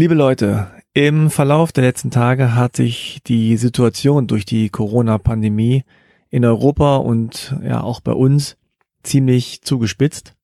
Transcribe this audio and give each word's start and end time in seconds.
Liebe 0.00 0.14
Leute, 0.14 0.68
im 0.94 1.28
Verlauf 1.28 1.72
der 1.72 1.84
letzten 1.84 2.10
Tage 2.10 2.54
hat 2.54 2.74
sich 2.74 3.20
die 3.26 3.58
Situation 3.58 4.26
durch 4.26 4.46
die 4.46 4.70
Corona-Pandemie 4.70 5.84
in 6.30 6.42
Europa 6.42 6.96
und 6.96 7.54
ja 7.62 7.82
auch 7.82 8.00
bei 8.00 8.12
uns 8.12 8.56
ziemlich 9.02 9.60
zugespitzt. 9.60 10.36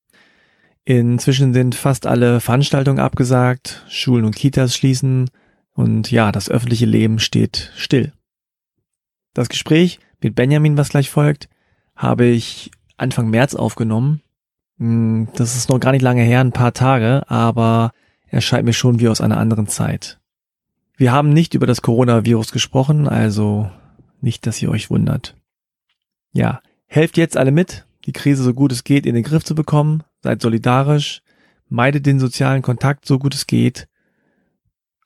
Inzwischen 0.84 1.54
sind 1.54 1.74
fast 1.74 2.06
alle 2.06 2.40
Veranstaltungen 2.40 2.98
abgesagt, 2.98 3.82
Schulen 3.88 4.26
und 4.26 4.36
Kitas 4.36 4.76
schließen 4.76 5.30
und 5.72 6.10
ja, 6.10 6.32
das 6.32 6.50
öffentliche 6.50 6.84
Leben 6.84 7.18
steht 7.18 7.72
still. 7.76 8.12
Das 9.32 9.48
Gespräch 9.48 10.00
mit 10.20 10.34
Benjamin, 10.34 10.76
was 10.76 10.90
gleich 10.90 11.08
folgt, 11.08 11.48
habe 11.94 12.26
ich 12.26 12.72
Anfang 12.98 13.30
März 13.30 13.54
aufgenommen. 13.54 14.20
Hm, 14.76 15.28
das 15.34 15.56
ist 15.56 15.70
noch 15.70 15.80
gar 15.80 15.92
nicht 15.92 16.02
lange 16.02 16.24
her, 16.24 16.40
ein 16.40 16.52
paar 16.52 16.74
Tage, 16.74 17.22
aber 17.30 17.92
er 18.26 18.40
scheint 18.40 18.64
mir 18.64 18.72
schon 18.72 19.00
wie 19.00 19.08
aus 19.08 19.20
einer 19.20 19.38
anderen 19.38 19.66
Zeit. 19.66 20.20
Wir 20.96 21.12
haben 21.12 21.30
nicht 21.30 21.54
über 21.54 21.66
das 21.66 21.82
Coronavirus 21.82 22.52
gesprochen, 22.52 23.06
also 23.06 23.70
nicht, 24.20 24.46
dass 24.46 24.60
ihr 24.62 24.70
euch 24.70 24.90
wundert. 24.90 25.36
Ja, 26.32 26.60
helft 26.86 27.16
jetzt 27.16 27.36
alle 27.36 27.50
mit, 27.50 27.86
die 28.06 28.12
Krise 28.12 28.42
so 28.42 28.54
gut 28.54 28.72
es 28.72 28.84
geht 28.84 29.06
in 29.06 29.14
den 29.14 29.24
Griff 29.24 29.44
zu 29.44 29.54
bekommen, 29.54 30.02
seid 30.22 30.40
solidarisch, 30.40 31.22
meidet 31.68 32.06
den 32.06 32.18
sozialen 32.18 32.62
Kontakt 32.62 33.06
so 33.06 33.18
gut 33.18 33.34
es 33.34 33.46
geht. 33.46 33.88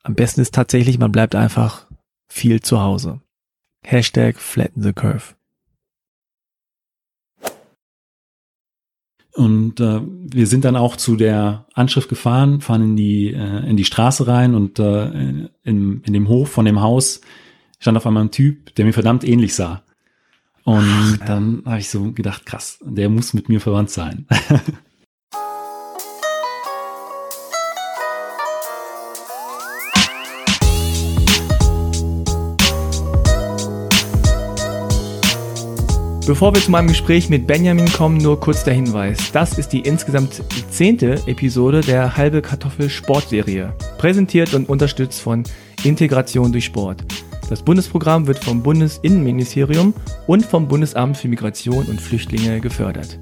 Am 0.03 0.15
besten 0.15 0.41
ist 0.41 0.53
tatsächlich, 0.53 0.97
man 0.97 1.11
bleibt 1.11 1.35
einfach 1.35 1.87
viel 2.27 2.61
zu 2.61 2.81
Hause. 2.81 3.21
Hashtag 3.83 4.37
flatten 4.37 4.81
the 4.81 4.93
curve. 4.93 5.35
Und 9.33 9.79
äh, 9.79 10.01
wir 10.03 10.45
sind 10.47 10.65
dann 10.65 10.75
auch 10.75 10.97
zu 10.97 11.15
der 11.15 11.65
Anschrift 11.73 12.09
gefahren, 12.09 12.59
fahren 12.61 12.83
in 12.83 12.95
die, 12.97 13.33
äh, 13.33 13.69
in 13.69 13.77
die 13.77 13.85
Straße 13.85 14.27
rein 14.27 14.55
und 14.55 14.77
äh, 14.79 15.05
in, 15.63 16.01
in 16.03 16.13
dem 16.13 16.27
Hof 16.27 16.49
von 16.49 16.65
dem 16.65 16.81
Haus 16.81 17.21
stand 17.79 17.97
auf 17.97 18.05
einmal 18.05 18.23
ein 18.23 18.31
Typ, 18.31 18.75
der 18.75 18.85
mir 18.85 18.93
verdammt 18.93 19.23
ähnlich 19.23 19.55
sah. 19.55 19.83
Und 20.63 21.19
Ach, 21.21 21.25
dann 21.25 21.63
habe 21.65 21.79
ich 21.79 21.89
so 21.89 22.11
gedacht, 22.11 22.45
krass, 22.45 22.79
der 22.83 23.09
muss 23.09 23.33
mit 23.33 23.49
mir 23.49 23.61
verwandt 23.61 23.89
sein. 23.89 24.27
Bevor 36.31 36.55
wir 36.55 36.61
zu 36.61 36.71
meinem 36.71 36.87
Gespräch 36.87 37.27
mit 37.27 37.45
Benjamin 37.45 37.91
kommen, 37.91 38.17
nur 38.17 38.39
kurz 38.39 38.63
der 38.63 38.73
Hinweis. 38.73 39.33
Das 39.33 39.57
ist 39.57 39.73
die 39.73 39.81
insgesamt 39.81 40.41
zehnte 40.69 41.21
Episode 41.25 41.81
der 41.81 42.15
Halbe 42.15 42.41
Kartoffel 42.41 42.89
Sportserie. 42.89 43.73
Präsentiert 43.97 44.53
und 44.53 44.69
unterstützt 44.69 45.19
von 45.19 45.43
Integration 45.83 46.53
durch 46.53 46.63
Sport. 46.63 47.03
Das 47.49 47.61
Bundesprogramm 47.61 48.27
wird 48.27 48.41
vom 48.41 48.63
Bundesinnenministerium 48.63 49.93
und 50.25 50.45
vom 50.45 50.69
Bundesamt 50.69 51.17
für 51.17 51.27
Migration 51.27 51.85
und 51.87 51.99
Flüchtlinge 51.99 52.61
gefördert. 52.61 53.19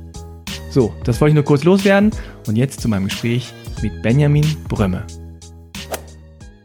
So, 0.69 0.93
das 1.03 1.19
wollte 1.19 1.31
ich 1.31 1.35
nur 1.35 1.45
kurz 1.45 1.63
loswerden 1.63 2.11
und 2.45 2.57
jetzt 2.57 2.79
zu 2.79 2.89
meinem 2.89 3.05
Gespräch 3.05 3.51
mit 3.81 4.03
Benjamin 4.03 4.45
Brömme. 4.67 5.03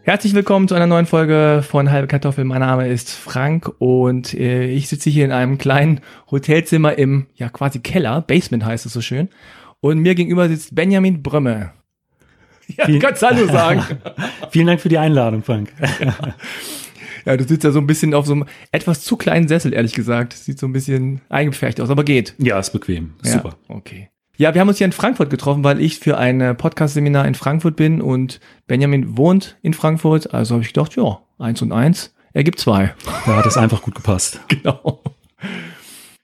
Herzlich 0.06 0.34
willkommen 0.34 0.69
zu 0.69 0.74
einer 0.74 0.86
neuen 0.86 1.06
Folge 1.06 1.64
von 1.66 1.91
Halbe 1.91 2.08
Kartoffel. 2.08 2.44
Mein 2.44 2.60
Name 2.60 2.88
ist 2.88 3.10
Frank 3.10 3.72
und 3.78 4.34
äh, 4.34 4.66
ich 4.66 4.91
sitze 4.91 5.08
hier 5.08 5.24
in 5.24 5.33
einem 5.33 5.56
kleinen 5.56 6.02
Hotelzimmer 6.30 6.98
im, 6.98 7.24
ja 7.36 7.48
quasi 7.48 7.78
Keller, 7.78 8.20
Basement 8.20 8.66
heißt 8.66 8.84
es 8.84 8.92
so 8.92 9.00
schön. 9.00 9.30
Und 9.80 10.00
mir 10.00 10.14
gegenüber 10.14 10.47
sitzt 10.47 10.75
Benjamin 10.75 11.22
Brömme. 11.22 11.72
Ja, 12.77 12.86
du 12.86 12.98
kannst 12.98 13.22
Hallo 13.22 13.47
sagen. 13.47 13.82
Vielen 14.50 14.66
Dank 14.66 14.80
für 14.80 14.88
die 14.88 14.97
Einladung, 14.97 15.42
Frank. 15.42 15.70
ja, 17.27 17.36
du 17.36 17.44
sitzt 17.44 17.64
ja 17.64 17.70
so 17.70 17.78
ein 17.78 17.86
bisschen 17.86 18.14
auf 18.14 18.25
so 18.27 18.32
einem 18.32 18.47
etwas 18.72 19.02
zu 19.02 19.16
kleinen 19.16 19.48
Sessel, 19.48 19.75
ehrlich 19.75 19.92
gesagt. 19.92 20.32
Sieht 20.32 20.58
so 20.58 20.66
ein 20.66 20.72
bisschen 20.72 21.20
eingepfercht 21.28 21.78
aus, 21.80 21.91
aber 21.91 22.05
geht. 22.05 22.34
Ja, 22.38 22.59
ist 22.59 22.70
bequem. 22.70 23.14
Super. 23.22 23.56
Ja, 23.69 23.75
okay. 23.75 24.09
Ja, 24.37 24.53
wir 24.53 24.61
haben 24.61 24.69
uns 24.69 24.78
hier 24.78 24.87
in 24.87 24.93
Frankfurt 24.93 25.31
getroffen, 25.31 25.62
weil 25.62 25.81
ich 25.81 26.00
für 26.00 26.19
ein 26.19 26.56
Podcast-Seminar 26.56 27.25
in 27.27 27.37
Frankfurt 27.37 27.77
bin 27.77 28.00
und 28.00 28.41
Benjamin 28.67 29.17
wohnt 29.17 29.56
in 29.62 29.75
Frankfurt. 29.75 30.34
Also 30.34 30.55
habe 30.55 30.65
ich 30.65 30.72
gedacht, 30.72 30.97
ja, 30.97 31.21
eins 31.39 31.62
und 31.62 31.71
eins 31.71 32.12
ergibt 32.33 32.59
zwei. 32.59 32.94
Da 33.27 33.37
hat 33.37 33.47
es 33.47 33.56
einfach 33.56 33.81
gut 33.81 33.94
gepasst. 33.94 34.41
genau. 34.49 35.03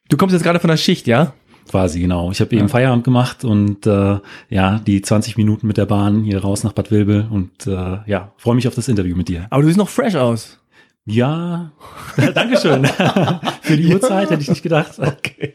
Du 0.08 0.16
kommst 0.16 0.32
jetzt 0.32 0.42
gerade 0.42 0.58
von 0.58 0.68
der 0.68 0.76
Schicht, 0.76 1.06
ja? 1.06 1.34
Quasi, 1.68 2.00
genau. 2.00 2.32
Ich 2.32 2.40
habe 2.40 2.56
eben 2.56 2.68
Feierabend 2.68 3.04
gemacht 3.04 3.44
und 3.44 3.86
äh, 3.86 4.18
ja, 4.48 4.80
die 4.84 5.02
20 5.02 5.36
Minuten 5.36 5.68
mit 5.68 5.76
der 5.76 5.86
Bahn 5.86 6.24
hier 6.24 6.42
raus 6.42 6.64
nach 6.64 6.72
Bad 6.72 6.90
Wilbel 6.90 7.28
und 7.30 7.68
äh, 7.68 7.98
ja, 8.06 8.32
freue 8.38 8.56
mich 8.56 8.66
auf 8.66 8.74
das 8.74 8.88
Interview 8.88 9.14
mit 9.14 9.28
dir. 9.28 9.46
Aber 9.50 9.62
du 9.62 9.68
siehst 9.68 9.78
noch 9.78 9.88
fresh 9.88 10.16
aus. 10.16 10.58
Ja, 11.06 11.70
Dankeschön. 12.34 12.84
Für 13.62 13.76
die 13.76 13.94
Uhrzeit 13.94 14.30
hätte 14.30 14.42
ich 14.42 14.48
nicht 14.48 14.64
gedacht. 14.64 14.98
Okay. 14.98 15.54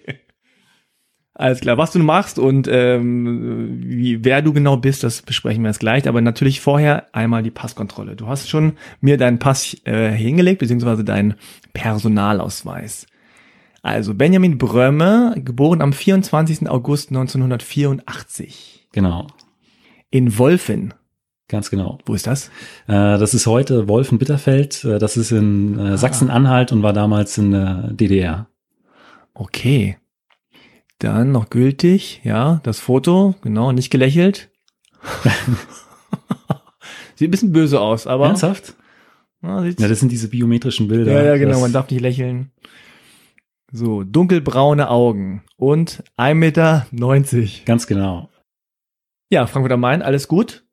Alles 1.37 1.59
klar, 1.59 1.77
was 1.77 1.91
du 1.91 1.99
machst 1.99 2.39
und 2.39 2.69
ähm, 2.71 3.81
wie, 3.83 4.23
wer 4.23 4.41
du 4.41 4.53
genau 4.53 4.77
bist, 4.77 5.03
das 5.03 5.21
besprechen 5.21 5.63
wir 5.63 5.69
jetzt 5.69 5.81
gleich. 5.81 6.07
Aber 6.07 6.21
natürlich 6.21 6.61
vorher 6.61 7.13
einmal 7.13 7.43
die 7.43 7.51
Passkontrolle. 7.51 8.15
Du 8.15 8.27
hast 8.27 8.49
schon 8.49 8.77
mir 9.01 9.17
deinen 9.17 9.37
Pass 9.37 9.75
äh, 9.83 10.11
hingelegt, 10.11 10.59
beziehungsweise 10.59 11.03
deinen 11.03 11.35
Personalausweis. 11.73 13.05
Also 13.81 14.13
Benjamin 14.13 14.57
Brömme, 14.57 15.35
geboren 15.37 15.81
am 15.81 15.91
24. 15.91 16.69
August 16.69 17.09
1984. 17.09 18.87
Genau. 18.93 19.27
In 20.09 20.37
Wolfen. 20.37 20.93
Ganz 21.49 21.69
genau. 21.69 21.99
Wo 22.05 22.13
ist 22.13 22.27
das? 22.27 22.47
Äh, 22.87 23.19
das 23.19 23.33
ist 23.33 23.45
heute 23.45 23.89
Wolfen-Bitterfeld. 23.89 24.85
Äh, 24.85 24.99
das 24.99 25.17
ist 25.17 25.31
in 25.31 25.77
äh, 25.77 25.81
ah. 25.81 25.97
Sachsen-Anhalt 25.97 26.71
und 26.71 26.81
war 26.81 26.93
damals 26.93 27.37
in 27.37 27.51
der 27.51 27.89
DDR. 27.91 28.47
Okay. 29.33 29.97
Dann 30.99 31.31
noch 31.31 31.49
gültig, 31.49 32.21
ja, 32.23 32.61
das 32.63 32.79
Foto, 32.79 33.35
genau, 33.41 33.71
nicht 33.71 33.89
gelächelt. 33.89 34.49
Sieht 37.15 37.29
ein 37.29 37.31
bisschen 37.31 37.51
böse 37.51 37.79
aus, 37.81 38.07
aber. 38.07 38.27
Ernsthaft? 38.27 38.75
Ja, 39.41 39.63
ja, 39.63 39.87
das 39.87 39.99
sind 39.99 40.11
diese 40.11 40.29
biometrischen 40.29 40.87
Bilder. 40.87 41.11
Ja, 41.11 41.23
ja, 41.23 41.37
genau, 41.37 41.59
man 41.59 41.71
darf 41.73 41.89
nicht 41.89 42.01
lächeln. 42.01 42.51
So, 43.71 44.03
dunkelbraune 44.03 44.89
Augen 44.89 45.43
und 45.57 46.03
1,90 46.17 46.33
Meter. 46.33 46.87
Ganz 47.65 47.87
genau. 47.87 48.29
Ja, 49.29 49.47
Frankfurt 49.47 49.73
am 49.73 49.81
Main, 49.81 50.01
alles 50.01 50.27
gut. 50.27 50.65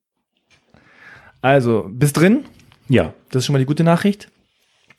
Also, 1.41 1.89
bist 1.91 2.17
drin? 2.17 2.45
Ja. 2.89 3.13
Das 3.31 3.41
ist 3.41 3.47
schon 3.47 3.55
mal 3.55 3.59
die 3.59 3.67
gute 3.67 3.85
Nachricht. 3.85 4.32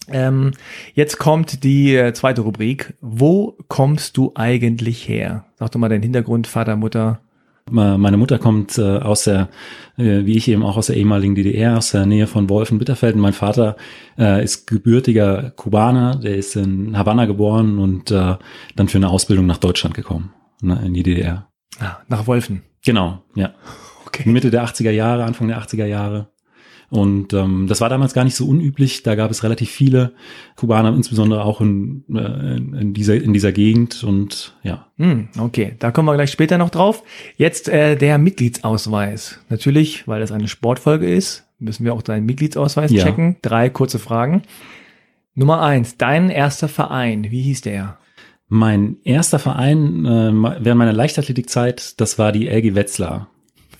Ähm, 0.09 0.51
jetzt 0.93 1.17
kommt 1.17 1.63
die 1.63 1.95
äh, 1.95 2.13
zweite 2.13 2.41
Rubrik. 2.41 2.95
Wo 3.01 3.57
kommst 3.67 4.17
du 4.17 4.31
eigentlich 4.35 5.07
her? 5.07 5.45
Sag 5.55 5.71
doch 5.71 5.79
mal 5.79 5.89
deinen 5.89 6.03
Hintergrund, 6.03 6.47
Vater, 6.47 6.75
Mutter. 6.75 7.19
Meine 7.71 8.17
Mutter 8.17 8.39
kommt 8.39 8.77
äh, 8.77 8.97
aus 8.97 9.23
der, 9.23 9.47
äh, 9.97 10.25
wie 10.25 10.35
ich 10.35 10.49
eben 10.49 10.63
auch 10.63 10.75
aus 10.75 10.87
der 10.87 10.97
ehemaligen 10.97 11.33
DDR, 11.33 11.77
aus 11.77 11.91
der 11.91 12.05
Nähe 12.05 12.27
von 12.27 12.49
Wolfen-Bitterfeld. 12.49 13.15
Mein 13.15 13.31
Vater 13.31 13.77
ist 14.17 14.67
gebürtiger 14.67 15.51
Kubaner, 15.55 16.17
der 16.17 16.35
ist 16.35 16.55
in 16.55 16.95
Havanna 16.95 17.25
geboren 17.25 17.79
und 17.79 18.11
dann 18.11 18.37
für 18.87 18.97
eine 18.97 19.09
Ausbildung 19.09 19.47
nach 19.47 19.57
Deutschland 19.57 19.95
gekommen, 19.95 20.33
ne, 20.61 20.79
in 20.85 20.93
die 20.93 21.01
DDR. 21.01 21.47
Ah, 21.79 21.97
nach 22.07 22.27
Wolfen. 22.27 22.61
Genau, 22.85 23.23
ja. 23.35 23.53
Okay. 24.05 24.29
Mitte 24.29 24.51
der 24.51 24.63
80er 24.63 24.91
Jahre, 24.91 25.23
Anfang 25.23 25.47
der 25.47 25.59
80er 25.59 25.85
Jahre. 25.85 26.27
Und 26.93 27.33
ähm, 27.33 27.65
das 27.67 27.81
war 27.81 27.89
damals 27.89 28.13
gar 28.13 28.23
nicht 28.23 28.35
so 28.35 28.45
unüblich. 28.45 29.01
Da 29.01 29.15
gab 29.15 29.31
es 29.31 29.41
relativ 29.41 29.71
viele 29.71 30.13
Kubaner, 30.55 30.93
insbesondere 30.93 31.43
auch 31.43 31.59
in, 31.59 32.03
äh, 32.13 32.57
in, 32.57 32.93
dieser, 32.93 33.15
in 33.15 33.33
dieser 33.33 33.51
Gegend. 33.51 34.03
Und 34.03 34.55
ja. 34.61 34.85
Hm, 34.97 35.29
okay, 35.39 35.73
da 35.79 35.89
kommen 35.89 36.07
wir 36.07 36.13
gleich 36.13 36.29
später 36.29 36.59
noch 36.59 36.69
drauf. 36.69 37.01
Jetzt 37.35 37.67
äh, 37.67 37.95
der 37.95 38.19
Mitgliedsausweis. 38.19 39.39
Natürlich, 39.49 40.07
weil 40.07 40.19
das 40.19 40.31
eine 40.31 40.47
Sportfolge 40.47 41.11
ist, 41.11 41.45
müssen 41.57 41.83
wir 41.83 41.95
auch 41.95 42.03
deinen 42.03 42.27
Mitgliedsausweis 42.27 42.91
ja. 42.91 43.03
checken. 43.03 43.37
Drei 43.41 43.71
kurze 43.71 43.97
Fragen. 43.97 44.43
Nummer 45.33 45.63
eins, 45.63 45.97
dein 45.97 46.29
erster 46.29 46.67
Verein, 46.67 47.31
wie 47.31 47.41
hieß 47.41 47.61
der? 47.61 47.97
Mein 48.49 48.97
erster 49.03 49.39
Verein 49.39 50.05
äh, 50.05 50.63
während 50.63 50.77
meiner 50.77 50.93
Leichtathletikzeit, 50.93 51.99
das 51.99 52.19
war 52.19 52.31
die 52.31 52.47
LG 52.47 52.75
Wetzlar. 52.75 53.31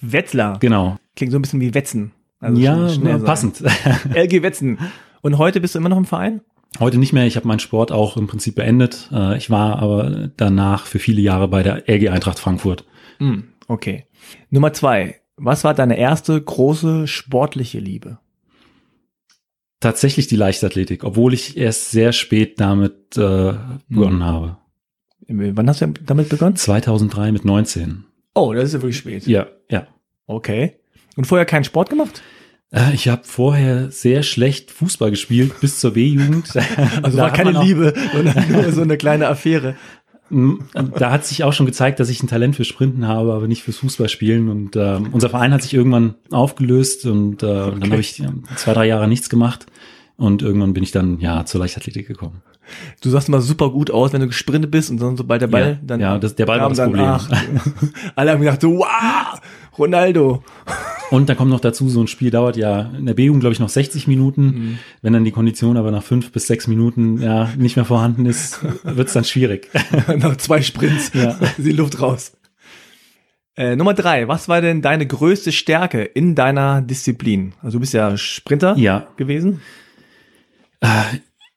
Wetzlar? 0.01 0.57
Genau. 0.57 0.97
Klingt 1.15 1.31
so 1.31 1.37
ein 1.37 1.43
bisschen 1.43 1.61
wie 1.61 1.75
Wetzen. 1.75 2.11
Also 2.43 2.61
ja, 2.61 3.17
passend. 3.19 3.61
LG 4.13 4.43
Wetzen. 4.43 4.77
Und 5.21 5.37
heute 5.37 5.61
bist 5.61 5.75
du 5.75 5.79
immer 5.79 5.89
noch 5.89 5.97
im 5.97 6.05
Verein? 6.05 6.41
Heute 6.79 6.97
nicht 6.97 7.13
mehr. 7.13 7.25
Ich 7.25 7.35
habe 7.35 7.47
meinen 7.47 7.59
Sport 7.59 7.91
auch 7.91 8.17
im 8.17 8.27
Prinzip 8.27 8.55
beendet. 8.55 9.09
Äh, 9.11 9.37
ich 9.37 9.49
war 9.49 9.79
aber 9.79 10.29
danach 10.35 10.85
für 10.85 10.99
viele 10.99 11.21
Jahre 11.21 11.47
bei 11.47 11.63
der 11.63 11.87
LG 11.87 12.09
Eintracht 12.09 12.39
Frankfurt. 12.39 12.85
Hm, 13.19 13.45
okay. 13.67 14.07
Nummer 14.49 14.73
zwei. 14.73 15.21
Was 15.37 15.63
war 15.63 15.73
deine 15.73 15.97
erste 15.97 16.39
große 16.39 17.07
sportliche 17.07 17.79
Liebe? 17.79 18.19
Tatsächlich 19.79 20.27
die 20.27 20.35
Leichtathletik, 20.35 21.03
obwohl 21.03 21.33
ich 21.33 21.57
erst 21.57 21.91
sehr 21.91 22.13
spät 22.13 22.59
damit 22.59 23.17
äh, 23.17 23.53
begonnen 23.87 24.21
hm. 24.21 24.23
habe. 24.23 24.57
Wann 25.27 25.69
hast 25.69 25.81
du 25.81 25.87
damit 25.87 26.29
begonnen? 26.29 26.55
2003 26.55 27.31
mit 27.31 27.45
19. 27.45 28.05
Oh, 28.35 28.53
das 28.53 28.65
ist 28.65 28.73
ja 28.73 28.81
wirklich 28.81 28.97
spät. 28.97 29.27
Ja, 29.27 29.47
ja. 29.69 29.87
Okay. 30.25 30.79
Und 31.15 31.25
vorher 31.25 31.45
keinen 31.45 31.63
Sport 31.63 31.89
gemacht? 31.89 32.21
Äh, 32.71 32.93
Ich 32.93 33.07
habe 33.07 33.21
vorher 33.23 33.91
sehr 33.91 34.23
schlecht 34.23 34.71
Fußball 34.71 35.11
gespielt 35.11 35.59
bis 35.61 35.79
zur 35.79 35.93
B-Jugend. 35.93 36.49
Also 37.03 37.17
Da 37.17 37.23
war 37.23 37.31
keine 37.33 37.51
Liebe, 37.63 37.93
sondern 38.13 38.51
nur 38.51 38.71
so 38.71 38.81
eine 38.81 38.97
kleine 38.97 39.27
Affäre. 39.27 39.75
Da 40.29 41.11
hat 41.11 41.25
sich 41.25 41.43
auch 41.43 41.53
schon 41.53 41.67
gezeigt, 41.67 41.99
dass 41.99 42.09
ich 42.09 42.23
ein 42.23 42.27
Talent 42.27 42.55
für 42.55 42.63
Sprinten 42.63 43.07
habe, 43.07 43.33
aber 43.33 43.47
nicht 43.47 43.61
fürs 43.61 43.77
Fußballspielen. 43.77 44.49
Und 44.49 44.75
äh, 44.75 44.99
unser 45.11 45.29
Verein 45.29 45.53
hat 45.53 45.61
sich 45.61 45.73
irgendwann 45.75 46.15
aufgelöst 46.31 47.05
und 47.05 47.43
äh, 47.43 47.45
dann 47.47 47.83
habe 47.83 47.99
ich 47.99 48.17
ja, 48.17 48.31
zwei, 48.55 48.73
drei 48.73 48.85
Jahre 48.87 49.07
nichts 49.07 49.29
gemacht. 49.29 49.67
Und 50.15 50.41
irgendwann 50.41 50.73
bin 50.73 50.81
ich 50.83 50.91
dann 50.91 51.19
ja 51.19 51.45
zur 51.45 51.59
Leichtathletik 51.61 52.07
gekommen. 52.07 52.41
Du 53.01 53.09
sahst 53.09 53.27
immer 53.27 53.41
super 53.41 53.69
gut 53.71 53.91
aus, 53.91 54.13
wenn 54.13 54.21
du 54.21 54.27
gesprintet 54.27 54.71
bist 54.71 54.89
und 54.89 54.99
dann 55.01 55.17
sobald 55.17 55.41
der 55.41 55.47
Ball 55.47 55.69
Ja, 55.71 55.77
dann 55.85 55.99
ja, 55.99 56.17
das- 56.17 56.33
der 56.35 56.45
Ball 56.45 56.61
war 56.61 56.69
das 56.69 56.79
Problem. 56.79 57.05
alle 58.15 58.31
haben 58.31 58.39
gedacht, 58.39 58.61
so, 58.61 58.77
wow, 58.79 59.39
Ronaldo. 59.77 60.43
Und 61.13 61.29
dann 61.29 61.37
kommt 61.37 61.51
noch 61.51 61.59
dazu, 61.59 61.89
so 61.89 62.01
ein 62.01 62.07
Spiel 62.07 62.31
dauert 62.31 62.57
ja 62.57 62.91
in 62.97 63.05
der 63.05 63.13
B-Jugend, 63.13 63.41
glaube 63.41 63.53
ich, 63.53 63.59
noch 63.59 63.69
60 63.69 64.07
Minuten. 64.07 64.45
Mhm. 64.45 64.79
Wenn 65.03 65.13
dann 65.13 65.23
die 65.23 65.29
Kondition 65.31 65.77
aber 65.77 65.91
nach 65.91 66.01
fünf 66.01 66.31
bis 66.31 66.47
sechs 66.47 66.65
Minuten 66.65 67.21
ja 67.21 67.53
nicht 67.55 67.75
mehr 67.75 67.85
vorhanden 67.85 68.25
ist, 68.25 68.59
wird 68.83 69.09
es 69.09 69.13
dann 69.13 69.23
schwierig. 69.23 69.69
Nach 70.17 70.35
zwei 70.37 70.63
Sprints 70.63 71.11
Ja. 71.13 71.37
die 71.59 71.71
Luft 71.71 72.01
raus. 72.01 72.31
Äh, 73.55 73.75
Nummer 73.75 73.93
drei, 73.93 74.27
was 74.27 74.47
war 74.49 74.59
denn 74.61 74.81
deine 74.81 75.05
größte 75.05 75.51
Stärke 75.51 76.01
in 76.01 76.33
deiner 76.33 76.81
Disziplin? 76.81 77.53
Also 77.61 77.77
du 77.77 77.81
bist 77.81 77.93
ja 77.93 78.17
Sprinter 78.17 78.75
Ja, 78.75 79.05
gewesen. 79.15 79.61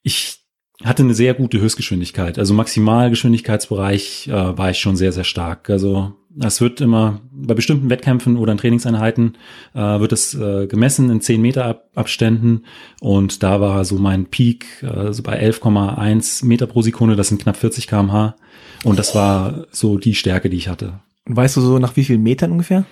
ich 0.02 0.38
hatte 0.84 1.02
eine 1.02 1.14
sehr 1.14 1.34
gute 1.34 1.60
Höchstgeschwindigkeit. 1.60 2.38
Also 2.38 2.54
Maximalgeschwindigkeitsbereich 2.54 4.28
äh, 4.28 4.58
war 4.58 4.70
ich 4.70 4.78
schon 4.78 4.96
sehr, 4.96 5.12
sehr 5.12 5.24
stark. 5.24 5.70
Also 5.70 6.12
es 6.38 6.60
wird 6.60 6.80
immer 6.80 7.20
bei 7.32 7.54
bestimmten 7.54 7.88
Wettkämpfen 7.88 8.36
oder 8.36 8.52
in 8.52 8.58
Trainingseinheiten 8.58 9.38
äh, 9.74 9.78
wird 9.78 10.12
es 10.12 10.34
äh, 10.34 10.66
gemessen 10.66 11.10
in 11.10 11.20
10 11.20 11.40
Meter 11.40 11.64
Ab 11.64 11.90
Abständen 11.94 12.64
und 13.00 13.42
da 13.42 13.60
war 13.62 13.84
so 13.86 13.96
mein 13.96 14.26
Peak 14.26 14.82
äh, 14.82 15.14
so 15.14 15.22
bei 15.22 15.42
11,1 15.42 16.44
Meter 16.44 16.66
pro 16.66 16.82
Sekunde, 16.82 17.16
das 17.16 17.28
sind 17.28 17.40
knapp 17.40 17.56
40 17.56 17.86
kmh 17.86 18.36
und 18.84 18.98
das 18.98 19.14
war 19.14 19.66
so 19.70 19.96
die 19.96 20.14
Stärke, 20.14 20.50
die 20.50 20.58
ich 20.58 20.68
hatte. 20.68 21.00
Und 21.26 21.36
weißt 21.36 21.56
du 21.56 21.62
so 21.62 21.78
nach 21.78 21.96
wie 21.96 22.04
vielen 22.04 22.22
Metern 22.22 22.52
ungefähr? 22.52 22.84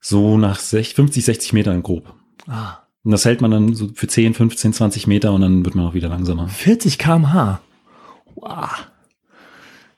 So 0.00 0.36
nach 0.36 0.58
60, 0.58 0.94
50, 0.94 1.24
60 1.24 1.52
Metern 1.54 1.82
grob. 1.82 2.12
Ah, 2.46 2.85
Und 3.06 3.12
das 3.12 3.24
hält 3.24 3.40
man 3.40 3.52
dann 3.52 3.72
so 3.72 3.88
für 3.94 4.08
10, 4.08 4.34
15, 4.34 4.72
20 4.72 5.06
Meter 5.06 5.32
und 5.32 5.40
dann 5.40 5.64
wird 5.64 5.76
man 5.76 5.86
auch 5.86 5.94
wieder 5.94 6.08
langsamer. 6.08 6.48
40 6.48 6.98
kmh. 6.98 7.60
Wow. 8.34 8.88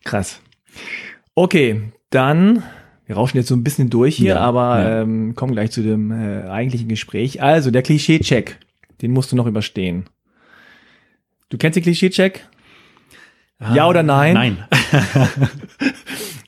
Krass. 0.05 0.43
Okay, 1.35 1.91
dann, 2.11 2.63
wir 3.07 3.17
rauschen 3.17 3.39
jetzt 3.39 3.49
so 3.49 3.55
ein 3.57 3.65
bisschen 3.65 3.89
durch 3.89 4.17
hier, 4.17 4.35
Ja, 4.35 4.41
aber 4.41 4.79
ja. 4.79 5.01
Ähm, 5.01 5.35
kommen 5.35 5.55
gleich 5.55 5.71
zu 5.71 5.83
dem 5.83 6.11
äh, 6.13 6.49
eigentlichen 6.51 6.87
Gespräch. 6.87 7.43
Also, 7.43 7.71
der 7.71 7.81
Klischee-Check, 7.81 8.59
den 9.01 9.13
musst 9.13 9.33
du 9.33 9.37
noch 9.37 9.47
überstehen. 9.47 10.05
Du 11.49 11.57
kennst 11.57 11.77
den 11.77 11.85
Klischee-Check? 11.85 12.47
Ja 13.75 13.89
oder 13.89 14.03
nein? 14.03 14.35
Nein. 14.35 14.65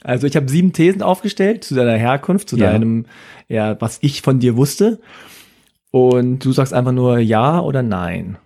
Also 0.02 0.26
ich 0.26 0.34
habe 0.34 0.48
sieben 0.48 0.72
Thesen 0.72 1.02
aufgestellt 1.02 1.62
zu 1.62 1.74
deiner 1.74 1.96
Herkunft, 1.96 2.48
zu 2.48 2.56
Ja. 2.56 2.72
deinem, 2.72 3.04
ja, 3.48 3.78
was 3.80 3.98
ich 4.00 4.22
von 4.22 4.40
dir 4.40 4.56
wusste. 4.56 4.98
Und 5.90 6.44
du 6.44 6.52
sagst 6.52 6.72
einfach 6.72 6.92
nur 6.92 7.18
ja 7.18 7.60
oder 7.60 7.82
nein. 7.82 8.38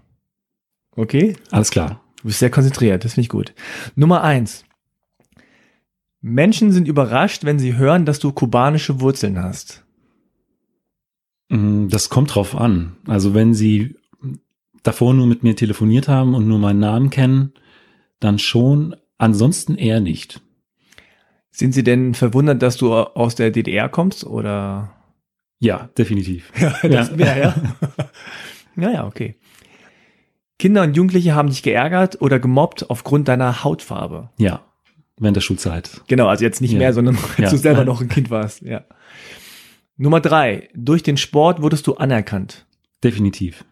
Okay? 0.96 1.36
Alles 1.50 1.70
klar. 1.70 2.00
Du 2.16 2.28
bist 2.28 2.38
sehr 2.38 2.50
konzentriert, 2.50 3.04
das 3.04 3.14
finde 3.14 3.22
ich 3.24 3.28
gut. 3.28 3.52
Nummer 3.96 4.22
eins. 4.22 4.64
Menschen 6.22 6.72
sind 6.72 6.88
überrascht, 6.88 7.44
wenn 7.44 7.58
sie 7.58 7.76
hören, 7.76 8.06
dass 8.06 8.18
du 8.18 8.32
kubanische 8.32 9.00
Wurzeln 9.00 9.42
hast. 9.42 9.84
Mm, 11.50 11.88
Das 11.88 12.08
kommt 12.08 12.34
drauf 12.34 12.54
an. 12.56 12.96
Also 13.06 13.34
wenn 13.34 13.52
Sie 13.52 13.96
davor 14.82 15.12
nur 15.12 15.26
mit 15.26 15.42
mir 15.42 15.54
telefoniert 15.56 16.08
haben 16.08 16.34
und 16.34 16.48
nur 16.48 16.58
meinen 16.58 16.78
Namen 16.80 17.10
kennen, 17.10 17.52
dann 18.20 18.38
schon. 18.38 18.96
Ansonsten 19.18 19.76
eher 19.76 20.00
nicht. 20.00 20.40
Sind 21.50 21.72
sie 21.72 21.84
denn 21.84 22.14
verwundert, 22.14 22.62
dass 22.62 22.76
du 22.76 22.92
aus 22.94 23.36
der 23.36 23.50
DDR 23.52 23.88
kommst 23.88 24.24
oder? 24.24 24.92
Ja, 25.60 25.88
definitiv. 25.96 26.52
Ja, 26.60 26.74
das 26.88 27.10
Ja. 27.10 27.18
wäre 27.18 27.40
ja. 27.40 27.54
ja, 28.76 28.90
ja, 28.90 29.06
okay. 29.06 29.36
Kinder 30.58 30.82
und 30.82 30.96
Jugendliche 30.96 31.34
haben 31.34 31.48
dich 31.48 31.62
geärgert 31.62 32.20
oder 32.20 32.38
gemobbt 32.38 32.88
aufgrund 32.90 33.28
deiner 33.28 33.64
Hautfarbe. 33.64 34.30
Ja, 34.38 34.60
während 35.18 35.36
der 35.36 35.40
Schulzeit. 35.42 36.00
Genau, 36.06 36.26
also 36.28 36.44
jetzt 36.44 36.60
nicht 36.60 36.72
Ja. 36.72 36.78
mehr, 36.78 36.92
sondern 36.92 37.18
als 37.38 37.50
du 37.50 37.56
selber 37.56 37.84
noch 37.86 38.00
ein 38.00 38.08
Kind 38.08 38.30
warst. 38.30 38.62
Ja. 38.62 38.84
Nummer 39.96 40.20
drei. 40.20 40.68
Durch 40.74 41.02
den 41.02 41.16
Sport 41.16 41.62
wurdest 41.62 41.86
du 41.86 41.94
anerkannt. 41.94 42.66
Definitiv. 43.02 43.64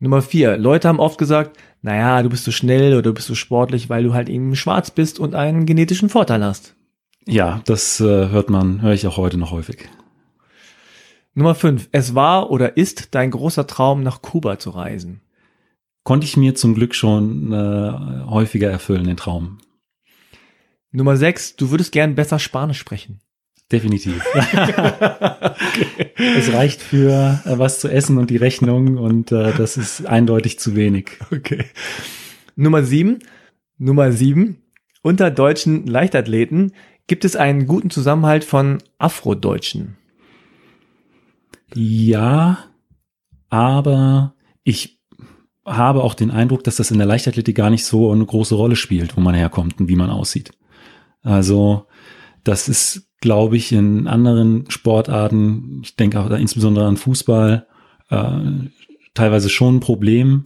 Nummer 0.00 0.22
vier. 0.22 0.56
Leute 0.58 0.88
haben 0.88 1.00
oft 1.00 1.18
gesagt, 1.18 1.56
naja, 1.82 2.22
du 2.22 2.28
bist 2.30 2.44
so 2.44 2.50
schnell 2.50 2.92
oder 2.92 3.02
du 3.02 3.14
bist 3.14 3.26
so 3.28 3.34
sportlich, 3.34 3.88
weil 3.88 4.02
du 4.04 4.12
halt 4.14 4.28
eben 4.28 4.54
schwarz 4.56 4.90
bist 4.90 5.18
und 5.20 5.34
einen 5.34 5.66
genetischen 5.66 6.08
Vorteil 6.08 6.42
hast. 6.44 6.74
Ja, 7.26 7.60
das 7.64 8.00
äh, 8.00 8.04
hört 8.28 8.50
man, 8.50 8.82
höre 8.82 8.92
ich 8.92 9.06
auch 9.06 9.16
heute 9.16 9.38
noch 9.38 9.50
häufig. 9.50 9.88
Nummer 11.34 11.54
fünf. 11.54 11.88
Es 11.92 12.14
war 12.14 12.50
oder 12.50 12.76
ist 12.76 13.14
dein 13.14 13.30
großer 13.30 13.66
Traum, 13.66 14.02
nach 14.02 14.22
Kuba 14.22 14.58
zu 14.58 14.70
reisen. 14.70 15.20
Konnte 16.04 16.26
ich 16.26 16.36
mir 16.36 16.54
zum 16.54 16.74
Glück 16.74 16.94
schon 16.94 17.52
äh, 17.52 18.26
häufiger 18.28 18.70
erfüllen, 18.70 19.04
den 19.04 19.16
Traum. 19.16 19.58
Nummer 20.92 21.16
sechs. 21.16 21.56
Du 21.56 21.70
würdest 21.70 21.92
gern 21.92 22.14
besser 22.14 22.38
Spanisch 22.38 22.78
sprechen. 22.78 23.20
Definitiv. 23.70 24.24
Es 26.16 26.52
reicht 26.52 26.80
für 26.80 27.40
äh, 27.44 27.58
was 27.58 27.80
zu 27.80 27.88
essen 27.88 28.18
und 28.18 28.30
die 28.30 28.36
Rechnung 28.36 28.98
und 28.98 29.32
äh, 29.32 29.52
das 29.52 29.76
ist 29.76 30.06
eindeutig 30.06 30.58
zu 30.58 30.76
wenig. 30.76 31.18
Okay. 31.32 31.64
Nummer 32.56 32.84
sieben. 32.84 33.18
Nummer 33.78 34.12
sieben. 34.12 34.62
Unter 35.02 35.30
deutschen 35.30 35.86
Leichtathleten 35.86 36.72
gibt 37.06 37.24
es 37.24 37.36
einen 37.36 37.66
guten 37.66 37.90
Zusammenhalt 37.90 38.44
von 38.44 38.78
Afrodeutschen. 38.98 39.96
Ja, 41.72 42.58
aber 43.48 44.34
ich 44.62 45.00
habe 45.64 46.02
auch 46.02 46.14
den 46.14 46.30
Eindruck, 46.30 46.64
dass 46.64 46.76
das 46.76 46.90
in 46.90 46.98
der 46.98 47.06
Leichtathletik 47.06 47.56
gar 47.56 47.70
nicht 47.70 47.84
so 47.84 48.12
eine 48.12 48.24
große 48.26 48.54
Rolle 48.54 48.76
spielt, 48.76 49.16
wo 49.16 49.20
man 49.20 49.34
herkommt 49.34 49.80
und 49.80 49.88
wie 49.88 49.96
man 49.96 50.10
aussieht. 50.10 50.50
Also 51.22 51.86
das 52.42 52.68
ist, 52.68 53.08
glaube 53.20 53.56
ich, 53.56 53.72
in 53.72 54.06
anderen 54.06 54.70
Sportarten, 54.70 55.80
ich 55.82 55.96
denke 55.96 56.20
auch 56.20 56.30
insbesondere 56.30 56.86
an 56.86 56.98
Fußball, 56.98 57.66
äh, 58.10 58.40
teilweise 59.14 59.48
schon 59.48 59.76
ein 59.76 59.80
Problem, 59.80 60.44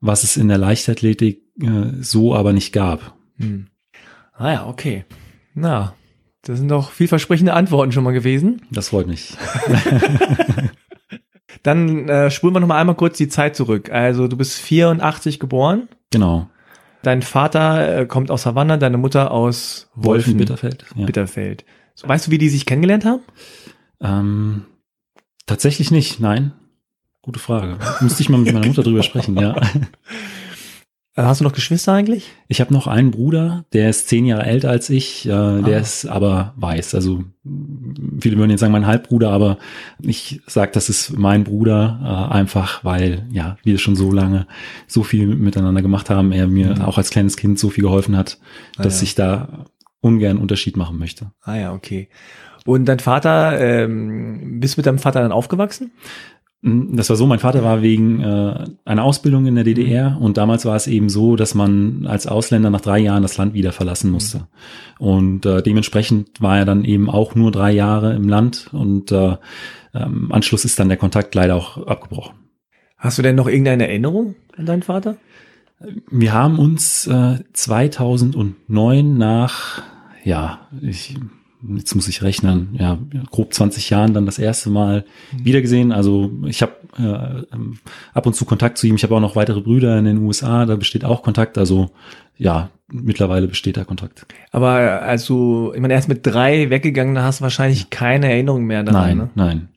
was 0.00 0.22
es 0.22 0.36
in 0.36 0.48
der 0.48 0.58
Leichtathletik 0.58 1.42
äh, 1.60 2.00
so 2.00 2.34
aber 2.34 2.52
nicht 2.52 2.72
gab. 2.72 3.14
Hm. 3.36 3.66
Ah 4.32 4.52
ja, 4.52 4.66
okay. 4.66 5.04
Na, 5.54 5.94
das 6.46 6.58
sind 6.58 6.68
doch 6.68 6.92
vielversprechende 6.92 7.54
Antworten 7.54 7.90
schon 7.90 8.04
mal 8.04 8.12
gewesen. 8.12 8.62
Das 8.70 8.90
freut 8.90 9.08
mich. 9.08 9.34
Dann 11.64 12.08
äh, 12.08 12.30
spulen 12.30 12.54
wir 12.54 12.60
noch 12.60 12.68
mal 12.68 12.80
einmal 12.80 12.94
kurz 12.94 13.16
die 13.16 13.26
Zeit 13.28 13.56
zurück. 13.56 13.90
Also 13.90 14.28
du 14.28 14.36
bist 14.36 14.54
84 14.60 15.40
geboren. 15.40 15.88
Genau. 16.12 16.48
Dein 17.02 17.22
Vater 17.22 18.02
äh, 18.02 18.06
kommt 18.06 18.30
aus 18.30 18.46
Havanna, 18.46 18.76
deine 18.76 18.96
Mutter 18.96 19.32
aus 19.32 19.90
Wolfen, 19.96 20.36
Bitterfeld. 20.36 20.84
Ja. 20.94 21.06
Bitterfeld. 21.06 21.64
So, 21.96 22.08
weißt 22.08 22.28
du, 22.28 22.30
wie 22.30 22.38
die 22.38 22.48
sich 22.48 22.64
kennengelernt 22.64 23.04
haben? 23.04 23.22
Ähm, 24.00 24.66
tatsächlich 25.46 25.90
nicht, 25.90 26.20
nein. 26.20 26.52
Gute 27.22 27.40
Frage. 27.40 27.78
Müsste 28.00 28.22
ich 28.22 28.28
mal 28.28 28.38
mit 28.38 28.54
meiner 28.54 28.66
Mutter 28.66 28.84
drüber 28.84 29.02
sprechen, 29.02 29.36
ja. 29.36 29.56
Äh, 31.16 31.22
Hast 31.22 31.40
du 31.40 31.44
noch 31.44 31.52
Geschwister 31.54 31.92
eigentlich? 31.94 32.30
Ich 32.48 32.60
habe 32.60 32.72
noch 32.74 32.86
einen 32.86 33.10
Bruder, 33.10 33.64
der 33.72 33.88
ist 33.90 34.08
zehn 34.08 34.26
Jahre 34.26 34.44
älter 34.44 34.70
als 34.70 34.90
ich, 34.90 35.24
äh, 35.26 35.28
der 35.62 35.76
Ah. 35.76 35.80
ist 35.80 36.06
aber 36.06 36.52
weiß. 36.56 36.94
Also 36.94 37.24
viele 38.20 38.36
würden 38.36 38.50
jetzt 38.50 38.60
sagen, 38.60 38.72
mein 38.72 38.86
Halbbruder, 38.86 39.30
aber 39.30 39.58
ich 40.00 40.42
sage, 40.46 40.72
das 40.72 40.88
ist 40.88 41.16
mein 41.16 41.44
Bruder, 41.44 42.28
äh, 42.30 42.34
einfach 42.34 42.84
weil, 42.84 43.26
ja, 43.32 43.56
wir 43.64 43.78
schon 43.78 43.96
so 43.96 44.12
lange 44.12 44.46
so 44.86 45.02
viel 45.02 45.26
miteinander 45.26 45.82
gemacht 45.82 46.10
haben, 46.10 46.32
er 46.32 46.46
mir 46.46 46.74
Mhm. 46.76 46.82
auch 46.82 46.98
als 46.98 47.10
kleines 47.10 47.36
Kind 47.36 47.58
so 47.58 47.70
viel 47.70 47.82
geholfen 47.84 48.16
hat, 48.16 48.38
Ah, 48.76 48.82
dass 48.82 49.00
ja. 49.00 49.04
ich 49.04 49.14
da 49.14 49.64
ungern 50.00 50.36
Unterschied 50.38 50.76
machen 50.76 50.98
möchte. 50.98 51.32
Ah 51.42 51.56
ja, 51.56 51.72
okay. 51.72 52.08
Und 52.66 52.84
dein 52.86 52.98
Vater, 52.98 53.58
ähm, 53.60 54.58
bist 54.60 54.76
du 54.76 54.80
mit 54.80 54.86
deinem 54.86 54.98
Vater 54.98 55.20
dann 55.22 55.30
aufgewachsen? 55.32 55.92
Mm, 56.62 56.96
Das 56.96 57.08
war 57.10 57.16
so, 57.16 57.26
mein 57.26 57.38
Vater 57.38 57.62
war 57.62 57.82
wegen 57.82 58.20
äh, 58.20 58.64
einer 58.84 59.04
Ausbildung 59.04 59.46
in 59.46 59.54
der 59.54 59.64
DDR 59.64 60.18
und 60.20 60.36
damals 60.36 60.64
war 60.64 60.76
es 60.76 60.86
eben 60.86 61.08
so, 61.08 61.36
dass 61.36 61.54
man 61.54 62.06
als 62.06 62.26
Ausländer 62.26 62.70
nach 62.70 62.80
drei 62.80 62.98
Jahren 62.98 63.22
das 63.22 63.36
Land 63.36 63.54
wieder 63.54 63.72
verlassen 63.72 64.10
musste. 64.10 64.48
Und 64.98 65.46
äh, 65.46 65.62
dementsprechend 65.62 66.40
war 66.40 66.58
er 66.58 66.64
dann 66.64 66.84
eben 66.84 67.10
auch 67.10 67.34
nur 67.34 67.50
drei 67.52 67.72
Jahre 67.72 68.14
im 68.14 68.28
Land 68.28 68.68
und 68.72 69.12
äh, 69.12 69.36
ähm, 69.94 70.32
Anschluss 70.32 70.64
ist 70.64 70.78
dann 70.78 70.88
der 70.88 70.98
Kontakt 70.98 71.34
leider 71.34 71.54
auch 71.54 71.86
abgebrochen. 71.86 72.36
Hast 72.98 73.18
du 73.18 73.22
denn 73.22 73.36
noch 73.36 73.48
irgendeine 73.48 73.88
Erinnerung 73.88 74.34
an 74.56 74.66
deinen 74.66 74.82
Vater? 74.82 75.16
Wir 76.10 76.32
haben 76.32 76.58
uns 76.58 77.06
äh, 77.06 77.38
2009 77.52 79.18
nach, 79.18 79.82
ja, 80.24 80.66
ich 80.80 81.16
jetzt 81.76 81.94
muss 81.94 82.08
ich 82.08 82.22
rechnen, 82.22 82.76
ja, 82.78 82.98
grob 83.30 83.52
20 83.52 83.90
Jahren 83.90 84.14
dann 84.14 84.26
das 84.26 84.38
erste 84.38 84.70
Mal 84.70 85.04
mhm. 85.32 85.44
wiedergesehen. 85.44 85.92
Also 85.92 86.30
ich 86.46 86.62
habe 86.62 86.72
äh, 86.98 87.54
ähm, 87.54 87.78
ab 88.14 88.26
und 88.26 88.34
zu 88.34 88.44
Kontakt 88.44 88.78
zu 88.78 88.86
ihm. 88.86 88.96
Ich 88.96 89.02
habe 89.02 89.14
auch 89.14 89.20
noch 89.20 89.36
weitere 89.36 89.60
Brüder 89.60 89.98
in 89.98 90.04
den 90.04 90.18
USA, 90.18 90.66
da 90.66 90.76
besteht 90.76 91.04
auch 91.04 91.22
Kontakt. 91.22 91.58
Also 91.58 91.90
ja, 92.36 92.70
mittlerweile 92.90 93.48
besteht 93.48 93.76
da 93.76 93.84
Kontakt. 93.84 94.26
Aber 94.52 95.02
als 95.02 95.24
du, 95.26 95.72
ich 95.74 95.80
meine, 95.80 95.94
erst 95.94 96.08
mit 96.08 96.26
drei 96.26 96.70
weggegangen, 96.70 97.14
da 97.14 97.22
hast 97.22 97.40
du 97.40 97.42
wahrscheinlich 97.42 97.90
keine 97.90 98.30
Erinnerung 98.30 98.64
mehr 98.64 98.82
daran. 98.82 99.02
Nein, 99.02 99.16
ne? 99.18 99.30
nein. 99.34 99.68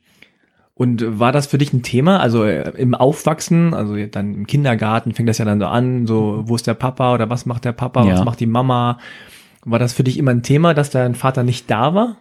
Und 0.80 1.18
war 1.18 1.30
das 1.30 1.46
für 1.46 1.58
dich 1.58 1.74
ein 1.74 1.82
Thema? 1.82 2.20
Also 2.20 2.44
äh, 2.44 2.70
im 2.78 2.94
Aufwachsen, 2.94 3.74
also 3.74 3.96
dann 4.06 4.34
im 4.34 4.46
Kindergarten 4.46 5.12
fängt 5.12 5.28
das 5.28 5.36
ja 5.36 5.44
dann 5.44 5.60
so 5.60 5.66
an, 5.66 6.06
so 6.06 6.44
wo 6.46 6.56
ist 6.56 6.66
der 6.66 6.72
Papa 6.72 7.12
oder 7.12 7.28
was 7.28 7.44
macht 7.44 7.66
der 7.66 7.72
Papa, 7.72 8.06
Ja. 8.06 8.14
was 8.14 8.24
macht 8.24 8.40
die 8.40 8.46
Mama? 8.46 8.98
War 9.64 9.78
das 9.78 9.92
für 9.92 10.04
dich 10.04 10.18
immer 10.18 10.30
ein 10.30 10.42
Thema, 10.42 10.74
dass 10.74 10.90
dein 10.90 11.14
Vater 11.14 11.42
nicht 11.42 11.70
da 11.70 11.94
war? 11.94 12.16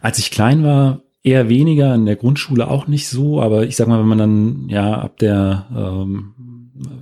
Als 0.00 0.18
ich 0.18 0.30
klein 0.30 0.62
war, 0.62 1.02
eher 1.22 1.48
weniger, 1.48 1.94
in 1.94 2.06
der 2.06 2.16
Grundschule 2.16 2.68
auch 2.68 2.86
nicht 2.86 3.08
so, 3.08 3.40
aber 3.40 3.64
ich 3.64 3.76
sag 3.76 3.88
mal, 3.88 4.00
wenn 4.00 4.08
man 4.08 4.18
dann 4.18 4.68
ja 4.68 4.94
ab 5.00 5.18
der 5.18 5.66
ähm, 5.74 6.34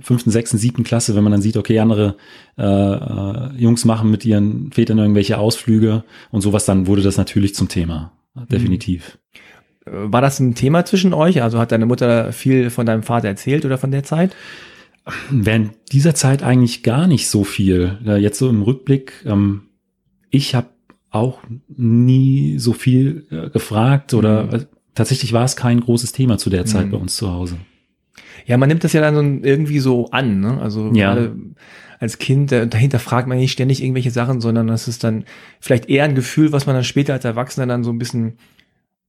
fünften, 0.01 0.31
sechsten, 0.31 0.57
siebten 0.57 0.83
Klasse, 0.83 1.15
wenn 1.15 1.23
man 1.23 1.31
dann 1.31 1.41
sieht, 1.41 1.57
okay, 1.57 1.79
andere 1.79 2.15
äh, 2.57 2.63
äh, 2.63 3.55
Jungs 3.57 3.85
machen 3.85 4.11
mit 4.11 4.25
ihren 4.25 4.71
Vätern 4.71 4.97
irgendwelche 4.97 5.37
Ausflüge 5.37 6.03
und 6.29 6.41
sowas, 6.41 6.65
dann 6.65 6.87
wurde 6.87 7.01
das 7.01 7.17
natürlich 7.17 7.55
zum 7.55 7.67
Thema. 7.67 8.11
Definitiv. 8.51 9.17
Äh, 9.85 9.91
War 9.91 10.21
das 10.21 10.39
ein 10.39 10.55
Thema 10.55 10.85
zwischen 10.85 11.13
euch? 11.13 11.41
Also 11.41 11.59
hat 11.59 11.71
deine 11.71 11.85
Mutter 11.85 12.31
viel 12.31 12.69
von 12.69 12.85
deinem 12.85 13.03
Vater 13.03 13.27
erzählt 13.27 13.65
oder 13.65 13.77
von 13.77 13.91
der 13.91 14.03
Zeit? 14.03 14.35
Während 15.31 15.71
dieser 15.91 16.13
Zeit 16.13 16.43
eigentlich 16.43 16.83
gar 16.83 17.07
nicht 17.07 17.27
so 17.27 17.43
viel. 17.43 17.97
Äh, 18.05 18.17
Jetzt 18.17 18.37
so 18.37 18.49
im 18.49 18.61
Rückblick, 18.61 19.13
ähm, 19.25 19.63
ich 20.31 20.55
habe 20.55 20.67
auch 21.11 21.41
nie 21.67 22.57
so 22.57 22.73
viel 22.73 23.27
äh, 23.29 23.49
gefragt 23.49 24.13
oder 24.13 24.43
Mhm. 24.45 24.65
tatsächlich 24.95 25.33
war 25.33 25.43
es 25.43 25.55
kein 25.55 25.79
großes 25.81 26.13
Thema 26.13 26.37
zu 26.37 26.49
der 26.49 26.65
Zeit 26.65 26.87
Mhm. 26.87 26.91
bei 26.91 26.97
uns 26.97 27.15
zu 27.17 27.31
Hause. 27.31 27.57
Ja, 28.47 28.57
man 28.57 28.69
nimmt 28.69 28.83
das 28.83 28.93
ja 28.93 29.01
dann 29.01 29.13
so 29.15 29.21
irgendwie 29.47 29.79
so 29.79 30.09
an, 30.09 30.39
ne? 30.39 30.59
Also 30.61 30.91
Ja. 30.93 31.13
gerade 31.13 31.35
als 31.99 32.17
Kind, 32.17 32.51
dahinter 32.51 32.97
fragt 32.97 33.27
man 33.27 33.37
nicht 33.37 33.51
ständig 33.51 33.83
irgendwelche 33.83 34.09
Sachen, 34.09 34.41
sondern 34.41 34.65
das 34.65 34.87
ist 34.87 35.03
dann 35.03 35.25
vielleicht 35.59 35.87
eher 35.87 36.05
ein 36.05 36.15
Gefühl, 36.15 36.51
was 36.51 36.65
man 36.65 36.73
dann 36.75 36.83
später 36.83 37.13
als 37.13 37.25
Erwachsener 37.25 37.67
dann 37.67 37.83
so 37.83 37.91
ein 37.91 37.99
bisschen 37.99 38.37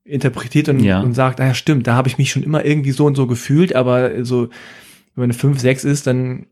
interpretiert 0.05 0.69
und, 0.69 0.81
Ja. 0.81 1.01
und 1.01 1.15
sagt, 1.15 1.41
ah 1.41 1.47
ja, 1.47 1.55
stimmt, 1.55 1.87
da 1.87 1.95
habe 1.95 2.09
ich 2.09 2.19
mich 2.19 2.31
schon 2.31 2.43
immer 2.43 2.65
irgendwie 2.65 2.91
so 2.91 3.07
und 3.07 3.15
so 3.15 3.27
gefühlt, 3.27 3.75
aber 3.75 4.25
so, 4.25 4.49
wenn 5.15 5.29
man 5.29 5.33
fünf, 5.33 5.61
sechs 5.61 5.85
ist, 5.85 6.07
dann 6.07 6.47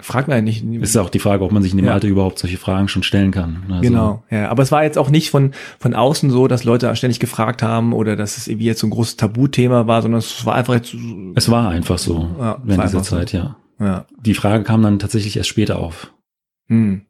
fragt 0.00 0.28
man 0.28 0.36
ja 0.38 0.42
nicht. 0.42 0.64
Ist 0.64 0.96
auch 0.96 1.10
die 1.10 1.18
Frage, 1.18 1.44
ob 1.44 1.52
man 1.52 1.62
sich 1.62 1.72
in 1.72 1.78
dem 1.78 1.86
Ja. 1.86 1.92
Alter 1.94 2.08
überhaupt 2.08 2.38
solche 2.38 2.56
Fragen 2.58 2.88
schon 2.88 3.02
stellen 3.02 3.30
kann. 3.30 3.64
Also, 3.68 3.80
Genau, 3.82 4.22
ja. 4.30 4.48
Aber 4.48 4.62
es 4.62 4.70
war 4.72 4.82
jetzt 4.84 4.98
auch 4.98 5.10
nicht 5.10 5.30
von, 5.30 5.52
von 5.78 5.94
außen 5.94 6.30
so, 6.30 6.48
dass 6.48 6.64
Leute 6.64 6.94
ständig 6.96 7.20
gefragt 7.20 7.62
haben 7.62 7.92
oder 7.92 8.16
dass 8.16 8.36
es 8.36 8.48
irgendwie 8.48 8.66
jetzt 8.66 8.80
so 8.80 8.86
ein 8.86 8.90
großes 8.90 9.16
Tabuthema 9.16 9.86
war, 9.86 10.02
sondern 10.02 10.18
es 10.20 10.44
war 10.46 10.54
einfach 10.54 10.74
jetzt, 10.74 10.94
Es 11.34 11.50
war 11.50 11.68
einfach 11.70 11.98
so 11.98 12.28
Ja, 12.38 12.58
während 12.64 12.84
dieser 12.84 12.98
einfach 12.98 13.04
so. 13.04 13.16
Zeit, 13.16 13.32
ja. 13.32 13.56
ja. 13.80 14.06
Die 14.20 14.34
Frage 14.34 14.64
kam 14.64 14.82
dann 14.82 14.98
tatsächlich 14.98 15.36
erst 15.36 15.48
später 15.48 15.78
auf. 15.78 16.12
Hm. 16.68 17.02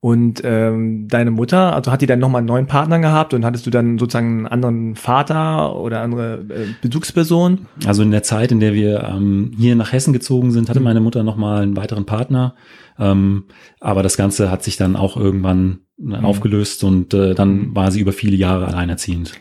Und 0.00 0.42
ähm, 0.44 1.08
deine 1.08 1.32
Mutter, 1.32 1.74
also 1.74 1.90
hat 1.90 2.02
die 2.02 2.06
dann 2.06 2.20
nochmal 2.20 2.38
einen 2.38 2.46
neuen 2.46 2.66
Partner 2.68 3.00
gehabt 3.00 3.34
und 3.34 3.44
hattest 3.44 3.66
du 3.66 3.70
dann 3.70 3.98
sozusagen 3.98 4.38
einen 4.38 4.46
anderen 4.46 4.94
Vater 4.94 5.74
oder 5.74 6.02
andere 6.02 6.44
äh, 6.50 6.66
Bezugsperson? 6.80 7.66
Also 7.84 8.02
in 8.04 8.12
der 8.12 8.22
Zeit, 8.22 8.52
in 8.52 8.60
der 8.60 8.74
wir 8.74 9.02
ähm, 9.02 9.50
hier 9.58 9.74
nach 9.74 9.92
Hessen 9.92 10.12
gezogen 10.12 10.52
sind, 10.52 10.68
hatte 10.68 10.78
Mhm. 10.78 10.84
meine 10.84 11.00
Mutter 11.00 11.24
noch 11.24 11.36
mal 11.36 11.62
einen 11.62 11.76
weiteren 11.76 12.04
Partner. 12.06 12.54
Ähm, 12.96 13.46
aber 13.80 14.04
das 14.04 14.16
Ganze 14.16 14.52
hat 14.52 14.62
sich 14.62 14.76
dann 14.76 14.94
auch 14.94 15.16
irgendwann 15.16 15.80
äh, 16.00 16.14
aufgelöst 16.14 16.84
und 16.84 17.12
äh, 17.12 17.34
dann 17.34 17.58
Mhm. 17.70 17.76
war 17.76 17.90
sie 17.90 18.00
über 18.00 18.12
viele 18.12 18.36
Jahre 18.36 18.68
alleinerziehend. 18.68 19.32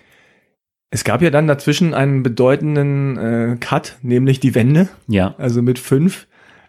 Es 0.90 1.04
gab 1.04 1.22
ja 1.22 1.30
dann 1.30 1.46
dazwischen 1.48 1.94
einen 1.94 2.24
bedeutenden 2.24 3.18
äh, 3.18 3.58
Cut, 3.60 3.98
nämlich 4.02 4.40
die 4.40 4.56
Wende. 4.56 4.88
Ja, 5.08 5.36
Also 5.38 5.62
mit 5.62 5.78
fünf 5.78 6.26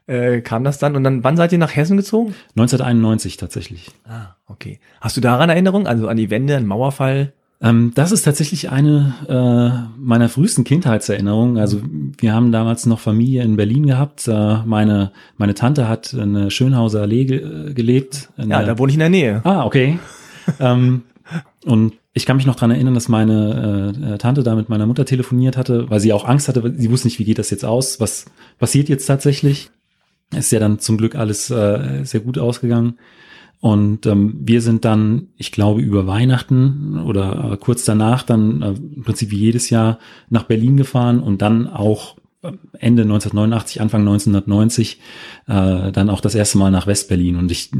äh, 0.08 0.40
kam 0.40 0.64
das 0.64 0.78
dann. 0.78 0.96
Und 0.96 1.04
dann, 1.04 1.22
wann 1.22 1.36
seid 1.36 1.52
ihr 1.52 1.58
nach 1.58 1.76
Hessen 1.76 1.96
gezogen? 1.96 2.34
1991 2.56 3.36
tatsächlich. 3.36 3.90
Ah, 4.08 4.34
okay. 4.46 4.80
Hast 5.00 5.16
du 5.16 5.20
daran 5.20 5.50
Erinnerung? 5.50 5.86
Also 5.86 6.08
an 6.08 6.16
die 6.16 6.30
Wende, 6.30 6.56
an 6.56 6.66
Mauerfall? 6.66 7.32
Ähm, 7.60 7.92
das 7.94 8.12
ist 8.12 8.22
tatsächlich 8.22 8.70
eine 8.70 9.14
äh, 9.28 10.00
meiner 10.00 10.28
frühesten 10.28 10.64
Kindheitserinnerungen. 10.64 11.58
Also 11.58 11.80
wir 12.18 12.32
haben 12.32 12.52
damals 12.52 12.86
noch 12.86 13.00
Familie 13.00 13.42
in 13.42 13.56
Berlin 13.56 13.86
gehabt. 13.86 14.28
Äh, 14.28 14.58
meine, 14.64 15.12
meine 15.36 15.54
Tante 15.54 15.88
hat 15.88 16.12
in 16.12 16.34
der 16.34 16.50
Schönhauser 16.50 17.02
Allee 17.02 17.24
ge 17.24 17.70
äh, 17.70 17.74
gelebt. 17.74 18.30
Ja, 18.36 18.62
da 18.62 18.78
wohne 18.78 18.90
ich 18.90 18.96
in 18.96 19.00
der 19.00 19.08
Nähe. 19.08 19.40
Ah, 19.44 19.64
okay. 19.64 19.98
ähm, 20.60 21.02
und 21.64 21.94
ich 22.14 22.26
kann 22.26 22.36
mich 22.36 22.46
noch 22.46 22.56
dran 22.56 22.70
erinnern, 22.70 22.94
dass 22.94 23.08
meine 23.08 23.94
äh, 23.94 24.14
äh, 24.14 24.18
Tante 24.18 24.42
da 24.42 24.54
mit 24.54 24.68
meiner 24.68 24.86
Mutter 24.86 25.04
telefoniert 25.04 25.56
hatte, 25.56 25.90
weil 25.90 26.00
sie 26.00 26.12
auch 26.12 26.24
Angst 26.24 26.48
hatte, 26.48 26.62
weil 26.62 26.74
sie 26.74 26.90
wusste 26.90 27.08
nicht, 27.08 27.18
wie 27.18 27.24
geht 27.24 27.38
das 27.38 27.50
jetzt 27.50 27.64
aus, 27.64 28.00
was 28.00 28.26
passiert 28.58 28.88
jetzt 28.88 29.06
tatsächlich. 29.06 29.70
Ist 30.37 30.52
ja 30.52 30.58
dann 30.58 30.78
zum 30.78 30.99
Glück 30.99 31.14
alles 31.14 31.50
äh, 31.50 32.04
sehr 32.04 32.20
gut 32.20 32.38
ausgegangen. 32.38 32.99
Und 33.61 34.06
ähm, 34.06 34.38
wir 34.40 34.62
sind 34.62 34.85
dann, 34.85 35.28
ich 35.37 35.50
glaube, 35.50 35.80
über 35.80 36.06
Weihnachten 36.06 37.00
oder 37.00 37.52
äh, 37.52 37.56
kurz 37.56 37.85
danach 37.85 38.23
dann 38.23 38.62
äh, 38.62 38.68
im 38.68 39.02
Prinzip 39.02 39.30
wie 39.32 39.38
jedes 39.38 39.68
Jahr 39.70 39.99
nach 40.30 40.44
Berlin 40.44 40.76
gefahren 40.76 41.18
und 41.20 41.42
dann 41.42 41.66
auch 41.66 42.16
äh, 42.42 42.52
Ende 42.78 43.02
1989, 43.02 43.80
Anfang 43.80 44.02
1990 44.02 45.00
äh, 45.49 45.90
dann 45.90 46.08
auch 46.08 46.20
das 46.20 46.37
erste 46.37 46.56
Mal 46.58 46.70
nach 46.70 46.87
Westberlin. 46.87 47.35
Und 47.35 47.50
ich, 47.50 47.73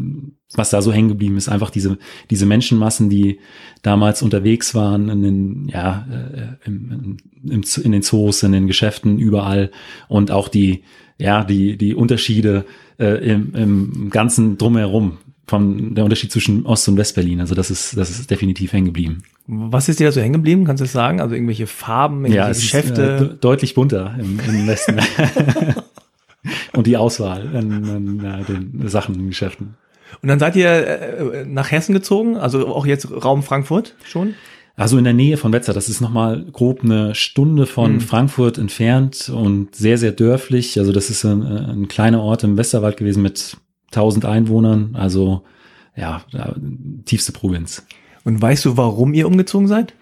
was 0.55 0.71
da 0.71 0.83
so 0.83 0.93
hängen 0.93 1.11
geblieben 1.11 1.37
ist, 1.37 1.49
einfach 1.49 1.71
diese, 1.71 1.97
diese 2.29 2.47
Menschenmassen, 2.47 3.09
die 3.09 3.39
damals 3.83 4.23
unterwegs 4.23 4.75
waren 4.75 5.09
in 5.09 5.23
den, 5.23 5.69
ja, 5.69 6.09
äh, 6.11 6.67
im, 6.67 7.17
im, 7.45 7.63
in 7.85 7.93
den 7.93 8.03
Zoos, 8.03 8.43
in 8.43 8.51
den 8.51 8.67
Geschäften, 8.67 9.21
überall 9.21 9.71
und 10.09 10.33
auch 10.33 10.49
die, 10.49 10.83
ja, 11.19 11.45
die, 11.45 11.77
die 11.77 11.95
Unterschiede 11.95 12.65
äh, 12.99 13.33
im, 13.33 13.55
im 13.55 14.11
ganzen 14.11 14.57
Drumherum 14.59 15.19
von 15.47 15.95
der 15.95 16.05
Unterschied 16.05 16.31
zwischen 16.31 16.67
Ost- 16.67 16.89
und 16.89 16.97
Westberlin. 16.97 17.41
Also 17.41 17.55
das 17.55 17.71
ist, 17.71 17.97
das 17.97 18.11
ist 18.11 18.31
definitiv 18.31 18.73
hängen 18.73 18.87
geblieben. 18.87 19.23
Was 19.47 19.89
ist 19.89 19.99
dir 19.99 20.07
da 20.07 20.13
so 20.13 20.21
hängen 20.21 20.35
geblieben? 20.35 20.65
Kannst 20.65 20.81
du 20.81 20.85
das 20.85 20.93
sagen? 20.93 21.21
Also 21.21 21.35
irgendwelche 21.35 21.67
Farben, 21.67 22.25
irgendwelche 22.27 22.51
es 22.51 22.61
Geschäfte? 22.61 23.03
ist 23.03 23.23
äh, 23.23 23.27
de- 23.29 23.37
deutlich 23.41 23.75
bunter 23.75 24.15
im, 24.21 24.39
im 24.41 24.67
Westen. 24.67 24.99
und 26.75 26.87
die 26.87 26.97
Auswahl 26.97 27.49
an, 27.57 27.85
an 27.89 28.25
äh, 28.25 28.45
den 28.45 28.89
Sachen 28.89 29.15
in 29.15 29.29
Geschäften. 29.29 29.75
Und 30.23 30.29
dann 30.29 30.39
seid 30.39 30.57
ihr 30.57 30.69
äh, 30.71 31.45
nach 31.47 31.71
Hessen 31.71 31.95
gezogen, 31.95 32.37
also 32.37 32.69
auch 32.69 32.87
jetzt 32.87 33.11
Raum 33.11 33.43
Frankfurt 33.43 33.95
schon? 34.05 34.35
Also 34.79 34.97
in 34.97 35.03
der 35.05 35.13
Nähe 35.13 35.37
von 35.37 35.53
Wetzlar, 35.53 35.75
das 35.75 35.89
ist 35.89 36.01
nochmal 36.01 36.45
grob 36.53 36.85
eine 36.85 37.13
Stunde 37.15 37.67
von 37.67 37.95
Mhm. 37.95 38.01
Frankfurt 38.01 38.59
entfernt 38.59 39.29
und 39.29 39.75
sehr, 39.75 39.99
sehr 39.99 40.13
dörflich. 40.13 40.79
Also 40.79 40.93
das 40.93 41.11
ist 41.11 41.25
ein, 41.25 41.43
ein 41.43 41.89
kleiner 41.89 42.23
Ort 42.23 42.45
im 42.45 42.57
Westerwald 42.57 42.97
gewesen 42.97 43.23
mit 43.23 43.57
1000 43.91 44.25
Einwohnern. 44.25 44.95
Also 44.95 45.43
ja, 45.97 46.23
tiefste 47.07 47.33
Provinz. 47.33 47.85
Und 48.25 48.41
weißt 48.41 48.65
du, 48.67 48.77
warum 48.77 49.15
ihr 49.15 49.27
umgezogen 49.27 49.67
seid? 49.67 49.95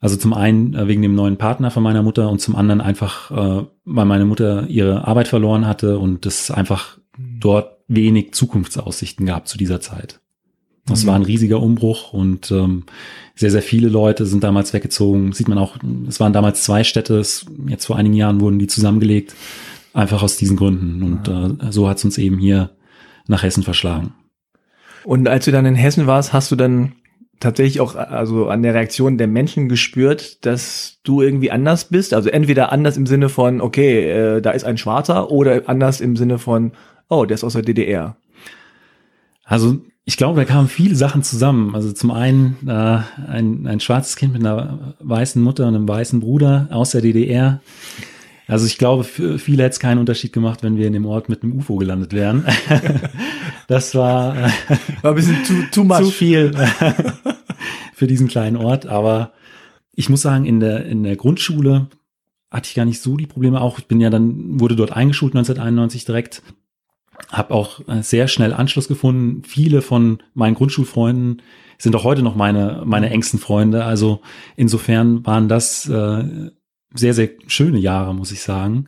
Also 0.00 0.16
zum 0.16 0.34
einen 0.34 0.74
äh, 0.74 0.86
wegen 0.86 1.02
dem 1.02 1.16
neuen 1.16 1.36
Partner 1.38 1.70
von 1.72 1.82
meiner 1.82 2.02
Mutter 2.02 2.28
und 2.30 2.40
zum 2.40 2.54
anderen 2.54 2.80
einfach, 2.80 3.30
äh, 3.32 3.64
weil 3.84 4.04
meine 4.04 4.24
Mutter 4.26 4.68
ihre 4.68 5.06
Arbeit 5.08 5.26
verloren 5.26 5.66
hatte 5.66 5.98
und 5.98 6.26
es 6.26 6.50
einfach 6.52 6.98
dort 7.18 7.78
wenig 7.88 8.34
Zukunftsaussichten 8.34 9.26
gab 9.26 9.48
zu 9.48 9.58
dieser 9.58 9.80
Zeit. 9.80 10.20
Das 10.86 11.02
Mhm. 11.02 11.06
war 11.08 11.14
ein 11.16 11.22
riesiger 11.22 11.60
Umbruch 11.60 12.12
und 12.12 12.50
ähm, 12.50 12.84
sehr, 13.34 13.50
sehr 13.50 13.62
viele 13.62 13.88
Leute 13.88 14.26
sind 14.26 14.44
damals 14.44 14.72
weggezogen. 14.72 15.32
Sieht 15.32 15.48
man 15.48 15.58
auch, 15.58 15.76
es 16.08 16.20
waren 16.20 16.32
damals 16.32 16.62
zwei 16.62 16.84
Städte, 16.84 17.18
es, 17.18 17.46
jetzt 17.66 17.86
vor 17.86 17.96
einigen 17.96 18.14
Jahren 18.14 18.40
wurden 18.40 18.58
die 18.58 18.68
zusammengelegt, 18.68 19.34
einfach 19.92 20.22
aus 20.22 20.36
diesen 20.36 20.56
Gründen. 20.56 21.02
Und 21.02 21.28
äh, 21.28 21.72
so 21.72 21.88
hat 21.88 21.98
es 21.98 22.04
uns 22.04 22.18
eben 22.18 22.38
hier 22.38 22.70
nach 23.26 23.42
Hessen 23.42 23.62
verschlagen. 23.62 24.14
Und 25.04 25.28
als 25.28 25.44
du 25.44 25.52
dann 25.52 25.66
in 25.66 25.74
Hessen 25.74 26.06
warst, 26.06 26.32
hast 26.32 26.50
du 26.50 26.56
dann 26.56 26.92
tatsächlich 27.40 27.80
auch 27.80 27.96
also 27.96 28.48
an 28.48 28.62
der 28.62 28.74
Reaktion 28.74 29.18
der 29.18 29.26
Menschen 29.26 29.68
gespürt, 29.68 30.44
dass 30.46 30.98
du 31.02 31.20
irgendwie 31.20 31.50
anders 31.50 31.86
bist? 31.86 32.14
Also 32.14 32.30
entweder 32.30 32.70
anders 32.70 32.96
im 32.96 33.06
Sinne 33.06 33.28
von, 33.28 33.60
okay, 33.60 34.10
äh, 34.10 34.40
da 34.40 34.52
ist 34.52 34.64
ein 34.64 34.78
Schwarzer 34.78 35.30
oder 35.30 35.62
anders 35.66 36.00
im 36.00 36.16
Sinne 36.16 36.38
von, 36.38 36.72
oh, 37.08 37.24
der 37.24 37.34
ist 37.34 37.44
aus 37.44 37.54
der 37.54 37.62
DDR. 37.62 38.16
Also 39.44 39.82
ich 40.06 40.16
glaube, 40.16 40.40
da 40.40 40.44
kamen 40.44 40.68
viele 40.68 40.94
Sachen 40.96 41.22
zusammen. 41.22 41.74
Also 41.74 41.92
zum 41.92 42.10
einen 42.10 42.56
äh, 42.66 42.70
ein, 43.26 43.66
ein 43.66 43.80
schwarzes 43.80 44.16
Kind 44.16 44.34
mit 44.34 44.42
einer 44.42 44.94
weißen 45.00 45.42
Mutter 45.42 45.66
und 45.66 45.74
einem 45.74 45.88
weißen 45.88 46.20
Bruder 46.20 46.68
aus 46.70 46.90
der 46.90 47.00
DDR. 47.00 47.60
Also 48.46 48.66
ich 48.66 48.76
glaube, 48.76 49.04
für 49.04 49.38
viele 49.38 49.62
hätte 49.62 49.72
es 49.72 49.80
keinen 49.80 49.98
Unterschied 49.98 50.34
gemacht, 50.34 50.62
wenn 50.62 50.76
wir 50.76 50.86
in 50.86 50.92
dem 50.92 51.06
Ort 51.06 51.30
mit 51.30 51.42
einem 51.42 51.56
UFO 51.56 51.76
gelandet 51.76 52.12
wären. 52.12 52.44
das 53.68 53.94
war 53.94 54.36
äh, 54.36 54.50
War 55.00 55.12
ein 55.12 55.14
bisschen 55.14 55.42
too, 55.44 55.62
too 55.70 55.84
much. 55.84 55.98
zu 55.98 56.10
viel 56.10 56.52
für 57.94 58.06
diesen 58.06 58.28
kleinen 58.28 58.56
Ort. 58.56 58.84
Aber 58.84 59.32
ich 59.94 60.10
muss 60.10 60.20
sagen, 60.20 60.44
in 60.44 60.60
der, 60.60 60.84
in 60.84 61.02
der 61.02 61.16
Grundschule 61.16 61.86
hatte 62.50 62.68
ich 62.68 62.74
gar 62.74 62.84
nicht 62.84 63.00
so 63.00 63.16
die 63.16 63.26
Probleme. 63.26 63.62
Auch 63.62 63.78
ich 63.78 63.86
bin 63.86 64.00
ja 64.00 64.10
dann, 64.10 64.60
wurde 64.60 64.76
dort 64.76 64.92
eingeschult 64.92 65.34
1991 65.34 66.04
direkt. 66.04 66.42
Habe 67.30 67.54
auch 67.54 67.80
äh, 67.88 68.02
sehr 68.02 68.28
schnell 68.28 68.52
Anschluss 68.52 68.88
gefunden. 68.88 69.42
Viele 69.44 69.82
von 69.82 70.18
meinen 70.34 70.54
Grundschulfreunden 70.54 71.42
sind 71.78 71.96
auch 71.96 72.04
heute 72.04 72.22
noch 72.22 72.36
meine, 72.36 72.82
meine 72.84 73.10
engsten 73.10 73.38
Freunde. 73.38 73.84
Also 73.84 74.20
insofern 74.56 75.24
waren 75.26 75.48
das 75.48 75.88
äh, 75.88 76.50
sehr, 76.94 77.14
sehr 77.14 77.30
schöne 77.46 77.78
Jahre, 77.78 78.14
muss 78.14 78.32
ich 78.32 78.42
sagen. 78.42 78.86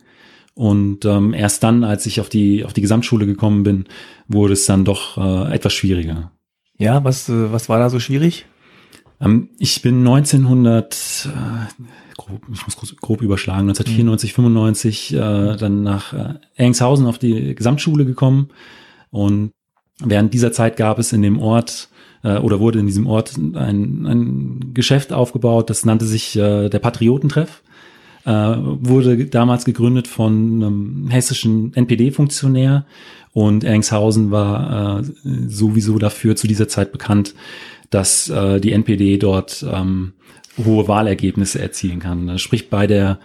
Und 0.55 1.05
ähm, 1.05 1.35
erst 1.35 1.63
dann, 1.63 1.85
als 1.85 2.07
ich 2.07 2.21
auf 2.21 2.29
die, 2.29 2.65
auf 2.65 2.73
die 2.73 2.81
Gesamtschule 2.81 3.27
gekommen 3.27 3.63
bin, 3.63 3.85
wurde 4.27 4.55
es 4.55 4.65
dann 4.65 4.85
doch 4.85 5.19
äh, 5.19 5.55
etwas 5.55 5.75
schwieriger. 5.75 6.33
Ja, 6.79 7.05
was, 7.05 7.29
äh, 7.29 7.53
was 7.53 7.69
war 7.69 7.79
da 7.79 7.91
so 7.91 8.01
schwierig? 8.01 8.47
Ähm, 9.21 9.51
ich 9.59 9.83
bin 9.83 9.99
1900, 9.99 11.29
äh, 11.29 11.85
grob, 12.17 12.43
ich 12.53 12.65
muss 12.65 12.77
grob, 12.77 13.01
grob 13.01 13.23
überschlagen, 13.23 13.69
1994, 13.69 14.33
95 14.33 15.15
äh, 15.15 15.57
dann 15.57 15.83
nach 15.83 16.13
äh, 16.13 16.35
Engshausen 16.57 17.07
auf 17.07 17.19
die 17.19 17.55
Gesamtschule 17.55 18.05
gekommen. 18.05 18.49
Und 19.11 19.53
während 20.01 20.35
dieser 20.35 20.53
Zeit 20.53 20.77
gab 20.77 20.99
es 20.99 21.13
in 21.13 21.23
dem 21.23 21.39
Ort 21.39 21.89
äh, 22.23 22.39
oder 22.39 22.61
wurde 22.61 22.79
in 22.79 22.87
diesem 22.87 23.07
Ort 23.07 23.37
ein, 23.37 24.07
ein 24.07 24.75
Geschäft 24.75 25.13
aufgebaut, 25.13 25.71
das 25.71 25.85
nannte 25.85 26.05
sich 26.05 26.37
äh, 26.37 26.69
der 26.69 26.79
Patriotentreff. 26.79 27.63
Äh, 28.25 28.31
wurde 28.31 29.27
damals 29.27 29.65
gegründet 29.65 30.09
von 30.09 30.33
einem 30.33 31.09
hessischen 31.11 31.73
NPD-Funktionär 31.75 32.85
und 33.33 33.63
Engshausen 33.63 34.33
war 34.33 35.01
äh, 35.01 35.03
sowieso 35.47 35.99
dafür 35.99 36.35
zu 36.35 36.49
dieser 36.49 36.67
Zeit 36.67 36.91
bekannt, 36.91 37.35
dass 37.91 38.29
äh, 38.29 38.61
die 38.61 38.73
NPD 38.73 39.19
dort 39.19 39.65
ähm, 39.73 40.15
hohe 40.65 40.89
Wahlergebnisse 40.89 41.61
erzielen 41.61 42.01
kann. 42.01 42.39
Sprich, 42.39 42.71
bei 42.71 42.87
der 42.87 43.19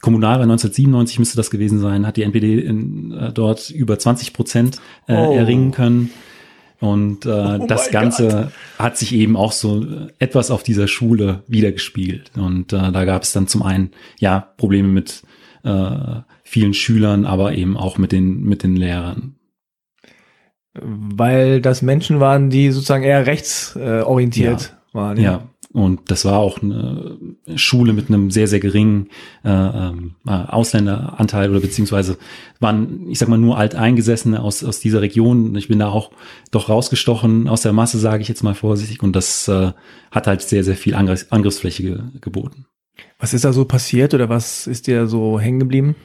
Kommunalwahl 0.00 0.42
1997 0.42 1.18
müsste 1.18 1.36
das 1.36 1.50
gewesen 1.50 1.78
sein, 1.78 2.06
hat 2.06 2.18
die 2.18 2.24
NPD 2.24 2.58
in, 2.58 3.12
äh, 3.12 3.32
dort 3.32 3.70
über 3.70 3.98
20 3.98 4.34
Prozent 4.34 4.80
äh, 5.08 5.14
oh. 5.14 5.34
erringen 5.34 5.70
können. 5.70 6.10
Und 6.78 7.24
äh, 7.24 7.30
oh 7.30 7.66
das 7.66 7.90
Ganze 7.90 8.28
Gott. 8.28 8.78
hat 8.78 8.98
sich 8.98 9.14
eben 9.14 9.36
auch 9.36 9.52
so 9.52 9.86
etwas 10.18 10.50
auf 10.50 10.62
dieser 10.62 10.88
Schule 10.88 11.42
wiedergespiegelt. 11.46 12.32
Und 12.36 12.74
äh, 12.74 12.92
da 12.92 13.04
gab 13.06 13.22
es 13.22 13.32
dann 13.32 13.48
zum 13.48 13.62
einen 13.62 13.92
ja 14.18 14.40
Probleme 14.58 14.88
mit 14.88 15.22
äh, 15.62 16.20
vielen 16.42 16.74
Schülern, 16.74 17.24
aber 17.24 17.54
eben 17.54 17.78
auch 17.78 17.96
mit 17.96 18.12
den 18.12 18.42
mit 18.44 18.62
den 18.62 18.76
Lehrern. 18.76 19.36
Weil 20.74 21.62
das 21.62 21.80
Menschen 21.80 22.20
waren, 22.20 22.50
die 22.50 22.70
sozusagen 22.72 23.04
eher 23.04 23.26
rechtsorientiert 23.26 24.62
ja. 24.62 25.00
waren. 25.00 25.16
Ja. 25.16 25.22
ja. 25.22 25.48
Und 25.74 26.08
das 26.12 26.24
war 26.24 26.38
auch 26.38 26.62
eine 26.62 27.18
Schule 27.56 27.94
mit 27.94 28.08
einem 28.08 28.30
sehr, 28.30 28.46
sehr 28.46 28.60
geringen 28.60 29.08
äh, 29.44 29.50
ähm, 29.50 30.14
äh, 30.24 30.30
Ausländeranteil 30.30 31.50
oder 31.50 31.58
beziehungsweise 31.58 32.16
waren, 32.60 33.10
ich 33.10 33.18
sag 33.18 33.28
mal, 33.28 33.38
nur 33.38 33.58
Alteingesessene 33.58 34.40
aus, 34.40 34.62
aus 34.62 34.78
dieser 34.78 35.02
Region. 35.02 35.56
Ich 35.56 35.66
bin 35.66 35.80
da 35.80 35.88
auch 35.88 36.12
doch 36.52 36.68
rausgestochen 36.68 37.48
aus 37.48 37.62
der 37.62 37.72
Masse, 37.72 37.98
sage 37.98 38.22
ich 38.22 38.28
jetzt 38.28 38.44
mal 38.44 38.54
vorsichtig. 38.54 39.02
Und 39.02 39.16
das 39.16 39.48
äh, 39.48 39.72
hat 40.12 40.28
halt 40.28 40.42
sehr, 40.42 40.62
sehr 40.62 40.76
viel 40.76 40.94
Angriffs 40.94 41.32
Angriffsfläche 41.32 41.82
ge 41.82 41.98
geboten. 42.20 42.66
Was 43.18 43.34
ist 43.34 43.44
da 43.44 43.52
so 43.52 43.64
passiert 43.64 44.14
oder 44.14 44.28
was 44.28 44.68
ist 44.68 44.86
dir 44.86 45.08
so 45.08 45.40
hängen 45.40 45.58
geblieben? 45.58 45.96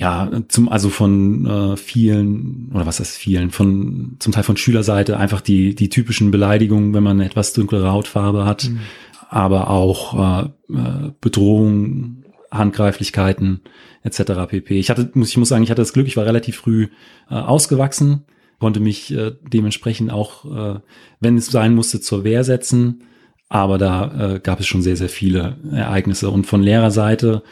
Ja, 0.00 0.30
zum, 0.48 0.70
also 0.70 0.88
von 0.88 1.44
äh, 1.44 1.76
vielen, 1.76 2.70
oder 2.72 2.86
was 2.86 3.00
heißt 3.00 3.18
vielen, 3.18 3.50
von 3.50 4.16
zum 4.18 4.32
Teil 4.32 4.44
von 4.44 4.56
Schülerseite 4.56 5.18
einfach 5.18 5.42
die, 5.42 5.74
die 5.74 5.90
typischen 5.90 6.30
Beleidigungen, 6.30 6.94
wenn 6.94 7.02
man 7.02 7.18
eine 7.18 7.26
etwas 7.26 7.52
dunklere 7.52 7.92
Hautfarbe 7.92 8.46
hat, 8.46 8.70
mhm. 8.70 8.80
aber 9.28 9.68
auch 9.68 10.44
äh, 10.44 10.72
äh, 10.72 11.12
Bedrohungen, 11.20 12.24
Handgreiflichkeiten 12.50 13.60
etc. 14.02 14.48
pp. 14.48 14.78
Ich 14.78 14.88
hatte, 14.88 15.10
muss, 15.12 15.28
ich 15.28 15.36
muss 15.36 15.50
sagen, 15.50 15.64
ich 15.64 15.70
hatte 15.70 15.82
das 15.82 15.92
Glück, 15.92 16.06
ich 16.06 16.16
war 16.16 16.24
relativ 16.24 16.56
früh 16.56 16.88
äh, 17.28 17.34
ausgewachsen, 17.34 18.24
konnte 18.58 18.80
mich 18.80 19.14
äh, 19.14 19.32
dementsprechend 19.52 20.10
auch, 20.10 20.46
äh, 20.46 20.80
wenn 21.20 21.36
es 21.36 21.48
sein 21.48 21.74
musste, 21.74 22.00
zur 22.00 22.24
Wehr 22.24 22.42
setzen. 22.42 23.02
Aber 23.50 23.76
da 23.76 24.34
äh, 24.36 24.40
gab 24.40 24.60
es 24.60 24.66
schon 24.66 24.80
sehr, 24.80 24.96
sehr 24.96 25.08
viele 25.10 25.58
Ereignisse. 25.70 26.30
Und 26.30 26.46
von 26.46 26.62
Lehrerseite 26.62 27.42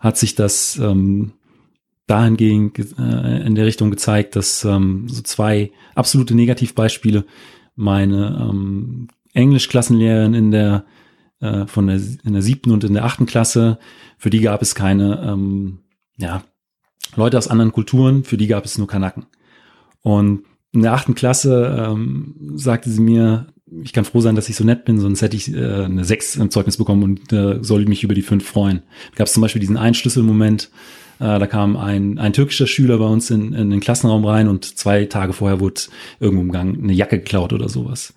hat 0.00 0.16
sich 0.16 0.36
das 0.36 0.78
ähm, 0.78 1.32
dahingehend 2.08 2.78
äh, 2.98 3.46
in 3.46 3.54
der 3.54 3.66
Richtung 3.66 3.90
gezeigt, 3.90 4.34
dass 4.34 4.64
ähm, 4.64 5.08
so 5.08 5.22
zwei 5.22 5.70
absolute 5.94 6.34
Negativbeispiele 6.34 7.24
meine 7.76 8.48
ähm, 8.50 9.08
Englischklassenlehrerin 9.34 10.34
in 10.34 10.50
der 10.50 10.84
äh, 11.40 11.66
von 11.66 11.86
der 11.86 11.96
in 11.96 12.32
der 12.32 12.42
siebten 12.42 12.72
und 12.72 12.82
in 12.82 12.94
der 12.94 13.04
achten 13.04 13.26
Klasse, 13.26 13.78
für 14.16 14.30
die 14.30 14.40
gab 14.40 14.62
es 14.62 14.74
keine 14.74 15.22
ähm, 15.24 15.80
ja 16.16 16.42
Leute 17.14 17.38
aus 17.38 17.48
anderen 17.48 17.72
Kulturen, 17.72 18.24
für 18.24 18.36
die 18.36 18.48
gab 18.48 18.64
es 18.64 18.78
nur 18.78 18.88
Kanaken. 18.88 19.26
Und 20.02 20.44
in 20.72 20.82
der 20.82 20.92
achten 20.94 21.14
Klasse 21.14 21.86
ähm, 21.88 22.34
sagte 22.54 22.90
sie 22.90 23.00
mir, 23.00 23.46
ich 23.82 23.92
kann 23.92 24.04
froh 24.04 24.20
sein, 24.20 24.34
dass 24.34 24.48
ich 24.48 24.56
so 24.56 24.64
nett 24.64 24.84
bin, 24.84 24.98
sonst 24.98 25.22
hätte 25.22 25.36
ich 25.36 25.54
äh, 25.54 25.84
eine 25.84 26.04
sechs 26.04 26.36
im 26.36 26.50
Zeugnis 26.50 26.76
bekommen 26.76 27.02
und 27.02 27.32
äh, 27.32 27.58
soll 27.62 27.84
mich 27.86 28.02
über 28.02 28.14
die 28.14 28.22
fünf 28.22 28.46
freuen. 28.46 28.82
Da 29.12 29.18
gab 29.18 29.26
es 29.26 29.34
zum 29.34 29.42
Beispiel 29.42 29.60
diesen 29.60 29.76
einen 29.76 29.94
Schlüsselmoment, 29.94 30.70
äh, 31.20 31.38
da 31.38 31.46
kam 31.46 31.76
ein, 31.76 32.18
ein 32.18 32.32
türkischer 32.32 32.66
Schüler 32.66 32.98
bei 32.98 33.06
uns 33.06 33.30
in, 33.30 33.52
in 33.52 33.70
den 33.70 33.80
Klassenraum 33.80 34.24
rein 34.24 34.48
und 34.48 34.64
zwei 34.64 35.04
Tage 35.04 35.32
vorher 35.32 35.60
wurde 35.60 35.82
irgendwo 36.20 36.42
im 36.42 36.52
Gang 36.52 36.82
eine 36.82 36.92
Jacke 36.92 37.18
geklaut 37.18 37.52
oder 37.52 37.68
sowas. 37.68 38.14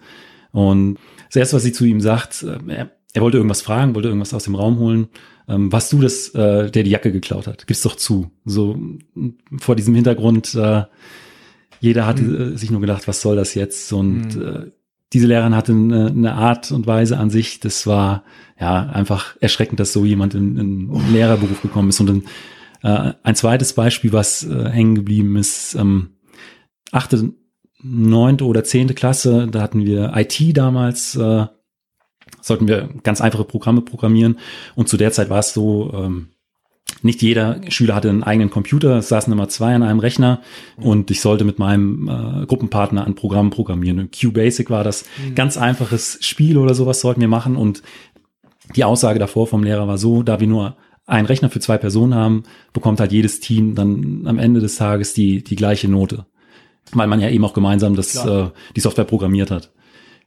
Und 0.51 0.97
das 1.27 1.37
erste, 1.37 1.55
was 1.55 1.63
sie 1.63 1.71
zu 1.71 1.85
ihm 1.85 2.01
sagt, 2.01 2.43
äh, 2.43 2.57
er, 2.67 2.91
er 3.13 3.21
wollte 3.21 3.37
irgendwas 3.37 3.61
fragen, 3.61 3.95
wollte 3.95 4.07
irgendwas 4.09 4.33
aus 4.33 4.43
dem 4.43 4.55
Raum 4.55 4.79
holen. 4.79 5.07
Ähm, 5.47 5.71
warst 5.71 5.91
du 5.91 5.99
das, 5.99 6.29
äh, 6.29 6.69
der 6.69 6.83
die 6.83 6.91
Jacke 6.91 7.11
geklaut 7.11 7.47
hat? 7.47 7.67
Gib's 7.67 7.81
doch 7.81 7.95
zu. 7.95 8.31
So 8.45 8.77
vor 9.57 9.75
diesem 9.75 9.95
Hintergrund, 9.95 10.55
äh, 10.55 10.83
jeder 11.79 12.05
hatte 12.05 12.23
mhm. 12.23 12.57
sich 12.57 12.71
nur 12.71 12.81
gedacht, 12.81 13.07
was 13.07 13.21
soll 13.21 13.35
das 13.35 13.55
jetzt? 13.55 13.91
Und 13.91 14.35
mhm. 14.35 14.45
äh, 14.45 14.71
diese 15.13 15.27
Lehrerin 15.27 15.55
hatte 15.55 15.73
eine, 15.73 16.07
eine, 16.07 16.33
Art 16.35 16.71
und 16.71 16.87
Weise 16.87 17.17
an 17.17 17.29
sich, 17.29 17.59
das 17.59 17.85
war 17.85 18.23
ja 18.59 18.83
einfach 18.83 19.35
erschreckend, 19.41 19.79
dass 19.79 19.91
so 19.91 20.05
jemand 20.05 20.35
in, 20.35 20.57
in 20.57 20.91
einen 20.91 21.13
Lehrerberuf 21.13 21.61
gekommen 21.61 21.89
ist 21.89 21.99
und 21.99 22.07
dann 22.07 22.23
äh, 22.83 23.13
ein 23.23 23.35
zweites 23.35 23.73
Beispiel, 23.73 24.13
was 24.13 24.43
äh, 24.43 24.69
hängen 24.69 24.95
geblieben 24.95 25.35
ist, 25.35 25.75
ähm, 25.75 26.11
achte, 26.91 27.33
neunte 27.83 28.45
oder 28.45 28.63
zehnte 28.63 28.93
Klasse, 28.93 29.47
da 29.49 29.61
hatten 29.61 29.85
wir 29.85 30.13
IT 30.15 30.57
damals, 30.57 31.15
äh, 31.15 31.45
sollten 32.41 32.67
wir 32.67 32.89
ganz 33.03 33.21
einfache 33.21 33.43
Programme 33.43 33.81
programmieren 33.81 34.37
und 34.75 34.87
zu 34.87 34.97
der 34.97 35.11
Zeit 35.11 35.29
war 35.29 35.39
es 35.39 35.53
so, 35.53 35.91
ähm, 35.93 36.29
nicht 37.03 37.21
jeder 37.21 37.61
Schüler 37.69 37.95
hatte 37.95 38.09
einen 38.09 38.23
eigenen 38.23 38.49
Computer, 38.49 38.97
es 38.97 39.09
saßen 39.09 39.31
immer 39.31 39.49
zwei 39.49 39.73
an 39.73 39.83
einem 39.83 39.99
Rechner 39.99 40.41
und 40.77 41.09
ich 41.09 41.21
sollte 41.21 41.45
mit 41.45 41.57
meinem 41.57 42.07
äh, 42.07 42.45
Gruppenpartner 42.45 43.05
ein 43.05 43.15
Programm 43.15 43.49
programmieren. 43.49 43.99
Und 43.99 44.11
QBasic 44.11 44.69
war 44.69 44.83
das 44.83 45.05
mhm. 45.17 45.35
ganz 45.35 45.57
einfaches 45.57 46.19
Spiel 46.21 46.57
oder 46.57 46.73
sowas 46.73 47.01
sollten 47.01 47.21
wir 47.21 47.27
machen 47.27 47.55
und 47.55 47.81
die 48.75 48.83
Aussage 48.83 49.19
davor 49.19 49.47
vom 49.47 49.63
Lehrer 49.63 49.87
war 49.87 49.97
so, 49.97 50.21
da 50.21 50.39
wir 50.39 50.47
nur 50.47 50.77
einen 51.05 51.25
Rechner 51.25 51.49
für 51.49 51.59
zwei 51.59 51.77
Personen 51.77 52.15
haben, 52.15 52.43
bekommt 52.73 52.99
halt 52.99 53.11
jedes 53.11 53.39
Team 53.39 53.75
dann 53.75 54.23
am 54.25 54.39
Ende 54.39 54.59
des 54.59 54.75
Tages 54.75 55.13
die, 55.13 55.43
die 55.43 55.55
gleiche 55.55 55.87
Note. 55.87 56.25
Weil 56.93 57.07
man 57.07 57.21
ja 57.21 57.29
eben 57.29 57.45
auch 57.45 57.53
gemeinsam 57.53 57.95
das, 57.95 58.15
äh, 58.25 58.49
die 58.75 58.81
Software 58.81 59.05
programmiert 59.05 59.51
hat. 59.51 59.71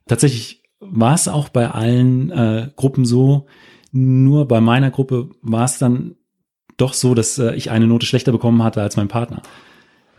Tatsächlich 0.06 0.62
war 0.80 1.14
es 1.14 1.28
auch 1.28 1.48
bei 1.48 1.70
allen 1.70 2.30
äh, 2.30 2.70
Gruppen 2.76 3.04
so, 3.04 3.46
nur 3.92 4.48
bei 4.48 4.60
meiner 4.60 4.90
Gruppe 4.90 5.30
war 5.40 5.64
es 5.64 5.78
dann 5.78 6.16
doch 6.76 6.92
so, 6.94 7.14
dass 7.14 7.38
äh, 7.38 7.54
ich 7.54 7.70
eine 7.70 7.86
Note 7.86 8.06
schlechter 8.06 8.32
bekommen 8.32 8.62
hatte 8.62 8.82
als 8.82 8.96
mein 8.96 9.08
Partner. 9.08 9.42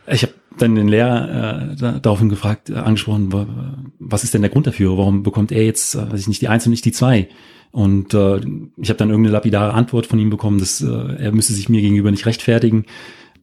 Ich 0.07 0.23
habe 0.23 0.33
dann 0.57 0.75
den 0.75 0.87
Lehrer 0.87 1.71
äh, 1.71 1.99
daraufhin 1.99 2.29
gefragt, 2.29 2.69
äh, 2.69 2.75
angesprochen, 2.75 3.89
was 3.99 4.23
ist 4.23 4.33
denn 4.33 4.41
der 4.41 4.51
Grund 4.51 4.67
dafür? 4.67 4.97
Warum 4.97 5.23
bekommt 5.23 5.51
er 5.51 5.65
jetzt, 5.65 5.95
äh, 5.95 6.11
weiß 6.11 6.21
ich 6.21 6.27
nicht, 6.27 6.41
die 6.41 6.47
Eins 6.47 6.65
und 6.65 6.71
nicht 6.71 6.85
die 6.85 6.91
Zwei? 6.91 7.29
Und 7.71 8.13
äh, 8.13 8.37
ich 8.77 8.89
habe 8.89 8.97
dann 8.97 9.09
irgendeine 9.09 9.33
lapidare 9.33 9.73
Antwort 9.73 10.05
von 10.05 10.19
ihm 10.19 10.29
bekommen, 10.29 10.59
dass 10.59 10.81
äh, 10.81 10.87
er 10.87 11.31
müsste 11.33 11.53
sich 11.53 11.67
mir 11.67 11.81
gegenüber 11.81 12.11
nicht 12.11 12.25
rechtfertigen. 12.25 12.85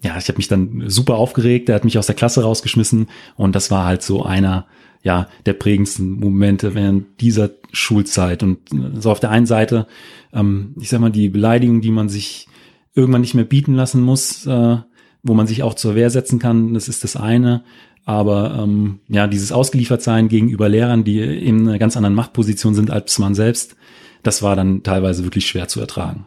Ja, 0.02 0.16
ich 0.16 0.28
habe 0.28 0.38
mich 0.38 0.48
dann 0.48 0.84
super 0.86 1.16
aufgeregt, 1.16 1.68
er 1.68 1.74
hat 1.74 1.84
mich 1.84 1.98
aus 1.98 2.06
der 2.06 2.14
Klasse 2.16 2.42
rausgeschmissen 2.42 3.08
und 3.36 3.54
das 3.54 3.70
war 3.70 3.84
halt 3.84 4.02
so 4.02 4.24
einer 4.24 4.66
ja 5.02 5.28
der 5.46 5.52
prägendsten 5.52 6.18
Momente 6.18 6.74
während 6.74 7.20
dieser 7.20 7.50
Schulzeit. 7.72 8.42
Und 8.42 8.58
so 8.94 9.10
auf 9.10 9.20
der 9.20 9.30
einen 9.30 9.46
Seite, 9.46 9.86
ähm, 10.32 10.74
ich 10.80 10.88
sag 10.88 11.00
mal, 11.00 11.10
die 11.10 11.28
Beleidigung, 11.28 11.80
die 11.80 11.90
man 11.90 12.08
sich 12.08 12.48
irgendwann 12.94 13.20
nicht 13.20 13.34
mehr 13.34 13.44
bieten 13.44 13.74
lassen 13.74 14.00
muss, 14.02 14.46
äh, 14.46 14.78
wo 15.22 15.34
man 15.34 15.46
sich 15.46 15.62
auch 15.62 15.74
zur 15.74 15.94
Wehr 15.94 16.10
setzen 16.10 16.38
kann, 16.38 16.74
das 16.74 16.88
ist 16.88 17.04
das 17.04 17.16
eine. 17.16 17.62
Aber 18.04 18.58
ähm, 18.62 18.98
ja, 19.08 19.26
dieses 19.26 19.52
Ausgeliefertsein 19.52 20.28
gegenüber 20.28 20.68
Lehrern, 20.68 21.04
die 21.04 21.20
in 21.20 21.68
einer 21.68 21.78
ganz 21.78 21.96
anderen 21.96 22.14
Machtposition 22.14 22.74
sind 22.74 22.90
als 22.90 23.18
man 23.18 23.34
selbst, 23.34 23.76
das 24.22 24.42
war 24.42 24.56
dann 24.56 24.82
teilweise 24.82 25.24
wirklich 25.24 25.46
schwer 25.46 25.68
zu 25.68 25.80
ertragen. 25.80 26.26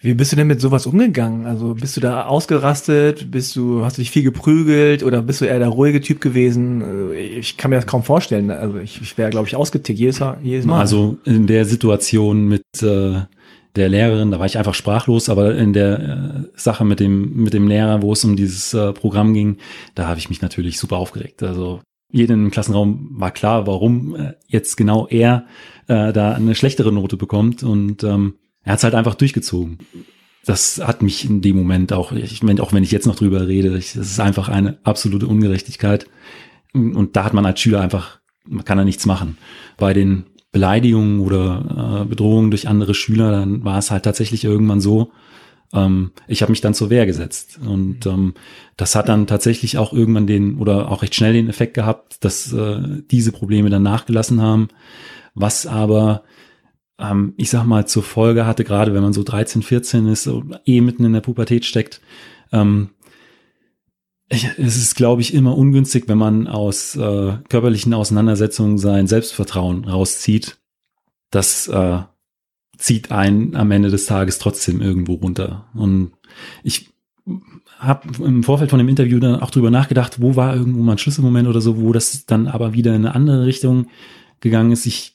Wie 0.00 0.14
bist 0.14 0.30
du 0.30 0.36
denn 0.36 0.46
mit 0.46 0.60
sowas 0.60 0.86
umgegangen? 0.86 1.46
Also 1.46 1.74
bist 1.74 1.96
du 1.96 2.00
da 2.00 2.26
ausgerastet? 2.26 3.30
Bist 3.30 3.56
du, 3.56 3.84
hast 3.84 3.96
du 3.96 4.02
dich 4.02 4.10
viel 4.10 4.22
geprügelt 4.22 5.02
oder 5.02 5.22
bist 5.22 5.40
du 5.40 5.46
eher 5.46 5.58
der 5.58 5.68
ruhige 5.68 6.00
Typ 6.00 6.20
gewesen? 6.20 7.12
Äh, 7.12 7.14
ich 7.14 7.56
kann 7.56 7.70
mir 7.70 7.76
das 7.76 7.86
kaum 7.86 8.02
vorstellen. 8.02 8.50
Also 8.50 8.78
ich, 8.78 9.00
ich 9.00 9.16
wäre, 9.16 9.30
glaube 9.30 9.48
ich, 9.48 9.56
ausgetickt 9.56 9.98
jedes, 9.98 10.20
jedes 10.42 10.66
Mal. 10.66 10.80
Also 10.80 11.16
in 11.24 11.46
der 11.46 11.64
Situation 11.64 12.46
mit 12.46 12.62
äh, 12.82 13.22
der 13.76 13.88
Lehrerin, 13.88 14.30
da 14.30 14.38
war 14.38 14.46
ich 14.46 14.58
einfach 14.58 14.74
sprachlos, 14.74 15.28
aber 15.28 15.54
in 15.54 15.72
der 15.72 15.98
äh, 15.98 16.58
Sache 16.58 16.84
mit 16.84 17.00
dem, 17.00 17.42
mit 17.42 17.54
dem 17.54 17.68
Lehrer, 17.68 18.02
wo 18.02 18.12
es 18.12 18.24
um 18.24 18.36
dieses 18.36 18.74
äh, 18.74 18.92
Programm 18.92 19.34
ging, 19.34 19.58
da 19.94 20.06
habe 20.06 20.18
ich 20.18 20.28
mich 20.28 20.42
natürlich 20.42 20.78
super 20.78 20.96
aufgeregt. 20.96 21.42
Also 21.42 21.80
jedem 22.10 22.46
im 22.46 22.50
Klassenraum 22.50 23.08
war 23.12 23.30
klar, 23.30 23.66
warum 23.66 24.14
äh, 24.16 24.34
jetzt 24.46 24.76
genau 24.76 25.06
er 25.08 25.46
äh, 25.88 26.12
da 26.12 26.32
eine 26.32 26.54
schlechtere 26.54 26.92
Note 26.92 27.16
bekommt 27.16 27.62
und 27.62 28.02
ähm, 28.04 28.34
er 28.62 28.72
hat 28.72 28.78
es 28.78 28.84
halt 28.84 28.94
einfach 28.94 29.14
durchgezogen. 29.14 29.78
Das 30.44 30.80
hat 30.82 31.02
mich 31.02 31.24
in 31.24 31.42
dem 31.42 31.56
Moment 31.56 31.92
auch, 31.92 32.12
ich 32.12 32.42
meine, 32.42 32.62
auch 32.62 32.72
wenn 32.72 32.84
ich 32.84 32.92
jetzt 32.92 33.06
noch 33.06 33.16
drüber 33.16 33.48
rede, 33.48 33.76
ich, 33.76 33.94
das 33.94 34.06
ist 34.06 34.20
einfach 34.20 34.48
eine 34.48 34.78
absolute 34.84 35.26
Ungerechtigkeit. 35.26 36.06
Und 36.72 37.16
da 37.16 37.24
hat 37.24 37.34
man 37.34 37.46
als 37.46 37.60
Schüler 37.60 37.80
einfach, 37.80 38.20
man 38.46 38.64
kann 38.64 38.78
da 38.78 38.84
nichts 38.84 39.06
machen. 39.06 39.38
Bei 39.76 39.92
den 39.92 40.26
Beleidigungen 40.56 41.20
oder 41.20 42.00
äh, 42.00 42.08
Bedrohungen 42.08 42.50
durch 42.50 42.66
andere 42.66 42.94
Schüler, 42.94 43.30
dann 43.30 43.62
war 43.62 43.76
es 43.76 43.90
halt 43.90 44.04
tatsächlich 44.04 44.42
irgendwann 44.42 44.80
so, 44.80 45.12
ähm, 45.74 46.12
ich 46.28 46.40
habe 46.40 46.50
mich 46.50 46.62
dann 46.62 46.72
zur 46.72 46.88
Wehr 46.88 47.04
gesetzt. 47.04 47.58
Und 47.62 48.06
ähm, 48.06 48.32
das 48.78 48.94
hat 48.94 49.10
dann 49.10 49.26
tatsächlich 49.26 49.76
auch 49.76 49.92
irgendwann 49.92 50.26
den 50.26 50.56
oder 50.56 50.90
auch 50.90 51.02
recht 51.02 51.14
schnell 51.14 51.34
den 51.34 51.50
Effekt 51.50 51.74
gehabt, 51.74 52.24
dass 52.24 52.54
äh, 52.54 52.80
diese 53.10 53.32
Probleme 53.32 53.68
dann 53.68 53.82
nachgelassen 53.82 54.40
haben. 54.40 54.68
Was 55.34 55.66
aber, 55.66 56.22
ähm, 56.98 57.34
ich 57.36 57.50
sag 57.50 57.66
mal, 57.66 57.86
zur 57.86 58.02
Folge 58.02 58.46
hatte, 58.46 58.64
gerade 58.64 58.94
wenn 58.94 59.02
man 59.02 59.12
so 59.12 59.24
13, 59.24 59.60
14 59.60 60.06
ist, 60.06 60.26
eh 60.64 60.80
mitten 60.80 61.04
in 61.04 61.12
der 61.12 61.20
Pubertät 61.20 61.66
steckt, 61.66 62.00
ähm, 62.50 62.92
ich, 64.28 64.48
es 64.58 64.76
ist, 64.76 64.96
glaube 64.96 65.22
ich, 65.22 65.34
immer 65.34 65.56
ungünstig, 65.56 66.04
wenn 66.08 66.18
man 66.18 66.48
aus 66.48 66.96
äh, 66.96 67.34
körperlichen 67.48 67.94
Auseinandersetzungen 67.94 68.78
sein 68.78 69.06
Selbstvertrauen 69.06 69.84
rauszieht. 69.84 70.58
Das 71.30 71.68
äh, 71.68 72.00
zieht 72.76 73.12
einen 73.12 73.54
am 73.54 73.70
Ende 73.70 73.90
des 73.90 74.06
Tages 74.06 74.38
trotzdem 74.38 74.80
irgendwo 74.80 75.14
runter. 75.14 75.66
Und 75.74 76.12
ich 76.62 76.90
habe 77.78 78.24
im 78.24 78.42
Vorfeld 78.42 78.70
von 78.70 78.78
dem 78.78 78.88
Interview 78.88 79.18
dann 79.18 79.40
auch 79.40 79.50
drüber 79.50 79.70
nachgedacht, 79.70 80.20
wo 80.20 80.34
war 80.34 80.56
irgendwo 80.56 80.82
mal 80.82 80.92
ein 80.92 80.98
Schlüsselmoment 80.98 81.48
oder 81.48 81.60
so, 81.60 81.80
wo 81.80 81.92
das 81.92 82.26
dann 82.26 82.48
aber 82.48 82.72
wieder 82.72 82.94
in 82.94 83.04
eine 83.04 83.14
andere 83.14 83.46
Richtung 83.46 83.88
gegangen 84.40 84.72
ist. 84.72 84.86
Ich 84.86 85.14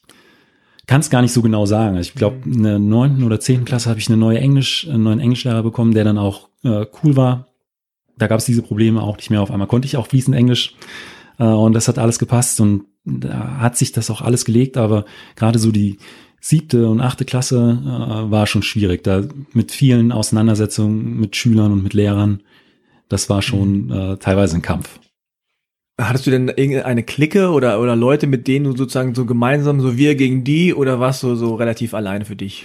kann 0.86 1.00
es 1.00 1.10
gar 1.10 1.22
nicht 1.22 1.32
so 1.32 1.42
genau 1.42 1.66
sagen. 1.66 1.96
Also 1.96 2.08
ich 2.08 2.14
glaube, 2.14 2.38
in 2.44 2.62
der 2.62 2.78
neunten 2.78 3.24
oder 3.24 3.40
zehnten 3.40 3.64
Klasse 3.64 3.90
habe 3.90 4.00
ich 4.00 4.08
eine 4.08 4.16
neue 4.16 4.38
Englisch, 4.38 4.88
einen 4.88 5.02
neuen 5.02 5.20
Englischlehrer 5.20 5.62
bekommen, 5.62 5.94
der 5.94 6.04
dann 6.04 6.18
auch 6.18 6.48
äh, 6.64 6.86
cool 7.02 7.16
war. 7.16 7.51
Da 8.18 8.26
gab 8.26 8.38
es 8.38 8.44
diese 8.44 8.62
Probleme 8.62 9.02
auch 9.02 9.16
nicht 9.16 9.30
mehr. 9.30 9.42
Auf 9.42 9.50
einmal 9.50 9.68
konnte 9.68 9.86
ich 9.86 9.96
auch 9.96 10.06
fließend 10.06 10.36
Englisch 10.36 10.74
äh, 11.38 11.44
und 11.44 11.72
das 11.72 11.88
hat 11.88 11.98
alles 11.98 12.18
gepasst 12.18 12.60
und 12.60 12.84
da 13.04 13.58
hat 13.58 13.76
sich 13.76 13.92
das 13.92 14.10
auch 14.10 14.20
alles 14.20 14.44
gelegt. 14.44 14.76
Aber 14.76 15.04
gerade 15.36 15.58
so 15.58 15.72
die 15.72 15.98
siebte 16.40 16.88
und 16.88 17.00
achte 17.00 17.24
Klasse 17.24 17.80
äh, 17.82 18.30
war 18.30 18.46
schon 18.46 18.62
schwierig. 18.62 19.04
Da 19.04 19.22
mit 19.52 19.72
vielen 19.72 20.12
Auseinandersetzungen 20.12 21.18
mit 21.18 21.36
Schülern 21.36 21.72
und 21.72 21.82
mit 21.82 21.94
Lehrern. 21.94 22.42
Das 23.08 23.30
war 23.30 23.42
schon 23.42 23.86
mhm. 23.86 23.92
äh, 23.92 24.16
teilweise 24.16 24.56
ein 24.56 24.62
Kampf. 24.62 24.98
Hattest 26.00 26.26
du 26.26 26.30
denn 26.30 26.48
irgendeine 26.48 27.02
Clique 27.02 27.50
oder, 27.50 27.80
oder 27.80 27.94
Leute, 27.94 28.26
mit 28.26 28.48
denen 28.48 28.64
du 28.64 28.76
sozusagen 28.76 29.14
so 29.14 29.26
gemeinsam, 29.26 29.80
so 29.80 29.96
wir 29.96 30.14
gegen 30.14 30.42
die, 30.42 30.74
oder 30.74 30.98
warst 30.98 31.22
du 31.22 31.34
so 31.34 31.54
relativ 31.54 31.94
alleine 31.94 32.24
für 32.24 32.34
dich? 32.34 32.64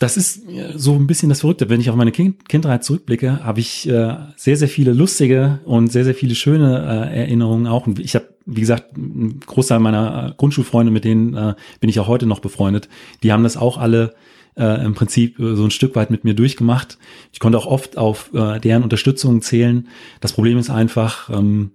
Das 0.00 0.16
ist 0.16 0.42
so 0.76 0.94
ein 0.94 1.06
bisschen 1.06 1.28
das 1.28 1.40
Verrückte. 1.40 1.68
Wenn 1.68 1.78
ich 1.78 1.90
auf 1.90 1.94
meine 1.94 2.10
kind 2.10 2.48
Kindheit 2.48 2.84
zurückblicke, 2.84 3.44
habe 3.44 3.60
ich 3.60 3.86
äh, 3.86 4.16
sehr, 4.34 4.56
sehr 4.56 4.68
viele 4.68 4.94
lustige 4.94 5.60
und 5.66 5.92
sehr, 5.92 6.06
sehr 6.06 6.14
viele 6.14 6.34
schöne 6.34 7.10
äh, 7.12 7.18
Erinnerungen 7.20 7.66
auch. 7.66 7.86
Und 7.86 7.98
ich 7.98 8.14
habe, 8.14 8.34
wie 8.46 8.62
gesagt, 8.62 8.96
ein 8.96 9.40
Großteil 9.40 9.78
meiner 9.78 10.32
Grundschulfreunde, 10.38 10.90
mit 10.90 11.04
denen 11.04 11.34
äh, 11.34 11.54
bin 11.80 11.90
ich 11.90 12.00
auch 12.00 12.08
heute 12.08 12.24
noch 12.24 12.40
befreundet, 12.40 12.88
die 13.22 13.30
haben 13.30 13.42
das 13.42 13.58
auch 13.58 13.76
alle 13.76 14.14
äh, 14.56 14.82
im 14.82 14.94
Prinzip 14.94 15.38
äh, 15.38 15.54
so 15.54 15.64
ein 15.64 15.70
Stück 15.70 15.94
weit 15.96 16.10
mit 16.10 16.24
mir 16.24 16.32
durchgemacht. 16.32 16.96
Ich 17.30 17.38
konnte 17.38 17.58
auch 17.58 17.66
oft 17.66 17.98
auf 17.98 18.32
äh, 18.32 18.58
deren 18.58 18.82
Unterstützung 18.82 19.42
zählen. 19.42 19.86
Das 20.22 20.32
Problem 20.32 20.56
ist 20.56 20.70
einfach, 20.70 21.28
ähm, 21.28 21.72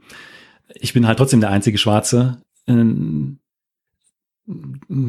ich 0.73 0.93
bin 0.93 1.05
halt 1.05 1.19
trotzdem 1.19 1.41
der 1.41 1.51
einzige 1.51 1.77
Schwarze. 1.77 2.41
ein 2.67 3.39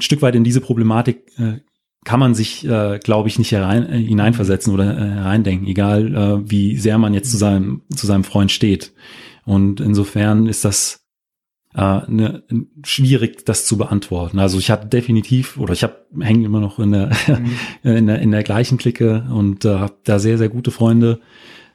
Stück 0.00 0.20
weit 0.20 0.34
in 0.34 0.44
diese 0.44 0.60
Problematik 0.60 1.32
äh, 1.38 1.60
kann 2.06 2.20
man 2.20 2.36
sich, 2.36 2.64
äh, 2.64 3.00
glaube 3.02 3.28
ich, 3.28 3.38
nicht 3.38 3.50
herein, 3.50 3.84
äh, 3.90 3.98
hineinversetzen 3.98 4.72
oder 4.72 4.96
äh, 4.96 5.10
hereindenken, 5.10 5.66
egal 5.66 6.14
äh, 6.14 6.50
wie 6.50 6.76
sehr 6.76 6.98
man 6.98 7.12
jetzt 7.12 7.32
zu 7.32 7.36
seinem, 7.36 7.82
zu 7.94 8.06
seinem 8.06 8.22
Freund 8.22 8.52
steht. 8.52 8.94
Und 9.44 9.80
insofern 9.80 10.46
ist 10.46 10.64
das 10.64 11.04
äh, 11.74 12.00
ne, 12.06 12.44
schwierig, 12.84 13.44
das 13.44 13.66
zu 13.66 13.76
beantworten. 13.76 14.38
Also 14.38 14.56
ich 14.58 14.70
hatte 14.70 14.86
definitiv, 14.86 15.58
oder 15.58 15.72
ich 15.72 15.82
habe 15.82 15.96
hänge 16.20 16.46
immer 16.46 16.60
noch 16.60 16.78
in 16.78 16.92
der, 16.92 17.10
mhm. 17.26 17.56
in 17.82 18.06
der, 18.06 18.20
in 18.20 18.30
der 18.30 18.44
gleichen 18.44 18.78
Clique 18.78 19.26
und 19.28 19.64
äh, 19.64 19.74
habe 19.74 19.96
da 20.04 20.20
sehr, 20.20 20.38
sehr 20.38 20.48
gute 20.48 20.70
Freunde. 20.70 21.18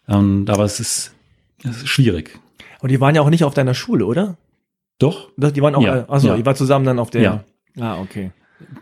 Und, 0.07 0.49
aber 0.49 0.63
es 0.63 0.79
ist, 0.79 1.13
es 1.65 1.83
ist 1.83 1.89
schwierig. 1.89 2.39
Und 2.79 2.89
die 2.89 3.01
waren 3.01 3.15
ja 3.15 3.21
auch 3.21 3.29
nicht 3.29 3.43
auf 3.43 3.53
deiner 3.53 3.73
Schule, 3.73 4.05
oder? 4.05 4.37
Doch. 4.97 5.29
Die 5.35 5.61
waren 5.61 5.75
auch, 5.75 5.83
ja. 5.83 6.05
also 6.07 6.29
ja. 6.29 6.37
die 6.37 6.45
waren 6.45 6.55
zusammen 6.55 6.85
dann 6.85 6.99
auf 6.99 7.09
der. 7.09 7.21
Ja. 7.21 7.43
Ah, 7.77 7.99
okay 7.99 8.31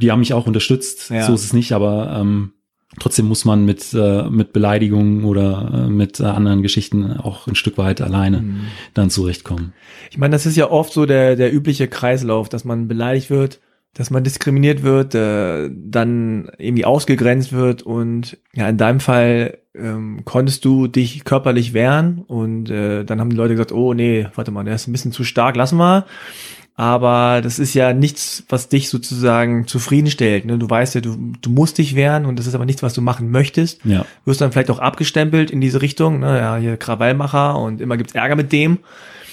die 0.01 0.11
haben 0.11 0.19
mich 0.19 0.33
auch 0.33 0.47
unterstützt, 0.47 1.09
ja. 1.09 1.23
so 1.23 1.33
ist 1.33 1.43
es 1.43 1.53
nicht, 1.53 1.71
aber 1.73 2.15
ähm, 2.19 2.53
trotzdem 2.99 3.27
muss 3.27 3.45
man 3.45 3.65
mit, 3.65 3.93
äh, 3.93 4.29
mit 4.29 4.53
Beleidigungen 4.53 5.23
oder 5.23 5.85
äh, 5.85 5.89
mit 5.89 6.19
äh, 6.19 6.23
anderen 6.23 6.61
Geschichten 6.61 7.17
auch 7.17 7.47
ein 7.47 7.55
Stück 7.55 7.77
weit 7.77 8.01
alleine 8.01 8.41
mhm. 8.41 8.61
dann 8.93 9.09
zurechtkommen. 9.09 9.73
Ich 10.09 10.17
meine, 10.17 10.33
das 10.33 10.45
ist 10.45 10.57
ja 10.57 10.69
oft 10.69 10.93
so 10.93 11.05
der, 11.05 11.35
der 11.35 11.53
übliche 11.53 11.87
Kreislauf, 11.87 12.49
dass 12.49 12.65
man 12.65 12.87
beleidigt 12.87 13.29
wird, 13.29 13.59
dass 13.93 14.11
man 14.11 14.23
diskriminiert 14.23 14.83
wird, 14.83 15.15
äh, 15.15 15.69
dann 15.73 16.51
irgendwie 16.57 16.85
ausgegrenzt 16.85 17.53
wird 17.53 17.81
und 17.81 18.37
ja, 18.53 18.69
in 18.69 18.77
deinem 18.77 18.99
Fall 18.99 19.59
ähm, 19.75 20.21
konntest 20.25 20.65
du 20.65 20.87
dich 20.87 21.23
körperlich 21.23 21.73
wehren 21.73 22.23
und 22.27 22.69
äh, 22.69 23.03
dann 23.03 23.19
haben 23.19 23.29
die 23.29 23.35
Leute 23.35 23.53
gesagt, 23.53 23.71
oh 23.71 23.93
nee, 23.93 24.27
warte 24.35 24.51
mal, 24.51 24.63
der 24.63 24.75
ist 24.75 24.87
ein 24.87 24.91
bisschen 24.91 25.11
zu 25.11 25.23
stark, 25.23 25.55
lass 25.55 25.71
mal 25.71 26.05
aber 26.79 27.41
das 27.41 27.59
ist 27.59 27.73
ja 27.73 27.91
nichts, 27.91 28.45
was 28.47 28.69
dich 28.69 28.87
sozusagen 28.87 29.67
zufriedenstellt. 29.67 30.45
Ne? 30.45 30.57
Du 30.57 30.69
weißt 30.69 30.95
ja, 30.95 31.01
du, 31.01 31.33
du 31.41 31.49
musst 31.49 31.77
dich 31.77 31.93
wehren 31.93 32.25
und 32.25 32.39
das 32.39 32.47
ist 32.47 32.55
aber 32.55 32.63
nichts, 32.63 32.81
was 32.81 32.93
du 32.93 33.01
machen 33.01 33.31
möchtest. 33.31 33.83
Ja. 33.83 34.03
Du 34.03 34.31
wirst 34.31 34.39
dann 34.39 34.53
vielleicht 34.53 34.71
auch 34.71 34.79
abgestempelt 34.79 35.51
in 35.51 35.59
diese 35.59 35.81
Richtung, 35.81 36.21
ne? 36.21 36.37
ja, 36.37 36.55
hier 36.55 36.77
Krawallmacher 36.77 37.59
und 37.59 37.81
immer 37.81 37.97
gibt's 37.97 38.15
Ärger 38.15 38.37
mit 38.37 38.53
dem. 38.53 38.77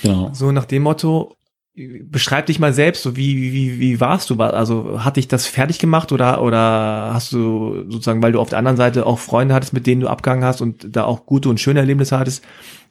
Genau. 0.03 0.31
So 0.33 0.51
nach 0.51 0.65
dem 0.65 0.83
Motto, 0.83 1.37
beschreib 1.77 2.47
dich 2.47 2.59
mal 2.59 2.73
selbst, 2.73 3.05
so 3.05 3.17
wie, 3.17 3.53
wie, 3.53 3.79
wie 3.79 4.01
warst 4.01 4.29
du? 4.29 4.35
Also 4.43 5.05
hat 5.05 5.17
dich 5.17 5.29
das 5.29 5.47
fertig 5.47 5.79
gemacht 5.79 6.11
oder, 6.11 6.43
oder 6.43 7.11
hast 7.15 7.33
du 7.33 7.85
sozusagen, 7.89 8.25
weil 8.25 8.33
du 8.33 8.41
auf 8.41 8.49
der 8.49 8.59
anderen 8.59 8.77
Seite 8.77 9.07
auch 9.07 9.21
Freunde 9.21 9.55
hattest, 9.55 9.73
mit 9.73 9.87
denen 9.87 10.01
du 10.01 10.09
abgegangen 10.09 10.43
hast 10.43 10.61
und 10.61 10.97
da 10.97 11.05
auch 11.05 11.27
gute 11.27 11.49
und 11.49 11.61
schöne 11.61 11.79
Erlebnisse 11.79 12.19
hattest, 12.19 12.43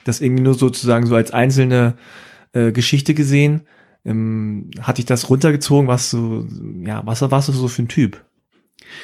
das 0.06 0.22
irgendwie 0.22 0.44
nur 0.44 0.54
sozusagen 0.54 1.08
so 1.08 1.15
als 1.15 1.32
einzelne 1.32 1.96
äh, 2.54 2.72
Geschichte 2.72 3.13
gesehen? 3.13 3.63
Ähm, 4.06 4.70
hat 4.82 4.98
dich 4.98 5.06
das 5.06 5.30
runtergezogen? 5.30 5.88
Was 5.88 6.12
du, 6.12 6.48
ja, 6.86 7.02
was 7.06 7.22
warst 7.22 7.50
du 7.50 7.54
so 7.54 7.68
für 7.68 7.84
ein 7.84 7.88
Typ? 7.88 8.24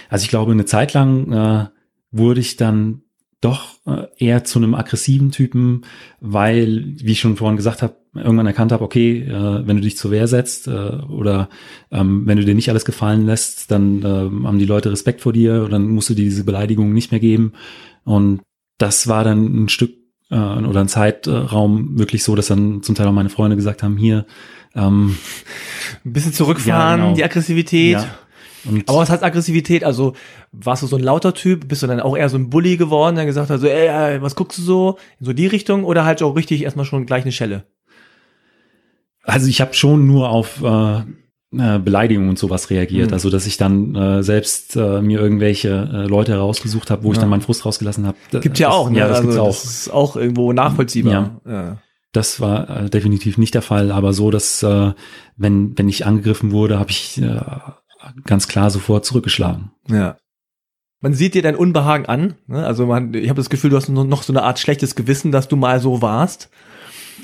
Also 0.10 0.24
ich 0.24 0.30
glaube, 0.30 0.52
eine 0.52 0.66
Zeit 0.66 0.94
lang 0.94 1.32
äh, 1.32 1.68
wurde 2.12 2.40
ich 2.40 2.58
dann 2.58 3.02
doch 3.42 3.80
äh, 3.88 4.06
eher 4.18 4.44
zu 4.44 4.60
einem 4.60 4.76
aggressiven 4.76 5.32
Typen, 5.32 5.82
weil, 6.20 6.94
wie 6.98 7.14
ich 7.14 7.20
schon 7.20 7.38
vorhin 7.38 7.58
gesagt 7.58 7.82
habe, 7.82 7.96
irgendwann 8.14 8.46
erkannt 8.46 8.72
habe, 8.72 8.84
okay, 8.84 9.22
äh, 9.22 9.68
wenn 9.68 9.78
du 9.78 9.82
dich 9.82 9.98
zur 9.98 10.12
Wehr 10.12 10.28
setzt 10.28 10.68
äh, 10.68 10.72
oder 11.10 11.50
ähm, 11.90 12.28
wenn 12.28 12.38
du 12.38 12.46
dir 12.46 12.54
nicht 12.54 12.70
alles 12.70 12.86
gefallen 12.86 13.26
lässt, 13.26 13.72
dann 13.72 14.04
äh, 14.04 14.46
haben 14.46 14.60
die 14.60 14.66
Leute 14.66 14.92
Respekt 14.92 15.22
vor 15.22 15.34
dir 15.34 15.64
und 15.64 15.72
dann 15.72 15.88
musst 15.90 16.10
du 16.10 16.14
dir 16.14 16.26
diese 16.26 16.44
Beleidigung 16.44 16.94
nicht 16.94 17.12
mehr 17.12 17.20
geben. 17.20 17.54
Und 18.04 18.42
das 18.78 19.08
war 19.08 19.24
dann 19.24 19.64
ein 19.64 19.70
Stück 19.70 19.94
äh, 20.30 20.36
oder 20.36 20.82
ein 20.82 20.88
Zeitraum 20.88 21.98
wirklich 21.98 22.24
so, 22.24 22.36
dass 22.36 22.48
dann 22.48 22.84
zum 22.84 22.96
Teil 22.96 23.08
auch 23.08 23.14
meine 23.14 23.30
Freunde 23.30 23.56
gesagt 23.56 23.82
haben, 23.82 23.98
hier, 23.98 24.26
ähm, 24.76 25.18
ein 26.06 26.14
bisschen 26.14 26.34
zurückfahren, 26.34 27.00
ja, 27.00 27.06
genau. 27.06 27.16
die 27.16 27.24
Aggressivität. 27.24 27.94
Ja. 27.94 28.08
Und 28.64 28.88
Aber 28.88 29.00
was 29.00 29.10
heißt 29.10 29.24
Aggressivität? 29.24 29.84
Also 29.84 30.14
warst 30.52 30.84
du 30.84 30.88
so 30.88 30.96
ein 30.96 31.04
lauter 31.04 31.34
Typ? 31.34 31.68
Bist 31.68 31.82
du 31.84 31.88
dann 31.88 32.00
auch 32.00 32.16
eher 32.16 32.30
so 32.30 32.38
ein 32.38 32.50
Bully 32.50 32.78
geworden, 32.78 33.16
der 33.16 33.26
gesagt 33.26 33.50
hat, 33.50 33.60
so, 33.60 33.68
ey, 33.68 34.22
was 34.22 34.36
guckst 34.36 34.60
du 34.60 34.62
so? 34.62 34.98
In 35.20 35.26
so 35.26 35.34
die 35.34 35.48
Richtung 35.48 35.84
oder 35.84 36.06
halt 36.06 36.22
auch 36.22 36.36
richtig 36.36 36.64
erstmal 36.64 36.86
schon 36.86 37.06
gleich 37.06 37.24
eine 37.24 37.32
Schelle? 37.32 37.66
Also 39.24 39.48
ich 39.48 39.62
habe 39.62 39.74
schon 39.74 40.08
nur 40.08 40.30
auf 40.30 40.62
äh, 40.64 41.00
äh, 41.58 41.80
Beleidigungen 41.80 42.30
und 42.30 42.40
sowas 42.40 42.70
reagiert. 42.70 43.10
Mhm. 43.10 43.14
Also 43.14 43.30
dass 43.30 43.46
ich 43.46 43.58
dann 43.58 43.96
äh, 43.96 44.24
selbst 44.24 44.76
äh, 44.76 45.02
mir 45.02 45.20
irgendwelche 45.20 45.90
äh, 45.92 46.08
Leute 46.08 46.34
herausgesucht 46.34 46.92
habe, 46.92 47.04
wo 47.04 47.10
ja. 47.10 47.14
ich 47.14 47.20
dann 47.20 47.30
meinen 47.30 47.42
Frust 47.42 47.66
rausgelassen 47.66 48.06
habe. 48.08 48.18
Gibt 48.42 48.60
ja 48.60 48.70
auch, 48.70 48.90
ne? 48.90 49.00
Ja, 49.00 49.08
das 49.08 49.18
also, 49.18 49.28
gibt's 49.28 49.42
auch. 49.42 49.48
Das 49.48 49.66
ist 49.66 49.94
auch 49.94 50.16
irgendwo 50.16 50.54
nachvollziehbar. 50.54 51.42
Ja. 51.46 51.52
ja. 51.52 51.78
Das 52.12 52.42
war 52.42 52.70
äh, 52.70 52.90
definitiv 52.90 53.38
nicht 53.38 53.54
der 53.54 53.62
Fall, 53.62 53.92
aber 53.92 54.14
so, 54.14 54.32
dass 54.32 54.62
äh, 54.64 54.94
wenn, 55.38 55.78
wenn 55.78 55.88
ich 55.88 56.06
angegriffen 56.06 56.52
wurde, 56.52 56.78
habe 56.78 56.92
ich 56.92 57.22
äh, 57.22 57.40
ganz 58.26 58.48
klar 58.48 58.70
sofort 58.70 59.06
zurückgeschlagen. 59.06 59.72
Ja. 59.88 60.18
Man 61.00 61.14
sieht 61.14 61.34
dir 61.34 61.42
dein 61.42 61.56
Unbehagen 61.56 62.06
an. 62.06 62.36
Ne? 62.48 62.66
Also 62.66 62.86
man, 62.86 63.14
ich 63.14 63.30
habe 63.30 63.38
das 63.38 63.50
Gefühl, 63.50 63.72
du 63.72 63.78
hast 63.78 63.90
noch 63.90 64.24
so 64.24 64.34
eine 64.34 64.44
Art 64.44 64.60
schlechtes 64.60 64.96
Gewissen, 64.96 65.32
dass 65.32 65.48
du 65.48 65.56
mal 65.56 65.80
so 65.80 66.02
warst. 66.02 66.50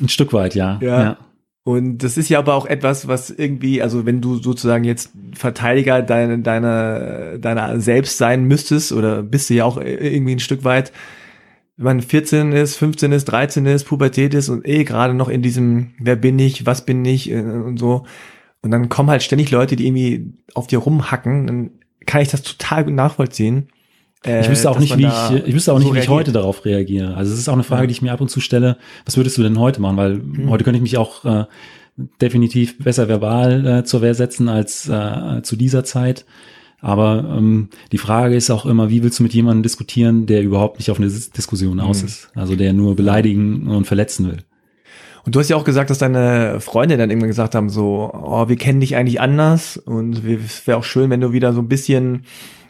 Ein 0.01 0.09
Stück 0.09 0.33
weit, 0.33 0.55
ja. 0.55 0.79
ja. 0.81 1.01
ja. 1.01 1.17
Und 1.63 1.97
das 1.97 2.17
ist 2.17 2.29
ja 2.29 2.39
aber 2.39 2.55
auch 2.55 2.65
etwas, 2.65 3.09
was 3.09 3.29
irgendwie, 3.29 3.81
also 3.81 4.05
wenn 4.05 4.21
du 4.21 4.37
sozusagen 4.37 4.85
jetzt 4.85 5.11
Verteidiger 5.33 6.01
deiner, 6.01 6.37
deiner, 6.37 7.37
deiner 7.39 7.81
selbst 7.81 8.17
sein 8.17 8.45
müsstest, 8.45 8.93
oder 8.93 9.21
bist 9.21 9.49
du 9.49 9.55
ja 9.55 9.65
auch 9.65 9.75
irgendwie 9.77 10.31
ein 10.31 10.39
Stück 10.39 10.63
weit, 10.63 10.93
man 11.77 12.01
14 12.01 12.51
ist, 12.51 12.75
15 12.75 13.11
ist, 13.11 13.25
13 13.25 13.65
ist, 13.67 13.85
Pubertät 13.85 14.33
ist 14.33 14.49
und 14.49 14.67
eh 14.67 14.83
gerade 14.83 15.13
noch 15.13 15.29
in 15.29 15.41
diesem, 15.41 15.91
wer 15.99 16.15
bin 16.15 16.39
ich, 16.39 16.65
was 16.65 16.85
bin 16.85 17.05
ich 17.05 17.31
äh, 17.31 17.39
und 17.39 17.77
so. 17.77 18.05
Und 18.61 18.71
dann 18.71 18.89
kommen 18.89 19.09
halt 19.09 19.23
ständig 19.23 19.51
Leute, 19.51 19.75
die 19.75 19.85
irgendwie 19.85 20.33
auf 20.55 20.67
dir 20.67 20.79
rumhacken, 20.79 21.47
dann 21.47 21.71
kann 22.05 22.21
ich 22.21 22.29
das 22.29 22.41
total 22.41 22.85
gut 22.85 22.93
nachvollziehen. 22.93 23.69
Äh, 24.25 24.41
ich 24.41 24.49
wüsste 24.49 24.71
auch 24.71 24.79
nicht, 24.79 24.97
wie 24.97 25.05
ich, 25.05 25.45
ich 25.45 25.53
wüsste 25.53 25.71
auch 25.71 25.77
nicht, 25.77 25.87
so 25.87 25.93
wie 25.93 25.99
ich 25.99 26.09
heute 26.09 26.31
darauf 26.31 26.65
reagiere. 26.65 27.15
Also 27.15 27.33
es 27.33 27.39
ist 27.39 27.47
auch 27.47 27.53
eine 27.53 27.63
Frage, 27.63 27.83
ja. 27.83 27.87
die 27.87 27.91
ich 27.91 28.01
mir 28.01 28.11
ab 28.11 28.21
und 28.21 28.29
zu 28.29 28.41
stelle. 28.41 28.77
Was 29.05 29.15
würdest 29.15 29.37
du 29.37 29.43
denn 29.43 29.59
heute 29.59 29.79
machen? 29.79 29.97
Weil 29.97 30.13
hm. 30.15 30.49
heute 30.49 30.63
könnte 30.63 30.77
ich 30.77 30.81
mich 30.83 30.97
auch 30.97 31.23
äh, 31.25 31.45
definitiv 32.19 32.79
besser 32.79 33.07
verbal 33.07 33.65
äh, 33.65 33.83
zur 33.83 34.01
Wehr 34.01 34.15
setzen 34.15 34.49
als 34.49 34.89
äh, 34.89 35.41
zu 35.43 35.55
dieser 35.55 35.83
Zeit. 35.83 36.25
Aber 36.79 37.25
ähm, 37.37 37.69
die 37.91 37.97
Frage 37.97 38.35
ist 38.35 38.51
auch 38.51 38.65
immer, 38.65 38.89
wie 38.89 39.01
willst 39.01 39.19
du 39.19 39.23
mit 39.23 39.33
jemandem 39.33 39.63
diskutieren, 39.63 40.27
der 40.27 40.43
überhaupt 40.43 40.77
nicht 40.77 40.91
auf 40.91 40.99
eine 40.99 41.09
Diskussion 41.09 41.79
aus 41.79 42.01
hm. 42.01 42.07
ist? 42.07 42.29
Also 42.35 42.55
der 42.55 42.73
nur 42.73 42.95
beleidigen 42.95 43.67
und 43.67 43.85
verletzen 43.85 44.27
will. 44.27 44.37
Und 45.25 45.35
du 45.35 45.39
hast 45.39 45.49
ja 45.49 45.57
auch 45.57 45.65
gesagt, 45.65 45.89
dass 45.89 45.97
deine 45.97 46.61
Freunde 46.61 46.95
dann 46.95 47.09
irgendwann 47.09 47.27
gesagt 47.27 47.53
haben, 47.53 47.69
so, 47.69 48.11
oh, 48.13 48.47
wir 48.47 48.55
kennen 48.55 48.79
dich 48.79 48.95
eigentlich 48.95 49.19
anders 49.19 49.75
und 49.75 50.23
es 50.23 50.65
wäre 50.65 50.77
auch 50.77 50.85
schön, 50.85 51.09
wenn 51.09 51.19
du 51.19 51.33
wieder 51.33 51.51
so 51.51 51.59
ein 51.59 51.67
bisschen 51.67 52.23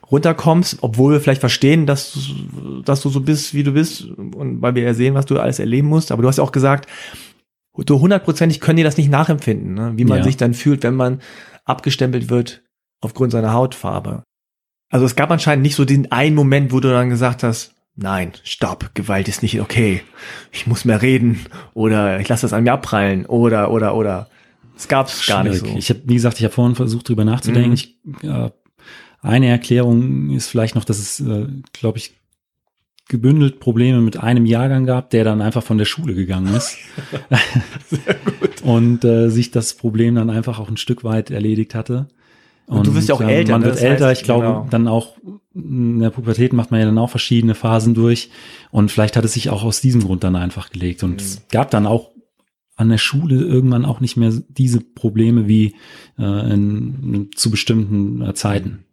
runterkommst, 0.10 0.78
obwohl 0.82 1.14
wir 1.14 1.22
vielleicht 1.22 1.42
verstehen, 1.42 1.86
dass, 1.86 2.14
du, 2.14 2.82
dass 2.82 3.02
du 3.02 3.10
so 3.10 3.22
bist, 3.22 3.54
wie 3.54 3.62
du 3.62 3.74
bist 3.74 4.06
und 4.06 4.62
weil 4.62 4.74
wir 4.74 4.84
ja 4.84 4.94
sehen, 4.96 5.14
was 5.14 5.28
du 5.28 5.38
alles 5.38 5.60
erleben 5.60 5.88
musst. 5.88 6.12
Aber 6.12 6.24
du 6.24 6.28
hast 6.28 6.38
ja 6.38 6.44
auch 6.44 6.52
gesagt, 6.52 6.90
du 7.76 8.00
hundertprozentig 8.00 8.60
können 8.60 8.78
die 8.78 8.84
das 8.84 8.98
nicht 8.98 9.12
nachempfinden, 9.12 9.76
ne? 9.76 9.94
wie 9.96 10.06
man 10.06 10.20
ja. 10.20 10.24
sich 10.24 10.38
dann 10.38 10.56
fühlt, 10.56 10.82
wenn 10.82 10.96
man 10.96 11.22
abgestempelt 11.66 12.30
wird 12.32 12.64
aufgrund 13.02 13.32
seiner 13.32 13.54
Hautfarbe. 13.54 14.24
Also 14.90 15.06
es 15.06 15.16
gab 15.16 15.32
anscheinend 15.32 15.64
nicht 15.64 15.76
so 15.76 15.86
den 15.86 16.12
einen 16.12 16.36
Moment, 16.36 16.72
wo 16.72 16.80
du 16.80 16.90
dann 16.90 17.10
gesagt 17.10 17.44
hast, 17.44 17.74
nein, 17.96 18.32
stopp, 18.44 18.92
Gewalt 18.94 19.28
ist 19.28 19.44
nicht 19.44 19.60
okay. 19.60 20.02
Ich 20.52 20.68
muss 20.68 20.86
mehr 20.86 21.02
reden 21.02 21.46
oder 21.74 22.20
ich 22.20 22.28
lasse 22.30 22.44
das 22.44 22.54
an 22.54 22.64
mir 22.64 22.74
abprallen 22.74 23.26
oder 23.26 23.72
oder 23.72 23.96
oder. 23.96 24.30
Es 24.76 24.88
gab 24.88 25.08
es 25.08 25.26
gar 25.26 25.44
nicht 25.44 25.58
so. 25.58 25.66
Ich 25.76 25.90
habe, 25.90 26.02
wie 26.06 26.14
gesagt, 26.14 26.38
ich 26.38 26.44
habe 26.44 26.54
vorhin 26.54 26.76
versucht, 26.76 27.10
drüber 27.10 27.26
nachzudenken. 27.26 27.70
Mhm. 28.04 28.16
Ich 28.22 28.24
äh, 28.24 28.52
eine 29.22 29.48
Erklärung 29.48 30.30
ist 30.30 30.48
vielleicht 30.48 30.76
noch, 30.76 30.86
dass 30.86 31.00
es, 31.00 31.20
äh, 31.20 31.48
glaube 31.74 31.98
ich, 31.98 32.14
gebündelt 33.10 33.60
Probleme 33.60 34.02
mit 34.02 34.18
einem 34.18 34.46
Jahrgang 34.46 34.86
gab, 34.86 35.10
der 35.10 35.24
dann 35.24 35.42
einfach 35.42 35.64
von 35.64 35.78
der 35.78 35.86
Schule 35.86 36.14
gegangen 36.14 36.54
ist. 36.54 36.78
Sehr 37.90 38.16
gut. 38.40 38.62
Und 38.62 39.06
äh, 39.06 39.30
sich 39.30 39.52
das 39.52 39.74
Problem 39.74 40.16
dann 40.16 40.30
einfach 40.30 40.60
auch 40.60 40.70
ein 40.70 40.78
Stück 40.78 41.04
weit 41.04 41.32
erledigt 41.32 41.74
hatte. 41.74 42.08
Und, 42.68 42.80
und 42.80 42.88
du 42.88 42.96
wirst 42.96 43.08
ja 43.08 43.16
auch 43.16 43.22
ähm, 43.22 43.30
älter. 43.30 43.54
Man 43.54 43.62
ne? 43.62 43.68
wird 43.68 43.82
älter. 43.82 44.08
Heißt, 44.08 44.22
ich 44.22 44.26
glaube, 44.26 44.46
genau. 44.46 44.68
dann 44.70 44.88
auch 44.88 45.16
in 45.56 46.00
der 46.00 46.10
Pubertät 46.10 46.54
macht 46.54 46.70
man 46.70 46.82
ja 46.82 46.86
dann 46.86 46.98
auch 46.98 47.10
verschiedene 47.10 47.56
Phasen 47.56 47.94
durch. 47.94 48.30
Und 48.72 48.92
vielleicht 48.92 49.16
hat 49.16 49.26
es 49.26 49.34
sich 49.34 49.50
auch 49.50 49.64
aus 49.64 49.82
diesem 49.82 50.04
Grund 50.04 50.24
dann 50.24 50.36
einfach 50.36 50.70
gelegt. 50.70 51.02
Und 51.02 51.12
mhm. 51.12 51.18
es 51.18 51.48
gab 51.50 51.72
dann 51.72 51.88
auch 51.88 52.12
an 52.76 52.90
der 52.90 52.98
Schule 52.98 53.42
irgendwann 53.42 53.86
auch 53.86 54.02
nicht 54.02 54.18
mehr 54.18 54.32
diese 54.50 54.82
Probleme 54.82 55.48
wie 55.48 55.76
äh, 56.20 56.54
in, 56.54 57.30
zu 57.36 57.50
bestimmten 57.50 58.22
äh, 58.22 58.34
Zeiten. 58.34 58.84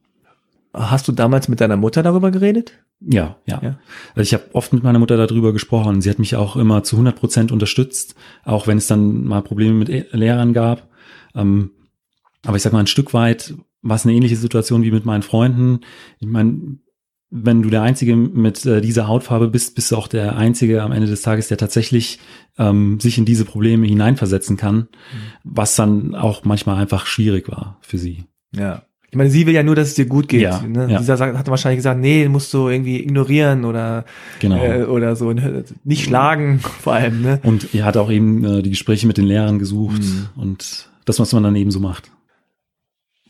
Hast 0.72 1.06
du 1.06 1.12
damals 1.12 1.48
mit 1.48 1.60
deiner 1.60 1.76
Mutter 1.76 2.02
darüber 2.02 2.30
geredet? 2.30 2.72
Ja, 3.00 3.36
ja. 3.46 3.60
ja. 3.62 3.78
Also 4.14 4.22
ich 4.22 4.34
habe 4.34 4.54
oft 4.54 4.72
mit 4.72 4.82
meiner 4.82 4.98
Mutter 4.98 5.16
darüber 5.16 5.52
gesprochen. 5.52 6.00
Sie 6.00 6.10
hat 6.10 6.18
mich 6.18 6.36
auch 6.36 6.56
immer 6.56 6.82
zu 6.82 6.96
100 6.96 7.16
Prozent 7.16 7.52
unterstützt, 7.52 8.14
auch 8.44 8.66
wenn 8.66 8.78
es 8.78 8.86
dann 8.86 9.24
mal 9.24 9.42
Probleme 9.42 9.74
mit 9.74 9.88
e-, 9.88 10.06
Lehrern 10.12 10.52
gab. 10.52 10.88
Ähm, 11.34 11.70
aber 12.44 12.56
ich 12.56 12.62
sag 12.62 12.72
mal, 12.72 12.80
ein 12.80 12.86
Stück 12.86 13.14
weit 13.14 13.54
war 13.82 13.96
es 13.96 14.04
eine 14.04 14.14
ähnliche 14.14 14.36
Situation 14.36 14.82
wie 14.82 14.90
mit 14.90 15.04
meinen 15.04 15.22
Freunden. 15.22 15.80
Ich 16.18 16.26
meine, 16.26 16.78
wenn 17.30 17.62
du 17.62 17.70
der 17.70 17.82
Einzige 17.82 18.14
mit 18.16 18.64
äh, 18.64 18.80
dieser 18.80 19.08
Hautfarbe 19.08 19.48
bist, 19.48 19.74
bist 19.74 19.90
du 19.90 19.96
auch 19.96 20.06
der 20.06 20.36
Einzige 20.36 20.82
am 20.82 20.92
Ende 20.92 21.08
des 21.08 21.22
Tages, 21.22 21.48
der 21.48 21.58
tatsächlich 21.58 22.20
ähm, 22.58 23.00
sich 23.00 23.18
in 23.18 23.24
diese 23.24 23.44
Probleme 23.44 23.86
hineinversetzen 23.86 24.56
kann, 24.56 24.76
mhm. 24.76 24.86
was 25.42 25.74
dann 25.74 26.14
auch 26.14 26.44
manchmal 26.44 26.76
einfach 26.76 27.06
schwierig 27.06 27.48
war 27.48 27.78
für 27.80 27.98
sie. 27.98 28.24
Ja. 28.54 28.82
Ich 29.10 29.16
meine, 29.16 29.30
sie 29.30 29.46
will 29.46 29.54
ja 29.54 29.62
nur, 29.62 29.76
dass 29.76 29.88
es 29.88 29.94
dir 29.94 30.06
gut 30.06 30.28
geht. 30.28 30.42
Ja, 30.42 30.60
ne? 30.62 30.88
ja. 30.90 30.98
Dieser 30.98 31.18
hat 31.18 31.48
wahrscheinlich 31.48 31.78
gesagt, 31.78 32.00
nee, 32.00 32.28
musst 32.28 32.52
du 32.52 32.68
irgendwie 32.68 33.00
ignorieren 33.00 33.64
oder 33.64 34.04
genau. 34.40 34.64
äh, 34.64 34.84
oder 34.84 35.14
so 35.14 35.32
nicht 35.84 36.04
schlagen 36.04 36.58
vor 36.80 36.94
allem. 36.94 37.22
Ne? 37.22 37.40
Und 37.42 37.74
er 37.74 37.84
hat 37.84 37.96
auch 37.96 38.10
eben 38.10 38.44
äh, 38.44 38.62
die 38.62 38.70
Gespräche 38.70 39.06
mit 39.06 39.16
den 39.16 39.26
Lehrern 39.26 39.58
gesucht 39.58 40.02
mhm. 40.02 40.28
und 40.36 40.88
das, 41.04 41.20
was 41.20 41.32
man 41.32 41.42
dann 41.42 41.56
eben 41.56 41.70
so 41.70 41.80
macht. 41.80 42.10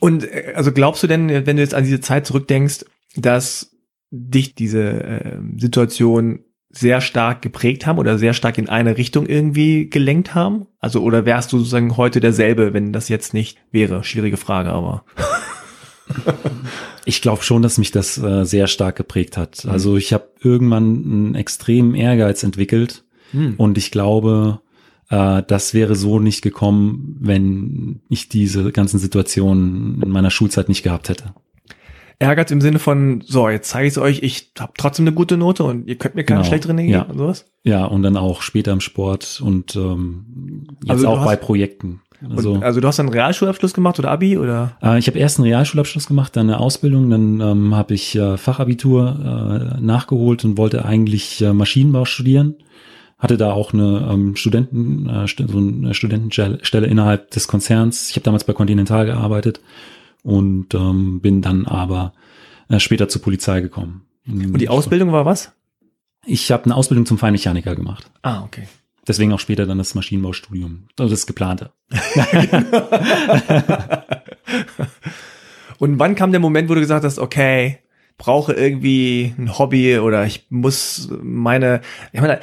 Und 0.04 0.30
äh, 0.30 0.52
also 0.54 0.70
glaubst 0.70 1.02
du 1.02 1.06
denn, 1.06 1.30
wenn 1.46 1.56
du 1.56 1.62
jetzt 1.62 1.72
an 1.72 1.84
diese 1.84 2.02
Zeit 2.02 2.26
zurückdenkst, 2.26 2.84
dass 3.16 3.74
dich 4.10 4.54
diese 4.54 4.82
äh, 4.82 5.38
Situation 5.56 6.40
sehr 6.68 7.00
stark 7.00 7.40
geprägt 7.40 7.86
haben 7.86 7.98
oder 7.98 8.18
sehr 8.18 8.34
stark 8.34 8.58
in 8.58 8.68
eine 8.68 8.98
Richtung 8.98 9.24
irgendwie 9.24 9.88
gelenkt 9.88 10.34
haben? 10.34 10.66
Also 10.78 11.00
oder 11.00 11.24
wärst 11.24 11.54
du 11.54 11.58
sozusagen 11.58 11.96
heute 11.96 12.20
derselbe, 12.20 12.74
wenn 12.74 12.92
das 12.92 13.08
jetzt 13.08 13.32
nicht 13.32 13.56
wäre? 13.70 14.04
Schwierige 14.04 14.36
Frage, 14.36 14.72
aber. 14.72 15.06
ich 17.06 17.22
glaube 17.22 17.42
schon, 17.42 17.62
dass 17.62 17.78
mich 17.78 17.90
das 17.90 18.18
äh, 18.18 18.44
sehr 18.44 18.66
stark 18.66 18.96
geprägt 18.96 19.38
hat. 19.38 19.64
Mhm. 19.64 19.70
Also 19.70 19.96
ich 19.96 20.12
habe 20.12 20.28
irgendwann 20.38 20.84
einen 20.84 21.34
extremen 21.34 21.94
Ehrgeiz 21.94 22.42
entwickelt 22.42 23.04
mhm. 23.32 23.54
und 23.56 23.78
ich 23.78 23.90
glaube, 23.90 24.60
äh, 25.10 25.42
das 25.46 25.74
wäre 25.74 25.94
so 25.94 26.18
nicht 26.18 26.42
gekommen, 26.42 27.16
wenn 27.20 28.00
ich 28.08 28.28
diese 28.28 28.72
ganzen 28.72 28.98
Situationen 28.98 30.02
in 30.02 30.10
meiner 30.10 30.30
Schulzeit 30.30 30.68
nicht 30.68 30.82
gehabt 30.82 31.08
hätte. 31.08 31.34
Ehrgeiz 32.20 32.50
im 32.50 32.60
Sinne 32.60 32.78
von, 32.78 33.22
so, 33.26 33.48
jetzt 33.48 33.68
zeige 33.68 33.88
ich 33.88 33.94
es 33.94 33.98
euch, 33.98 34.22
ich 34.22 34.52
habe 34.58 34.72
trotzdem 34.76 35.04
eine 35.04 35.14
gute 35.14 35.36
Note 35.36 35.64
und 35.64 35.88
ihr 35.88 35.96
könnt 35.96 36.14
mir 36.14 36.24
keine 36.24 36.40
genau. 36.40 36.48
schlechtere 36.48 36.74
geben 36.74 36.88
ja. 36.88 37.02
und 37.02 37.18
sowas? 37.18 37.46
Ja, 37.64 37.84
und 37.86 38.02
dann 38.02 38.16
auch 38.16 38.42
später 38.42 38.72
im 38.72 38.80
Sport 38.80 39.42
und 39.44 39.74
ähm, 39.74 40.66
jetzt 40.82 40.90
also 40.90 41.08
auch 41.08 41.24
bei 41.24 41.36
Projekten. 41.36 42.00
Also, 42.30 42.54
also 42.54 42.80
du 42.80 42.88
hast 42.88 43.00
einen 43.00 43.08
Realschulabschluss 43.10 43.74
gemacht 43.74 43.98
oder 43.98 44.10
Abi 44.10 44.38
oder? 44.38 44.76
Äh, 44.82 44.98
ich 44.98 45.08
habe 45.08 45.18
erst 45.18 45.38
einen 45.38 45.48
Realschulabschluss 45.48 46.06
gemacht, 46.06 46.36
dann 46.36 46.48
eine 46.48 46.60
Ausbildung, 46.60 47.10
dann 47.10 47.40
ähm, 47.40 47.74
habe 47.74 47.94
ich 47.94 48.14
äh, 48.16 48.36
Fachabitur 48.36 49.74
äh, 49.76 49.80
nachgeholt 49.80 50.44
und 50.44 50.56
wollte 50.56 50.84
eigentlich 50.84 51.42
äh, 51.42 51.52
Maschinenbau 51.52 52.04
studieren. 52.04 52.54
Hatte 53.24 53.38
da 53.38 53.52
auch 53.52 53.72
eine 53.72 54.06
ähm, 54.12 54.36
Studenten, 54.36 55.08
äh, 55.08 55.26
so 55.26 55.56
eine 55.56 55.94
Studentenstelle 55.94 56.86
innerhalb 56.86 57.30
des 57.30 57.48
Konzerns. 57.48 58.10
Ich 58.10 58.16
habe 58.16 58.24
damals 58.24 58.44
bei 58.44 58.52
Continental 58.52 59.06
gearbeitet 59.06 59.62
und 60.22 60.74
ähm, 60.74 61.22
bin 61.22 61.40
dann 61.40 61.64
aber 61.64 62.12
äh, 62.68 62.78
später 62.78 63.08
zur 63.08 63.22
Polizei 63.22 63.62
gekommen. 63.62 64.02
Und 64.26 64.60
die 64.60 64.68
Ausbildung 64.68 65.10
war 65.10 65.24
was? 65.24 65.52
Ich 66.26 66.52
habe 66.52 66.66
eine 66.66 66.74
Ausbildung 66.74 67.06
zum 67.06 67.16
Feinmechaniker 67.16 67.74
gemacht. 67.74 68.10
Ah, 68.20 68.42
okay. 68.42 68.68
Deswegen 69.08 69.32
auch 69.32 69.40
später 69.40 69.64
dann 69.64 69.78
das 69.78 69.94
Maschinenbaustudium, 69.94 70.88
also 70.98 71.10
das 71.10 71.26
geplante. 71.26 71.72
Und 75.78 75.98
wann 75.98 76.14
kam 76.14 76.30
der 76.30 76.40
Moment, 76.40 76.68
wo 76.68 76.74
du 76.74 76.80
gesagt 76.80 77.06
hast, 77.06 77.18
okay, 77.18 77.78
brauche 78.18 78.52
irgendwie 78.52 79.34
ein 79.38 79.58
Hobby 79.58 79.98
oder 79.98 80.26
ich 80.26 80.44
muss 80.50 81.08
meine, 81.22 81.80
ich 82.12 82.20
meine, 82.20 82.40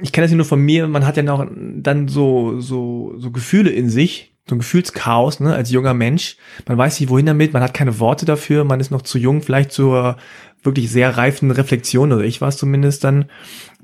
ich 0.00 0.12
kenne 0.12 0.24
das 0.24 0.30
ja 0.30 0.36
nur 0.36 0.46
von 0.46 0.60
mir, 0.60 0.86
man 0.88 1.06
hat 1.06 1.16
ja 1.16 1.22
noch 1.22 1.46
dann 1.50 2.08
so, 2.08 2.60
so, 2.60 3.14
so 3.16 3.30
Gefühle 3.30 3.70
in 3.70 3.88
sich, 3.88 4.34
so 4.48 4.54
ein 4.54 4.58
Gefühlschaos, 4.58 5.40
ne, 5.40 5.54
als 5.54 5.70
junger 5.70 5.94
Mensch. 5.94 6.36
Man 6.66 6.78
weiß 6.78 7.00
nicht, 7.00 7.08
wohin 7.08 7.26
damit, 7.26 7.52
man 7.52 7.62
hat 7.62 7.74
keine 7.74 7.98
Worte 7.98 8.26
dafür, 8.26 8.64
man 8.64 8.80
ist 8.80 8.90
noch 8.90 9.02
zu 9.02 9.18
jung, 9.18 9.42
vielleicht 9.42 9.72
zur 9.72 10.16
wirklich 10.62 10.90
sehr 10.90 11.16
reifen 11.16 11.50
Reflexion, 11.50 12.12
oder 12.12 12.24
ich 12.24 12.40
war 12.40 12.48
es 12.48 12.56
zumindest 12.56 13.04
dann. 13.04 13.26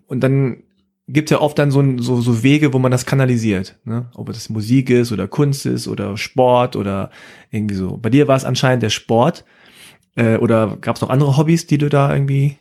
Und 0.06 0.20
dann 0.20 0.62
gibt 1.08 1.30
ja 1.30 1.40
oft 1.40 1.58
dann 1.58 1.70
so, 1.70 1.82
so, 1.98 2.20
so 2.20 2.42
Wege, 2.42 2.72
wo 2.72 2.78
man 2.78 2.92
das 2.92 3.06
kanalisiert. 3.06 3.78
Ne? 3.84 4.10
Ob 4.14 4.28
es 4.28 4.48
Musik 4.48 4.90
ist 4.90 5.12
oder 5.12 5.28
Kunst 5.28 5.66
ist 5.66 5.88
oder 5.88 6.16
Sport 6.16 6.76
oder 6.76 7.10
irgendwie 7.50 7.74
so. 7.74 7.96
Bei 7.96 8.10
dir 8.10 8.28
war 8.28 8.36
es 8.36 8.44
anscheinend 8.44 8.82
der 8.82 8.90
Sport. 8.90 9.44
Äh, 10.14 10.36
oder 10.36 10.76
gab 10.80 10.96
es 10.96 11.02
noch 11.02 11.10
andere 11.10 11.36
Hobbys, 11.36 11.66
die 11.66 11.78
du 11.78 11.88
da 11.88 12.12
irgendwie 12.12 12.58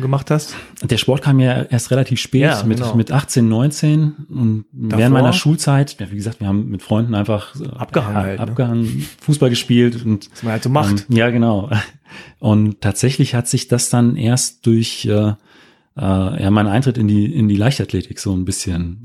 gemacht 0.00 0.30
hast? 0.30 0.54
Der 0.82 0.96
Sport 0.96 1.22
kam 1.22 1.40
ja 1.40 1.62
erst 1.62 1.90
relativ 1.90 2.20
spät, 2.20 2.42
ja, 2.42 2.62
mit, 2.64 2.78
genau. 2.78 2.94
mit 2.94 3.12
18, 3.12 3.48
19 3.48 4.14
und 4.28 4.64
Davor? 4.72 4.98
während 4.98 5.14
meiner 5.14 5.32
Schulzeit, 5.32 5.96
ja, 5.98 6.10
wie 6.10 6.16
gesagt, 6.16 6.40
wir 6.40 6.48
haben 6.48 6.68
mit 6.68 6.82
Freunden 6.82 7.14
einfach 7.14 7.54
abgehangen, 7.76 8.16
äh, 8.16 8.20
halt, 8.20 8.40
ne? 8.40 8.48
abgehangen 8.48 9.06
Fußball 9.22 9.50
gespielt 9.50 10.04
und 10.04 10.30
was 10.32 10.42
man 10.42 10.52
halt 10.52 10.62
so 10.62 10.70
macht. 10.70 11.06
Ähm, 11.10 11.16
ja, 11.16 11.30
genau. 11.30 11.70
Und 12.38 12.80
tatsächlich 12.80 13.34
hat 13.34 13.48
sich 13.48 13.68
das 13.68 13.90
dann 13.90 14.16
erst 14.16 14.66
durch 14.66 15.06
äh, 15.06 15.34
äh, 15.96 16.42
ja, 16.42 16.50
mein 16.50 16.66
Eintritt 16.66 16.98
in 16.98 17.08
die, 17.08 17.26
in 17.34 17.48
die 17.48 17.56
Leichtathletik 17.56 18.18
so 18.18 18.32
ein 18.32 18.44
bisschen 18.44 19.02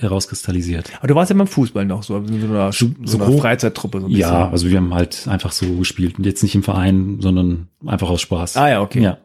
herauskristallisiert. 0.00 0.90
Aber 0.98 1.08
du 1.08 1.14
warst 1.14 1.30
ja 1.30 1.36
beim 1.36 1.46
Fußball 1.46 1.84
noch 1.84 2.02
so, 2.02 2.24
so 2.24 2.34
einer, 2.34 2.72
so, 2.72 2.90
so 3.04 3.22
einer 3.22 3.38
Freizeittruppe. 3.38 4.00
So 4.00 4.06
ein 4.06 4.12
ja, 4.12 4.50
also 4.50 4.68
wir 4.68 4.78
haben 4.78 4.94
halt 4.94 5.28
einfach 5.28 5.52
so 5.52 5.76
gespielt 5.76 6.18
und 6.18 6.26
jetzt 6.26 6.42
nicht 6.42 6.54
im 6.54 6.62
Verein, 6.62 7.18
sondern 7.20 7.68
einfach 7.86 8.08
aus 8.08 8.20
Spaß. 8.22 8.56
Ah 8.56 8.70
ja, 8.70 8.80
okay. 8.80 9.02
Ja. 9.02 9.18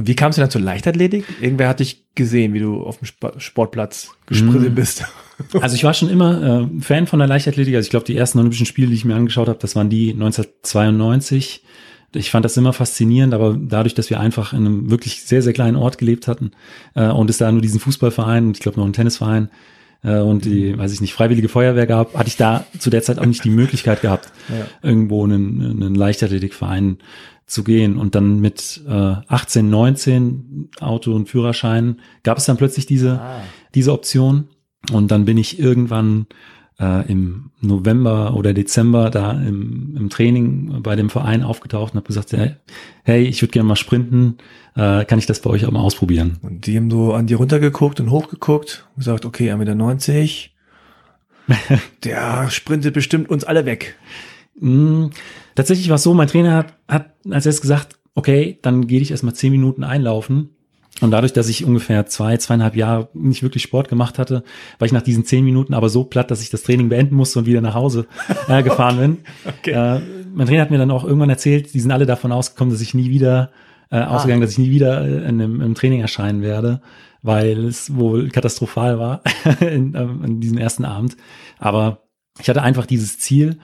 Und 0.00 0.06
wie 0.08 0.14
kamst 0.16 0.38
du 0.38 0.40
dann 0.40 0.50
zur 0.50 0.62
Leichtathletik? 0.62 1.24
Irgendwer 1.42 1.68
hat 1.68 1.80
dich 1.80 2.06
gesehen, 2.14 2.54
wie 2.54 2.58
du 2.60 2.82
auf 2.82 2.98
dem 2.98 3.04
Sp 3.04 3.36
Sportplatz 3.38 4.12
gesprintet 4.26 4.72
Mm. 4.72 4.74
bist. 4.74 5.04
Also 5.62 5.74
ich 5.74 5.84
war 5.84 5.94
schon 5.94 6.10
immer 6.10 6.68
äh, 6.70 6.80
Fan 6.82 7.06
von 7.06 7.18
der 7.18 7.26
Leichtathletik. 7.26 7.74
Also 7.74 7.86
ich 7.86 7.90
glaube, 7.90 8.04
die 8.04 8.14
ersten 8.16 8.38
Olympischen 8.38 8.66
Spiele, 8.66 8.88
die 8.88 8.94
ich 8.94 9.06
mir 9.06 9.14
angeschaut 9.14 9.48
habe, 9.48 9.58
das 9.58 9.74
waren 9.74 9.88
die 9.88 10.12
1992. 10.12 11.62
Ich 12.14 12.30
fand 12.30 12.44
das 12.44 12.56
immer 12.56 12.72
faszinierend, 12.72 13.34
aber 13.34 13.56
dadurch, 13.58 13.94
dass 13.94 14.10
wir 14.10 14.18
einfach 14.20 14.52
in 14.52 14.66
einem 14.66 14.90
wirklich 14.90 15.22
sehr, 15.24 15.42
sehr 15.42 15.52
kleinen 15.52 15.76
Ort 15.76 15.96
gelebt 15.98 16.26
hatten 16.28 16.50
äh, 16.94 17.06
und 17.08 17.30
es 17.30 17.38
da 17.38 17.50
nur 17.52 17.62
diesen 17.62 17.80
Fußballverein 17.80 18.46
und 18.48 18.56
ich 18.56 18.62
glaube 18.62 18.78
noch 18.78 18.84
einen 18.84 18.92
Tennisverein 18.92 19.48
äh, 20.02 20.18
und 20.18 20.44
die, 20.44 20.76
weiß 20.76 20.92
ich 20.92 21.00
nicht, 21.00 21.14
Freiwillige 21.14 21.48
Feuerwehr 21.48 21.86
gab, 21.86 22.14
hatte 22.18 22.28
ich 22.28 22.36
da 22.36 22.66
zu 22.78 22.90
der 22.90 23.02
Zeit 23.02 23.18
auch 23.18 23.26
nicht 23.26 23.44
die 23.44 23.50
Möglichkeit 23.50 24.02
gehabt, 24.02 24.32
Ja. 24.48 24.66
irgendwo 24.88 25.24
in 25.24 25.32
einen, 25.32 25.60
in 25.60 25.82
einen 25.84 25.94
Leichtathletikverein 25.94 26.98
zu 27.50 27.64
gehen. 27.64 27.96
Und 27.96 28.14
dann 28.14 28.40
mit 28.40 28.80
äh, 28.88 28.92
18, 29.28 29.68
19 29.68 30.70
Auto 30.80 31.12
und 31.14 31.28
Führerschein 31.28 32.00
gab 32.22 32.38
es 32.38 32.44
dann 32.46 32.56
plötzlich 32.56 32.86
diese, 32.86 33.20
Ah. 33.20 33.42
diese 33.74 33.92
Option. 33.92 34.48
Und 34.92 35.10
dann 35.10 35.24
bin 35.24 35.36
ich 35.36 35.58
irgendwann 35.58 36.26
äh, 36.78 37.10
im 37.10 37.50
November 37.60 38.34
oder 38.34 38.54
Dezember 38.54 39.10
da 39.10 39.32
im, 39.32 39.94
im 39.96 40.08
Training 40.08 40.82
bei 40.82 40.96
dem 40.96 41.10
Verein 41.10 41.42
aufgetaucht 41.42 41.92
und 41.92 41.98
habe 41.98 42.06
gesagt, 42.06 42.32
hey, 42.32 42.56
hey 43.04 43.22
ich 43.24 43.42
würde 43.42 43.52
gerne 43.52 43.68
mal 43.68 43.76
sprinten, 43.76 44.38
äh, 44.76 45.04
kann 45.04 45.18
ich 45.18 45.26
das 45.26 45.40
bei 45.40 45.50
euch 45.50 45.66
auch 45.66 45.70
mal 45.70 45.80
ausprobieren? 45.80 46.38
Und 46.42 46.66
die 46.66 46.76
haben 46.76 46.90
so 46.90 47.12
an 47.12 47.26
dir 47.26 47.36
runtergeguckt 47.36 48.00
und 48.00 48.10
hochgeguckt 48.10 48.86
und 48.96 49.00
gesagt, 49.00 49.26
okay, 49.26 49.52
1,90 49.52 50.48
Meter. 51.48 51.80
Der 52.04 52.50
sprintet 52.50 52.94
bestimmt 52.94 53.28
uns 53.28 53.44
alle 53.44 53.66
weg. 53.66 53.96
Mm, 54.54 55.06
tatsächlich 55.54 55.88
war 55.88 55.96
es 55.96 56.02
so, 56.02 56.14
mein 56.14 56.28
Trainer 56.28 56.54
hat, 56.54 56.74
hat 56.88 57.14
als 57.30 57.46
erstes 57.46 57.62
gesagt, 57.62 57.98
okay, 58.14 58.58
dann 58.62 58.86
gehe 58.86 59.00
ich 59.00 59.10
erstmal 59.10 59.34
zehn 59.34 59.52
Minuten 59.52 59.84
einlaufen. 59.84 60.50
Und 61.00 61.12
dadurch, 61.12 61.32
dass 61.32 61.48
ich 61.48 61.64
ungefähr 61.64 62.06
zwei, 62.06 62.36
zweieinhalb 62.36 62.76
Jahre 62.76 63.08
nicht 63.14 63.42
wirklich 63.42 63.62
Sport 63.62 63.88
gemacht 63.88 64.18
hatte, 64.18 64.42
war 64.78 64.86
ich 64.86 64.92
nach 64.92 65.02
diesen 65.02 65.24
zehn 65.24 65.44
Minuten 65.44 65.72
aber 65.72 65.88
so 65.88 66.04
platt, 66.04 66.30
dass 66.30 66.42
ich 66.42 66.50
das 66.50 66.62
Training 66.62 66.88
beenden 66.88 67.14
musste 67.14 67.38
und 67.38 67.46
wieder 67.46 67.60
nach 67.60 67.74
Hause 67.74 68.06
äh, 68.48 68.62
gefahren 68.64 68.98
bin. 68.98 69.18
Okay. 69.46 69.70
Äh, 69.70 70.00
mein 70.34 70.46
Trainer 70.46 70.62
hat 70.62 70.70
mir 70.70 70.78
dann 70.78 70.90
auch 70.90 71.04
irgendwann 71.04 71.30
erzählt, 71.30 71.72
die 71.72 71.80
sind 71.80 71.90
alle 71.90 72.06
davon 72.06 72.32
ausgekommen, 72.32 72.72
dass 72.72 72.82
ich 72.82 72.92
nie 72.92 73.10
wieder, 73.10 73.50
äh, 73.90 74.00
ausgegangen, 74.00 74.42
dass 74.42 74.52
ich 74.52 74.58
nie 74.58 74.70
wieder 74.70 75.02
äh, 75.02 75.28
in, 75.28 75.40
einem, 75.40 75.60
im 75.60 75.74
Training 75.74 76.00
erscheinen 76.00 76.42
werde, 76.42 76.82
weil 77.22 77.64
es 77.64 77.96
wohl 77.96 78.28
katastrophal 78.28 78.98
war 78.98 79.22
in, 79.60 79.94
ähm, 79.94 80.22
in 80.24 80.40
diesem 80.40 80.58
ersten 80.58 80.84
Abend. 80.84 81.16
Aber 81.58 82.02
ich 82.40 82.48
hatte 82.48 82.62
einfach 82.62 82.86
dieses 82.86 83.18
Ziel 83.18 83.58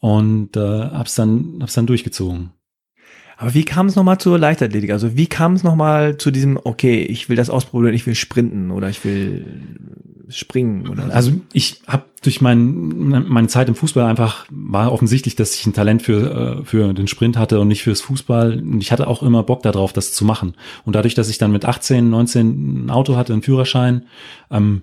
und 0.00 0.56
äh, 0.56 0.60
hab's 0.60 1.14
dann 1.14 1.58
hab's 1.60 1.74
dann 1.74 1.86
durchgezogen. 1.86 2.50
Aber 3.40 3.54
wie 3.54 3.64
kam 3.64 3.86
es 3.86 3.96
nochmal 3.96 4.18
zur 4.18 4.38
Leichtathletik? 4.38 4.90
Also 4.90 5.16
wie 5.16 5.26
kam 5.26 5.54
es 5.54 5.62
nochmal 5.62 6.18
zu 6.18 6.30
diesem, 6.30 6.60
okay, 6.62 7.00
ich 7.02 7.30
will 7.30 7.36
das 7.36 7.48
ausprobieren, 7.48 7.94
ich 7.94 8.06
will 8.06 8.14
sprinten 8.14 8.70
oder 8.70 8.90
ich 8.90 9.02
will 9.02 9.46
springen 10.28 10.88
oder 10.88 11.06
so? 11.06 11.12
Also 11.12 11.32
ich 11.54 11.80
habe 11.86 12.04
durch 12.20 12.42
mein, 12.42 13.24
meine 13.26 13.48
Zeit 13.48 13.68
im 13.68 13.74
Fußball 13.74 14.04
einfach 14.04 14.44
war 14.50 14.92
offensichtlich, 14.92 15.36
dass 15.36 15.54
ich 15.54 15.66
ein 15.66 15.72
Talent 15.72 16.02
für 16.02 16.60
äh, 16.60 16.64
für 16.66 16.92
den 16.92 17.08
Sprint 17.08 17.38
hatte 17.38 17.60
und 17.60 17.68
nicht 17.68 17.82
fürs 17.82 18.02
Fußball. 18.02 18.58
Und 18.58 18.82
ich 18.82 18.92
hatte 18.92 19.06
auch 19.06 19.22
immer 19.22 19.42
Bock 19.42 19.62
darauf, 19.62 19.94
das 19.94 20.12
zu 20.12 20.26
machen. 20.26 20.54
Und 20.84 20.94
dadurch, 20.94 21.14
dass 21.14 21.30
ich 21.30 21.38
dann 21.38 21.50
mit 21.50 21.64
18, 21.64 22.10
19 22.10 22.84
ein 22.84 22.90
Auto 22.90 23.16
hatte, 23.16 23.32
einen 23.32 23.40
Führerschein, 23.40 24.04
ähm, 24.50 24.82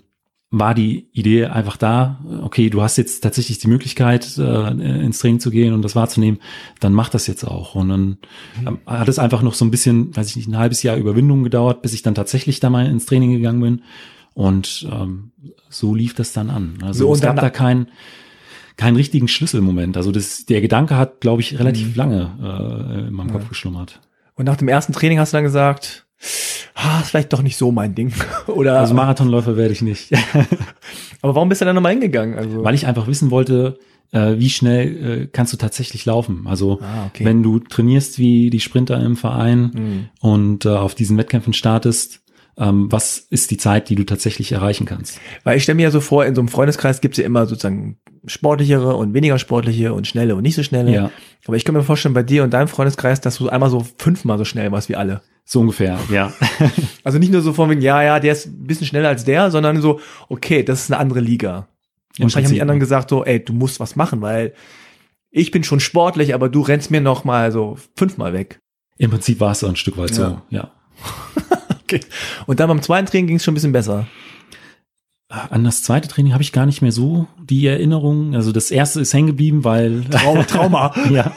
war 0.49 0.73
die 0.73 1.09
Idee 1.11 1.45
einfach 1.45 1.75
da, 1.75 2.23
okay, 2.41 2.69
du 2.69 2.81
hast 2.81 2.97
jetzt 2.97 3.21
tatsächlich 3.21 3.59
die 3.59 3.67
Möglichkeit, 3.67 4.37
äh, 4.37 4.69
ins 4.69 5.19
Training 5.19 5.41
zu 5.41 5.51
gehen 5.51 5.73
und 5.73 5.81
das 5.81 5.95
wahrzunehmen, 5.95 6.39
dann 6.79 6.93
mach 6.93 7.09
das 7.09 7.27
jetzt 7.27 7.43
auch. 7.43 7.75
Und 7.75 7.89
dann 7.89 8.17
ähm, 8.65 8.79
hat 8.85 9.09
es 9.09 9.19
einfach 9.19 9.41
noch 9.41 9.53
so 9.55 9.65
ein 9.65 9.71
bisschen, 9.71 10.15
weiß 10.15 10.29
ich 10.29 10.35
nicht, 10.37 10.47
ein 10.47 10.57
halbes 10.57 10.83
Jahr 10.83 10.95
Überwindung 10.95 11.43
gedauert, 11.43 11.81
bis 11.81 11.93
ich 11.93 12.01
dann 12.01 12.15
tatsächlich 12.15 12.61
da 12.61 12.69
mal 12.69 12.85
ins 12.85 13.05
Training 13.05 13.33
gegangen 13.33 13.61
bin. 13.61 13.81
Und 14.33 14.87
ähm, 14.89 15.31
so 15.69 15.93
lief 15.93 16.13
das 16.13 16.31
dann 16.31 16.49
an. 16.49 16.77
Also 16.81 17.07
So, 17.07 17.13
es 17.13 17.21
gab 17.21 17.35
da 17.37 17.49
keinen 17.49 17.87
keinen 18.77 18.95
richtigen 18.95 19.27
Schlüsselmoment. 19.27 19.97
Also 19.97 20.11
das, 20.11 20.45
der 20.45 20.61
Gedanke 20.61 20.95
hat, 20.95 21.19
glaube 21.19 21.41
ich, 21.41 21.59
relativ 21.59 21.95
lange 21.95 22.37
äh, 22.39 23.07
in 23.07 23.13
meinem 23.13 23.31
Kopf 23.31 23.49
geschlummert. 23.49 23.99
Und 24.35 24.45
nach 24.45 24.55
dem 24.55 24.67
ersten 24.67 24.93
Training 24.93 25.19
hast 25.19 25.33
du 25.33 25.37
dann 25.37 25.43
gesagt, 25.43 26.06
ah, 26.75 26.99
ist 27.01 27.09
vielleicht 27.09 27.33
doch 27.33 27.41
nicht 27.41 27.57
so 27.57 27.71
mein 27.71 27.95
Ding. 27.95 28.13
Oder, 28.47 28.79
Also 28.79 28.93
Marathonläufer 28.93 29.57
werde 29.57 29.73
ich 29.73 29.81
nicht. 29.81 30.11
aber 31.21 31.35
warum 31.35 31.49
bist 31.49 31.61
du 31.61 31.65
dann 31.65 31.75
nochmal 31.75 31.91
hingegangen? 31.93 32.37
Also, 32.37 32.63
weil 32.63 32.75
ich 32.75 32.87
einfach 32.87 33.07
wissen 33.07 33.31
wollte, 33.31 33.77
äh, 34.11 34.35
wie 34.37 34.49
schnell 34.49 35.21
äh, 35.23 35.27
kannst 35.27 35.53
du 35.53 35.57
tatsächlich 35.57 36.05
laufen. 36.05 36.45
Also 36.47 36.79
Ah, 36.81 37.07
okay. 37.07 37.25
wenn 37.25 37.43
du 37.43 37.59
trainierst 37.59 38.19
wie 38.19 38.49
die 38.49 38.59
Sprinter 38.59 39.03
im 39.03 39.15
Verein 39.17 39.71
Hm. 39.73 40.05
und 40.21 40.65
äh, 40.65 40.69
auf 40.69 40.95
diesen 40.95 41.17
Wettkämpfen 41.17 41.53
startest, 41.53 42.21
ähm, 42.59 42.91
was 42.91 43.19
ist 43.19 43.51
die 43.51 43.57
Zeit, 43.57 43.89
die 43.89 43.95
du 43.95 44.03
tatsächlich 44.03 44.51
erreichen 44.51 44.85
kannst? 44.85 45.19
Weil 45.43 45.57
ich 45.57 45.63
stelle 45.63 45.75
mir 45.75 45.83
ja 45.83 45.91
so 45.91 45.99
vor, 46.01 46.25
in 46.25 46.33
so 46.35 46.41
einem 46.41 46.47
Freundeskreis 46.47 47.01
gibt 47.01 47.13
es 47.15 47.19
ja 47.19 47.25
immer 47.25 47.45
sozusagen 47.45 47.97
sportlichere 48.25 48.95
und 48.95 49.13
weniger 49.13 49.37
sportliche 49.37 49.93
und 49.93 50.07
schnelle 50.07 50.35
und 50.35 50.41
nicht 50.41 50.55
so 50.55 50.63
schnelle. 50.63 50.91
Ja. 50.91 51.11
Aber 51.45 51.55
ich 51.55 51.65
kann 51.65 51.75
mir 51.75 51.83
vorstellen, 51.83 52.15
bei 52.15 52.23
dir 52.23 52.43
und 52.43 52.51
deinem 52.53 52.67
Freundeskreis, 52.67 53.21
dass 53.21 53.37
du 53.37 53.47
einmal 53.49 53.69
so 53.69 53.85
fünfmal 53.99 54.37
so 54.39 54.43
schnell 54.45 54.71
warst 54.71 54.89
wie 54.89 54.95
alle. 54.95 55.21
So 55.49 55.61
ungefähr, 55.61 55.97
ja. 56.11 56.33
Also 57.05 57.19
nicht 57.19 57.31
nur 57.31 57.41
so 57.41 57.53
von 57.53 57.69
wegen, 57.69 57.81
ja, 57.81 58.03
ja, 58.03 58.19
der 58.19 58.33
ist 58.33 58.47
ein 58.47 58.67
bisschen 58.67 58.85
schneller 58.85 59.07
als 59.07 59.23
der, 59.23 59.49
sondern 59.49 59.81
so, 59.81 60.01
okay, 60.27 60.61
das 60.61 60.81
ist 60.81 60.91
eine 60.91 60.99
andere 60.99 61.21
Liga. 61.21 61.69
Und 62.17 62.23
wahrscheinlich 62.23 62.49
haben 62.49 62.55
die 62.55 62.61
anderen 62.61 62.81
gesagt 62.81 63.09
so, 63.09 63.23
ey, 63.23 63.43
du 63.43 63.53
musst 63.53 63.79
was 63.79 63.95
machen, 63.95 64.21
weil 64.21 64.53
ich 65.31 65.51
bin 65.51 65.63
schon 65.63 65.79
sportlich, 65.79 66.33
aber 66.33 66.49
du 66.49 66.61
rennst 66.61 66.91
mir 66.91 66.99
noch 66.99 67.23
mal 67.23 67.53
so 67.53 67.77
fünfmal 67.95 68.33
weg. 68.33 68.59
Im 68.97 69.09
Prinzip 69.09 69.39
war 69.39 69.51
es 69.51 69.61
so 69.61 69.67
ein 69.67 69.77
Stück 69.77 69.97
weit 69.97 70.11
Ja. 70.11 70.15
so, 70.15 70.41
ja. 70.49 70.71
Okay. 71.83 72.01
Und 72.45 72.59
dann 72.59 72.67
beim 72.67 72.81
zweiten 72.81 73.07
Training 73.07 73.27
ging 73.27 73.37
es 73.37 73.45
schon 73.45 73.53
ein 73.53 73.55
bisschen 73.55 73.71
besser. 73.71 74.05
An 75.29 75.63
das 75.63 75.83
zweite 75.83 76.09
Training 76.09 76.33
habe 76.33 76.43
ich 76.43 76.51
gar 76.51 76.65
nicht 76.65 76.81
mehr 76.81 76.91
so 76.91 77.27
die 77.41 77.65
Erinnerung. 77.65 78.35
Also 78.35 78.51
das 78.51 78.71
erste 78.71 78.99
ist 78.99 79.13
hängen 79.13 79.27
geblieben, 79.27 79.63
weil 79.63 80.03
Trau 80.03 80.43
Trauma. 80.43 80.93
ja. 81.09 81.31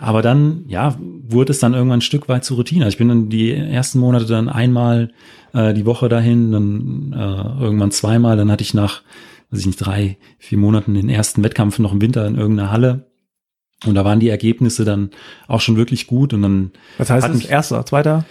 Aber 0.00 0.22
dann, 0.22 0.64
ja, 0.66 0.96
wurde 1.30 1.52
es 1.52 1.58
dann 1.58 1.74
irgendwann 1.74 1.98
ein 1.98 2.02
Stück 2.02 2.28
weit 2.28 2.44
zur 2.44 2.56
Routine. 2.56 2.84
Also 2.84 2.94
Ich 2.94 2.98
bin 2.98 3.08
dann 3.08 3.28
die 3.28 3.52
ersten 3.52 3.98
Monate 3.98 4.26
dann 4.26 4.48
einmal 4.48 5.12
äh, 5.52 5.72
die 5.74 5.86
Woche 5.86 6.08
dahin, 6.08 6.52
dann 6.52 7.12
äh, 7.12 7.62
irgendwann 7.62 7.90
zweimal. 7.90 8.36
Dann 8.36 8.50
hatte 8.50 8.62
ich 8.62 8.74
nach, 8.74 9.02
weiß 9.50 9.60
ich 9.60 9.66
nicht, 9.66 9.78
drei, 9.78 10.18
vier 10.38 10.58
Monaten 10.58 10.94
den 10.94 11.08
ersten 11.08 11.42
Wettkampf 11.44 11.78
noch 11.78 11.92
im 11.92 12.00
Winter 12.00 12.26
in 12.26 12.36
irgendeiner 12.36 12.70
Halle. 12.70 13.10
Und 13.84 13.94
da 13.94 14.04
waren 14.04 14.20
die 14.20 14.28
Ergebnisse 14.30 14.84
dann 14.84 15.10
auch 15.48 15.60
schon 15.60 15.76
wirklich 15.76 16.06
gut. 16.06 16.32
Und 16.32 16.42
dann 16.42 16.70
Was 16.98 17.10
heißt 17.10 17.28
das? 17.28 17.44
Erster, 17.44 17.84
zweiter, 17.84 18.24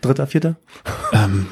dritter, 0.00 0.26
vierter? 0.26 0.56
ähm, 1.12 1.46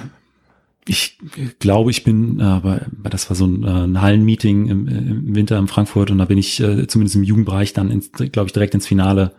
ich 0.91 1.19
glaube, 1.61 1.91
ich 1.91 2.03
bin, 2.05 2.41
äh, 2.41 2.61
bei- 2.63 2.81
das 3.11 3.31
war 3.31 3.37
so 3.37 3.47
ein, 3.47 3.63
äh, 3.65 3.69
ein 3.85 4.01
Hallenmeeting 4.01 4.67
im, 4.69 4.89
im 4.89 5.35
Winter 5.37 5.57
in 5.59 5.69
Frankfurt 5.69 6.11
und 6.11 6.19
da 6.19 6.25
bin 6.25 6.37
ich 6.39 6.61
äh, 6.61 6.87
zumindest 6.89 7.17
im 7.17 7.23
Jugendbereich 7.23 7.73
dann, 7.73 7.89
glaube 8.33 8.47
ich, 8.47 8.53
direkt 8.53 8.75
ins 8.75 8.87
Finale 8.87 9.33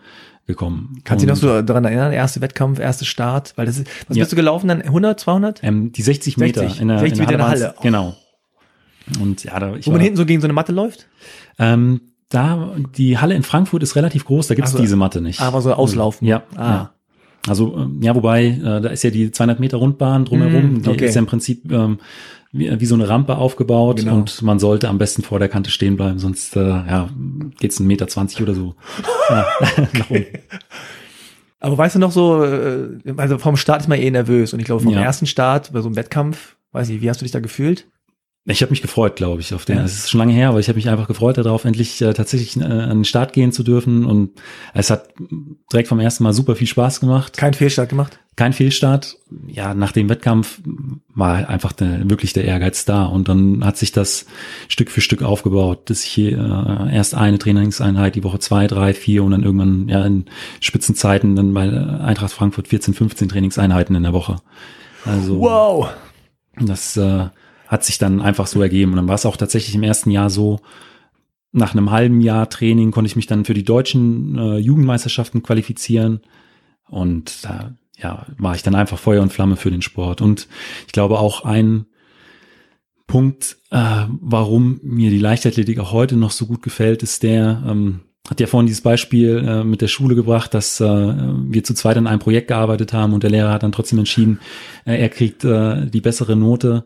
gekommen. 0.47 1.01
Kannst 1.03 1.23
du 1.23 1.27
dich 1.27 1.35
noch 1.35 1.41
so 1.41 1.61
daran 1.61 1.85
erinnern? 1.85 2.11
Erster 2.13 2.41
Wettkampf, 2.41 2.79
erster 2.79 3.05
Start? 3.05 3.53
Weil 3.57 3.65
das 3.65 3.77
ist, 3.77 3.87
was 4.07 4.17
Ja. 4.17 4.21
bist 4.23 4.31
du 4.31 4.35
gelaufen 4.35 4.67
dann? 4.69 4.81
100, 4.81 5.19
200? 5.19 5.59
Ähm, 5.63 5.91
die 5.91 6.01
60 6.01 6.37
Meter 6.37 6.61
60, 6.61 6.81
in 6.81 6.87
der, 6.87 6.99
60 6.99 7.19
in 7.19 7.27
der 7.27 7.27
Meter 7.27 7.31
in 7.33 7.37
der 7.39 7.47
Halle. 7.47 7.75
Halle. 7.77 7.83
Genau. 7.83 8.15
Und 9.21 9.43
ja, 9.43 9.59
da, 9.59 9.75
ich 9.75 9.85
Wo 9.87 9.91
man 9.91 9.99
war, 9.99 10.03
hinten 10.03 10.17
so 10.17 10.25
gegen 10.25 10.41
so 10.41 10.45
eine 10.47 10.53
Matte 10.53 10.71
läuft? 10.71 11.07
ähm, 11.59 12.01
da, 12.29 12.75
die 12.97 13.17
Halle 13.17 13.35
in 13.35 13.43
Frankfurt 13.43 13.83
ist 13.83 13.97
relativ 13.97 14.23
groß, 14.23 14.47
da 14.47 14.55
gibt 14.55 14.65
es 14.67 14.73
Ach 14.73 14.77
so. 14.77 14.81
diese 14.81 14.95
Matte 14.95 15.19
nicht. 15.19 15.41
Aber 15.41 15.61
so 15.61 15.73
auslaufen. 15.73 16.25
Ja, 16.27 16.43
Ah. 16.55 16.69
ja. 16.71 16.93
Also, 17.47 17.75
ähm, 17.75 17.99
ja, 18.01 18.13
wobei, 18.15 18.45
äh, 18.47 18.82
da 18.82 18.89
ist 18.89 19.04
ja 19.04 19.10
die 19.10 19.32
200 19.32 19.60
Meter 19.60 19.77
Rundbahn 19.77 20.25
drumherum, 20.25 20.75
Mm, 20.75 20.82
die 20.84 20.89
okay. 20.89 21.06
ist 21.06 21.15
ja 21.15 21.19
im 21.21 21.25
Prinzip 21.27 21.71
ähm, 21.71 21.99
wie, 22.51 22.80
wie 22.80 22.86
so 22.86 22.95
eine 22.95 23.08
Rampe 23.10 23.38
aufgebaut 23.38 23.97
Genau. 24.01 24.15
und 24.17 24.41
man 24.41 24.60
sollte 24.60 24.89
am 24.89 24.97
besten 24.97 25.23
vor 25.23 25.39
der 25.39 25.49
Kante 25.49 25.71
stehen 25.71 25.95
bleiben, 25.95 26.19
sonst 26.19 26.56
äh, 26.56 26.60
ja, 26.67 27.10
geht's 27.60 27.80
einen 27.80 27.88
Meter 27.88 28.08
20 28.08 28.41
oder 28.41 28.54
so 28.54 28.75
ja, 29.30 29.45
nach 29.93 30.10
unten. 30.10 30.38
Aber 31.60 31.77
weißt 31.77 31.95
du 31.95 31.99
noch 31.99 32.12
so, 32.12 32.43
äh, 32.43 32.89
also 33.17 33.38
vom 33.38 33.56
Start 33.58 33.82
ist 33.82 33.88
man 33.88 33.99
eh 33.99 34.10
nervös 34.12 34.54
und 34.54 34.60
ich 34.60 34.65
glaube 34.65 34.84
vom 34.84 34.93
Ja. 34.93 35.01
ersten 35.01 35.25
Start 35.27 35.71
bei 35.73 35.82
so 35.82 35.88
einem 35.88 35.95
Wettkampf, 35.95 36.56
weiß 36.71 36.89
ich, 36.89 37.01
wie 37.01 37.10
hast 37.10 37.21
du 37.21 37.25
dich 37.25 37.32
da 37.32 37.39
gefühlt? 37.39 37.88
Ich 38.45 38.63
habe 38.63 38.71
mich 38.71 38.82
gefreut, 38.82 39.17
glaube 39.17 39.39
ich, 39.39 39.54
auf 39.54 39.65
den. 39.65 39.77
Ja. 39.77 39.84
Es 39.84 39.93
ist 39.93 40.10
schon 40.10 40.17
lange 40.17 40.34
her, 40.34 40.49
aber 40.49 40.60
ich 40.60 40.67
habe 40.67 40.77
mich 40.77 40.89
einfach 40.89 41.08
gefreut 41.08 41.38
darauf, 41.38 41.63
endlich 41.63 42.01
äh, 42.01 42.13
tatsächlich 42.13 42.58
äh, 42.58 42.63
an 42.63 42.99
den 42.99 43.06
Start 43.06 43.34
gehen 43.34 43.51
zu 43.51 43.62
dürfen. 43.62 44.04
Und 44.04 44.32
es 44.73 44.89
hat 44.89 45.10
direkt 45.71 45.88
vom 45.88 45.99
ersten 45.99 46.23
Mal 46.23 46.34
super 46.34 46.56
viel 46.56 46.65
Spaß 46.65 47.01
gemacht. 47.01 47.38
Kein 47.38 47.54
Fehlstart 47.54 47.89
gemacht? 47.89 48.19
Kein 48.36 48.54
Fehlstart. 48.54 49.17
Ja, 49.47 49.75
nach 49.75 49.91
dem 49.91 50.10
Wettkampf 50.10 50.60
war 51.13 51.49
einfach 51.49 51.71
der, 51.71 52.10
wirklich 52.10 52.34
der 52.34 52.45
Ehrgeiz 52.45 52.84
da. 52.86 53.06
Und 53.06 53.30
dann 53.30 53.63
hat 53.63 53.77
sich 53.77 53.91
das 53.91 54.25
Stück 54.69 54.89
für 54.89 55.01
Stück 55.01 55.21
aufgebaut, 55.21 55.91
dass 55.91 56.04
ich 56.04 56.10
hier 56.10 56.39
äh, 56.39 56.95
erst 56.95 57.13
eine 57.13 57.38
Trainingseinheit, 57.38 58.15
die 58.15 58.23
Woche 58.23 58.39
zwei, 58.39 58.65
drei, 58.65 58.95
vier 58.95 59.24
und 59.24 59.32
dann 59.32 59.43
irgendwann 59.43 59.88
ja 59.88 60.03
in 60.03 60.26
Spitzenzeiten 60.61 61.36
dann 61.36 61.53
bei 61.53 61.70
Eintracht 61.70 62.32
Frankfurt 62.32 62.70
14, 62.70 62.95
15 62.95 63.30
Trainingseinheiten 63.30 63.95
in 63.95 64.01
der 64.01 64.13
Woche. 64.13 64.38
Also 65.05 65.39
Wow! 65.39 65.89
das 66.59 66.97
äh, 66.97 67.28
hat 67.72 67.86
sich 67.86 67.97
dann 67.97 68.22
einfach 68.22 68.47
so 68.47 68.61
ergeben. 68.61 68.91
Und 68.91 68.97
dann 68.97 69.07
war 69.07 69.15
es 69.15 69.26
auch 69.26 69.38
tatsächlich 69.38 69.74
im 69.74 69.84
ersten 69.84 70.11
Jahr 70.11 70.30
so, 70.30 70.59
nach 71.53 71.74
einem 71.74 71.89
halben 71.89 72.19
Jahr 72.22 72.49
Training 72.49 72.91
konnte 72.91 73.07
ich 73.07 73.15
mich 73.15 73.28
dann 73.28 73.45
für 73.45 73.53
die 73.53 73.63
deutschen 73.63 74.38
äh, 74.38 74.57
Jugendmeisterschaften 74.57 75.41
qualifizieren. 75.41 76.19
Und 76.89 77.45
da 77.45 77.74
ja, 77.97 78.26
war 78.38 78.55
ich 78.55 78.63
dann 78.63 78.76
einfach 78.76 78.99
Feuer 78.99 79.22
und 79.22 79.32
Flamme 79.32 79.55
für 79.55 79.72
den 79.72 79.82
Sport. 79.82 80.22
Und 80.22 80.47
ich 80.86 80.91
glaube 80.91 81.17
auch 81.17 81.45
ein 81.45 81.86
Punkt, 83.07 83.57
äh, 83.72 84.05
warum 84.09 84.80
mir 84.84 85.09
die 85.09 85.19
Leichtathletik 85.19 85.80
auch 85.80 85.93
heute 85.93 86.17
noch 86.17 86.32
so 86.32 86.47
gut 86.47 86.61
gefällt, 86.61 87.03
ist 87.03 87.24
der, 87.24 87.63
ähm, 87.65 88.01
hat 88.30 88.39
ja 88.39 88.47
vorhin 88.47 88.67
dieses 88.67 88.82
Beispiel 88.82 89.45
äh, 89.45 89.63
mit 89.63 89.82
der 89.82 89.88
Schule 89.88 90.15
gebracht, 90.15 90.53
dass 90.53 90.80
äh, 90.80 90.86
wir 90.86 91.63
zu 91.63 91.74
zweit 91.74 91.97
an 91.97 92.07
einem 92.07 92.19
Projekt 92.19 92.49
gearbeitet 92.49 92.93
haben 92.93 93.13
und 93.13 93.24
der 93.24 93.30
Lehrer 93.30 93.51
hat 93.51 93.63
dann 93.63 93.74
trotzdem 93.74 93.99
entschieden, 93.99 94.39
äh, 94.86 94.97
er 94.97 95.09
kriegt 95.09 95.43
äh, 95.43 95.88
die 95.88 96.01
bessere 96.01 96.36
Note. 96.36 96.86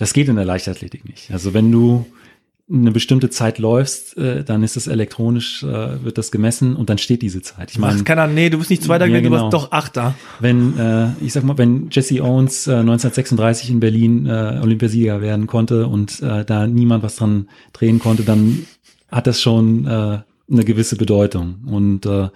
Das 0.00 0.14
geht 0.14 0.30
in 0.30 0.36
der 0.36 0.46
Leichtathletik 0.46 1.06
nicht. 1.06 1.30
Also 1.30 1.52
wenn 1.52 1.70
du 1.70 2.06
eine 2.72 2.90
bestimmte 2.90 3.28
Zeit 3.28 3.58
läufst, 3.58 4.16
äh, 4.16 4.44
dann 4.44 4.62
ist 4.62 4.78
es 4.78 4.86
elektronisch, 4.86 5.62
äh, 5.62 6.02
wird 6.02 6.16
das 6.16 6.30
gemessen 6.30 6.74
und 6.74 6.88
dann 6.88 6.96
steht 6.96 7.20
diese 7.20 7.42
Zeit. 7.42 7.70
Ich 7.70 7.78
meine, 7.78 8.02
keiner, 8.02 8.26
nee, 8.26 8.48
du 8.48 8.56
bist 8.56 8.70
nicht 8.70 8.82
Zweiter 8.82 9.04
ja, 9.04 9.10
gewesen, 9.18 9.24
genau. 9.24 9.50
du 9.50 9.56
bist 9.56 9.64
doch 9.64 9.72
Achter. 9.72 10.14
Wenn, 10.38 10.78
äh, 10.78 11.08
ich 11.20 11.34
sag 11.34 11.44
mal, 11.44 11.58
wenn 11.58 11.90
Jesse 11.90 12.22
Owens 12.22 12.66
äh, 12.66 12.76
1936 12.76 13.68
in 13.68 13.80
Berlin 13.80 14.24
äh, 14.24 14.60
Olympiasieger 14.62 15.20
werden 15.20 15.46
konnte 15.46 15.86
und 15.86 16.22
äh, 16.22 16.46
da 16.46 16.66
niemand 16.66 17.02
was 17.02 17.16
dran 17.16 17.50
drehen 17.74 17.98
konnte, 17.98 18.22
dann 18.22 18.66
hat 19.10 19.26
das 19.26 19.42
schon 19.42 19.86
äh, 19.86 20.20
eine 20.50 20.64
gewisse 20.64 20.96
Bedeutung 20.96 21.56
und 21.66 22.06
äh, 22.06 22.28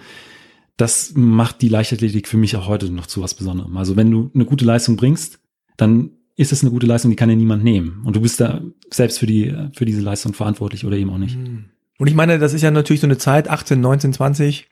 das 0.76 1.12
macht 1.14 1.62
die 1.62 1.68
Leichtathletik 1.68 2.28
für 2.28 2.36
mich 2.36 2.56
auch 2.56 2.68
heute 2.68 2.90
noch 2.90 3.06
zu 3.06 3.22
was 3.22 3.32
Besonderem. 3.32 3.74
Also 3.78 3.96
wenn 3.96 4.10
du 4.10 4.30
eine 4.34 4.44
gute 4.44 4.66
Leistung 4.66 4.96
bringst, 4.96 5.38
dann 5.78 6.10
ist 6.37 6.53
es 6.53 6.62
eine 6.62 6.70
gute 6.70 6.87
Leistung, 6.87 7.11
die 7.11 7.16
kann 7.16 7.30
ja 7.30 7.37
niemand 7.37 7.62
nehmen. 7.62 8.03
Und 8.05 8.16
du 8.16 8.20
bist 8.20 8.41
da 8.41 8.61
selbst 8.91 9.18
für 9.18 9.26
die, 9.26 9.55
für 9.72 9.85
diese 9.85 10.01
Leistung 10.01 10.35
verantwortlich 10.35 10.85
oder 10.85 10.97
eben 10.97 11.11
auch 11.11 11.18
nicht. 11.18 11.37
Hm. 11.37 11.66
Und 11.99 12.07
ich 12.09 12.14
meine, 12.14 12.39
das 12.39 12.53
ist 12.53 12.62
ja 12.62 12.70
natürlich 12.70 13.01
so 13.01 13.07
eine 13.07 13.18
Zeit, 13.18 13.49
18, 13.49 13.80
19, 13.80 14.12
20, 14.14 14.68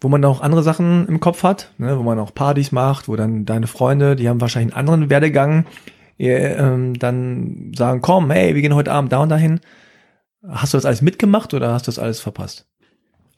wo 0.00 0.08
man 0.08 0.24
auch 0.24 0.40
andere 0.40 0.62
Sachen 0.62 1.06
im 1.08 1.18
Kopf 1.18 1.42
hat, 1.42 1.72
ne, 1.78 1.98
wo 1.98 2.02
man 2.02 2.18
auch 2.18 2.32
Partys 2.32 2.70
macht, 2.70 3.08
wo 3.08 3.16
dann 3.16 3.44
deine 3.44 3.66
Freunde, 3.66 4.14
die 4.14 4.28
haben 4.28 4.40
wahrscheinlich 4.40 4.74
einen 4.74 4.88
anderen 4.88 5.10
Werdegang, 5.10 5.66
ihr, 6.16 6.56
ähm, 6.56 6.98
dann 6.98 7.72
sagen, 7.76 8.00
komm, 8.00 8.30
hey, 8.30 8.54
wir 8.54 8.62
gehen 8.62 8.74
heute 8.74 8.92
Abend 8.92 9.12
da 9.12 9.18
und 9.18 9.30
dahin. 9.30 9.60
Hast 10.46 10.72
du 10.72 10.78
das 10.78 10.86
alles 10.86 11.02
mitgemacht 11.02 11.52
oder 11.52 11.72
hast 11.72 11.86
du 11.86 11.90
das 11.90 11.98
alles 11.98 12.20
verpasst? 12.20 12.66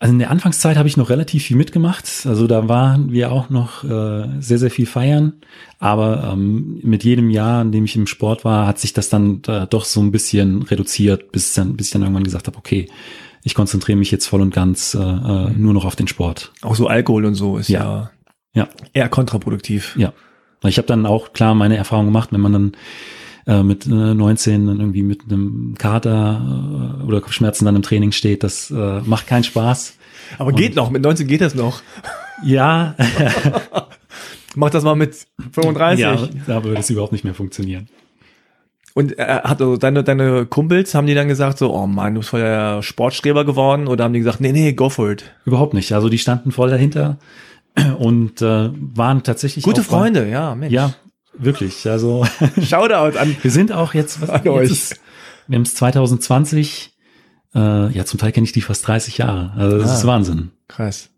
Also 0.02 0.14
in 0.14 0.18
der 0.18 0.32
Anfangszeit 0.32 0.76
habe 0.76 0.88
ich 0.88 0.96
noch 0.96 1.10
relativ 1.10 1.44
viel 1.44 1.56
mitgemacht. 1.56 2.26
Also 2.26 2.48
da 2.48 2.68
waren 2.68 3.12
wir 3.12 3.30
auch 3.30 3.50
noch 3.50 3.84
äh, 3.84 4.26
sehr, 4.40 4.58
sehr 4.58 4.72
viel 4.72 4.84
feiern. 4.84 5.34
Aber 5.78 6.32
ähm, 6.32 6.80
mit 6.82 7.04
jedem 7.04 7.30
Jahr, 7.30 7.62
in 7.62 7.70
dem 7.70 7.84
ich 7.84 7.94
im 7.94 8.08
Sport 8.08 8.44
war, 8.44 8.66
hat 8.66 8.80
sich 8.80 8.92
das 8.92 9.10
dann 9.10 9.42
äh, 9.46 9.68
doch 9.68 9.84
so 9.84 10.00
ein 10.00 10.10
bisschen 10.10 10.62
reduziert, 10.62 11.30
bis, 11.30 11.54
dann, 11.54 11.76
bis 11.76 11.86
ich 11.86 11.92
dann 11.92 12.02
irgendwann 12.02 12.24
gesagt 12.24 12.48
habe, 12.48 12.58
okay, 12.58 12.88
ich 13.44 13.54
konzentriere 13.54 13.96
mich 13.96 14.10
jetzt 14.10 14.26
voll 14.26 14.40
und 14.40 14.52
ganz 14.52 14.94
äh, 14.94 14.98
äh 14.98 15.50
nur 15.50 15.72
noch 15.72 15.84
auf 15.84 15.94
den 15.94 16.08
Sport. 16.08 16.50
Auch 16.62 16.74
so 16.74 16.88
Alkohol 16.88 17.24
und 17.24 17.36
so 17.36 17.58
ist 17.58 17.68
ja, 17.68 18.10
ja. 18.54 18.68
eher 18.92 19.08
kontraproduktiv. 19.08 19.94
Ja. 19.96 20.12
Ich 20.64 20.78
habe 20.78 20.88
dann 20.88 21.06
auch 21.06 21.32
klar 21.32 21.54
meine 21.54 21.76
Erfahrung 21.76 22.06
gemacht, 22.06 22.32
wenn 22.32 22.40
man 22.40 22.52
dann 22.52 22.72
äh, 23.46 23.62
mit 23.62 23.86
äh, 23.86 23.90
19 23.90 24.66
dann 24.66 24.80
irgendwie 24.80 25.02
mit 25.02 25.22
einem 25.24 25.74
Kater 25.78 27.00
äh, 27.00 27.04
oder 27.04 27.20
Kopfschmerzen 27.20 27.64
dann 27.64 27.76
im 27.76 27.82
Training 27.82 28.12
steht, 28.12 28.42
das 28.42 28.70
äh, 28.70 29.00
macht 29.00 29.26
keinen 29.26 29.44
Spaß. 29.44 29.94
Aber 30.38 30.48
Und, 30.48 30.56
geht 30.56 30.76
noch, 30.76 30.90
mit 30.90 31.02
19 31.02 31.26
geht 31.26 31.40
das 31.40 31.54
noch. 31.54 31.82
Ja. 32.44 32.94
Mach 34.54 34.70
das 34.70 34.84
mal 34.84 34.94
mit 34.94 35.26
35. 35.52 36.00
Ja, 36.00 36.28
da 36.46 36.64
würde 36.64 36.80
es 36.80 36.90
überhaupt 36.90 37.12
nicht 37.12 37.24
mehr 37.24 37.34
funktionieren. 37.34 37.88
Und 38.94 39.18
äh, 39.18 39.24
hat 39.24 39.60
also 39.60 39.76
deine, 39.76 40.04
deine 40.04 40.44
Kumpels, 40.44 40.94
haben 40.94 41.06
die 41.06 41.14
dann 41.14 41.28
gesagt 41.28 41.58
so, 41.58 41.74
oh 41.74 41.86
Mann, 41.86 42.14
du 42.14 42.20
bist 42.20 42.30
voll 42.30 42.40
der 42.40 42.82
Sportstreber 42.82 43.44
geworden? 43.44 43.88
Oder 43.88 44.04
haben 44.04 44.12
die 44.12 44.18
gesagt, 44.18 44.40
nee, 44.40 44.52
nee, 44.52 44.72
go 44.74 44.90
for 44.90 45.10
it? 45.10 45.32
Überhaupt 45.46 45.72
nicht. 45.72 45.92
Also 45.92 46.08
die 46.08 46.18
standen 46.18 46.52
voll 46.52 46.70
dahinter 46.70 47.18
und 47.98 48.42
äh, 48.42 48.70
waren 48.94 49.22
tatsächlich 49.22 49.64
Gute 49.64 49.82
Freunde, 49.82 50.28
ja, 50.28 50.54
Mensch. 50.54 50.74
Ja, 50.74 50.92
Wirklich, 51.34 51.88
also. 51.88 52.24
Shoutout 52.62 53.18
an. 53.18 53.36
Wir 53.40 53.50
sind 53.50 53.72
auch 53.72 53.94
jetzt, 53.94 54.20
was, 54.20 54.30
an 54.30 54.46
euch. 54.48 54.70
Ist, 54.70 55.00
wir 55.46 55.56
haben 55.56 55.62
es 55.62 55.74
2020, 55.74 56.96
äh, 57.54 57.92
ja, 57.92 58.04
zum 58.04 58.18
Teil 58.18 58.32
kenne 58.32 58.44
ich 58.44 58.52
die 58.52 58.60
fast 58.60 58.86
30 58.86 59.18
Jahre. 59.18 59.52
Also 59.56 59.78
das 59.78 59.90
ah, 59.90 59.94
ist 59.94 60.06
Wahnsinn. 60.06 60.50
Krass. 60.68 61.10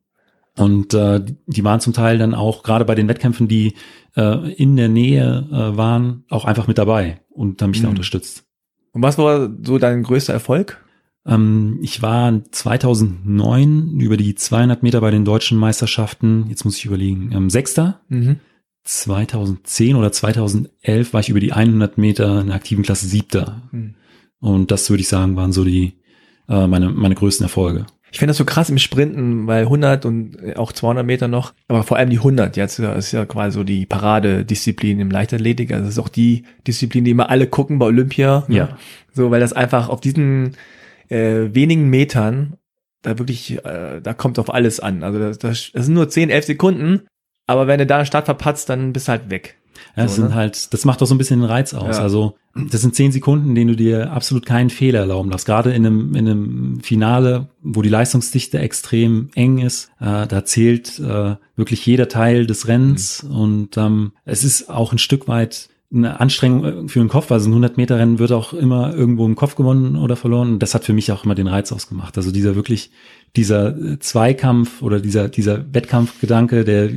Und 0.57 0.95
äh, 0.95 1.21
die 1.47 1.65
waren 1.65 1.81
zum 1.81 1.93
Teil 1.93 2.19
dann 2.19 2.35
auch, 2.35 2.63
gerade 2.63 2.85
bei 2.85 2.95
den 2.95 3.09
Wettkämpfen, 3.09 3.49
die 3.49 3.75
äh, 4.17 4.53
in 4.53 4.77
der 4.77 4.89
Nähe 4.89 5.49
äh, 5.51 5.77
waren, 5.77 6.25
auch 6.29 6.45
einfach 6.45 6.69
mit 6.69 6.79
dabei 6.79 7.21
und 7.31 7.61
haben 7.61 7.71
mich 7.71 7.81
mhm. 7.81 7.85
da 7.85 7.91
unterstützt. 7.91 8.45
Und 8.93 9.03
was 9.03 9.19
war 9.19 9.51
so 9.63 9.79
dein 9.79 10.05
größter 10.05 10.33
Erfolg? 10.33 10.85
Ähm, 11.27 11.81
ich 11.83 12.03
war 12.03 12.41
2009 12.51 13.99
über 13.99 14.17
die 14.17 14.37
200 14.37 14.83
Meter 14.85 15.01
bei 15.01 15.11
den 15.11 15.25
deutschen 15.25 15.59
Meisterschaften, 15.59 16.47
jetzt 16.49 16.65
muss 16.65 16.77
ich 16.77 16.85
überlegen, 16.85 17.33
ähm, 17.33 17.51
Sechster. 17.51 18.01
Mhm. 18.09 18.39
2010 18.85 19.97
oder 19.97 20.13
2011 20.13 21.13
war 21.13 21.21
ich 21.21 21.31
über 21.31 21.41
die 21.41 21.53
100 21.53 21.99
Meter 21.99 22.41
in 22.41 22.49
der 22.49 22.57
aktiven 22.57 22.85
Klasse 22.85 23.07
Siebter. 23.07 23.63
Hm. 23.71 23.95
Und 24.41 24.71
das 24.71 24.91
würde 24.91 25.01
ich 25.01 25.09
sagen, 25.09 25.37
waren 25.37 25.53
so 25.53 25.65
die 25.65 25.95
äh, 26.49 26.67
meine 26.67 26.91
meine 26.91 27.15
größten 27.15 27.45
Erfolge. 27.45 27.87
Ich 28.13 28.19
finde 28.19 28.31
das 28.31 28.37
so 28.37 28.45
krass 28.45 28.71
im 28.71 28.79
Sprinten, 28.79 29.49
weil 29.49 29.65
100 29.65 30.05
und 30.05 30.57
auch 30.57 30.73
200 30.73 31.05
Meter 31.05 31.27
noch, 31.27 31.53
aber 31.67 31.83
vor 31.83 31.97
allem 31.97 32.11
die 32.11 32.19
100, 32.19 32.57
jetzt 32.57 32.79
ist 32.79 33.11
ja 33.11 33.27
quasi 33.27 33.55
so 33.55 33.65
die 33.65 33.87
Paradedisziplin 33.87 35.01
im 35.01 35.11
Leichtathletik. 35.11 35.73
Also 35.73 35.87
das 35.87 35.95
ist 35.95 35.99
auch 35.99 36.09
die 36.09 36.45
Disziplin, 36.65 37.05
die 37.05 37.11
immer 37.11 37.29
alle 37.29 37.49
gucken 37.49 37.81
bei 37.81 37.87
Olympia. 37.87 38.45
Ja. 38.49 38.67
Ne? 38.67 38.77
So, 39.13 39.33
weil 39.33 39.41
das 39.41 39.53
einfach 39.53 39.89
auf 39.89 40.01
diesen 40.01 40.53
äh, 41.09 41.53
wenigen 41.55 41.91
Metern 41.91 42.57
da 43.03 43.19
wirklich, 43.19 43.65
äh, 43.65 44.01
da 44.01 44.15
kommt 44.15 44.39
auf 44.39 44.53
alles 44.53 44.79
an. 44.79 45.03
Also 45.03 45.19
das, 45.19 45.39
das, 45.39 45.71
das 45.73 45.87
sind 45.87 45.95
nur 45.95 46.09
10, 46.09 46.31
11 46.31 46.45
Sekunden 46.45 47.03
aber 47.47 47.67
wenn 47.67 47.79
du 47.79 47.87
da 47.87 47.97
einen 47.97 48.07
Start 48.07 48.27
verpatzt, 48.27 48.69
dann 48.69 48.93
bist 48.93 49.09
du 49.09 49.13
halt 49.13 49.31
weg. 49.31 49.57
Ja, 49.97 50.05
das 50.05 50.17
so, 50.17 50.23
sind 50.23 50.31
ne? 50.31 50.35
halt, 50.35 50.73
das 50.73 50.85
macht 50.85 51.01
doch 51.01 51.07
so 51.07 51.15
ein 51.15 51.19
bisschen 51.19 51.41
den 51.41 51.49
Reiz 51.49 51.75
aus. 51.75 51.97
Ja. 51.97 52.03
Also, 52.03 52.35
das 52.55 52.81
sind 52.81 52.95
zehn 52.95 53.13
Sekunden, 53.13 53.51
in 53.51 53.55
denen 53.55 53.69
du 53.69 53.77
dir 53.77 54.13
absolut 54.13 54.47
keinen 54.47 54.71
Fehler 54.71 55.01
erlauben 55.01 55.31
darfst. 55.31 55.47
Gerade 55.47 55.73
in 55.73 55.85
einem, 55.85 56.15
in 56.15 56.29
einem 56.29 56.81
Finale, 56.81 57.49
wo 57.63 57.83
die 57.83 57.89
Leistungsdichte 57.89 58.59
extrem 58.59 59.31
eng 59.35 59.59
ist, 59.59 59.91
äh, 60.01 60.27
da 60.27 60.45
zählt 60.45 60.99
äh, 61.01 61.37
wirklich 61.57 61.85
jeder 61.87 62.09
Teil 62.09 62.47
des 62.47 62.69
Rennens 62.69 63.25
mhm. 63.25 63.37
und 63.37 63.77
ähm, 63.77 64.13
es 64.25 64.45
ist 64.45 64.71
auch 64.71 64.93
ein 64.93 64.99
Stück 64.99 65.27
weit 65.29 65.69
eine 65.93 66.21
Anstrengung 66.21 66.65
äh, 66.65 66.89
für 66.89 66.99
den 66.99 67.09
Kopf. 67.09 67.31
Also 67.31 67.49
ein 67.49 67.53
100 67.53 67.77
Meter 67.77 67.99
Rennen 67.99 68.19
wird 68.19 68.33
auch 68.33 68.53
immer 68.53 68.95
irgendwo 68.95 69.27
im 69.27 69.37
Kopf 69.37 69.55
gewonnen 69.55 69.97
oder 69.97 70.17
verloren. 70.17 70.55
Und 70.55 70.59
das 70.61 70.75
hat 70.75 70.85
für 70.85 70.93
mich 70.93 71.13
auch 71.13 71.25
immer 71.25 71.35
den 71.35 71.47
Reiz 71.47 71.73
ausgemacht. 71.73 72.17
Also 72.17 72.31
dieser 72.31 72.57
wirklich, 72.57 72.91
dieser 73.37 73.99
Zweikampf 74.01 74.83
oder 74.83 75.01
dieser, 75.01 75.29
dieser 75.29 75.73
Wettkampfgedanke, 75.73 76.65
der 76.65 76.91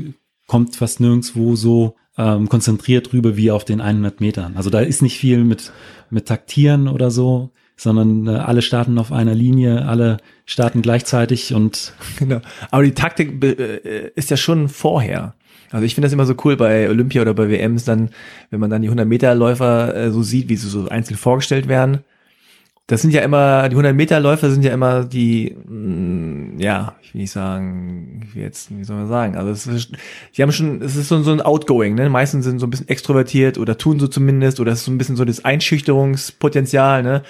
kommt 0.47 0.75
fast 0.75 0.99
nirgendwo 0.99 1.55
so 1.55 1.95
ähm, 2.17 2.49
konzentriert 2.49 3.13
rüber 3.13 3.37
wie 3.37 3.51
auf 3.51 3.65
den 3.65 3.81
100 3.81 4.21
Metern. 4.21 4.57
Also 4.57 4.69
da 4.69 4.79
ist 4.79 5.01
nicht 5.01 5.17
viel 5.17 5.43
mit, 5.43 5.71
mit 6.09 6.25
Taktieren 6.25 6.87
oder 6.87 7.11
so, 7.11 7.51
sondern 7.75 8.27
äh, 8.27 8.39
alle 8.39 8.61
starten 8.61 8.97
auf 8.97 9.11
einer 9.11 9.35
Linie, 9.35 9.85
alle 9.85 10.17
starten 10.45 10.81
gleichzeitig 10.81 11.53
und 11.53 11.93
genau. 12.17 12.41
Aber 12.71 12.83
die 12.83 12.93
Taktik 12.93 13.43
äh, 13.43 14.09
ist 14.15 14.31
ja 14.31 14.37
schon 14.37 14.67
vorher. 14.69 15.35
Also 15.69 15.85
ich 15.85 15.95
finde 15.95 16.05
das 16.05 16.13
immer 16.13 16.25
so 16.25 16.35
cool 16.45 16.55
bei 16.55 16.89
Olympia 16.89 17.21
oder 17.21 17.33
bei 17.33 17.49
WMs 17.49 17.83
dann, 17.83 18.09
wenn 18.49 18.59
man 18.59 18.69
dann 18.69 18.81
die 18.81 18.87
100 18.87 19.07
Meter 19.07 19.35
Läufer 19.35 19.95
äh, 19.95 20.11
so 20.11 20.23
sieht, 20.23 20.49
wie 20.49 20.55
sie 20.55 20.69
so 20.69 20.87
einzeln 20.87 21.17
vorgestellt 21.17 21.67
werden 21.67 21.99
das 22.88 23.01
sind 23.01 23.13
ja 23.13 23.21
immer, 23.21 23.67
die 23.67 23.73
100 23.73 23.93
Meter 23.93 24.19
Läufer 24.21 24.49
sind 24.49 24.63
ja 24.63 24.73
immer 24.73 25.03
die, 25.03 25.55
mh, 25.67 26.55
mm, 26.55 26.59
ja, 26.59 26.95
ich 27.01 27.13
will 27.13 27.21
nicht 27.21 27.31
sagen, 27.31 28.21
ich 28.23 28.35
will 28.35 28.43
jetzt, 28.43 28.75
wie 28.75 28.83
soll 28.85 28.95
man 28.95 29.07
sagen, 29.09 29.35
also 29.35 29.51
es 29.51 29.67
ist, 29.67 29.91
die 30.35 30.41
haben 30.41 30.53
schon, 30.53 30.81
es 30.81 30.95
ist 30.95 31.09
so, 31.09 31.21
so 31.21 31.31
ein 31.31 31.41
Outgoing, 31.41 31.95
ne, 31.95 32.09
meistens 32.09 32.45
sind 32.45 32.59
so 32.59 32.65
ein 32.65 32.69
bisschen 32.69 32.88
extrovertiert 32.88 33.57
oder 33.57 33.77
tun 33.77 33.99
so 33.99 34.07
zumindest, 34.07 34.61
oder 34.61 34.71
es 34.71 34.79
ist 34.79 34.85
so 34.85 34.91
ein 34.91 34.97
bisschen 34.97 35.17
so 35.17 35.25
das 35.25 35.43
Einschüchterungspotenzial, 35.43 37.03
ne, 37.03 37.23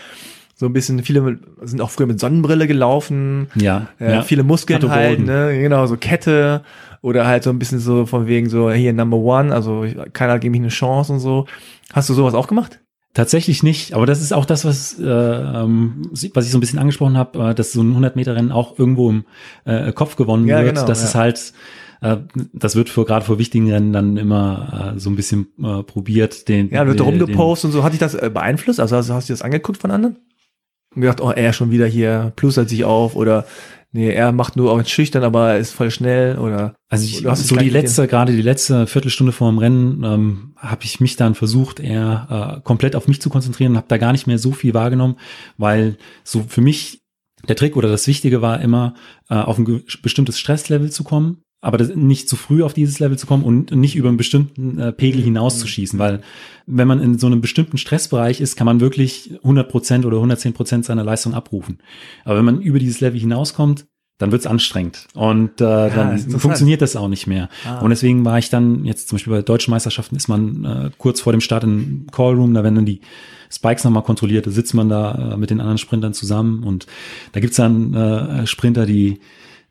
so 0.53 0.67
ein 0.67 0.73
bisschen, 0.73 1.01
viele 1.03 1.39
sind 1.63 1.81
auch 1.81 1.89
früher 1.89 2.07
mit 2.07 2.19
Sonnenbrille 2.19 2.67
gelaufen, 2.67 3.47
ja, 3.55 3.87
äh, 3.99 4.11
ja. 4.11 4.21
viele 4.21 4.43
Muskeln 4.43 4.87
halt, 4.91 5.19
ne, 5.19 5.59
genau, 5.59 5.87
so 5.87 5.97
Kette, 5.97 6.61
oder 7.01 7.25
halt 7.25 7.43
so 7.43 7.49
ein 7.49 7.57
bisschen 7.57 7.79
so 7.79 8.05
von 8.05 8.27
wegen 8.27 8.49
so, 8.49 8.71
hier 8.71 8.93
Number 8.93 9.17
One, 9.17 9.53
also 9.53 9.85
keiner 10.13 10.37
gibt 10.37 10.51
mich 10.51 10.61
eine 10.61 10.69
Chance 10.69 11.13
und 11.13 11.19
so. 11.19 11.45
Hast 11.93 12.09
du 12.09 12.13
sowas 12.13 12.33
auch 12.33 12.47
gemacht? 12.47 12.79
Tatsächlich 13.13 13.63
nicht, 13.63 13.93
aber 13.93 14.05
das 14.05 14.21
ist 14.21 14.31
auch 14.31 14.45
das, 14.45 14.63
was, 14.63 14.99
äh, 14.99 15.03
ähm, 15.03 16.11
was 16.33 16.45
ich 16.45 16.51
so 16.51 16.57
ein 16.57 16.61
bisschen 16.61 16.77
angesprochen 16.77 17.17
habe, 17.17 17.49
äh, 17.49 17.55
dass 17.55 17.71
so 17.71 17.81
ein 17.81 17.95
100-Meter-Rennen 17.95 18.51
auch 18.51 18.77
irgendwo 18.77 19.09
im 19.09 19.25
äh, 19.65 19.91
Kopf 19.91 20.17
gewonnen 20.17 20.47
ja, 20.47 20.63
wird. 20.63 20.75
Genau, 20.75 20.85
das 20.85 21.01
ja. 21.01 21.07
ist 21.07 21.15
halt, 21.15 21.53
äh, 22.01 22.17
das 22.53 22.75
wird 22.75 22.89
für 22.89 23.05
gerade 23.05 23.25
vor 23.25 23.39
wichtigen 23.39 23.71
Rennen 23.71 23.91
dann 23.91 24.17
immer 24.17 24.93
äh, 24.95 24.99
so 24.99 25.09
ein 25.09 25.15
bisschen 25.15 25.47
äh, 25.57 25.81
probiert. 25.83 26.47
Den, 26.47 26.69
ja, 26.69 26.85
wird 26.85 26.99
da 26.99 27.05
rumgepostet 27.05 27.69
und 27.69 27.71
so. 27.71 27.83
Hat 27.83 27.93
dich 27.93 27.99
das 27.99 28.13
äh, 28.13 28.29
beeinflusst? 28.31 28.79
Also 28.79 28.95
hast, 28.95 29.09
hast 29.09 29.29
du 29.29 29.33
das 29.33 29.41
angeguckt 29.41 29.81
von 29.81 29.89
anderen? 29.89 30.17
Und 30.95 31.01
gedacht, 31.01 31.21
oh, 31.21 31.31
er 31.31 31.53
schon 31.53 31.71
wieder 31.71 31.87
hier, 31.87 32.33
plustert 32.35 32.69
sich 32.69 32.83
auf 32.83 33.15
oder 33.15 33.45
Nee, 33.93 34.11
er 34.11 34.31
macht 34.31 34.57
nur 34.57 34.71
auch 34.71 34.85
schüchtern, 34.85 35.23
aber 35.23 35.51
er 35.51 35.59
ist 35.59 35.71
voll 35.71 35.91
schnell 35.91 36.37
oder. 36.37 36.75
Also 36.89 37.05
ich, 37.05 37.25
so 37.45 37.55
die 37.55 37.69
letzte, 37.69 38.07
gerade 38.07 38.33
die 38.33 38.41
letzte 38.41 38.85
Viertelstunde 38.85 39.31
vor 39.31 39.49
dem 39.49 39.57
Rennen, 39.57 40.03
ähm, 40.03 40.53
habe 40.57 40.83
ich 40.83 40.99
mich 40.99 41.15
dann 41.15 41.35
versucht, 41.35 41.79
eher 41.79 42.57
äh, 42.57 42.61
komplett 42.61 42.95
auf 42.95 43.07
mich 43.07 43.21
zu 43.21 43.29
konzentrieren 43.29 43.71
und 43.71 43.77
habe 43.77 43.87
da 43.87 43.97
gar 43.97 44.11
nicht 44.11 44.27
mehr 44.27 44.39
so 44.39 44.51
viel 44.51 44.73
wahrgenommen, 44.73 45.15
weil 45.57 45.97
so 46.23 46.45
für 46.47 46.61
mich 46.61 47.01
der 47.47 47.55
Trick 47.55 47.77
oder 47.77 47.89
das 47.89 48.07
Wichtige 48.07 48.41
war 48.41 48.59
immer, 48.61 48.93
äh, 49.29 49.35
auf 49.35 49.57
ein 49.57 49.83
bestimmtes 50.01 50.37
Stresslevel 50.37 50.91
zu 50.91 51.03
kommen 51.03 51.43
aber 51.59 51.77
das, 51.77 51.95
nicht 51.95 52.29
zu 52.29 52.35
früh 52.35 52.63
auf 52.63 52.73
dieses 52.73 52.99
Level 52.99 53.17
zu 53.17 53.25
kommen 53.25 53.43
und 53.43 53.71
nicht 53.71 53.95
über 53.95 54.09
einen 54.09 54.17
bestimmten 54.17 54.77
äh, 54.79 54.91
Pegel 54.91 55.21
hinauszuschießen, 55.21 55.97
weil 55.97 56.21
wenn 56.65 56.87
man 56.87 57.01
in 57.01 57.17
so 57.17 57.27
einem 57.27 57.41
bestimmten 57.41 57.77
Stressbereich 57.77 58.41
ist, 58.41 58.55
kann 58.55 58.65
man 58.65 58.79
wirklich 58.79 59.31
100 59.43 59.69
Prozent 59.69 60.05
oder 60.05 60.17
110 60.17 60.53
Prozent 60.53 60.85
seiner 60.85 61.03
Leistung 61.03 61.33
abrufen. 61.33 61.79
Aber 62.25 62.37
wenn 62.37 62.45
man 62.45 62.61
über 62.61 62.79
dieses 62.79 62.99
Level 63.01 63.19
hinauskommt, 63.19 63.87
dann 64.19 64.31
wird's 64.31 64.47
anstrengend 64.47 65.07
und 65.13 65.61
äh, 65.61 65.63
ja, 65.63 65.89
dann 65.89 66.17
funktioniert 66.17 66.81
das 66.81 66.95
auch 66.95 67.07
nicht 67.07 67.27
mehr. 67.27 67.49
Ah. 67.65 67.79
Und 67.79 67.91
deswegen 67.91 68.25
war 68.25 68.39
ich 68.39 68.49
dann 68.49 68.83
jetzt 68.83 69.09
zum 69.09 69.17
Beispiel 69.17 69.33
bei 69.33 69.41
deutschen 69.43 69.69
Meisterschaften 69.71 70.15
ist 70.15 70.27
man 70.27 70.65
äh, 70.65 70.89
kurz 70.97 71.21
vor 71.21 71.33
dem 71.33 71.41
Start 71.41 71.63
im 71.63 72.07
Callroom, 72.11 72.53
da 72.55 72.63
werden 72.63 72.75
dann 72.75 72.85
die 72.85 73.01
Spikes 73.51 73.83
nochmal 73.83 74.01
kontrolliert, 74.01 74.47
da 74.47 74.51
sitzt 74.51 74.73
man 74.73 74.89
da 74.89 75.33
äh, 75.33 75.37
mit 75.37 75.51
den 75.51 75.59
anderen 75.59 75.77
Sprintern 75.77 76.15
zusammen 76.15 76.63
und 76.63 76.87
da 77.33 77.39
gibt's 77.39 77.57
dann 77.57 77.93
äh, 77.93 78.47
Sprinter, 78.47 78.87
die 78.87 79.19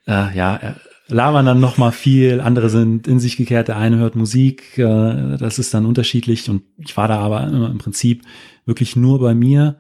äh, 0.07 0.37
ja 0.37 0.57
äh, 0.57 0.75
labern 1.09 1.47
dann 1.47 1.61
nochmal 1.61 1.93
viel, 1.93 2.41
andere 2.41 2.69
sind 2.69 3.07
in 3.07 3.21
sich 3.21 3.37
gekehrt, 3.37 3.69
der 3.69 3.77
eine 3.77 3.99
hört 3.99 4.17
Musik, 4.17 4.79
äh, 4.79 5.37
das 5.37 5.59
ist 5.59 5.73
dann 5.75 5.87
unterschiedlich 5.87 6.49
und 6.51 6.63
ich 6.79 6.97
war 6.97 7.09
da 7.09 7.19
aber 7.19 7.45
immer 7.47 7.71
im 7.71 7.79
Prinzip 7.79 8.23
wirklich 8.65 8.97
nur 8.97 9.21
bei 9.21 9.35
mir 9.35 9.77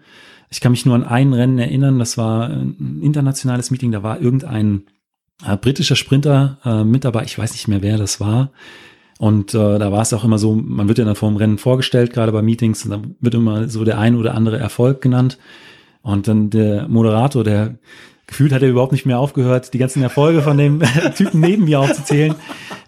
ich 0.50 0.60
kann 0.60 0.72
mich 0.72 0.86
nur 0.86 0.94
an 0.94 1.04
ein 1.04 1.32
Rennen 1.32 1.58
erinnern, 1.58 1.98
das 1.98 2.16
war 2.18 2.48
ein 2.48 3.00
internationales 3.02 3.70
Meeting, 3.70 3.92
da 3.92 4.02
war 4.02 4.20
irgendein 4.20 4.84
äh, 5.44 5.56
britischer 5.56 5.96
Sprinter 5.96 6.58
äh, 6.64 6.84
mit 6.84 7.04
dabei, 7.04 7.24
ich 7.24 7.38
weiß 7.38 7.52
nicht 7.52 7.68
mehr, 7.68 7.82
wer 7.82 7.98
das 7.98 8.20
war. 8.20 8.52
Und 9.18 9.54
äh, 9.54 9.78
da 9.78 9.92
war 9.92 10.02
es 10.02 10.12
auch 10.12 10.24
immer 10.24 10.38
so, 10.38 10.54
man 10.54 10.88
wird 10.88 10.98
ja 10.98 11.04
dann 11.04 11.14
vor 11.16 11.30
dem 11.30 11.36
Rennen 11.36 11.58
vorgestellt, 11.58 12.12
gerade 12.12 12.32
bei 12.32 12.42
Meetings, 12.42 12.84
und 12.84 12.90
dann 12.90 13.16
wird 13.20 13.34
immer 13.34 13.68
so 13.68 13.84
der 13.84 13.98
ein 13.98 14.14
oder 14.14 14.34
andere 14.34 14.58
Erfolg 14.58 15.00
genannt. 15.00 15.38
Und 16.02 16.28
dann 16.28 16.50
der 16.50 16.86
Moderator, 16.86 17.42
der 17.42 17.78
gefühlt 18.26 18.52
hat 18.52 18.62
er 18.62 18.68
überhaupt 18.68 18.92
nicht 18.92 19.06
mehr 19.06 19.18
aufgehört, 19.18 19.72
die 19.72 19.78
ganzen 19.78 20.02
Erfolge 20.02 20.42
von 20.42 20.58
dem 20.58 20.82
Typen 21.16 21.40
neben 21.40 21.64
mir 21.64 21.80
aufzuzählen. 21.80 22.34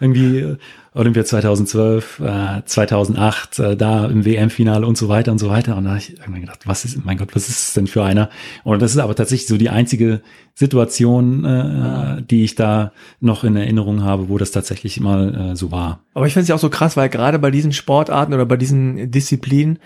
Irgendwie 0.01 0.39
äh, 0.39 0.57
Olympia 0.95 1.25
2012, 1.25 2.21
äh, 2.21 2.63
2008, 2.65 3.59
äh, 3.61 3.77
da 3.77 4.07
im 4.07 4.25
WM-Finale 4.25 4.85
und 4.85 4.99
so 4.99 5.09
weiter 5.09 5.31
und 5.31 5.39
so 5.39 5.49
weiter. 5.49 5.77
Und 5.77 5.85
da 5.85 5.91
habe 5.91 6.01
ich 6.01 6.19
irgendwann 6.19 6.41
gedacht, 6.41 6.67
was 6.67 6.85
ist, 6.85 7.05
mein 7.05 7.19
Gott, 7.19 7.37
was 7.37 7.49
ist 7.49 7.69
es 7.69 7.75
denn 7.75 7.87
für 7.87 8.03
einer? 8.03 8.31
Und 8.65 8.83
das 8.83 8.93
ist 8.93 8.99
aber 8.99 9.15
tatsächlich 9.15 9.47
so 9.47 9.57
die 9.57 9.71
einzige 9.71 10.23
Situation, 10.55 11.45
äh, 11.45 11.49
ah. 11.49 12.21
die 12.21 12.43
ich 12.43 12.57
da 12.57 12.93
noch 13.21 13.45
in 13.45 13.55
Erinnerung 13.55 14.03
habe, 14.03 14.29
wo 14.29 14.39
das 14.39 14.51
tatsächlich 14.51 14.99
mal 14.99 15.53
äh, 15.53 15.57
so 15.57 15.71
war. 15.71 16.01
Aber 16.15 16.27
ich 16.27 16.33
finde 16.33 16.43
es 16.43 16.49
ja 16.49 16.57
auch 16.57 16.61
so 16.61 16.71
krass, 16.71 16.97
weil 16.97 17.09
gerade 17.09 17.39
bei 17.39 17.53
diesen 17.53 17.73
Sportarten 17.73 18.35
oder 18.35 18.45
bei 18.45 18.57
diesen 18.57 19.13
Disziplinen 19.13 19.79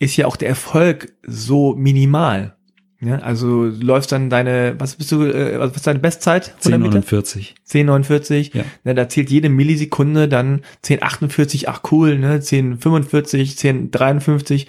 ist 0.00 0.16
ja 0.16 0.26
auch 0.26 0.36
der 0.36 0.48
Erfolg 0.48 1.12
so 1.24 1.76
minimal. 1.76 2.55
Ja, 3.00 3.18
also 3.18 3.64
läufst 3.64 4.10
dann 4.12 4.30
deine, 4.30 4.74
was 4.78 4.96
bist 4.96 5.12
du, 5.12 5.22
äh, 5.22 5.58
was 5.58 5.76
ist 5.76 5.86
deine 5.86 5.98
Bestzeit? 5.98 6.54
10,49. 6.62 7.54
10,49. 7.68 8.56
Ja. 8.56 8.64
Ne, 8.84 8.94
da 8.94 9.08
zählt 9.08 9.30
jede 9.30 9.50
Millisekunde 9.50 10.28
dann 10.28 10.62
10,48, 10.82 11.64
ach 11.66 11.82
cool, 11.90 12.18
ne, 12.18 12.38
10,45, 12.38 13.58
10,53. 13.90 14.66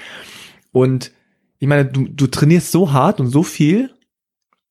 Und 0.74 1.12
ich 1.60 1.68
meine, 1.68 1.86
du, 1.86 2.06
du 2.06 2.28
trainierst 2.28 2.72
so 2.72 2.92
hart 2.92 3.22
und 3.22 3.28
so 3.28 3.44
viel, 3.44 3.92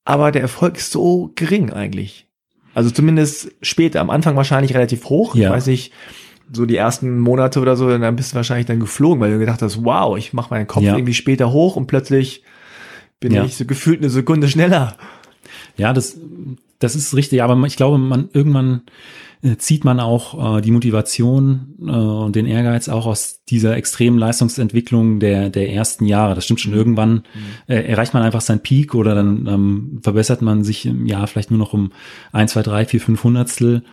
aber 0.05 0.31
der 0.31 0.43
Erfolg 0.43 0.77
ist 0.77 0.91
so 0.91 1.31
gering 1.35 1.73
eigentlich. 1.73 2.27
Also 2.75 2.91
zumindest 2.91 3.53
später, 3.63 4.01
am 4.01 4.11
Anfang 4.11 4.35
wahrscheinlich 4.35 4.75
relativ 4.75 5.05
hoch. 5.05 5.33
Ja. 5.33 5.49
Ich 5.49 5.55
weiß 5.55 5.65
nicht, 5.65 5.93
so 6.53 6.67
die 6.67 6.77
ersten 6.77 7.19
Monate 7.19 7.59
oder 7.59 7.75
so, 7.75 7.89
dann 7.89 8.15
bist 8.15 8.31
du 8.31 8.35
wahrscheinlich 8.35 8.67
dann 8.67 8.79
geflogen, 8.79 9.19
weil 9.19 9.31
du 9.31 9.39
gedacht 9.39 9.63
hast, 9.63 9.83
wow, 9.83 10.15
ich 10.15 10.31
mache 10.31 10.53
meinen 10.53 10.67
Kopf 10.67 10.83
ja. 10.83 10.95
irgendwie 10.95 11.15
später 11.15 11.51
hoch 11.51 11.75
und 11.75 11.87
plötzlich 11.87 12.43
bin 13.19 13.33
ja. 13.33 13.45
ich 13.45 13.55
so 13.55 13.65
gefühlt 13.65 13.99
eine 13.99 14.09
Sekunde 14.09 14.47
schneller. 14.47 14.95
Ja, 15.77 15.93
das, 15.93 16.17
das 16.79 16.95
ist 16.95 17.15
richtig, 17.15 17.41
aber 17.41 17.61
ich 17.65 17.75
glaube, 17.75 17.97
man 17.97 18.29
irgendwann 18.33 18.81
äh, 19.41 19.57
zieht 19.57 19.83
man 19.85 19.99
auch 19.99 20.57
äh, 20.57 20.61
die 20.61 20.71
Motivation 20.71 21.75
äh, 21.79 21.91
und 21.91 22.35
den 22.35 22.45
Ehrgeiz 22.45 22.89
auch 22.89 23.05
aus 23.05 23.43
dieser 23.47 23.75
extremen 23.77 24.17
Leistungsentwicklung 24.17 25.19
der, 25.19 25.49
der 25.49 25.71
ersten 25.71 26.05
Jahre. 26.05 26.35
Das 26.35 26.45
stimmt 26.45 26.59
schon, 26.59 26.71
mhm. 26.71 26.77
irgendwann 26.77 27.11
mhm. 27.11 27.23
äh, 27.67 27.81
erreicht 27.83 28.13
man 28.13 28.23
einfach 28.23 28.41
seinen 28.41 28.61
Peak 28.61 28.95
oder 28.95 29.15
dann 29.15 29.47
ähm, 29.47 29.99
verbessert 30.01 30.41
man 30.41 30.63
sich 30.63 30.85
im 30.85 31.05
Jahr 31.05 31.27
vielleicht 31.27 31.51
nur 31.51 31.59
noch 31.59 31.73
um 31.73 31.91
ein, 32.31 32.47
zwei, 32.47 32.63
drei, 32.63 32.85
vier, 32.85 33.01
fünf 33.01 33.23
Hundertstel. 33.23 33.83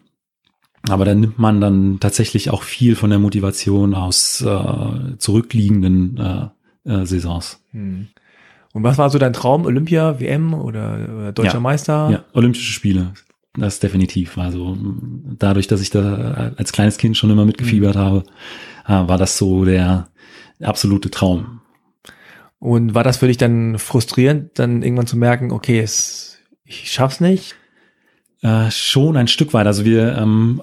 Aber 0.89 1.05
dann 1.07 1.21
nimmt 1.21 1.39
man 1.39 1.61
dann 1.61 1.99
tatsächlich 1.99 2.51
auch 2.51 2.63
viel 2.63 2.95
von 2.95 3.09
der 3.09 3.19
Motivation 3.19 3.95
aus 3.95 4.43
äh, 4.43 5.17
zurückliegenden 5.17 6.19
äh, 6.85 6.91
äh, 6.91 7.07
Saisons. 7.07 7.63
Mhm. 7.73 8.09
Und 8.75 8.83
was 8.83 8.99
war 8.99 9.09
so 9.09 9.19
dein 9.19 9.33
Traum? 9.33 9.67
Olympia, 9.67 10.19
WM 10.19 10.53
oder, 10.53 11.09
oder 11.17 11.33
deutscher 11.33 11.55
ja, 11.55 11.61
Meister? 11.61 12.11
Ja, 12.11 12.25
Olympische 12.33 12.73
Spiele. 12.73 13.13
Das 13.57 13.79
definitiv. 13.79 14.37
Also 14.37 14.77
dadurch, 15.39 15.69
dass 15.69 15.81
ich 15.81 15.91
da 15.91 16.53
als 16.57 16.73
kleines 16.73 16.99
Kind 16.99 17.17
schon 17.17 17.31
immer 17.31 17.45
mitgefiebert 17.45 17.95
mhm. 17.95 18.01
habe, 18.01 18.25
äh, 18.87 19.09
war 19.09 19.17
das 19.17 19.39
so 19.39 19.65
der 19.65 20.09
absolute 20.61 21.09
Traum. 21.11 21.61
Und 22.59 22.95
war 22.95 23.05
das 23.05 23.19
für 23.19 23.29
dich 23.29 23.37
dann 23.37 23.79
frustrierend, 23.79 24.59
dann 24.59 24.83
irgendwann 24.83 25.07
zu 25.07 25.17
merken, 25.17 25.53
okay, 25.53 25.79
es, 25.79 26.39
ich 26.65 26.91
schaff's 26.91 27.21
nicht? 27.21 27.55
Äh, 28.43 28.73
schon 28.73 29.17
ein 29.17 29.29
Stück 29.29 29.55
weit. 29.55 29.69
Also 29.69 29.85
wir 29.85 30.19
ähm, 30.19 30.63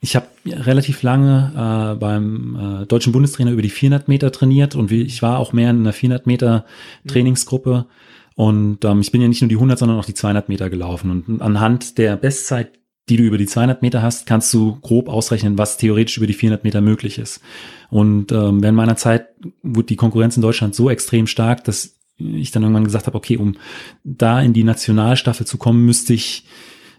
ich 0.00 0.14
habe 0.14 0.26
relativ 0.46 1.02
lange 1.02 1.52
äh, 1.54 1.98
beim 1.98 2.82
äh, 2.82 2.86
deutschen 2.86 3.12
Bundestrainer 3.12 3.52
über 3.52 3.62
die 3.62 3.70
400 3.70 4.08
Meter 4.08 4.30
trainiert 4.30 4.74
und 4.74 4.90
wie, 4.90 5.02
ich 5.02 5.22
war 5.22 5.38
auch 5.38 5.52
mehr 5.52 5.70
in 5.70 5.80
einer 5.80 5.92
400 5.92 6.26
Meter 6.26 6.64
Trainingsgruppe. 7.06 7.86
Und 8.34 8.84
ähm, 8.84 9.00
ich 9.00 9.10
bin 9.10 9.22
ja 9.22 9.28
nicht 9.28 9.40
nur 9.40 9.48
die 9.48 9.56
100, 9.56 9.78
sondern 9.78 9.98
auch 9.98 10.04
die 10.04 10.14
200 10.14 10.48
Meter 10.50 10.68
gelaufen. 10.68 11.10
Und 11.10 11.40
anhand 11.40 11.96
der 11.96 12.16
Bestzeit, 12.16 12.78
die 13.08 13.16
du 13.16 13.22
über 13.22 13.38
die 13.38 13.46
200 13.46 13.80
Meter 13.80 14.02
hast, 14.02 14.26
kannst 14.26 14.52
du 14.52 14.78
grob 14.80 15.08
ausrechnen, 15.08 15.56
was 15.56 15.78
theoretisch 15.78 16.18
über 16.18 16.26
die 16.26 16.34
400 16.34 16.62
Meter 16.62 16.82
möglich 16.82 17.18
ist. 17.18 17.40
Und 17.88 18.32
ähm, 18.32 18.62
während 18.62 18.76
meiner 18.76 18.96
Zeit 18.96 19.28
wurde 19.62 19.86
die 19.86 19.96
Konkurrenz 19.96 20.36
in 20.36 20.42
Deutschland 20.42 20.74
so 20.74 20.90
extrem 20.90 21.26
stark, 21.26 21.64
dass 21.64 21.96
ich 22.18 22.50
dann 22.50 22.62
irgendwann 22.62 22.84
gesagt 22.84 23.06
habe, 23.06 23.16
okay, 23.16 23.38
um 23.38 23.56
da 24.04 24.40
in 24.40 24.52
die 24.52 24.64
Nationalstaffel 24.64 25.46
zu 25.46 25.56
kommen, 25.56 25.86
müsste 25.86 26.12
ich 26.12 26.44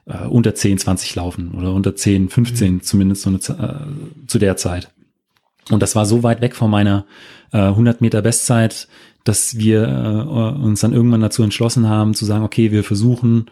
äh, 0.08 0.26
unter 0.28 0.56
10, 0.56 0.78
20 0.80 1.16
laufen 1.16 1.52
oder 1.52 1.74
unter 1.74 1.96
10, 1.96 2.30
15 2.30 2.74
mhm. 2.74 2.82
zumindest 2.82 3.22
so 3.24 3.30
eine, 3.30 3.38
äh, 3.38 4.28
zu 4.28 4.40
der 4.40 4.58
Zeit. 4.58 4.90
Und 5.70 5.82
das 5.82 5.96
war 5.96 6.06
so 6.06 6.24
weit 6.24 6.42
weg 6.42 6.56
von 6.56 6.72
meiner 6.72 7.06
äh, 7.52 7.58
100 7.58 8.02
Meter 8.02 8.22
Bestzeit, 8.22 8.88
dass 9.24 9.58
wir 9.58 9.84
äh, 9.84 10.60
uns 10.62 10.80
dann 10.80 10.94
irgendwann 10.94 11.22
dazu 11.22 11.44
entschlossen 11.44 11.90
haben 11.90 12.14
zu 12.14 12.26
sagen, 12.26 12.46
okay, 12.46 12.72
wir 12.72 12.84
versuchen 12.84 13.48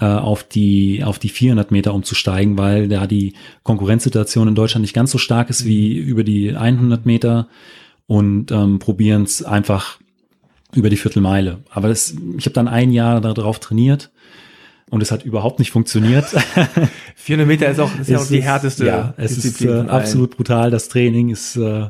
äh, 0.00 0.06
auf 0.06 0.44
die 0.44 1.04
auf 1.04 1.18
die 1.18 1.28
400 1.28 1.70
Meter 1.70 1.92
umzusteigen, 1.92 2.56
weil 2.56 2.88
da 2.88 3.06
die 3.06 3.34
Konkurrenzsituation 3.62 4.48
in 4.48 4.54
Deutschland 4.54 4.82
nicht 4.82 4.94
ganz 4.94 5.10
so 5.10 5.18
stark 5.18 5.50
ist 5.50 5.66
wie 5.66 5.96
über 5.98 6.24
die 6.24 6.56
100 6.56 7.04
Meter 7.04 7.48
und 8.06 8.50
ähm, 8.50 8.78
probieren 8.78 9.24
es 9.24 9.42
einfach 9.42 9.98
über 10.72 10.88
die 10.88 10.96
Viertelmeile. 10.96 11.58
Aber 11.70 11.88
das, 11.88 12.14
ich 12.38 12.46
habe 12.46 12.54
dann 12.54 12.68
ein 12.68 12.92
Jahr 12.92 13.20
darauf 13.20 13.58
trainiert 13.58 14.10
und 14.90 15.02
es 15.02 15.10
hat 15.10 15.24
überhaupt 15.24 15.58
nicht 15.58 15.70
funktioniert. 15.70 16.26
400 17.16 17.46
Meter 17.46 17.68
ist 17.68 17.80
auch, 17.80 17.90
ist 17.98 18.08
ja 18.08 18.18
auch 18.18 18.26
die 18.26 18.42
härteste. 18.42 18.86
Ja, 18.86 19.14
es 19.16 19.34
Disziplin 19.34 19.70
ist 19.70 19.86
äh, 19.86 19.90
absolut 19.90 20.36
brutal. 20.36 20.70
Das 20.70 20.88
Training 20.88 21.30
ist, 21.30 21.56
äh, 21.56 21.88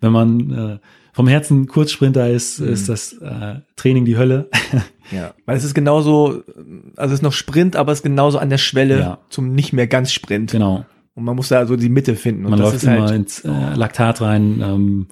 wenn 0.00 0.12
man 0.12 0.50
äh, 0.50 0.78
vom 1.12 1.26
Herzen 1.26 1.66
Kurzsprinter 1.66 2.30
ist, 2.30 2.60
mhm. 2.60 2.68
ist 2.68 2.88
das 2.88 3.12
äh, 3.14 3.56
Training 3.76 4.04
die 4.04 4.16
Hölle. 4.16 4.48
ja, 5.10 5.34
weil 5.46 5.56
es 5.56 5.64
ist 5.64 5.74
genauso, 5.74 6.44
also 6.96 7.12
es 7.12 7.18
ist 7.18 7.22
noch 7.22 7.32
Sprint, 7.32 7.74
aber 7.74 7.92
es 7.92 7.98
ist 7.98 8.04
genauso 8.04 8.38
an 8.38 8.50
der 8.50 8.58
Schwelle 8.58 8.98
ja. 9.00 9.18
zum 9.28 9.54
nicht 9.54 9.72
mehr 9.72 9.86
ganz 9.86 10.12
Sprint. 10.12 10.52
Genau. 10.52 10.84
Und 11.14 11.24
man 11.24 11.34
muss 11.34 11.48
da 11.48 11.66
so 11.66 11.74
die 11.74 11.88
Mitte 11.88 12.14
finden. 12.14 12.44
Und 12.44 12.52
man 12.52 12.60
läuft 12.60 12.84
immer 12.84 13.02
halt, 13.02 13.10
ins 13.10 13.44
äh, 13.44 13.74
Laktat 13.74 14.20
rein. 14.20 14.62
Ähm, 14.62 15.06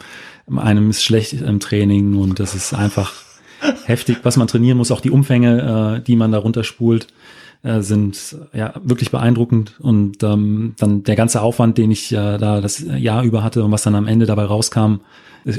einem 0.57 0.91
ist 0.91 1.03
schlecht 1.03 1.33
im 1.33 1.59
Training 1.59 2.15
und 2.15 2.39
das 2.39 2.55
ist 2.55 2.73
einfach 2.73 3.13
heftig, 3.85 4.19
was 4.23 4.37
man 4.37 4.47
trainieren 4.47 4.79
muss. 4.79 4.93
Auch 4.93 5.01
die 5.01 5.11
Umfänge, 5.11 5.99
äh, 5.99 6.05
die 6.05 6.17
man 6.17 6.33
da 6.33 6.39
runterspult, 6.39 7.09
äh, 7.63 7.81
sind 7.81 8.37
ja 8.53 8.75
wirklich 8.83 9.11
beeindruckend. 9.11 9.79
Und 9.81 10.23
ähm, 10.23 10.75
dann 10.79 11.03
der 11.03 11.17
ganze 11.17 11.43
Aufwand, 11.43 11.79
den 11.79 11.91
ich 11.91 12.13
äh, 12.13 12.39
da 12.39 12.61
das 12.61 12.81
Jahr 12.81 13.23
über 13.23 13.43
hatte 13.43 13.65
und 13.65 13.73
was 13.73 13.83
dann 13.83 13.95
am 13.95 14.07
Ende 14.07 14.27
dabei 14.27 14.45
rauskam, 14.45 15.01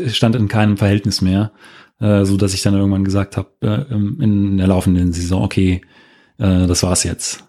stand 0.08 0.36
in 0.36 0.48
keinem 0.48 0.78
Verhältnis 0.78 1.22
mehr. 1.22 1.52
Äh, 2.00 2.26
so 2.26 2.38
dass 2.38 2.54
ich 2.54 2.62
dann 2.62 2.76
irgendwann 2.76 3.04
gesagt 3.04 3.38
habe, 3.38 3.50
äh, 3.62 3.94
in 3.94 4.58
der 4.58 4.68
laufenden 4.68 5.14
Saison, 5.14 5.44
okay, 5.44 5.82
äh, 6.38 6.68
das 6.68 6.84
war's 6.84 7.04
jetzt. 7.04 7.44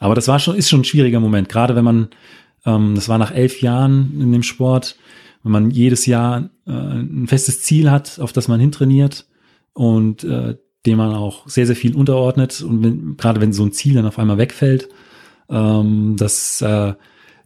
Aber 0.00 0.14
das 0.14 0.26
war 0.26 0.40
schon, 0.40 0.56
ist 0.56 0.68
schon 0.68 0.80
ein 0.80 0.84
schwieriger 0.84 1.20
Moment, 1.20 1.48
gerade 1.48 1.76
wenn 1.76 1.84
man, 1.84 2.08
ähm, 2.66 2.94
das 2.96 3.08
war 3.08 3.18
nach 3.18 3.32
elf 3.32 3.60
Jahren 3.60 4.20
in 4.20 4.32
dem 4.32 4.42
Sport, 4.42 4.96
wenn 5.44 5.52
man 5.52 5.70
jedes 5.70 6.06
Jahr 6.06 6.50
äh, 6.66 6.72
ein 6.72 7.26
festes 7.28 7.62
Ziel 7.62 7.90
hat, 7.90 8.18
auf 8.18 8.32
das 8.32 8.48
man 8.48 8.58
hintrainiert 8.58 9.26
und 9.74 10.24
äh, 10.24 10.56
dem 10.88 10.98
man 10.98 11.14
auch 11.14 11.46
sehr, 11.48 11.66
sehr 11.66 11.76
viel 11.76 11.94
unterordnet. 11.94 12.60
Und 12.62 12.82
wenn, 12.82 13.16
gerade 13.16 13.40
wenn 13.40 13.52
so 13.52 13.64
ein 13.64 13.72
Ziel 13.72 13.94
dann 13.94 14.06
auf 14.06 14.18
einmal 14.18 14.38
wegfällt, 14.38 14.88
ähm, 15.50 16.16
das 16.18 16.60
äh, 16.62 16.94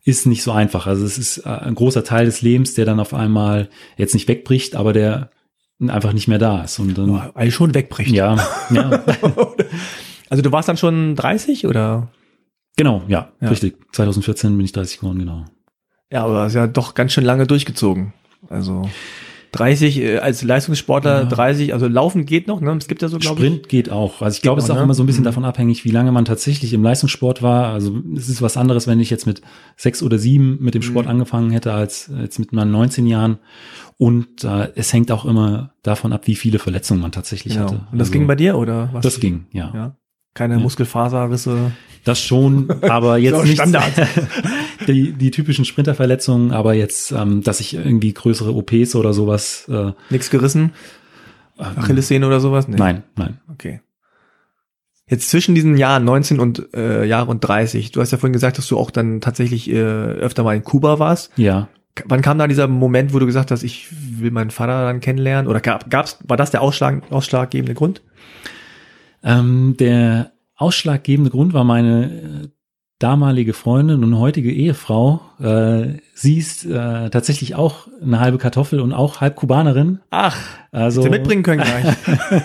ist 0.05 0.27
nicht 0.27 0.43
so 0.43 0.53
einfach. 0.53 0.87
Also 0.87 1.05
es 1.05 1.19
ist 1.19 1.39
äh, 1.39 1.49
ein 1.49 1.75
großer 1.75 2.05
Teil 2.05 2.25
des 2.27 2.43
Lebens, 2.43 2.75
der 2.75 2.85
dann 2.85 3.01
auf 3.01 3.15
einmal 3.15 3.69
jetzt 3.97 4.15
nicht 4.15 4.29
wegbricht, 4.29 4.75
aber 4.77 4.93
der 4.93 5.31
einfach 5.89 6.13
nicht 6.13 6.29
mehr 6.29 6.39
da 6.39 6.63
ist. 6.63 6.79
Und 6.79 6.97
dann, 6.97 7.33
eigentlich 7.35 7.55
schon 7.55 7.75
wegbricht. 7.75 8.13
Ja, 8.13 8.37
ja. 8.71 8.91
also 10.31 10.43
du 10.43 10.53
warst 10.53 10.69
dann 10.69 10.77
schon 10.77 11.17
30 11.17 11.67
oder? 11.67 12.09
Genau, 12.77 13.03
ja, 13.09 13.33
Ja. 13.41 13.49
richtig. 13.49 13.77
2014 13.93 14.57
bin 14.57 14.65
ich 14.65 14.73
30 14.73 15.01
geworden, 15.01 15.19
genau. 15.19 15.45
Ja, 16.11 16.25
aber 16.25 16.47
ist 16.47 16.55
ja 16.55 16.67
doch 16.67 16.95
ganz 16.95 17.13
schön 17.13 17.25
lange 17.25 17.47
durchgezogen. 17.47 18.13
Also 18.49 18.89
30 19.53 19.99
äh, 20.01 20.19
als 20.19 20.43
Leistungssportler, 20.43 21.21
Ja. 21.23 21.25
30, 21.27 21.73
also 21.75 21.87
laufen 21.87 22.25
geht 22.27 22.49
noch, 22.49 22.61
ne? 22.61 22.75
Es 22.79 22.89
gibt 22.89 23.03
ja 23.03 23.09
so, 23.09 23.19
glaube 23.19 23.39
ich. 23.41 23.47
Sprint 23.47 23.69
geht 23.69 23.91
auch. 23.91 24.23
Also 24.23 24.37
ich 24.37 24.43
glaube, 24.43 24.59
es 24.59 24.65
ist 24.65 24.71
auch, 24.71 24.77
ne? 24.77 24.83
immer 24.83 24.95
so 24.95 25.03
ein 25.03 25.07
bisschen 25.07 25.23
Mhm. 25.23 25.27
davon 25.27 25.45
abhängig, 25.45 25.85
wie 25.85 25.91
lange 25.91 26.11
man 26.11 26.25
tatsächlich 26.25 26.73
im 26.73 26.83
Leistungssport 26.83 27.43
war. 27.43 27.73
Also 27.73 28.01
es 28.17 28.29
ist 28.29 28.41
was 28.43 28.57
anderes, 28.57 28.87
wenn 28.87 28.99
ich 28.99 29.11
jetzt 29.11 29.27
mit 29.27 29.43
sechs 29.77 30.03
oder 30.03 30.19
sieben 30.19 30.59
mit 30.61 30.75
dem 30.75 30.83
Sport 30.83 31.05
Mhm. 31.07 31.11
angefangen 31.13 31.51
hätte, 31.51 31.73
als 31.73 32.11
jetzt 32.21 32.39
mit 32.39 32.53
meinen 32.53 32.71
19 32.71 33.07
Jahren. 33.07 33.39
Und 33.99 34.43
äh, 34.43 34.71
es 34.75 34.93
hängt 34.93 35.13
auch 35.13 35.25
immer 35.25 35.75
davon 35.83 36.13
ab, 36.13 36.27
wie 36.27 36.35
viele 36.35 36.59
Verletzungen 36.59 37.01
man 37.01 37.13
tatsächlich 37.13 37.55
Genau. 37.55 37.67
hatte. 37.67 37.75
Und 37.93 37.99
das 37.99 38.09
also, 38.09 38.13
ging 38.13 38.27
bei 38.27 38.35
dir, 38.37 38.57
oder? 38.59 38.89
Was? 38.93 39.03
Das 39.03 39.21
ging, 39.21 39.47
ja. 39.53 39.71
Ja. 39.75 39.97
Keine 40.35 40.55
Ja. 40.55 40.61
Muskelfaserrisse. 40.61 41.73
Das 42.05 42.21
schon, 42.21 42.69
aber 42.83 43.17
jetzt 43.19 43.35
auch 43.35 43.45
nicht 43.45 43.55
Standard. 43.61 43.93
die, 44.89 45.13
die 45.13 45.31
typischen 45.31 45.65
Sprinterverletzungen, 45.65 46.51
aber 46.53 46.75
jetzt, 46.75 47.13
ähm, 47.13 47.43
dass 47.43 47.61
ich 47.61 47.75
irgendwie 47.75 48.13
größere 48.13 48.53
OPs 48.55 48.95
oder 48.97 49.13
sowas. 49.13 49.69
Äh, 49.69 49.93
Nichts 50.11 50.31
gerissen? 50.31 50.73
Achillessehne 51.59 52.27
oder 52.27 52.41
sowas? 52.41 52.67
Nee. 52.67 52.77
Nein, 52.77 53.05
nein. 53.17 53.39
Okay. 53.53 53.81
Jetzt 55.07 55.31
zwischen 55.31 55.55
diesen 55.55 55.77
Jahren 55.77 56.05
19 56.05 56.41
und 56.41 56.75
äh, 56.75 57.05
Jahre 57.05 57.31
und 57.31 57.41
30, 57.41 57.93
du 57.93 58.01
hast 58.01 58.11
ja 58.13 58.19
vorhin 58.19 58.33
gesagt, 58.33 58.59
dass 58.59 58.67
du 58.67 58.79
auch 58.79 58.91
dann 58.91 59.21
tatsächlich 59.21 59.71
äh, 59.71 59.77
öfter 59.77 60.43
mal 60.43 60.57
in 60.57 60.65
Kuba 60.65 60.99
warst. 60.99 61.31
Ja. 61.37 61.69
Wann 62.07 62.23
kam 62.23 62.39
da 62.39 62.47
dieser 62.47 62.67
Moment, 62.69 63.13
wo 63.13 63.19
du 63.19 63.27
gesagt 63.27 63.51
hast, 63.51 63.63
ich 63.63 63.89
will 63.91 64.31
meinen 64.31 64.51
Vater 64.51 64.87
dann 64.87 65.01
kennenlernen? 65.01 65.49
Oder 65.49 65.61
gab, 65.61 65.91
gab's, 65.91 66.19
war 66.27 66.39
das 66.39 66.51
der 66.51 66.63
Ausschlag, 66.63 67.03
ausschlaggebende 67.11 67.75
Grund? 67.75 68.01
Ähm, 69.23 69.77
der 69.79 70.33
ausschlaggebende 70.57 71.31
Grund 71.31 71.53
war 71.55 71.65
meine 71.65 72.05
äh, 72.07 72.49
damalige 72.99 73.53
Freundin 73.53 74.05
und 74.05 74.19
heutige 74.19 74.53
Ehefrau. 74.53 75.21
Äh, 75.41 75.99
sie 76.15 76.39
ist 76.39 76.65
äh, 76.65 77.11
tatsächlich 77.11 77.55
auch 77.57 77.89
eine 78.01 78.21
halbe 78.21 78.39
Kartoffel 78.39 78.81
und 78.81 78.93
auch 78.93 79.21
halb 79.21 79.35
Kubanerin. 79.37 80.01
Ach, 80.11 80.39
Also 80.71 81.03
hätte 81.03 81.11
mitbringen 81.11 81.43
können 81.43 81.63
gleich. 81.63 81.97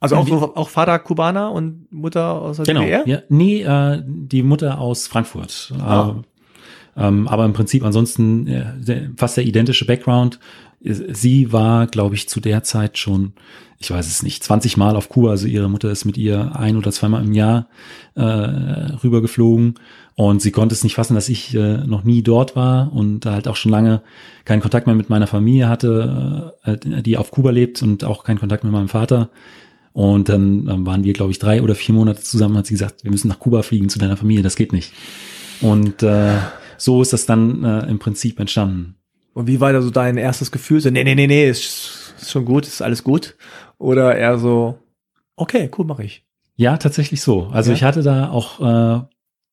also 0.00 0.16
auch, 0.16 0.26
so, 0.26 0.56
auch 0.56 0.68
Vater 0.70 0.98
Kubaner 0.98 1.52
und 1.52 1.92
Mutter 1.92 2.40
aus 2.40 2.56
der 2.56 2.64
Genau. 2.66 2.80
DDR? 2.80 3.06
Ja, 3.06 3.18
nee, 3.28 3.62
äh, 3.62 4.02
die 4.06 4.42
Mutter 4.42 4.78
aus 4.78 5.06
Frankfurt. 5.06 5.72
Ah. 5.78 6.14
Äh, 6.96 7.06
ähm, 7.06 7.28
aber 7.28 7.44
im 7.44 7.52
Prinzip 7.52 7.84
ansonsten 7.84 8.46
äh, 8.46 9.08
fast 9.16 9.36
der 9.36 9.44
identische 9.44 9.84
Background. 9.86 10.40
Sie 10.82 11.52
war, 11.52 11.86
glaube 11.86 12.14
ich, 12.14 12.28
zu 12.28 12.40
der 12.40 12.62
Zeit 12.62 12.96
schon, 12.96 13.34
ich 13.78 13.90
weiß 13.90 14.06
es 14.06 14.22
nicht, 14.22 14.42
20 14.42 14.76
Mal 14.76 14.96
auf 14.96 15.08
Kuba. 15.08 15.30
Also 15.30 15.46
ihre 15.46 15.68
Mutter 15.68 15.90
ist 15.90 16.06
mit 16.06 16.16
ihr 16.16 16.56
ein 16.56 16.76
oder 16.76 16.90
zweimal 16.90 17.22
im 17.22 17.32
Jahr 17.32 17.68
äh, 18.14 18.22
rübergeflogen. 18.22 19.74
Und 20.14 20.42
sie 20.42 20.50
konnte 20.50 20.74
es 20.74 20.84
nicht 20.84 20.94
fassen, 20.94 21.14
dass 21.14 21.28
ich 21.28 21.54
äh, 21.54 21.78
noch 21.78 22.04
nie 22.04 22.22
dort 22.22 22.56
war 22.56 22.92
und 22.92 23.26
halt 23.26 23.48
auch 23.48 23.56
schon 23.56 23.72
lange 23.72 24.02
keinen 24.44 24.60
Kontakt 24.60 24.86
mehr 24.86 24.96
mit 24.96 25.10
meiner 25.10 25.26
Familie 25.26 25.68
hatte, 25.68 26.54
äh, 26.64 27.02
die 27.02 27.16
auf 27.16 27.30
Kuba 27.30 27.50
lebt 27.50 27.82
und 27.82 28.04
auch 28.04 28.24
keinen 28.24 28.38
Kontakt 28.38 28.64
mit 28.64 28.72
meinem 28.72 28.88
Vater. 28.88 29.30
Und 29.92 30.28
dann 30.28 30.68
ähm, 30.68 30.86
waren 30.86 31.04
wir, 31.04 31.12
glaube 31.12 31.32
ich, 31.32 31.38
drei 31.38 31.62
oder 31.62 31.74
vier 31.74 31.94
Monate 31.94 32.20
zusammen, 32.22 32.56
hat 32.56 32.66
sie 32.66 32.74
gesagt, 32.74 33.02
wir 33.02 33.10
müssen 33.10 33.28
nach 33.28 33.38
Kuba 33.38 33.62
fliegen 33.62 33.88
zu 33.88 33.98
deiner 33.98 34.16
Familie, 34.16 34.42
das 34.42 34.56
geht 34.56 34.72
nicht. 34.72 34.92
Und 35.60 36.02
äh, 36.02 36.36
so 36.76 37.02
ist 37.02 37.12
das 37.12 37.26
dann 37.26 37.64
äh, 37.64 37.86
im 37.88 37.98
Prinzip 37.98 38.38
entstanden. 38.38 38.96
Und 39.34 39.46
wie 39.46 39.60
war 39.60 39.72
da 39.72 39.80
so 39.82 39.90
dein 39.90 40.16
erstes 40.16 40.50
Gefühl? 40.50 40.80
So, 40.80 40.90
nee, 40.90 41.04
nee, 41.04 41.14
nee, 41.14 41.26
nee, 41.26 41.48
ist, 41.48 42.14
ist 42.20 42.30
schon 42.30 42.44
gut, 42.44 42.66
ist 42.66 42.82
alles 42.82 43.04
gut? 43.04 43.36
Oder 43.78 44.16
eher 44.16 44.38
so, 44.38 44.78
okay, 45.36 45.70
cool, 45.78 45.86
mache 45.86 46.04
ich. 46.04 46.24
Ja, 46.56 46.76
tatsächlich 46.76 47.22
so. 47.22 47.46
Also 47.52 47.70
Ja. 47.70 47.76
ich 47.76 47.84
hatte 47.84 48.02
da 48.02 48.28
auch 48.30 48.60
äh, 48.60 49.04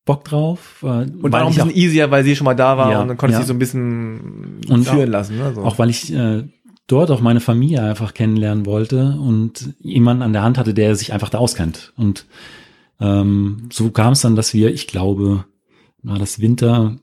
Bock 0.04 0.24
drauf. 0.24 0.80
Äh, 0.82 0.86
Und 0.86 1.32
war 1.32 1.42
auch 1.42 1.46
ein 1.46 1.52
ich 1.52 1.56
bisschen 1.56 1.70
easier, 1.76 2.10
weil 2.10 2.24
sie 2.24 2.36
schon 2.36 2.44
mal 2.44 2.54
da 2.54 2.76
war 2.76 2.90
Ja, 2.92 3.00
und 3.02 3.08
dann 3.08 3.16
konntest 3.16 3.38
du 3.38 3.40
ja. 3.40 3.44
dich 3.44 3.46
so 3.48 3.54
ein 3.54 3.58
bisschen 3.58 4.60
Und 4.68 4.84
führen 4.84 5.08
auch- 5.08 5.12
lassen. 5.12 5.38
Ne? 5.38 5.52
So. 5.54 5.62
Auch 5.62 5.78
weil 5.78 5.90
ich 5.90 6.12
äh, 6.12 6.44
dort 6.86 7.10
auch 7.10 7.20
meine 7.20 7.40
Familie 7.40 7.82
einfach 7.82 8.12
kennenlernen 8.14 8.66
wollte 8.66 9.16
und 9.20 9.74
jemanden 9.80 10.22
an 10.22 10.32
der 10.32 10.42
Hand 10.42 10.58
hatte, 10.58 10.74
der 10.74 10.96
sich 10.96 11.12
einfach 11.12 11.28
da 11.30 11.38
auskennt. 11.38 11.92
Und 11.96 12.26
ähm, 13.00 13.68
so 13.72 13.90
kam 13.90 14.12
es 14.14 14.20
dann, 14.22 14.36
dass 14.36 14.52
wir, 14.54 14.72
ich 14.72 14.86
glaube, 14.86 15.44
war 16.02 16.18
das 16.18 16.40
Winter 16.40 16.96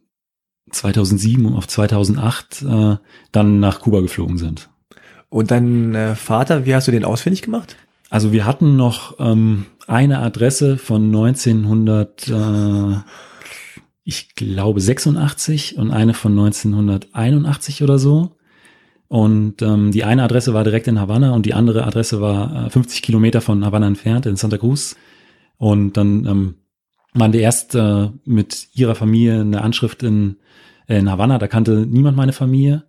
2007 0.72 1.54
auf 1.54 1.68
2008 1.68 2.62
äh, 2.64 2.96
dann 3.32 3.60
nach 3.60 3.82
Kuba 3.82 4.02
geflogen 4.02 4.38
sind. 4.38 4.70
Und 5.30 5.52
dein 5.52 5.94
äh, 5.96 6.16
Vater, 6.16 6.66
wie 6.66 6.76
hast 6.76 6.88
du 6.88 6.92
den 6.92 7.06
ausfindig 7.06 7.42
gemacht? 7.42 7.76
Also 8.10 8.32
wir 8.32 8.46
hatten 8.46 8.76
noch 8.76 9.20
ähm, 9.20 9.66
eine 9.88 10.20
Adresse 10.20 10.78
von 10.78 11.06
1900, 11.06 12.28
äh, 12.30 12.98
ich 14.04 14.36
glaube 14.36 14.80
86 14.80 15.78
und 15.78 15.92
eine 15.92 16.14
von 16.14 16.32
1981 16.32 17.84
oder 17.84 18.00
so. 18.00 18.36
Und 19.08 19.62
ähm, 19.62 19.92
die 19.92 20.04
eine 20.04 20.24
Adresse 20.24 20.54
war 20.54 20.64
direkt 20.64 20.88
in 20.88 21.00
Havanna 21.00 21.32
und 21.32 21.46
die 21.46 21.54
andere 21.54 21.86
Adresse 21.86 22.22
war 22.22 22.68
äh, 22.68 22.70
50 22.70 23.02
Kilometer 23.02 23.42
von 23.42 23.64
Havanna 23.66 23.88
entfernt 23.88 24.26
in 24.26 24.36
Santa 24.36 24.58
Cruz. 24.58 24.96
Und 25.58 25.94
dann 25.98 26.26
ähm, 26.26 26.56
wir 27.34 27.42
erst 27.42 27.76
äh, 27.76 28.10
mit 28.26 28.68
ihrer 28.74 28.96
Familie 28.96 29.42
eine 29.42 29.62
Anschrift 29.62 30.04
in, 30.04 30.38
in 30.88 31.10
Havanna. 31.10 31.40
Da 31.40 31.48
kannte 31.48 31.86
niemand 31.88 32.18
meine 32.18 32.34
Familie. 32.34 32.84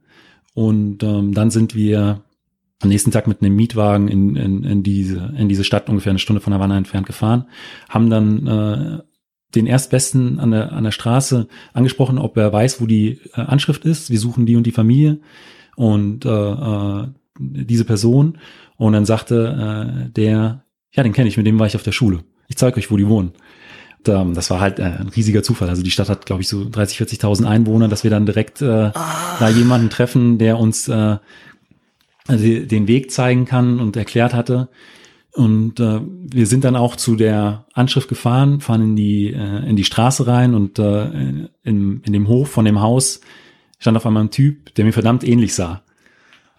Und 0.55 1.03
ähm, 1.03 1.33
dann 1.33 1.51
sind 1.51 1.75
wir 1.75 2.23
am 2.83 2.89
nächsten 2.89 3.11
Tag 3.11 3.27
mit 3.27 3.41
einem 3.41 3.57
Mietwagen 3.57 4.09
in, 4.09 4.37
in, 4.37 4.65
in, 4.65 4.83
diese, 4.83 5.33
in 5.37 5.49
diese 5.49 5.65
Stadt 5.65 5.89
ungefähr 5.89 6.11
eine 6.11 6.19
Stunde 6.19 6.41
von 6.41 6.53
Havanna 6.53 6.77
entfernt 6.77 7.07
gefahren, 7.07 7.47
haben 7.89 8.11
dann 8.11 8.47
äh, 8.47 9.03
den 9.55 9.67
Erstbesten 9.67 10.39
an 10.39 10.51
der, 10.51 10.73
an 10.73 10.85
der 10.85 10.91
Straße 10.91 11.49
angesprochen, 11.73 12.19
ob 12.19 12.37
er 12.37 12.53
weiß, 12.53 12.81
wo 12.81 12.87
die 12.87 13.21
äh, 13.35 13.41
Anschrift 13.41 13.85
ist. 13.85 14.11
Wir 14.11 14.19
suchen 14.19 14.45
die 14.45 14.57
und 14.57 14.67
die 14.67 14.73
Familie 14.73 15.21
und 15.77 16.25
äh, 16.27 16.29
äh, 16.29 17.07
diese 17.39 17.85
Person. 17.85 18.39
Und 18.77 18.93
dann 18.93 19.07
sagte 19.07 20.07
äh, 20.07 20.11
der, 20.11 20.65
ja, 20.93 21.03
den 21.03 21.13
kenne 21.13 21.29
ich, 21.29 21.37
mit 21.37 21.47
dem 21.47 21.59
war 21.59 21.67
ich 21.67 21.77
auf 21.77 21.83
der 21.83 21.93
Schule. 21.93 22.25
Ich 22.49 22.57
zeige 22.57 22.77
euch, 22.79 22.91
wo 22.91 22.97
die 22.97 23.09
wohnen. 23.09 23.33
Und, 24.09 24.15
ähm, 24.15 24.35
das 24.35 24.51
war 24.51 24.61
halt 24.61 24.79
äh, 24.79 24.85
ein 24.85 25.09
riesiger 25.09 25.43
Zufall. 25.43 25.69
Also 25.69 25.83
die 25.83 25.91
Stadt 25.91 26.09
hat, 26.09 26.27
glaube 26.27 26.43
ich, 26.43 26.49
so 26.49 26.69
30, 26.69 26.99
40.000 26.99 27.47
Einwohner, 27.47 27.89
dass 27.89 28.05
wir 28.05 28.11
dann 28.11 28.27
direkt 28.27 28.63
äh, 28.63 28.91
da 28.93 29.49
jemanden 29.49 29.91
treffen, 29.91 30.39
der 30.39 30.59
uns 30.59 30.89
äh, 30.89 31.17
also 32.27 32.45
den 32.45 32.89
Weg 32.89 33.11
zeigen 33.11 33.45
kann 33.45 33.81
und 33.81 33.97
erklärt 33.97 34.35
hatte. 34.35 34.69
Und 35.33 35.81
äh, 35.81 36.01
wir 36.03 36.47
sind 36.47 36.65
dann 36.65 36.77
auch 36.77 36.97
zu 36.97 37.15
der 37.15 37.67
Anschrift 37.75 38.09
gefahren, 38.09 38.61
fahren 38.61 38.83
in 38.83 38.97
die 38.97 39.33
äh, 39.33 39.69
in 39.69 39.77
die 39.77 39.85
Straße 39.85 40.27
rein 40.27 40.55
und 40.55 40.79
äh, 40.79 41.05
in, 41.63 42.01
in 42.03 42.13
dem 42.13 42.27
Hof 42.27 42.51
von 42.51 42.65
dem 42.65 42.81
Haus 42.81 43.21
stand 43.79 43.97
auf 43.97 44.07
einmal 44.07 44.25
ein 44.25 44.31
Typ, 44.31 44.75
der 44.75 44.87
mir 44.87 44.93
verdammt 44.93 45.25
ähnlich 45.25 45.55
sah. 45.55 45.83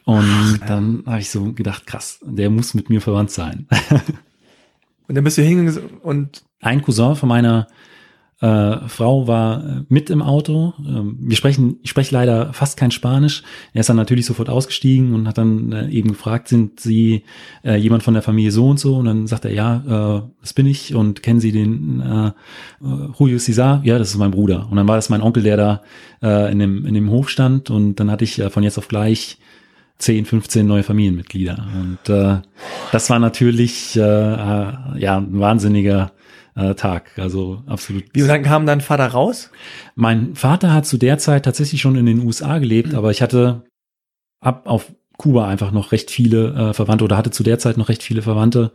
Und 0.06 0.62
dann 0.68 1.04
habe 1.06 1.20
ich 1.20 1.30
so 1.30 1.52
gedacht, 1.52 1.86
krass, 1.86 2.20
der 2.24 2.50
muss 2.50 2.74
mit 2.76 2.90
mir 2.90 3.02
verwandt 3.02 3.32
sein. 3.32 3.68
Und 5.08 5.16
dann 5.16 5.24
bist 5.24 5.38
du 5.38 5.42
hingegangen 5.42 6.00
und 6.04 6.44
Ein 6.62 6.82
Cousin 6.82 7.16
von 7.16 7.30
meiner 7.30 7.68
äh, 8.40 8.88
Frau 8.88 9.28
war 9.28 9.64
äh, 9.64 9.84
mit 9.90 10.12
im 10.12 10.22
Auto. 10.22 10.74
Ähm, 10.80 11.18
wir 11.20 11.36
sprechen, 11.36 11.80
ich 11.82 11.90
spreche 11.90 12.14
leider 12.14 12.54
fast 12.54 12.78
kein 12.78 12.92
Spanisch. 12.92 13.42
Er 13.74 13.80
ist 13.80 13.90
dann 13.90 13.96
natürlich 13.96 14.28
sofort 14.28 14.50
ausgestiegen 14.50 15.16
und 15.16 15.28
hat 15.28 15.40
dann 15.40 15.72
äh, 15.72 15.90
eben 15.90 16.10
gefragt, 16.10 16.48
sind 16.48 16.80
Sie 16.80 17.24
äh, 17.64 17.78
jemand 17.78 18.04
von 18.04 18.14
der 18.14 18.22
Familie 18.22 18.52
so 18.52 18.70
und 18.70 18.80
so? 18.80 18.98
Und 18.98 19.06
dann 19.06 19.26
sagt 19.26 19.46
er, 19.46 19.54
ja, 19.54 20.18
äh, 20.18 20.22
das 20.42 20.54
bin 20.54 20.68
ich 20.68 20.94
und 20.94 21.24
kennen 21.24 21.40
Sie 21.40 21.52
den 21.52 22.00
äh, 22.00 22.28
äh, 22.28 23.10
Julio 23.18 23.40
Cesar? 23.40 23.82
Ja, 23.84 23.98
das 23.98 24.10
ist 24.12 24.18
mein 24.18 24.32
Bruder. 24.32 24.68
Und 24.70 24.78
dann 24.78 24.88
war 24.88 24.98
das 24.98 25.10
mein 25.10 25.22
Onkel, 25.22 25.42
der 25.42 25.58
da 25.58 25.82
äh, 26.22 26.52
in, 26.52 26.60
dem, 26.60 26.86
in 26.86 26.94
dem 26.94 27.10
Hof 27.10 27.30
stand 27.30 27.72
und 27.72 27.96
dann 27.96 28.12
hatte 28.12 28.24
ich 28.24 28.38
äh, 28.38 28.52
von 28.52 28.62
jetzt 28.62 28.78
auf 28.78 28.88
gleich 28.88 29.40
10, 29.98 30.26
15 30.26 30.68
neue 30.68 30.84
Familienmitglieder. 30.84 31.66
Und 31.76 32.14
äh, 32.14 32.38
das 32.92 33.10
war 33.10 33.18
natürlich 33.18 33.96
äh, 33.96 34.02
äh, 34.02 34.74
ja 35.00 35.18
ein 35.18 35.40
wahnsinniger 35.40 36.12
äh, 36.58 36.76
Tag. 36.76 37.12
Also 37.18 37.62
absolut. 37.68 38.04
wie 38.14 38.26
dann 38.26 38.44
kam 38.44 38.66
dein 38.66 38.82
Vater 38.82 39.08
raus? 39.08 39.52
Mein 39.96 40.36
Vater 40.36 40.74
hat 40.74 40.86
zu 40.86 40.98
der 40.98 41.18
Zeit 41.18 41.46
tatsächlich 41.46 41.80
schon 41.82 41.96
in 41.96 42.06
den 42.06 42.26
USA 42.26 42.58
gelebt, 42.58 42.94
aber 42.94 43.12
ich 43.12 43.22
hatte 43.22 43.64
ab 44.42 44.64
auf 44.66 44.92
Kuba 45.18 45.48
einfach 45.48 45.72
noch 45.72 45.92
recht 45.92 46.12
viele 46.12 46.54
äh, 46.54 46.74
Verwandte 46.74 47.04
oder 47.06 47.18
hatte 47.18 47.32
zu 47.32 47.44
der 47.44 47.60
Zeit 47.60 47.78
noch 47.78 47.90
recht 47.90 48.04
viele 48.04 48.22
Verwandte. 48.22 48.72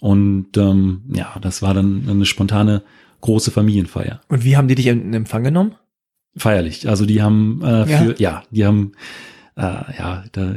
Und 0.00 0.56
ähm, 0.56 1.02
ja, 1.12 1.36
das 1.40 1.62
war 1.62 1.74
dann 1.74 2.06
eine 2.08 2.24
spontane 2.24 2.82
große 3.20 3.50
Familienfeier. 3.50 4.20
Und 4.28 4.44
wie 4.44 4.56
haben 4.56 4.68
die 4.68 4.74
dich 4.74 4.86
in 4.88 5.14
Empfang 5.14 5.44
genommen? 5.44 5.76
Feierlich. 6.36 6.88
Also 6.88 7.06
die 7.06 7.22
haben 7.22 7.62
äh, 7.64 7.88
Ja. 7.90 7.98
für, 7.98 8.20
ja, 8.20 8.42
die 8.50 8.66
haben 8.66 8.92
äh, 9.56 9.62
ja, 9.62 10.24
da, 10.32 10.50
äh, 10.52 10.56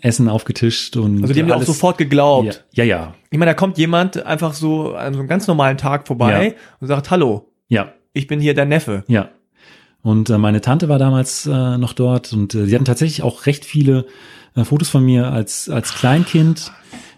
Essen 0.00 0.28
aufgetischt 0.28 0.96
und 0.96 1.22
Also 1.22 1.34
die 1.34 1.40
haben 1.40 1.48
dir 1.48 1.56
auch 1.56 1.62
sofort 1.62 1.98
geglaubt. 1.98 2.64
Ja, 2.72 2.84
ja, 2.84 2.96
ja, 2.98 3.14
Ich 3.30 3.38
meine, 3.38 3.50
da 3.50 3.54
kommt 3.54 3.76
jemand 3.78 4.24
einfach 4.24 4.54
so 4.54 4.94
an 4.94 5.12
so 5.14 5.20
einem 5.20 5.28
ganz 5.28 5.46
normalen 5.46 5.76
Tag 5.76 6.06
vorbei 6.06 6.46
Ja. 6.48 6.52
und 6.80 6.88
sagt, 6.88 7.10
hallo, 7.10 7.50
ja, 7.68 7.92
ich 8.12 8.26
bin 8.26 8.40
hier 8.40 8.54
der 8.54 8.64
Neffe. 8.66 9.04
ja. 9.08 9.28
Und 10.02 10.28
äh, 10.28 10.36
meine 10.36 10.60
Tante 10.60 10.90
war 10.90 10.98
damals 10.98 11.46
äh, 11.46 11.78
noch 11.78 11.94
dort 11.94 12.34
und 12.34 12.54
äh, 12.54 12.66
sie 12.66 12.74
hatten 12.74 12.84
tatsächlich 12.84 13.22
auch 13.22 13.46
recht 13.46 13.64
viele 13.64 14.04
äh, 14.54 14.62
Fotos 14.62 14.90
von 14.90 15.02
mir 15.02 15.28
als 15.32 15.70
als 15.70 15.94
Kleinkind 15.94 16.72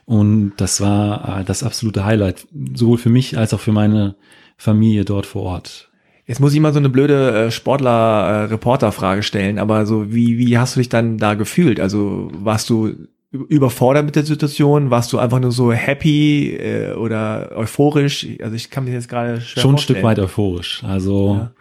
und 0.05 0.53
das 0.59 0.81
war 0.81 1.41
äh, 1.41 1.45
das 1.45 1.65
absolute 1.65 2.05
Highlight 2.05 2.47
sowohl 2.75 2.99
für 2.99 3.09
mich 3.11 3.37
als 3.37 3.53
auch 3.53 3.59
für 3.59 3.73
meine 3.73 4.15
Familie 4.57 5.05
dort 5.05 5.27
vor 5.27 5.43
Ort. 5.43 5.91
Jetzt 6.27 6.41
muss 6.41 6.53
ich 6.53 6.61
mal 6.61 6.73
so 6.73 6.79
eine 6.81 6.89
blöde 6.89 7.47
äh, 7.47 7.51
Sportler-Reporter-Frage 7.51 9.23
stellen, 9.23 9.59
aber 9.59 9.87
so, 9.87 10.13
wie, 10.13 10.39
wie 10.39 10.59
hast 10.59 10.75
du 10.75 10.81
dich 10.81 10.89
dann 10.89 11.19
da 11.19 11.35
gefühlt? 11.35 11.79
Also 11.79 12.31
warst 12.33 12.69
du 12.69 12.93
überfordert 13.31 14.05
mit 14.07 14.17
der 14.17 14.25
Situation? 14.25 14.91
Warst 14.91 15.13
du 15.13 15.19
einfach 15.19 15.39
nur 15.39 15.53
so 15.53 15.73
happy 15.73 16.57
äh, 16.57 16.95
oder 16.95 17.53
euphorisch? 17.55 18.27
Also 18.43 18.57
ich 18.57 18.71
kann 18.71 18.85
mir 18.85 18.93
jetzt 18.93 19.09
gerade 19.09 19.41
schwer 19.41 19.63
Schon 19.63 19.71
ein 19.71 19.75
vorstellen. 19.75 19.97
Stück 19.99 20.05
weit 20.05 20.19
euphorisch. 20.19 20.83
Also 20.85 21.35
Ja. 21.39 21.53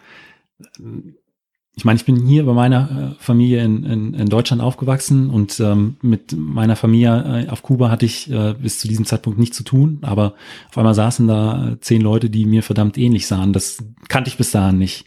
Ich 1.78 1.84
meine, 1.84 1.97
ich 1.97 2.05
bin 2.05 2.26
hier 2.26 2.45
bei 2.45 2.53
meiner 2.53 3.15
äh, 3.17 3.23
Familie 3.23 3.63
in, 3.63 3.84
in, 3.84 4.13
in 4.13 4.30
Deutschland 4.30 4.61
aufgewachsen 4.61 5.30
und 5.30 5.59
ähm, 5.59 5.97
mit 6.01 6.34
meiner 6.38 6.76
Familie 6.76 7.45
äh, 7.47 7.49
auf 7.49 7.63
Kuba 7.63 7.89
hatte 7.89 8.05
ich 8.05 8.32
äh, 8.32 8.53
bis 8.53 8.80
zu 8.80 8.88
diesem 8.88 9.05
Zeitpunkt 9.05 9.38
nichts 9.38 9.57
zu 9.57 9.63
tun, 9.63 9.99
aber 10.01 10.36
auf 10.69 10.78
einmal 10.78 10.93
saßen 10.93 11.28
da 11.28 11.71
äh, 11.71 11.80
zehn 11.82 12.01
Leute, 12.01 12.30
die 12.30 12.45
mir 12.45 12.63
verdammt 12.63 12.97
ähnlich 12.97 13.28
sahen. 13.28 13.51
Das 13.51 13.84
kannte 14.07 14.30
ich 14.30 14.38
bis 14.38 14.51
dahin 14.51 14.78
nicht. 14.78 15.05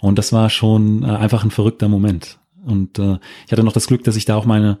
Und 0.00 0.18
das 0.18 0.32
war 0.32 0.48
schon 0.48 1.02
äh, 1.02 1.06
einfach 1.06 1.44
ein 1.44 1.50
verrückter 1.50 1.88
Moment. 1.88 2.38
Und 2.64 2.98
äh, 2.98 3.18
ich 3.44 3.52
hatte 3.52 3.62
noch 3.62 3.72
das 3.72 3.86
Glück, 3.86 4.02
dass 4.04 4.16
ich 4.16 4.24
da 4.24 4.36
auch 4.36 4.46
meine 4.46 4.78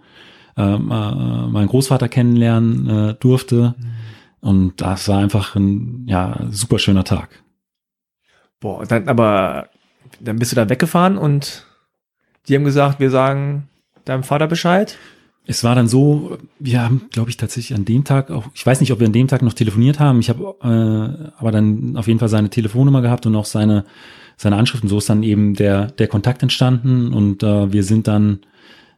ähm, 0.56 0.90
äh, 0.90 1.48
meinen 1.48 1.68
Großvater 1.68 2.08
kennenlernen 2.08 2.88
äh, 2.88 3.14
durfte. 3.14 3.74
Und 4.40 4.80
das 4.80 5.08
war 5.08 5.18
einfach 5.18 5.54
ein 5.54 6.06
ja, 6.08 6.46
super 6.50 6.78
schöner 6.78 7.04
Tag. 7.04 7.42
Boah, 8.58 8.86
dann 8.86 9.08
aber 9.08 9.68
dann 10.20 10.38
bist 10.38 10.52
du 10.52 10.56
da 10.56 10.68
weggefahren 10.68 11.18
und 11.18 11.66
die 12.48 12.54
haben 12.54 12.64
gesagt, 12.64 13.00
wir 13.00 13.10
sagen 13.10 13.68
deinem 14.04 14.22
Vater 14.22 14.46
Bescheid. 14.46 14.96
Es 15.48 15.62
war 15.62 15.76
dann 15.76 15.86
so, 15.86 16.38
wir 16.58 16.82
haben, 16.82 17.08
glaube 17.12 17.30
ich, 17.30 17.36
tatsächlich 17.36 17.76
an 17.76 17.84
dem 17.84 18.02
Tag 18.02 18.30
auch, 18.30 18.46
ich 18.54 18.66
weiß 18.66 18.80
nicht, 18.80 18.92
ob 18.92 18.98
wir 18.98 19.06
an 19.06 19.12
dem 19.12 19.28
Tag 19.28 19.42
noch 19.42 19.52
telefoniert 19.52 20.00
haben, 20.00 20.18
ich 20.18 20.28
habe 20.28 20.56
äh, 20.62 21.30
aber 21.38 21.52
dann 21.52 21.96
auf 21.96 22.08
jeden 22.08 22.18
Fall 22.18 22.28
seine 22.28 22.50
Telefonnummer 22.50 23.00
gehabt 23.00 23.26
und 23.26 23.36
auch 23.36 23.44
seine, 23.44 23.84
seine 24.36 24.56
Anschrift 24.56 24.82
und 24.82 24.88
so 24.88 24.98
ist 24.98 25.08
dann 25.08 25.22
eben 25.22 25.54
der, 25.54 25.86
der 25.86 26.08
Kontakt 26.08 26.42
entstanden 26.42 27.12
und 27.12 27.44
äh, 27.44 27.72
wir 27.72 27.84
sind 27.84 28.08
dann 28.08 28.40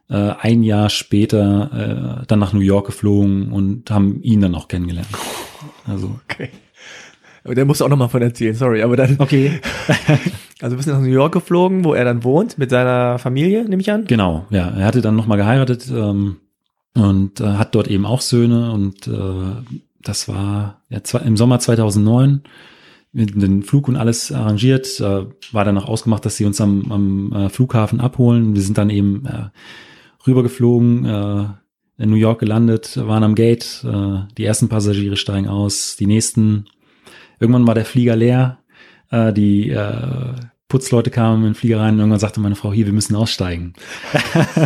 äh, 0.09 0.33
ein 0.39 0.63
Jahr 0.63 0.89
später 0.89 2.21
äh, 2.21 2.25
dann 2.25 2.39
nach 2.39 2.53
New 2.53 2.61
York 2.61 2.87
geflogen 2.87 3.51
und 3.51 3.91
haben 3.91 4.21
ihn 4.23 4.41
dann 4.41 4.55
auch 4.55 4.67
kennengelernt. 4.67 5.09
Also, 5.87 6.19
Okay. 6.29 6.49
Der 7.45 7.65
musst 7.65 7.81
du 7.81 7.85
auch 7.85 7.89
noch 7.89 7.97
mal 7.97 8.07
von 8.07 8.21
erzählen, 8.21 8.55
sorry. 8.55 8.81
Aber 8.81 8.97
dann, 8.97 9.15
okay. 9.19 9.59
also 10.61 10.75
bist 10.75 10.87
du 10.87 10.93
nach 10.93 10.99
New 10.99 11.07
York 11.07 11.33
geflogen, 11.33 11.83
wo 11.83 11.93
er 11.93 12.05
dann 12.05 12.23
wohnt, 12.23 12.57
mit 12.57 12.69
seiner 12.69 13.19
Familie, 13.19 13.63
nehme 13.65 13.81
ich 13.81 13.91
an. 13.91 14.05
Genau, 14.05 14.45
ja. 14.49 14.69
Er 14.69 14.85
hatte 14.85 15.01
dann 15.01 15.15
nochmal 15.15 15.37
geheiratet 15.37 15.89
ähm, 15.91 16.37
und 16.95 17.39
äh, 17.39 17.45
hat 17.45 17.75
dort 17.75 17.87
eben 17.87 18.05
auch 18.05 18.21
Söhne 18.21 18.71
und 18.71 19.07
äh, 19.07 19.77
das 20.01 20.27
war 20.27 20.81
ja, 20.89 21.03
zwei, 21.03 21.19
im 21.19 21.37
Sommer 21.37 21.59
2009 21.59 22.41
mit 23.11 23.41
den 23.41 23.63
Flug 23.63 23.87
und 23.87 23.95
alles 23.95 24.31
arrangiert, 24.31 24.99
äh, 24.99 25.25
war 25.51 25.65
dann 25.65 25.77
auch 25.77 25.87
ausgemacht, 25.87 26.25
dass 26.25 26.37
sie 26.37 26.45
uns 26.45 26.61
am, 26.61 26.91
am 26.91 27.33
äh, 27.33 27.49
Flughafen 27.49 27.99
abholen. 27.99 28.53
Wir 28.53 28.61
sind 28.61 28.77
dann 28.77 28.89
eben 28.89 29.25
äh, 29.25 29.49
rübergeflogen, 30.27 31.05
äh, 31.05 31.45
in 31.99 32.09
New 32.09 32.15
York 32.15 32.39
gelandet, 32.39 32.97
waren 32.97 33.23
am 33.23 33.35
Gate, 33.35 33.83
äh, 33.83 34.19
die 34.37 34.45
ersten 34.45 34.69
Passagiere 34.69 35.17
steigen 35.17 35.47
aus, 35.47 35.97
die 35.97 36.07
nächsten, 36.07 36.65
irgendwann 37.39 37.67
war 37.67 37.75
der 37.75 37.85
Flieger 37.85 38.15
leer, 38.15 38.59
äh, 39.11 39.33
die 39.33 39.69
äh, 39.69 40.35
Putzleute 40.67 41.09
kamen 41.09 41.39
in 41.39 41.49
den 41.49 41.55
Flieger 41.55 41.79
rein 41.79 41.95
und 41.95 41.99
irgendwann 41.99 42.19
sagte 42.19 42.39
meine 42.39 42.55
Frau, 42.55 42.71
hier, 42.71 42.85
wir 42.85 42.93
müssen 42.93 43.15
aussteigen. 43.15 43.73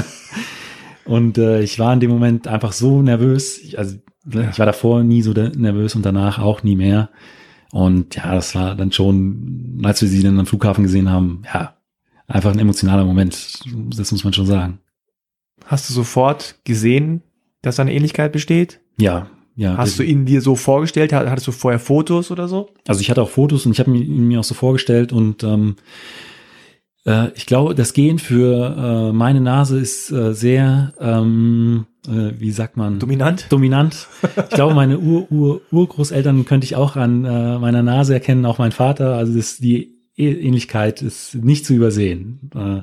und 1.05 1.37
äh, 1.37 1.61
ich 1.61 1.79
war 1.79 1.93
in 1.93 1.99
dem 2.01 2.11
Moment 2.11 2.47
einfach 2.47 2.73
so 2.73 3.01
nervös, 3.01 3.57
ich, 3.57 3.79
also 3.79 3.97
ne, 4.25 4.49
ich 4.51 4.59
war 4.59 4.65
davor 4.65 5.03
nie 5.03 5.21
so 5.21 5.31
nervös 5.31 5.95
und 5.95 6.05
danach 6.05 6.39
auch 6.39 6.63
nie 6.63 6.75
mehr. 6.75 7.09
Und 7.71 8.15
ja, 8.15 8.35
das 8.35 8.53
war 8.53 8.75
dann 8.75 8.91
schon, 8.91 9.81
als 9.83 10.01
wir 10.01 10.09
sie 10.09 10.21
dann 10.21 10.39
am 10.39 10.45
Flughafen 10.45 10.83
gesehen 10.83 11.09
haben, 11.09 11.43
ja, 11.51 11.75
einfach 12.27 12.51
ein 12.51 12.59
emotionaler 12.59 13.05
Moment. 13.05 13.61
Das 13.95 14.11
muss 14.11 14.23
man 14.23 14.33
schon 14.33 14.45
sagen. 14.45 14.79
Hast 15.65 15.89
du 15.89 15.93
sofort 15.93 16.59
gesehen, 16.65 17.23
dass 17.61 17.77
da 17.77 17.83
eine 17.83 17.93
Ähnlichkeit 17.93 18.31
besteht? 18.31 18.81
Ja, 18.97 19.27
ja. 19.55 19.77
Hast 19.77 19.99
du 19.99 20.03
ihn 20.03 20.25
dir 20.25 20.41
so 20.41 20.55
vorgestellt? 20.55 21.13
Hat- 21.13 21.27
Hattest 21.29 21.47
du 21.47 21.51
vorher 21.51 21.79
Fotos 21.79 22.31
oder 22.31 22.47
so? 22.47 22.69
Also 22.87 23.01
ich 23.01 23.09
hatte 23.09 23.21
auch 23.21 23.29
Fotos 23.29 23.65
und 23.65 23.71
ich 23.73 23.79
habe 23.79 23.95
ihn 23.95 24.27
mir 24.27 24.39
auch 24.39 24.43
so 24.43 24.53
vorgestellt 24.55 25.11
und 25.13 25.43
ähm, 25.43 25.75
äh, 27.05 27.29
ich 27.35 27.45
glaube, 27.45 27.75
das 27.75 27.93
Gehen 27.93 28.19
für 28.19 29.09
äh, 29.09 29.13
meine 29.13 29.41
Nase 29.41 29.79
ist 29.79 30.11
äh, 30.11 30.33
sehr, 30.33 30.93
ähm, 30.99 31.85
äh, 32.07 32.31
wie 32.39 32.51
sagt 32.51 32.77
man? 32.77 32.99
Dominant? 32.99 33.47
dominant. 33.49 34.07
Ich 34.37 34.49
glaube, 34.55 34.73
meine 34.73 34.99
Ur 34.99 35.27
-Ur 35.31 35.61
Urgroßeltern 35.71 36.45
könnte 36.45 36.65
ich 36.65 36.75
auch 36.75 36.95
an 36.95 37.25
äh, 37.25 37.59
meiner 37.59 37.83
Nase 37.83 38.13
erkennen, 38.13 38.45
auch 38.45 38.57
mein 38.57 38.71
Vater. 38.71 39.15
Also 39.15 39.33
das, 39.35 39.57
die 39.57 39.93
Ä- 40.17 40.37
Ähnlichkeit 40.39 41.01
ist 41.01 41.35
nicht 41.35 41.65
zu 41.65 41.73
übersehen. 41.73 42.49
Äh, 42.55 42.81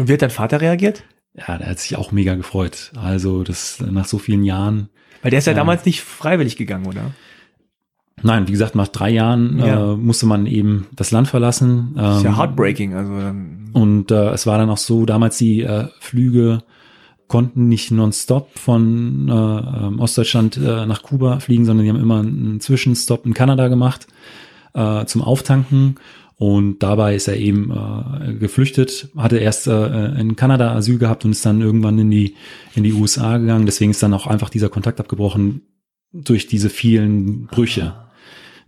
Und 0.00 0.08
wie 0.08 0.12
hat 0.14 0.22
dein 0.22 0.30
Vater 0.30 0.60
reagiert? 0.60 1.04
ja, 1.34 1.56
der 1.58 1.68
hat 1.70 1.78
sich 1.78 1.96
auch 1.96 2.10
mega 2.12 2.34
gefreut. 2.34 2.90
Also 2.96 3.44
das 3.44 3.78
nach 3.88 4.04
so 4.06 4.18
vielen 4.18 4.42
Jahren. 4.44 4.88
Weil 5.22 5.30
der 5.30 5.38
ist 5.38 5.46
ja, 5.46 5.52
Ja. 5.52 5.58
damals 5.58 5.84
nicht 5.84 6.00
freiwillig 6.02 6.56
gegangen, 6.56 6.86
oder? 6.86 7.10
Nein, 8.22 8.48
wie 8.48 8.52
gesagt, 8.52 8.74
nach 8.74 8.88
drei 8.88 9.10
Jahren 9.10 9.58
Ja. 9.58 9.92
äh, 9.92 9.96
musste 9.96 10.26
man 10.26 10.46
eben 10.46 10.86
das 10.94 11.10
Land 11.10 11.28
verlassen. 11.28 11.92
Das 11.96 12.18
ist 12.18 12.22
ja 12.24 12.30
Ähm, 12.30 12.36
heartbreaking. 12.36 12.94
Also 12.94 13.12
ähm, 13.12 13.70
Und 13.72 14.10
äh, 14.10 14.30
es 14.30 14.46
war 14.46 14.58
dann 14.58 14.68
auch 14.70 14.76
so, 14.78 15.06
damals 15.06 15.38
die 15.38 15.62
äh, 15.62 15.88
Flüge 16.00 16.62
konnten 17.28 17.68
nicht 17.68 17.92
nonstop 17.92 18.58
von 18.58 19.28
äh, 19.28 19.32
ähm, 19.32 20.00
Ostdeutschland 20.00 20.56
äh, 20.56 20.84
nach 20.86 21.02
Kuba 21.02 21.38
fliegen, 21.38 21.64
sondern 21.64 21.84
die 21.84 21.90
haben 21.90 22.00
immer 22.00 22.18
einen 22.20 22.60
Zwischenstopp 22.60 23.24
in 23.24 23.34
Kanada 23.34 23.68
gemacht 23.68 24.06
äh, 24.74 25.04
zum 25.06 25.22
Auftanken. 25.22 25.94
Und 26.40 26.78
dabei 26.78 27.16
ist 27.16 27.28
er 27.28 27.36
eben 27.36 27.70
äh, 27.70 28.32
geflüchtet, 28.32 29.10
hatte 29.14 29.36
erst 29.36 29.66
äh, 29.66 30.18
in 30.18 30.36
Kanada 30.36 30.74
Asyl 30.74 30.96
gehabt 30.96 31.26
und 31.26 31.32
ist 31.32 31.44
dann 31.44 31.60
irgendwann 31.60 31.98
in 31.98 32.10
die, 32.10 32.34
in 32.74 32.82
die 32.82 32.94
USA 32.94 33.36
gegangen. 33.36 33.66
Deswegen 33.66 33.90
ist 33.90 34.02
dann 34.02 34.14
auch 34.14 34.26
einfach 34.26 34.48
dieser 34.48 34.70
Kontakt 34.70 35.00
abgebrochen 35.00 35.60
durch 36.14 36.46
diese 36.46 36.70
vielen 36.70 37.44
Brüche. 37.44 37.92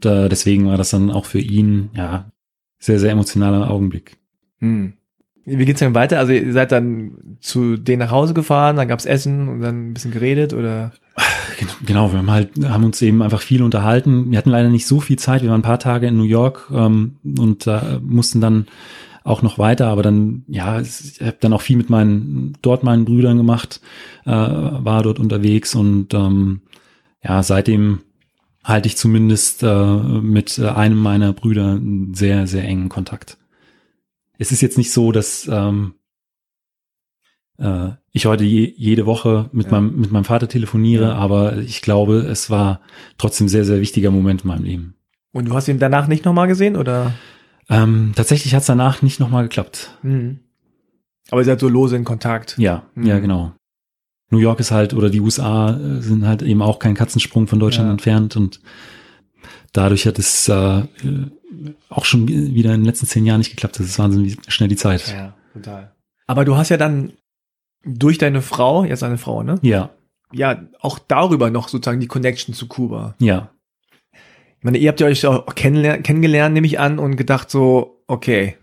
Da, 0.01 0.29
deswegen 0.29 0.67
war 0.67 0.77
das 0.77 0.91
dann 0.91 1.11
auch 1.11 1.25
für 1.25 1.41
ihn, 1.41 1.89
ja, 1.97 2.31
sehr, 2.79 3.01
sehr 3.01 3.13
emotionaler 3.13 3.71
Augenblick. 3.71 4.19
Hm. 4.59 4.93
Wie 5.45 5.65
geht's 5.65 5.81
denn 5.81 5.95
weiter? 5.95 6.19
Also 6.19 6.33
ihr 6.33 6.53
seid 6.53 6.71
dann 6.71 7.37
zu 7.41 7.77
denen 7.77 8.01
nach 8.01 8.11
Hause 8.13 8.33
gefahren, 8.33 8.77
dann 8.77 8.87
gab's 8.89 9.07
Essen 9.07 9.49
und 9.49 9.61
dann 9.61 9.91
ein 9.91 9.95
bisschen 9.95 10.13
geredet 10.13 10.55
oder? 10.55 10.93
Gen- 11.59 11.69
Genau, 11.85 12.13
wir 12.13 12.19
haben 12.19 12.31
halt, 12.31 12.51
haben 12.65 12.85
uns 12.85 13.03
eben 13.03 13.23
einfach 13.23 13.41
viel 13.41 13.63
unterhalten. 13.63 14.31
Wir 14.31 14.39
hatten 14.39 14.51
leider 14.51 14.69
nicht 14.69 14.87
so 14.87 15.01
viel 15.01 15.19
Zeit. 15.19 15.43
Wir 15.43 15.51
waren 15.51 15.61
ein 15.61 15.65
paar 15.65 15.81
Tage 15.81 16.07
in 16.07 16.17
New 16.17 16.23
York 16.23 16.71
ähm, 16.73 17.17
und 17.39 17.67
äh, 17.67 17.99
mussten 18.01 18.41
dann 18.41 18.67
auch 19.25 19.43
noch 19.43 19.59
weiter, 19.59 19.87
aber 19.87 20.03
dann, 20.03 20.43
ja, 20.49 20.81
ich 20.81 21.21
habe 21.21 21.37
dann 21.39 21.53
auch 21.53 21.61
viel 21.61 21.77
mit 21.77 21.89
meinen, 21.91 22.55
dort 22.61 22.83
meinen 22.83 23.05
Brüdern 23.05 23.37
gemacht, 23.37 23.81
äh, 24.25 24.31
war 24.31 25.03
dort 25.05 25.21
unterwegs 25.21 25.77
und 25.77 26.13
ähm, 26.13 26.61
ja, 27.23 27.43
seitdem 27.45 28.01
halte 28.65 28.89
ich 28.89 28.97
zumindest 28.97 29.63
äh, 29.63 29.97
mit 29.97 30.59
einem 30.59 30.99
meiner 30.99 31.33
Brüder 31.33 31.73
einen 31.73 32.15
sehr, 32.15 32.49
sehr 32.49 32.65
engen 32.65 32.89
Kontakt. 32.89 33.39
Es 34.43 34.51
ist 34.51 34.61
jetzt 34.61 34.77
nicht 34.77 34.91
so, 34.91 35.13
dass 35.13 35.49
ähm, 35.51 35.95
äh, 37.59 37.91
ich 38.11 38.27
heute 38.27 38.43
je, 38.45 38.73
jede 38.77 39.07
Woche 39.07 39.49
mit, 39.53 39.67
Ja. 39.67 39.73
meinem, 39.81 40.01
mit 40.01 40.11
meinem 40.11 40.25
Vater 40.25 40.49
telefoniere, 40.49 41.05
Ja. 41.11 41.15
aber 41.15 41.59
ich 41.59 41.81
glaube, 41.81 42.17
es 42.19 42.51
war 42.51 42.81
trotzdem 43.19 43.47
sehr, 43.49 43.65
sehr 43.65 43.81
wichtiger 43.81 44.11
Moment 44.11 44.43
in 44.43 44.49
meinem 44.49 44.65
Leben. 44.65 44.95
Und 45.33 45.47
du 45.49 45.55
hast 45.55 45.69
ihn 45.69 45.79
danach 45.79 46.09
nicht 46.09 46.25
nochmal 46.25 46.49
gesehen 46.49 46.77
oder? 46.77 47.13
Ähm, 47.71 48.13
tatsächlich 48.17 48.53
hat 48.55 48.63
es 48.63 48.67
danach 48.67 49.01
nicht 49.03 49.21
nochmal 49.21 49.45
geklappt. 49.45 49.97
Hm. 50.03 50.41
Aber 51.31 51.41
ihr 51.41 51.45
seid 51.45 51.61
so 51.61 51.69
lose 51.69 51.95
in 51.97 52.03
Kontakt. 52.05 52.59
Ja, 52.59 52.83
Mhm. 52.97 53.07
ja, 53.07 53.19
genau. 53.21 53.53
New 54.31 54.39
York 54.39 54.59
ist 54.61 54.73
halt, 54.73 54.93
oder 54.93 55.09
die 55.09 55.21
USA 55.21 55.77
äh, 55.79 56.01
sind 56.03 56.27
halt 56.27 56.43
eben 56.43 56.63
auch 56.63 56.81
kein 56.81 56.95
Katzensprung 56.95 57.47
von 57.47 57.61
Deutschland 57.61 57.87
Ja. 57.87 57.93
entfernt 57.93 58.37
und 58.37 58.61
dadurch 59.73 60.05
hat 60.07 60.19
es 60.19 60.49
äh, 60.49 60.83
auch 61.89 62.05
schon 62.05 62.29
wieder 62.29 62.75
in 62.75 62.81
den 62.81 62.87
letzten 62.87 63.07
zehn 63.07 63.27
Jahren 63.27 63.39
nicht 63.39 63.51
geklappt. 63.51 63.79
Das 63.79 63.87
ist 63.87 63.99
wahnsinnig 63.99 64.37
schnell 64.49 64.69
die 64.69 64.77
Zeit. 64.77 65.07
Ja, 65.13 65.35
total. 65.53 65.93
Aber 66.27 66.45
du 66.45 66.57
hast 66.57 66.69
ja 66.71 66.77
dann 66.77 67.13
durch 67.85 68.19
deine 68.19 68.43
Frau, 68.43 68.85
jetzt 68.85 69.03
eine 69.03 69.19
Frau, 69.19 69.43
ne? 69.43 69.59
Ja, 69.63 69.91
Ja, 70.33 70.63
auch 70.81 70.99
darüber 70.99 71.51
noch 71.51 71.69
sozusagen 71.69 72.01
die 72.01 72.07
Connection 72.07 72.55
zu 72.55 72.67
Kuba. 72.69 73.15
ja. 73.19 73.51
Ich 74.59 74.65
meine, 74.65 74.79
ihr 74.79 74.89
habt 74.91 75.01
ja 75.01 75.09
euch 75.09 75.27
auch 75.27 75.45
kennenler- 75.57 75.99
kennengelernt, 76.03 76.55
nehme 76.55 76.69
ich 76.69 76.79
an, 76.79 77.01
und 77.01 77.17
gedacht 77.17 77.51
so, 77.51 78.01
okay, 78.07 78.57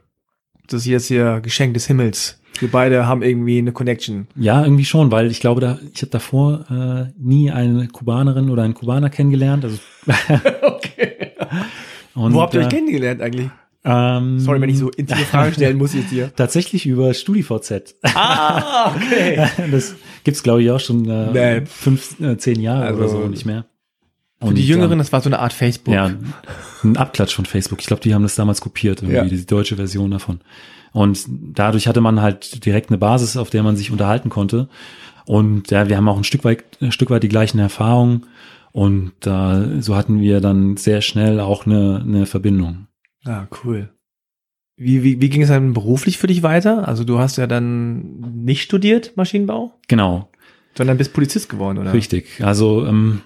das 0.68 0.84
hier 0.86 0.96
ist 0.96 1.08
hier 1.10 1.42
Geschenk 1.42 1.74
des 1.74 1.88
Himmels. 1.88 2.40
Wir 2.60 2.72
beide 2.72 3.06
haben 3.06 3.22
irgendwie 3.22 3.58
eine 3.58 3.74
Connection. 3.74 4.28
Ja, 4.38 4.64
irgendwie 4.64 4.86
schon, 4.86 5.12
weil 5.12 5.30
ich 5.30 5.42
glaube, 5.42 5.60
da, 5.60 5.78
ich 5.94 6.02
habe 6.02 6.12
davor 6.12 6.66
äh, 6.72 7.12
nie 7.22 7.52
eine 7.52 7.90
Kubanerin 7.90 8.50
oder 8.50 8.64
einen 8.64 8.76
Kubaner 8.76 9.10
kennengelernt. 9.10 9.66
Also, 9.66 9.78
okay. 10.62 11.09
Und, 12.24 12.34
Wo 12.34 12.42
habt 12.42 12.54
ihr 12.54 12.60
euch 12.62 12.68
äh, 12.68 12.70
kennengelernt 12.70 13.22
eigentlich? 13.22 13.50
Ähm, 13.86 14.40
Sorry, 14.40 14.60
wenn 14.60 14.70
ich 14.70 14.78
so 14.78 14.90
intime 14.90 15.22
Fragen 15.22 15.54
stellen 15.54 15.78
muss 15.78 15.94
jetzt 15.94 16.10
hier. 16.10 16.32
Tatsächlich 16.36 16.86
über 16.86 17.14
StudiVZ. 17.14 17.96
Ah, 18.14 18.94
okay. 18.96 19.48
das 19.72 19.96
gibt's 20.24 20.44
glaube 20.44 20.62
ich, 20.64 20.70
auch 20.72 20.80
schon 20.82 21.08
äh, 21.10 21.60
Nee. 21.60 21.66
fünf, 21.66 22.20
äh, 22.20 22.38
zehn 22.38 22.60
Jahre 22.60 22.86
Also- 22.86 23.00
oder 23.00 23.10
so, 23.10 23.28
nicht 23.28 23.46
mehr. 23.46 23.66
Für 24.42 24.54
die 24.54 24.66
Jüngeren, 24.66 25.00
das 25.00 25.12
war 25.12 25.20
so 25.20 25.28
eine 25.28 25.40
Art 25.40 25.52
Facebook. 25.52 25.94
Ja, 25.94 26.12
ein 26.84 26.96
Abklatsch 26.96 27.34
von 27.36 27.46
Facebook. 27.46 27.82
Ich 27.82 27.88
glaube, 27.88 28.02
die 28.02 28.14
haben 28.14 28.24
das 28.24 28.36
damals 28.36 28.62
kopiert, 28.62 29.02
irgendwie 29.02 29.16
Ja. 29.18 29.26
die 29.26 29.46
deutsche 29.46 29.76
Version 29.76 30.12
davon. 30.12 30.40
Und 30.94 31.26
dadurch 31.28 31.88
hatte 31.90 32.00
man 32.00 32.22
halt 32.22 32.66
direkt 32.66 32.90
eine 32.90 32.98
Basis, 32.98 33.36
auf 33.36 33.50
der 33.50 33.64
man 33.64 33.76
sich 33.76 33.92
unterhalten 33.92 34.30
konnte. 34.30 34.70
Und 35.26 35.72
ja, 35.72 35.90
wir 35.90 35.98
haben 35.98 36.08
auch 36.08 36.16
ein 36.18 36.24
Stück 36.24 36.46
weit, 36.46 36.64
ein 36.82 36.94
Stück 36.94 37.10
weit 37.10 37.22
die 37.24 37.28
gleichen 37.28 37.60
Erfahrungen. 37.60 38.28
Und 38.72 39.14
äh, 39.26 39.82
so 39.82 39.96
hatten 39.96 40.22
wir 40.22 40.42
dann 40.42 40.78
sehr 40.78 41.02
schnell 41.02 41.40
auch 41.40 41.66
eine, 41.66 42.02
eine 42.06 42.26
Verbindung. 42.26 42.88
Ah, 43.26 43.48
cool. 43.64 43.90
Wie, 44.76 45.04
wie, 45.04 45.20
wie 45.22 45.30
ging 45.30 45.42
es 45.42 45.50
dann 45.50 45.74
beruflich 45.74 46.18
für 46.18 46.28
dich 46.28 46.42
weiter? 46.42 46.88
Also 46.88 47.04
du 47.04 47.20
hast 47.20 47.38
ja 47.38 47.48
dann 47.48 48.20
nicht 48.44 48.62
studiert 48.62 49.18
Maschinenbau, 49.18 49.74
Genau, 49.88 50.30
sondern 50.78 50.98
bist 50.98 51.14
Polizist 51.14 51.50
geworden, 51.50 51.80
oder? 51.80 51.92
richtig. 51.94 52.42
Also 52.42 52.86
ähm, 52.86 53.22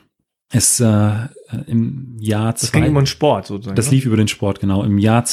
es 0.49 0.79
äh, 0.79 1.27
im 1.67 2.15
Jahr 2.19 2.53
Das 2.53 2.71
ging 2.71 2.83
immer 2.83 2.99
um 2.99 3.05
Sport 3.05 3.47
sozusagen. 3.47 3.75
Das 3.75 3.87
ne? 3.87 3.95
lief 3.95 4.05
über 4.05 4.17
den 4.17 4.27
Sport, 4.27 4.59
genau. 4.59 4.83
Im 4.83 4.97
Jahr 4.97 5.25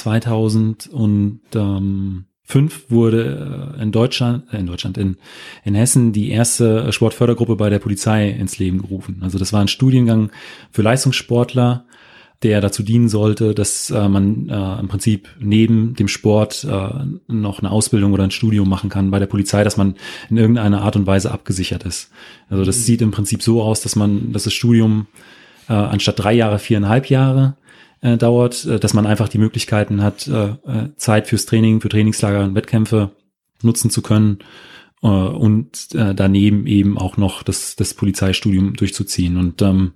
2005 2.51 2.91
wurde 2.91 3.77
äh, 3.79 3.83
in 3.83 3.93
Deutschland, 3.93 4.53
äh, 4.53 4.59
in 4.59 4.67
Deutschland, 4.67 4.99
in, 4.99 5.17
in 5.65 5.75
Hessen 5.75 6.13
die 6.13 6.31
erste 6.31 6.93
Sportfördergruppe 6.93 7.57
bei 7.57 7.71
der 7.71 7.79
Polizei 7.79 8.29
ins 8.29 8.59
Leben 8.59 8.79
gerufen. 8.79 9.19
Also 9.23 9.39
das 9.39 9.53
war 9.53 9.61
ein 9.61 9.69
Studiengang 9.69 10.31
für 10.71 10.83
Leistungssportler, 10.83 11.85
der 12.43 12.61
dazu 12.61 12.83
dienen 12.83 13.09
sollte, 13.09 13.55
dass 13.55 13.91
äh, 13.91 14.09
man 14.09 14.49
äh, 14.49 14.81
im 14.81 14.89
Prinzip 14.89 15.29
neben 15.39 15.95
dem 15.95 16.09
Sport 16.09 16.65
äh, 16.65 16.89
noch 17.29 17.61
eine 17.61 17.71
Ausbildung 17.71 18.13
oder 18.13 18.25
ein 18.25 18.31
Studium 18.31 18.69
machen 18.69 18.89
kann 18.91 19.11
bei 19.11 19.19
der 19.19 19.27
Polizei, 19.27 19.63
dass 19.63 19.77
man 19.77 19.95
in 20.31 20.39
irgendeiner 20.39 20.83
Art 20.83 20.97
und 20.97 21.07
Weise 21.07 21.31
abgesichert 21.33 21.85
ist. 21.85 22.11
Also 22.49 22.65
das 22.65 22.87
sieht 22.87 23.03
im 23.03 23.11
Prinzip 23.11 23.43
so 23.43 23.63
aus, 23.63 23.83
dass 23.83 23.95
man, 23.95 24.33
dass 24.33 24.45
das 24.45 24.55
Studium 24.55 25.07
äh, 25.69 25.75
anstatt 25.75 26.19
drei 26.19 26.33
Jahre 26.33 26.59
viereinhalb 26.59 27.11
Jahre 27.11 27.57
äh, 28.03 28.17
dauert, 28.17 28.65
äh, 28.65 28.81
dass 28.81 28.95
man 28.95 29.07
einfach 29.07 29.29
die 29.29 29.39
Möglichkeiten 29.39 30.03
hat, 30.03 30.27
äh, 30.27 30.49
äh, 30.49 30.95
Zeit 30.97 31.27
fürs 31.27 31.47
Training, 31.47 31.81
für 31.81 31.89
Trainingslager 31.89 32.45
und 32.45 32.55
Wettkämpfe 32.55 33.11
nutzen 33.63 33.91
zu 33.91 34.03
können 34.03 34.39
äh, 35.03 35.07
und 35.07 35.95
äh, 35.95 36.15
daneben 36.15 36.67
eben 36.67 36.99
auch 36.99 37.17
noch 37.17 37.43
das, 37.43 37.77
das 37.77 37.95
Polizeistudium 37.95 38.75
durchzuziehen. 38.75 39.37
Und 39.37 39.63
ähm, 39.63 39.93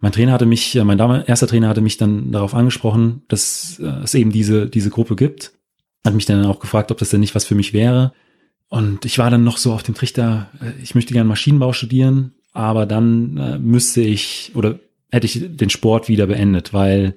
mein 0.00 0.12
Trainer 0.12 0.32
hatte 0.32 0.46
mich, 0.46 0.74
äh, 0.76 0.84
mein 0.84 0.98
erster 0.98 1.46
Trainer 1.46 1.68
hatte 1.68 1.80
mich 1.80 1.96
dann 1.96 2.32
darauf 2.32 2.54
angesprochen, 2.54 3.22
dass 3.28 3.78
es 3.78 4.14
eben 4.14 4.32
diese, 4.32 4.68
diese 4.68 4.90
Gruppe 4.90 5.16
gibt. 5.16 5.52
Hat 6.04 6.14
mich 6.14 6.26
dann 6.26 6.44
auch 6.44 6.58
gefragt, 6.58 6.90
ob 6.90 6.98
das 6.98 7.10
denn 7.10 7.20
nicht 7.20 7.34
was 7.34 7.44
für 7.44 7.54
mich 7.54 7.72
wäre. 7.72 8.12
Und 8.68 9.04
ich 9.04 9.18
war 9.18 9.30
dann 9.30 9.44
noch 9.44 9.58
so 9.58 9.72
auf 9.72 9.82
dem 9.82 9.94
Trichter, 9.94 10.50
ich 10.82 10.94
möchte 10.94 11.12
gerne 11.12 11.28
Maschinenbau 11.28 11.72
studieren, 11.72 12.32
aber 12.52 12.86
dann 12.86 13.60
müsste 13.62 14.00
ich 14.00 14.50
oder 14.54 14.80
hätte 15.12 15.26
ich 15.26 15.56
den 15.56 15.70
Sport 15.70 16.08
wieder 16.08 16.26
beendet, 16.26 16.72
weil 16.72 17.14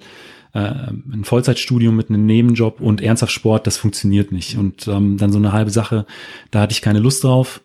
äh, 0.53 0.59
ein 0.59 1.23
Vollzeitstudium 1.23 1.95
mit 1.95 2.09
einem 2.09 2.25
Nebenjob 2.25 2.81
und 2.81 3.01
ernsthaft 3.01 3.31
Sport, 3.31 3.65
das 3.65 3.77
funktioniert 3.77 4.31
nicht. 4.31 4.57
Und 4.57 4.87
ähm, 4.87 5.17
dann 5.17 5.31
so 5.31 5.39
eine 5.39 5.53
halbe 5.53 5.71
Sache, 5.71 6.05
da 6.51 6.61
hatte 6.61 6.73
ich 6.73 6.81
keine 6.81 6.99
Lust 6.99 7.23
drauf. 7.23 7.61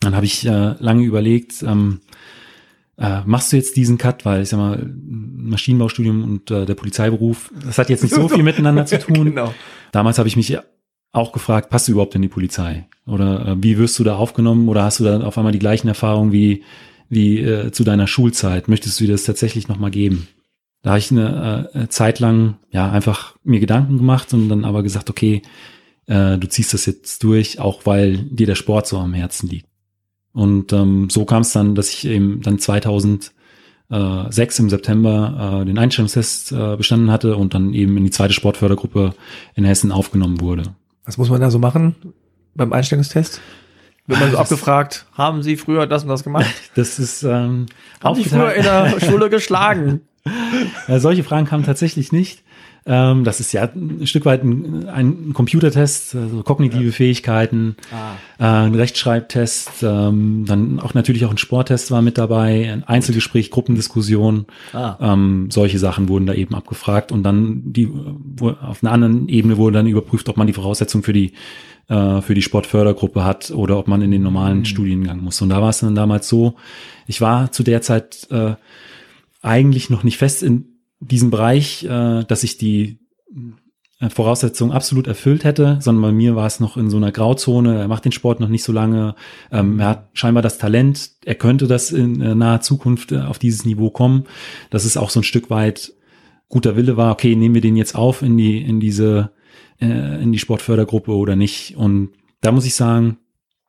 Dann 0.00 0.14
habe 0.14 0.26
ich 0.26 0.46
äh, 0.46 0.74
lange 0.78 1.02
überlegt, 1.04 1.62
ähm, 1.62 2.00
äh, 2.98 3.20
machst 3.24 3.52
du 3.52 3.56
jetzt 3.56 3.76
diesen 3.76 3.98
Cut, 3.98 4.24
weil 4.24 4.42
ich 4.42 4.50
sag 4.50 4.58
mal, 4.58 4.92
Maschinenbaustudium 5.04 6.22
und 6.22 6.50
äh, 6.50 6.66
der 6.66 6.74
Polizeiberuf, 6.74 7.52
das 7.64 7.78
hat 7.78 7.88
jetzt 7.88 8.02
nicht 8.02 8.14
so 8.14 8.28
viel 8.28 8.42
miteinander 8.42 8.84
zu 8.84 8.98
tun. 9.00 9.24
genau. 9.24 9.54
Damals 9.92 10.18
habe 10.18 10.28
ich 10.28 10.36
mich 10.36 10.56
auch 11.12 11.32
gefragt, 11.32 11.70
passt 11.70 11.88
du 11.88 11.92
überhaupt 11.92 12.14
in 12.14 12.22
die 12.22 12.28
Polizei? 12.28 12.88
Oder 13.06 13.46
äh, 13.46 13.56
wie 13.62 13.78
wirst 13.78 13.98
du 13.98 14.04
da 14.04 14.16
aufgenommen? 14.16 14.68
Oder 14.68 14.84
hast 14.84 15.00
du 15.00 15.04
da 15.04 15.20
auf 15.20 15.38
einmal 15.38 15.52
die 15.52 15.58
gleichen 15.58 15.88
Erfahrungen 15.88 16.32
wie, 16.32 16.62
wie 17.12 17.40
äh, 17.40 17.70
zu 17.72 17.84
deiner 17.84 18.06
Schulzeit? 18.06 18.68
Möchtest 18.68 18.98
du 18.98 19.04
dir 19.04 19.12
das 19.12 19.24
tatsächlich 19.24 19.68
nochmal 19.68 19.90
geben? 19.90 20.28
Da 20.80 20.90
habe 20.90 20.98
ich 20.98 21.10
eine 21.10 21.68
äh, 21.74 21.88
Zeit 21.88 22.20
lang 22.20 22.56
ja 22.70 22.90
einfach 22.90 23.36
mir 23.44 23.60
Gedanken 23.60 23.98
gemacht 23.98 24.32
und 24.32 24.48
dann 24.48 24.64
aber 24.64 24.82
gesagt, 24.82 25.10
okay, 25.10 25.42
äh, 26.06 26.38
du 26.38 26.48
ziehst 26.48 26.72
das 26.72 26.86
jetzt 26.86 27.22
durch, 27.22 27.60
auch 27.60 27.84
weil 27.84 28.16
dir 28.16 28.46
der 28.46 28.54
Sport 28.54 28.86
so 28.86 28.96
am 28.96 29.12
Herzen 29.12 29.46
liegt. 29.50 29.66
Und 30.32 30.72
ähm, 30.72 31.10
so 31.10 31.26
kam 31.26 31.42
es 31.42 31.52
dann, 31.52 31.74
dass 31.74 31.90
ich 31.90 32.06
eben 32.06 32.40
dann 32.40 32.58
2006 32.58 33.30
im 34.58 34.70
September 34.70 35.60
äh, 35.60 35.66
den 35.66 35.76
Einstellungstest 35.76 36.52
äh, 36.52 36.76
bestanden 36.76 37.10
hatte 37.10 37.36
und 37.36 37.52
dann 37.52 37.74
eben 37.74 37.94
in 37.98 38.04
die 38.04 38.10
zweite 38.10 38.32
Sportfördergruppe 38.32 39.14
in 39.54 39.64
Hessen 39.64 39.92
aufgenommen 39.92 40.40
wurde. 40.40 40.62
Was 41.04 41.18
muss 41.18 41.28
man 41.28 41.42
da 41.42 41.50
so 41.50 41.58
machen 41.58 41.94
beim 42.54 42.72
Einstellungstest? 42.72 43.42
Wird 44.06 44.20
man 44.20 44.30
so 44.30 44.36
Das- 44.38 44.50
abgefragt, 44.52 45.06
haben 45.14 45.42
Sie 45.42 45.56
früher 45.56 45.86
das 45.86 46.02
und 46.02 46.08
das 46.08 46.24
gemacht? 46.24 46.46
Das 46.74 46.98
ist 46.98 47.22
ähm, 47.22 47.66
Haben 48.02 48.16
Sie 48.16 48.24
früher 48.28 48.52
in 48.54 48.62
der 48.62 49.00
Schule 49.00 49.30
geschlagen? 49.30 50.02
Äh, 50.86 51.00
solche 51.00 51.24
Fragen 51.24 51.46
kamen 51.46 51.64
tatsächlich 51.64 52.12
nicht. 52.12 52.44
Ähm, 52.86 53.24
das 53.24 53.40
ist 53.40 53.52
ja 53.52 53.62
ein 53.64 54.06
Stück 54.06 54.24
weit 54.24 54.44
ein, 54.44 54.88
ein 54.88 55.32
Computertest, 55.32 56.14
also 56.14 56.42
kognitive 56.44 56.92
Fähigkeiten, 56.92 57.74
äh, 58.38 58.44
ein 58.44 58.74
Rechtschreibtest, 58.74 59.82
ähm, 59.82 60.44
dann 60.46 60.78
auch 60.78 60.94
natürlich 60.94 61.24
auch 61.24 61.30
ein 61.32 61.38
Sporttest 61.38 61.90
war 61.90 62.02
mit 62.02 62.18
dabei, 62.18 62.70
ein 62.72 62.84
Einzelgespräch, 62.84 63.50
Gruppendiskussion, 63.50 64.46
Ah. 64.72 64.96
ähm, 65.00 65.48
solche 65.50 65.78
Sachen 65.80 66.08
wurden 66.08 66.26
da 66.26 66.34
eben 66.34 66.54
abgefragt 66.54 67.10
und 67.10 67.22
dann 67.24 67.62
die 67.72 67.88
auf 68.40 68.82
einer 68.82 68.92
anderen 68.92 69.28
Ebene 69.28 69.56
wurde 69.56 69.78
dann 69.78 69.86
überprüft, 69.88 70.28
ob 70.28 70.36
man 70.36 70.46
die 70.46 70.52
Voraussetzung 70.52 71.02
für 71.02 71.12
die 71.12 71.32
äh, 71.88 72.20
für 72.20 72.34
die 72.34 72.42
Sportfördergruppe 72.42 73.24
hat 73.24 73.50
oder 73.50 73.78
ob 73.78 73.88
man 73.88 74.02
in 74.02 74.10
den 74.10 74.22
normalen 74.22 74.64
Studiengang 74.64 75.20
muss. 75.20 75.40
Und 75.42 75.50
da 75.50 75.60
war 75.60 75.70
es 75.70 75.80
dann 75.80 75.94
damals 75.94 76.28
so, 76.28 76.54
ich 77.06 77.20
war 77.20 77.52
zu 77.52 77.62
der 77.62 77.82
Zeit 77.82 78.28
äh, 78.30 78.54
eigentlich 79.42 79.90
noch 79.90 80.04
nicht 80.04 80.18
fest 80.18 80.42
in 80.42 80.78
diesem 81.00 81.30
Bereich, 81.30 81.84
äh, 81.84 82.24
dass 82.24 82.44
ich 82.44 82.58
die 82.58 83.00
äh, 84.02 84.10
Voraussetzungen 84.10 84.72
absolut 84.72 85.06
erfüllt 85.06 85.44
hätte, 85.44 85.78
sondern 85.80 86.02
bei 86.02 86.12
mir 86.12 86.36
war 86.36 86.46
es 86.46 86.60
noch 86.60 86.76
in 86.76 86.90
so 86.90 86.96
einer 86.96 87.12
Grauzone. 87.12 87.78
Er 87.78 87.88
macht 87.88 88.04
den 88.04 88.12
Sport 88.12 88.40
noch 88.40 88.48
nicht 88.48 88.64
so 88.64 88.72
lange. 88.72 89.14
Ähm, 89.50 89.78
er 89.78 89.88
hat 89.88 90.08
scheinbar 90.14 90.42
das 90.42 90.58
Talent. 90.58 91.10
Er 91.24 91.36
könnte 91.36 91.66
das 91.66 91.92
in 91.92 92.20
äh, 92.20 92.34
naher 92.34 92.60
Zukunft 92.60 93.12
äh, 93.12 93.20
auf 93.20 93.38
dieses 93.38 93.64
Niveau 93.64 93.90
kommen. 93.90 94.24
Dass 94.70 94.84
es 94.84 94.96
auch 94.96 95.10
so 95.10 95.20
ein 95.20 95.24
Stück 95.24 95.50
weit 95.50 95.92
guter 96.48 96.76
Wille 96.76 96.96
war. 96.96 97.12
Okay, 97.12 97.36
nehmen 97.36 97.54
wir 97.54 97.62
den 97.62 97.76
jetzt 97.76 97.94
auf 97.94 98.22
in 98.22 98.36
die 98.36 98.58
in 98.58 98.80
diese 98.80 99.30
äh, 99.80 100.22
in 100.22 100.32
die 100.32 100.38
Sportfördergruppe 100.38 101.12
oder 101.12 101.36
nicht? 101.36 101.76
Und 101.76 102.10
da 102.40 102.52
muss 102.52 102.66
ich 102.66 102.74
sagen, 102.74 103.18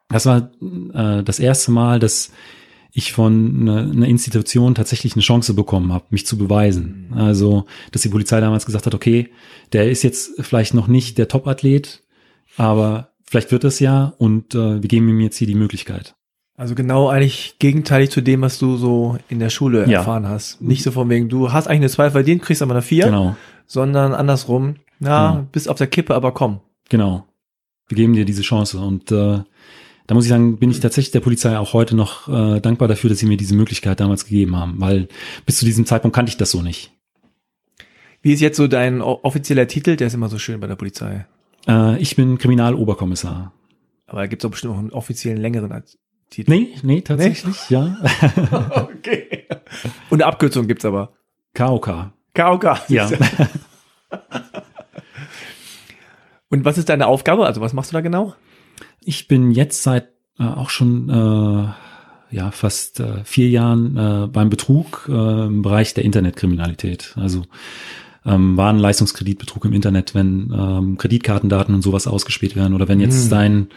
das 0.10 0.26
war 0.26 0.52
äh, 0.94 1.24
das 1.24 1.40
erste 1.40 1.72
Mal, 1.72 2.00
dass 2.00 2.32
ich 2.96 3.12
von 3.12 3.62
einer 3.62 3.78
eine 3.92 4.08
Institution 4.08 4.76
tatsächlich 4.76 5.14
eine 5.14 5.24
Chance 5.24 5.56
bekommen 5.56 5.92
habe, 5.92 6.06
mich 6.12 6.28
zu 6.28 6.38
beweisen. 6.38 7.08
Also, 7.16 7.66
dass 7.92 8.04
die 8.04 8.10
Polizei 8.10 8.40
damals 8.40 8.66
gesagt 8.68 8.86
hat, 8.86 8.94
okay, 8.94 9.30
der 9.72 9.90
ist 9.90 10.04
jetzt 10.04 10.34
vielleicht 10.44 10.76
noch 10.76 10.88
nicht 10.88 11.18
der 11.18 11.28
Top-Athlet, 11.28 12.04
aber 12.56 13.10
vielleicht 13.26 13.52
wird 13.52 13.64
es 13.64 13.80
ja 13.80 14.14
und 14.20 14.54
äh, 14.54 14.82
wir 14.82 14.88
geben 14.88 15.10
ihm 15.10 15.20
jetzt 15.22 15.38
hier 15.38 15.48
die 15.48 15.56
Möglichkeit. 15.56 16.14
Also 16.56 16.76
genau 16.76 17.10
eigentlich 17.10 17.56
gegenteilig 17.58 18.12
zu 18.12 18.22
dem, 18.22 18.42
was 18.42 18.60
du 18.60 18.78
so 18.78 19.18
in 19.28 19.40
der 19.40 19.50
Schule 19.50 19.90
Ja. 19.90 20.00
erfahren 20.00 20.30
hast. 20.30 20.62
Nicht 20.62 20.84
so 20.84 20.92
von 20.92 21.10
wegen, 21.10 21.28
du 21.30 21.52
hast 21.52 21.66
eigentlich 21.66 21.80
eine 21.80 21.90
2 21.90 22.12
verdient, 22.12 22.44
kriegst 22.44 22.62
aber 22.62 22.74
eine 22.74 22.84
4, 22.84 23.06
Genau, 23.06 23.36
sondern 23.66 24.14
andersrum, 24.14 24.76
na, 25.00 25.10
Ja. 25.36 25.48
bist 25.52 25.70
auf 25.70 25.78
der 25.78 25.88
Kippe, 25.88 26.16
aber 26.16 26.32
komm. 26.34 26.60
genau. 26.90 27.26
Wir 27.90 27.98
geben 27.98 28.14
dir 28.14 28.24
diese 28.26 28.42
Chance 28.44 28.80
und 28.80 29.12
äh, 29.12 29.40
da 30.08 30.16
muss 30.16 30.24
ich 30.24 30.30
sagen, 30.30 30.58
bin 30.58 30.72
ich 30.72 30.80
tatsächlich 30.80 31.12
der 31.12 31.20
Polizei 31.20 31.58
auch 31.58 31.74
heute 31.74 31.96
noch 31.96 32.28
äh, 32.30 32.60
dankbar 32.62 32.88
dafür, 32.88 33.10
dass 33.10 33.20
sie 33.20 33.26
mir 33.26 33.36
diese 33.38 33.56
Möglichkeit 33.56 34.00
damals 34.00 34.24
gegeben 34.26 34.56
haben, 34.56 34.80
weil 34.80 35.10
bis 35.46 35.58
zu 35.58 35.66
diesem 35.66 35.86
Zeitpunkt 35.86 36.16
kannte 36.16 36.30
ich 36.30 36.38
das 36.38 36.52
so 36.52 36.62
nicht. 36.62 36.92
Wie 38.22 38.32
ist 38.32 38.40
jetzt 38.40 38.56
so 38.58 38.68
dein 38.68 39.02
offizieller 39.02 39.68
Titel? 39.68 39.98
Der 39.98 40.08
ist 40.08 40.14
immer 40.14 40.30
so 40.30 40.40
schön 40.40 40.60
bei 40.62 40.68
der 40.68 40.78
Polizei. 40.78 41.26
Äh, 41.68 42.02
ich 42.02 42.16
bin 42.16 42.38
Kriminaloberkommissar. 42.38 43.52
Aber 44.08 44.22
da 44.22 44.28
gibt's 44.28 44.46
auch 44.46 44.52
bestimmt 44.52 44.74
noch 44.74 44.80
einen 44.80 44.92
offiziellen 44.92 45.42
längeren 45.42 45.84
Titel. 46.30 46.50
Nee, 46.52 46.70
nee, 46.84 47.02
tatsächlich, 47.02 47.70
ja. 47.70 47.98
okay. 48.72 49.46
Und 50.10 50.22
eine 50.22 50.26
Abkürzung 50.32 50.68
gibt's 50.68 50.86
aber. 50.86 51.14
KOK. 51.54 52.12
KOK. 52.34 52.90
Ja. 52.90 53.10
Und 56.54 56.66
was 56.66 56.78
ist 56.78 56.88
deine 56.90 57.08
Aufgabe? 57.08 57.48
Also 57.48 57.62
was 57.62 57.74
machst 57.74 57.92
du 57.92 57.96
da 57.96 58.02
genau? 58.02 58.36
Ich 59.04 59.28
bin 59.28 59.50
jetzt 59.50 59.82
seit 59.82 60.10
äh, 60.38 60.44
auch 60.44 60.70
schon 60.70 61.10
äh, 61.10 62.36
ja 62.36 62.52
fast 62.52 63.00
äh, 63.00 63.24
vier 63.24 63.50
Jahren 63.50 63.98
äh, 63.98 64.28
beim 64.28 64.52
Betrug 64.52 65.10
äh, 65.10 65.46
im 65.48 65.64
Bereich 65.64 65.96
der 65.96 66.06
Internetkriminalität. 66.06 67.16
Also 67.20 67.42
ähm, 68.24 68.56
Warenleistungskreditbetrug 68.56 69.66
im 69.66 69.74
Internet, 69.74 70.14
wenn 70.14 70.54
ähm, 70.56 70.98
Kreditkartendaten 71.00 71.74
und 71.74 71.82
sowas 71.82 72.06
ausgespäht 72.06 72.56
werden 72.56 72.76
oder 72.76 72.88
wenn 72.88 73.00
jetzt 73.00 73.24
Hm. 73.24 73.30
dein, 73.32 73.68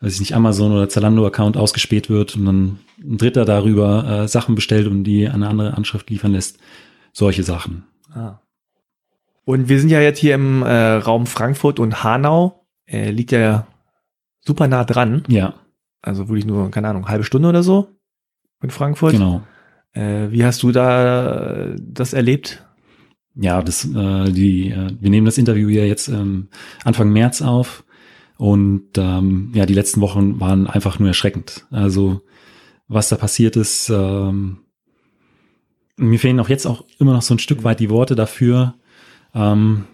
weiß 0.00 0.14
ich 0.14 0.20
nicht, 0.20 0.36
Amazon 0.36 0.70
oder 0.70 0.88
Zalando-Account 0.88 1.56
ausgespäht 1.56 2.08
wird 2.08 2.36
und 2.36 2.44
dann 2.44 2.78
ein 3.02 3.18
Dritter 3.18 3.44
darüber 3.44 4.22
äh, 4.22 4.28
Sachen 4.28 4.54
bestellt 4.54 4.86
und 4.86 5.02
die 5.02 5.26
an 5.26 5.42
eine 5.42 5.48
andere 5.48 5.76
Anschrift 5.76 6.08
liefern 6.08 6.30
lässt. 6.30 6.60
Solche 7.12 7.42
Sachen. 7.42 7.82
Ah. 8.14 8.38
Und 9.44 9.68
wir 9.68 9.80
sind 9.80 9.88
ja 9.90 10.00
jetzt 10.00 10.18
hier 10.18 10.34
im 10.34 10.62
äh, 10.62 10.92
Raum 10.94 11.26
Frankfurt 11.26 11.80
und 11.80 12.04
Hanau. 12.04 12.64
Äh, 12.86 13.10
liegt 13.10 13.32
ja 13.32 13.66
super 14.40 14.68
nah 14.68 14.84
dran. 14.84 15.24
Ja, 15.28 15.54
Also 16.00 16.28
wirklich 16.28 16.46
nur, 16.46 16.70
keine 16.70 16.88
Ahnung, 16.88 17.08
halbe 17.08 17.24
Stunde 17.24 17.48
oder 17.48 17.62
so 17.62 17.88
in 18.62 18.70
Frankfurt. 18.70 19.12
genau. 19.12 19.42
Äh, 19.92 20.30
wie 20.30 20.44
hast 20.44 20.62
du 20.62 20.72
da 20.72 21.64
äh, 21.64 21.76
das 21.78 22.12
erlebt? 22.12 22.64
Ja, 23.34 23.62
das, 23.62 23.84
äh, 23.84 24.30
die, 24.30 24.70
äh, 24.70 24.90
wir 25.00 25.10
nehmen 25.10 25.26
das 25.26 25.38
Interview 25.38 25.68
ja 25.68 25.84
jetzt 25.84 26.08
ähm, 26.08 26.48
Anfang 26.84 27.10
März 27.10 27.42
auf 27.42 27.84
und 28.36 28.90
ähm, 28.96 29.52
ja, 29.54 29.66
die 29.66 29.74
letzten 29.74 30.00
Wochen 30.00 30.40
waren 30.40 30.66
einfach 30.66 30.98
nur 30.98 31.08
erschreckend. 31.08 31.66
Also 31.70 32.22
was 32.88 33.08
da 33.08 33.16
passiert 33.16 33.56
ist, 33.56 33.90
ähm, 33.90 34.58
mir 35.96 36.18
fehlen 36.18 36.40
auch 36.40 36.48
jetzt 36.48 36.66
auch 36.66 36.84
immer 36.98 37.12
noch 37.12 37.22
so 37.22 37.34
ein 37.34 37.38
Stück 37.38 37.64
weit 37.64 37.80
die 37.80 37.90
Worte 37.90 38.14
dafür. 38.14 38.74
Ähm, 39.34 39.84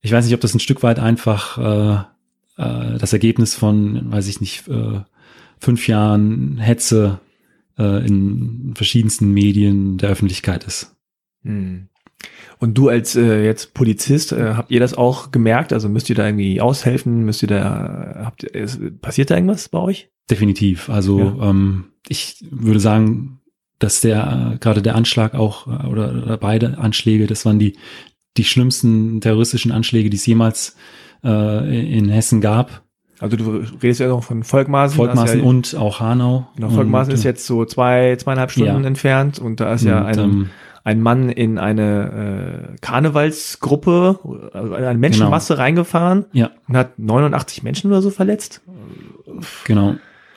ich 0.00 0.12
weiß 0.12 0.24
nicht, 0.24 0.34
ob 0.34 0.40
das 0.40 0.54
ein 0.54 0.60
Stück 0.60 0.82
weit 0.82 0.98
einfach 0.98 1.58
äh, 1.58 2.62
äh, 2.62 2.98
das 2.98 3.12
Ergebnis 3.12 3.54
von, 3.54 4.12
weiß 4.12 4.28
ich 4.28 4.40
nicht, 4.40 4.68
äh, 4.68 5.00
fünf 5.58 5.88
Jahren 5.88 6.58
Hetze 6.58 7.20
äh, 7.78 8.06
in 8.06 8.74
verschiedensten 8.74 9.32
Medien 9.32 9.98
der 9.98 10.10
Öffentlichkeit 10.10 10.64
ist. 10.64 10.94
Hm. 11.42 11.88
Und 12.58 12.78
du 12.78 12.88
als 12.88 13.16
äh, 13.16 13.44
jetzt 13.44 13.74
Polizist, 13.74 14.32
äh, 14.32 14.54
habt 14.54 14.70
ihr 14.70 14.80
das 14.80 14.94
auch 14.94 15.30
gemerkt? 15.30 15.72
Also 15.72 15.88
müsst 15.88 16.08
ihr 16.08 16.16
da 16.16 16.26
irgendwie 16.26 16.60
aushelfen? 16.60 17.24
Müsst 17.24 17.42
ihr 17.42 17.48
da, 17.48 18.22
habt 18.24 18.44
ihr, 18.44 18.54
ist, 18.54 19.00
passiert 19.00 19.30
da 19.30 19.34
irgendwas 19.34 19.68
bei 19.68 19.78
euch? 19.78 20.10
Definitiv. 20.30 20.88
Also 20.88 21.18
ja. 21.18 21.50
ähm, 21.50 21.86
ich 22.08 22.44
würde 22.50 22.80
sagen, 22.80 23.40
dass 23.78 24.00
der 24.00 24.52
äh, 24.54 24.58
gerade 24.58 24.80
der 24.80 24.94
Anschlag 24.94 25.34
auch 25.34 25.66
äh, 25.66 25.86
oder, 25.86 26.22
oder 26.22 26.36
beide 26.38 26.78
Anschläge, 26.78 27.26
das 27.26 27.44
waren 27.44 27.58
die 27.58 27.76
die 28.36 28.44
schlimmsten 28.44 29.20
terroristischen 29.20 29.72
Anschläge, 29.72 30.10
die 30.10 30.16
es 30.16 30.26
jemals 30.26 30.76
äh, 31.22 31.96
in 31.96 32.08
Hessen 32.08 32.40
gab. 32.40 32.82
Also 33.20 33.36
du 33.36 33.64
redest 33.82 34.00
ja 34.00 34.08
noch 34.08 34.24
von 34.24 34.42
Volkmaßen. 34.42 34.96
Volkmaßen 34.96 35.40
ja, 35.40 35.46
und 35.46 35.76
auch 35.76 36.00
Hanau. 36.00 36.48
Genau, 36.56 36.70
Volkmaßen 36.70 37.12
und, 37.12 37.18
ist 37.18 37.24
jetzt 37.24 37.46
so 37.46 37.64
zwei, 37.64 38.16
zweieinhalb 38.16 38.50
Stunden 38.50 38.82
ja. 38.82 38.86
entfernt 38.86 39.38
und 39.38 39.60
da 39.60 39.72
ist 39.72 39.84
ja 39.84 40.04
ein, 40.04 40.18
ähm, 40.18 40.50
ein 40.82 41.00
Mann 41.00 41.30
in 41.30 41.58
eine 41.58 42.72
äh, 42.74 42.76
Karnevalsgruppe, 42.80 44.50
also 44.52 44.74
eine 44.74 44.98
Menschenmasse 44.98 45.54
genau. 45.54 45.62
reingefahren 45.62 46.26
ja. 46.32 46.50
und 46.68 46.76
hat 46.76 46.98
89 46.98 47.62
Menschen 47.62 47.90
oder 47.90 48.02
so 48.02 48.10
verletzt. 48.10 48.60
Genau. 49.64 49.94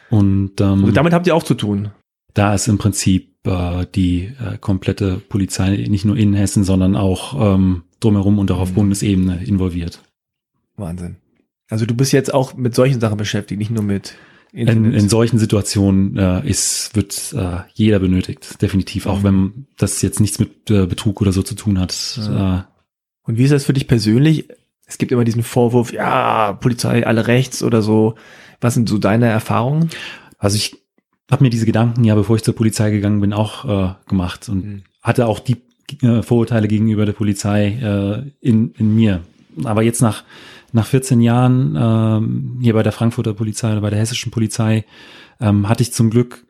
Und 0.10 0.62
ähm, 0.62 0.82
also 0.82 0.91
damit 0.91 1.14
habt 1.14 1.28
ihr 1.28 1.36
auch 1.36 1.43
zu 1.43 1.56
tun. 1.56 1.89
Da 2.38 2.54
ist 2.54 2.68
im 2.68 2.78
Prinzip 2.78 3.36
äh, 3.46 3.88
die 3.96 4.26
äh, 4.26 4.60
komplette 4.60 5.18
Polizei 5.18 5.88
nicht 5.90 6.06
nur 6.06 6.16
in 6.16 6.36
Hessen, 6.36 6.64
sondern 6.64 6.96
auch 6.96 7.56
ähm, 7.56 7.84
drumherum 8.00 8.38
und 8.38 8.52
auch 8.52 8.60
auf 8.60 8.72
mhm. 8.72 8.76
Bundesebene 8.76 9.44
involviert. 9.44 10.04
Wahnsinn. 10.76 11.16
Also 11.68 11.88
du 11.88 11.96
bist 11.96 12.14
jetzt 12.14 12.32
auch 12.32 12.54
mit 12.56 12.76
solchen 12.76 13.00
Sachen 13.00 13.18
beschäftigt, 13.18 13.58
nicht 13.58 13.72
nur 13.72 13.84
mit 13.84 14.14
in, 14.54 14.94
in 14.94 15.10
solchen 15.10 15.40
Situationen 15.40 16.16
äh, 16.16 16.48
ist, 16.48 16.96
wird 16.96 17.34
äh, 17.36 17.62
jeder 17.74 17.98
benötigt, 18.00 18.62
definitiv, 18.62 19.08
auch 19.08 19.20
mhm. 19.20 19.24
wenn 19.24 19.68
das 19.78 20.02
jetzt 20.04 20.20
nichts 20.20 20.38
mit 20.38 20.70
äh, 20.70 20.86
Betrug 20.86 21.20
oder 21.22 21.32
so 21.32 21.42
zu 21.42 21.56
tun 21.56 21.80
hat. 21.80 22.18
Ja. 22.18 22.60
Äh, 22.60 22.64
Und 23.24 23.38
wie 23.38 23.44
ist 23.44 23.52
das 23.52 23.66
für 23.66 23.74
dich 23.74 23.88
persönlich? 23.88 24.48
Es 24.86 25.00
gibt 25.00 25.12
immer 25.12 25.26
diesen 25.26 25.44
Vorwurf, 25.44 25.92
ja, 25.92 26.54
Polizei, 26.54 27.06
alle 27.06 27.26
rechts 27.26 27.64
oder 27.64 27.82
so. 27.82 28.16
Was 28.62 28.76
sind 28.76 28.88
so 28.88 29.00
deine 29.00 29.26
Erfahrungen? 29.26 29.90
Also 30.38 30.56
ich 30.56 30.78
habe 31.30 31.43
mir 31.43 31.49
diese 31.49 31.65
Gedanken 31.65 32.03
ja, 32.03 32.15
bevor 32.15 32.36
ich 32.36 32.43
zur 32.43 32.55
Polizei 32.55 32.89
gegangen 32.91 33.21
bin, 33.21 33.34
auch 33.34 33.65
äh, 33.65 33.93
gemacht 34.07 34.49
und 34.49 34.65
mhm. 34.65 34.84
hatte 35.01 35.28
auch 35.28 35.39
die 35.39 35.57
äh, 36.01 36.21
Vorurteile 36.21 36.67
gegenüber 36.67 37.05
der 37.05 37.13
Polizei 37.13 37.67
äh, 37.67 38.32
in, 38.41 38.71
in 38.78 38.95
mir. 38.95 39.21
Aber 39.63 39.82
jetzt 39.82 40.01
nach 40.01 40.23
nach 40.73 40.86
14 40.86 41.21
Jahren 41.21 41.75
ähm, 41.80 42.59
hier 42.61 42.73
bei 42.73 42.84
der 42.84 42.91
Frankfurter 42.91 43.34
Polizei 43.34 43.71
oder 43.71 43.82
bei 43.82 43.89
der 43.89 43.99
hessischen 43.99 44.32
Polizei 44.32 44.86
ähm, 45.39 45.69
hatte 45.69 45.84
ich 45.84 45.93
zum 45.93 46.09
Glück 46.09 46.45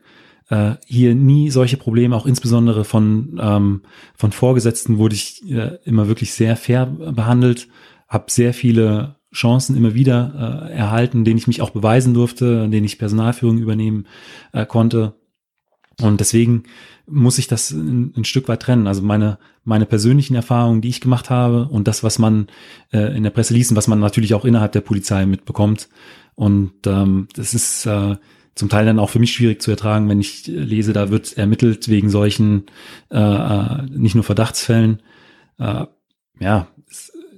äh, 0.50 0.76
hier 0.86 1.14
nie 1.14 1.50
solche 1.50 1.78
Probleme, 1.78 2.16
auch 2.16 2.26
insbesondere 2.26 2.84
von, 2.84 3.40
ähm, 3.42 3.82
von 4.16 4.32
Vorgesetzten 4.32 4.98
wurde 4.98 5.16
ich 5.16 5.50
äh, 5.52 5.78
immer 5.86 6.08
wirklich 6.08 6.34
sehr 6.34 6.56
fair 6.56 6.86
behandelt, 6.86 7.68
habe 8.08 8.32
sehr 8.32 8.54
viele 8.54 9.16
Chancen 9.38 9.78
immer 9.78 9.94
wieder 9.94 10.68
äh, 10.68 10.74
erhalten, 10.74 11.24
denen 11.24 11.38
ich 11.38 11.48
mich 11.48 11.62
auch 11.62 11.70
beweisen 11.70 12.16
durfte, 12.16 12.68
denen 12.68 12.86
ich 12.86 12.98
Personalführung 12.98 13.60
übernehmen 13.60 14.08
äh, 14.52 14.66
konnte. 14.66 15.14
Und 16.02 16.20
deswegen 16.20 16.64
muss 17.06 17.38
ich 17.38 17.48
das 17.48 17.72
ein, 17.72 18.14
ein, 18.18 18.26
Stück 18.26 18.48
weit 18.48 18.62
trennen. 18.62 18.88
Also 18.88 19.04
meine, 19.04 19.38
meine 19.64 19.86
persönlichen 19.86 20.36
Erfahrungen, 20.36 20.82
die 20.82 20.90
ich 20.90 21.02
gemacht 21.02 21.30
habe 21.30 21.68
und 21.68 21.88
das, 21.88 22.04
was 22.04 22.18
man 22.18 22.48
äh, 22.92 23.16
in 23.16 23.24
der 23.24 23.30
Presse 23.30 23.54
liest 23.54 23.72
und 23.72 23.78
was 23.78 23.88
man 23.88 24.00
natürlich 24.00 24.34
auch 24.34 24.44
innerhalb 24.44 24.72
der 24.72 24.82
Polizei 24.82 25.26
mitbekommt. 25.26 25.88
Und 26.34 26.74
ähm, 26.88 27.28
das 27.36 27.54
ist 27.54 27.86
äh, 27.86 28.16
zum 28.56 28.70
Teil 28.70 28.86
dann 28.88 29.00
auch 29.00 29.12
für 29.12 29.20
mich 29.20 29.34
schwierig 29.34 29.62
zu 29.62 29.70
ertragen, 29.70 30.10
wenn 30.10 30.20
ich 30.20 30.48
lese, 30.48 30.94
da 30.94 31.12
wird 31.12 31.38
ermittelt 31.38 31.90
wegen 31.90 32.10
solchen 32.10 32.66
äh, 33.12 33.18
äh 33.20 33.84
nicht 33.90 34.16
nur 34.16 34.24
Verdachtsfällen. 34.24 35.02
Äh, 35.60 35.86
ja, 36.40 36.68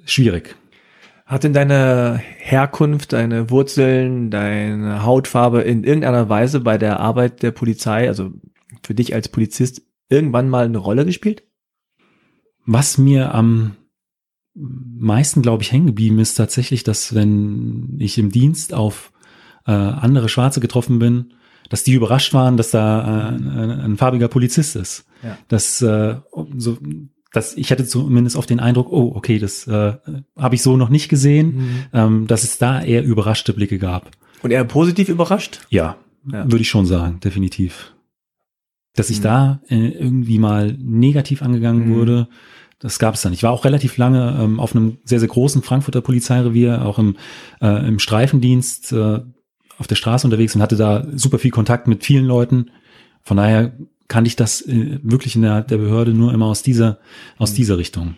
schwierig. 0.06 0.56
Hat 1.30 1.44
denn 1.44 1.54
deine 1.54 2.20
Herkunft, 2.40 3.14
deine 3.14 3.52
Wurzeln, 3.52 4.32
deine 4.32 5.06
Hautfarbe 5.06 5.62
in 5.62 5.84
irgendeiner 5.84 6.28
Weise 6.28 6.60
bei 6.60 6.80
der 6.80 7.00
Arbeit 7.00 7.44
der 7.44 7.52
Polizei, 7.52 8.08
also 8.08 8.32
für 8.82 8.96
dich 8.96 9.14
als 9.14 9.30
Polizist, 9.30 9.84
irgendwann 10.10 10.50
mal 10.50 10.66
eine 10.66 10.80
Rolle 10.80 11.06
gespielt? 11.06 11.44
Was 12.66 12.98
mir 12.98 13.36
am 13.36 13.76
meisten, 14.56 15.44
glaube 15.44 15.62
ich, 15.62 15.72
hängen 15.72 15.86
geblieben 15.86 16.18
ist 16.18 16.34
tatsächlich, 16.34 16.84
dass 16.84 17.14
wenn 17.14 17.96
ich 18.00 18.18
im 18.18 18.32
Dienst 18.32 18.74
auf 18.74 19.12
äh, 19.68 19.72
andere 19.72 20.30
Schwarze 20.30 20.60
getroffen 20.60 20.98
bin, 20.98 21.36
dass 21.70 21.84
die 21.84 21.94
überrascht 21.94 22.34
waren, 22.34 22.58
dass 22.58 22.72
da 22.72 23.02
äh, 23.02 23.36
ein, 23.36 23.70
ein 23.70 23.98
farbiger 23.98 24.30
Polizist 24.30 24.76
ist. 24.76 25.06
Ja. 25.22 25.38
Dass 25.48 25.80
äh, 25.84 26.16
so 26.58 26.80
das, 27.32 27.56
ich 27.56 27.72
hatte 27.72 27.86
zumindest 27.86 28.36
oft 28.36 28.50
den 28.50 28.60
Eindruck, 28.60 28.92
oh, 28.92 29.12
okay, 29.16 29.40
das 29.40 29.68
äh, 29.68 29.94
habe 30.36 30.56
ich 30.56 30.64
so 30.64 30.78
noch 30.78 30.90
nicht 30.90 31.10
gesehen, 31.10 31.56
mhm. 31.56 31.86
ähm, 31.94 32.28
dass 32.28 32.44
es 32.44 32.58
da 32.58 32.82
eher 32.82 33.04
überraschte 33.04 33.54
Blicke 33.54 33.78
gab. 33.78 34.12
Und 34.42 34.52
eher 34.52 34.64
positiv 34.64 35.10
überrascht? 35.10 35.62
Ja, 35.70 35.98
ja. 36.32 36.46
würde 36.46 36.62
ich 36.62 36.70
schon 36.70 36.86
sagen, 36.86 37.20
definitiv. 37.20 37.94
Dass 38.96 39.10
ich 39.10 39.20
mhm. 39.20 39.24
da 39.24 39.62
äh, 39.70 39.90
irgendwie 39.90 40.40
mal 40.40 40.76
negativ 40.80 41.42
angegangen 41.42 41.90
mhm. 41.90 41.96
wurde, 41.96 42.28
das 42.80 42.98
gab 42.98 43.16
es 43.16 43.22
dann. 43.22 43.34
Ich 43.34 43.44
war 43.44 43.52
auch 43.52 43.66
relativ 43.66 43.98
lange 43.98 44.40
ähm, 44.42 44.60
auf 44.60 44.76
einem 44.76 44.98
sehr, 45.04 45.20
sehr 45.20 45.28
großen 45.28 45.62
Frankfurter 45.62 46.02
Polizeirevier, 46.02 46.86
auch 46.86 46.98
im, 46.98 47.18
äh, 47.62 47.88
im 47.88 48.00
Streifendienst 48.00 48.94
äh, 48.94 49.20
auf 49.78 49.88
der 49.88 49.96
Straße 49.96 50.26
unterwegs 50.26 50.56
und 50.56 50.62
hatte 50.62 50.78
da 50.78 51.06
super 51.14 51.40
viel 51.40 51.52
Kontakt 51.52 51.88
mit 51.88 52.06
vielen 52.06 52.26
Leuten. 52.26 52.72
Von 53.22 53.38
daher 53.38 53.74
kann 54.10 54.26
ich 54.26 54.36
das 54.36 54.62
äh, 54.62 55.00
wirklich 55.02 55.38
in 55.38 55.44
der, 55.44 55.62
der 55.62 55.78
Behörde 55.78 56.14
nur 56.14 56.34
immer 56.34 56.48
aus 56.48 56.62
dieser, 56.62 57.00
aus 57.38 57.54
mhm. 57.54 57.56
dieser 57.56 57.78
Richtung. 57.78 58.16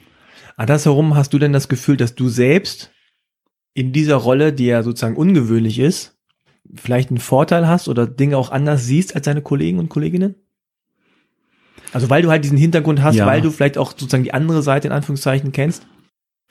Andersherum 0.57 1.15
hast 1.15 1.33
du 1.33 1.37
denn 1.37 1.53
das 1.53 1.69
Gefühl, 1.69 1.97
dass 1.97 2.15
du 2.15 2.29
selbst 2.29 2.91
in 3.73 3.93
dieser 3.93 4.15
Rolle, 4.15 4.53
die 4.53 4.65
ja 4.65 4.81
sozusagen 4.81 5.15
ungewöhnlich 5.15 5.79
ist, 5.79 6.17
vielleicht 6.73 7.09
einen 7.09 7.19
Vorteil 7.19 7.67
hast 7.67 7.87
oder 7.87 8.07
Dinge 8.07 8.37
auch 8.37 8.51
anders 8.51 8.85
siehst 8.85 9.15
als 9.15 9.25
deine 9.25 9.41
Kollegen 9.41 9.79
und 9.79 9.89
Kolleginnen? 9.89 10.35
Also 11.93 12.09
weil 12.09 12.21
du 12.21 12.29
halt 12.29 12.43
diesen 12.43 12.57
Hintergrund 12.57 13.01
hast, 13.01 13.15
ja. 13.15 13.25
weil 13.25 13.41
du 13.41 13.51
vielleicht 13.51 13.77
auch 13.77 13.91
sozusagen 13.91 14.23
die 14.23 14.33
andere 14.33 14.61
Seite 14.61 14.87
in 14.87 14.93
Anführungszeichen 14.93 15.51
kennst? 15.51 15.85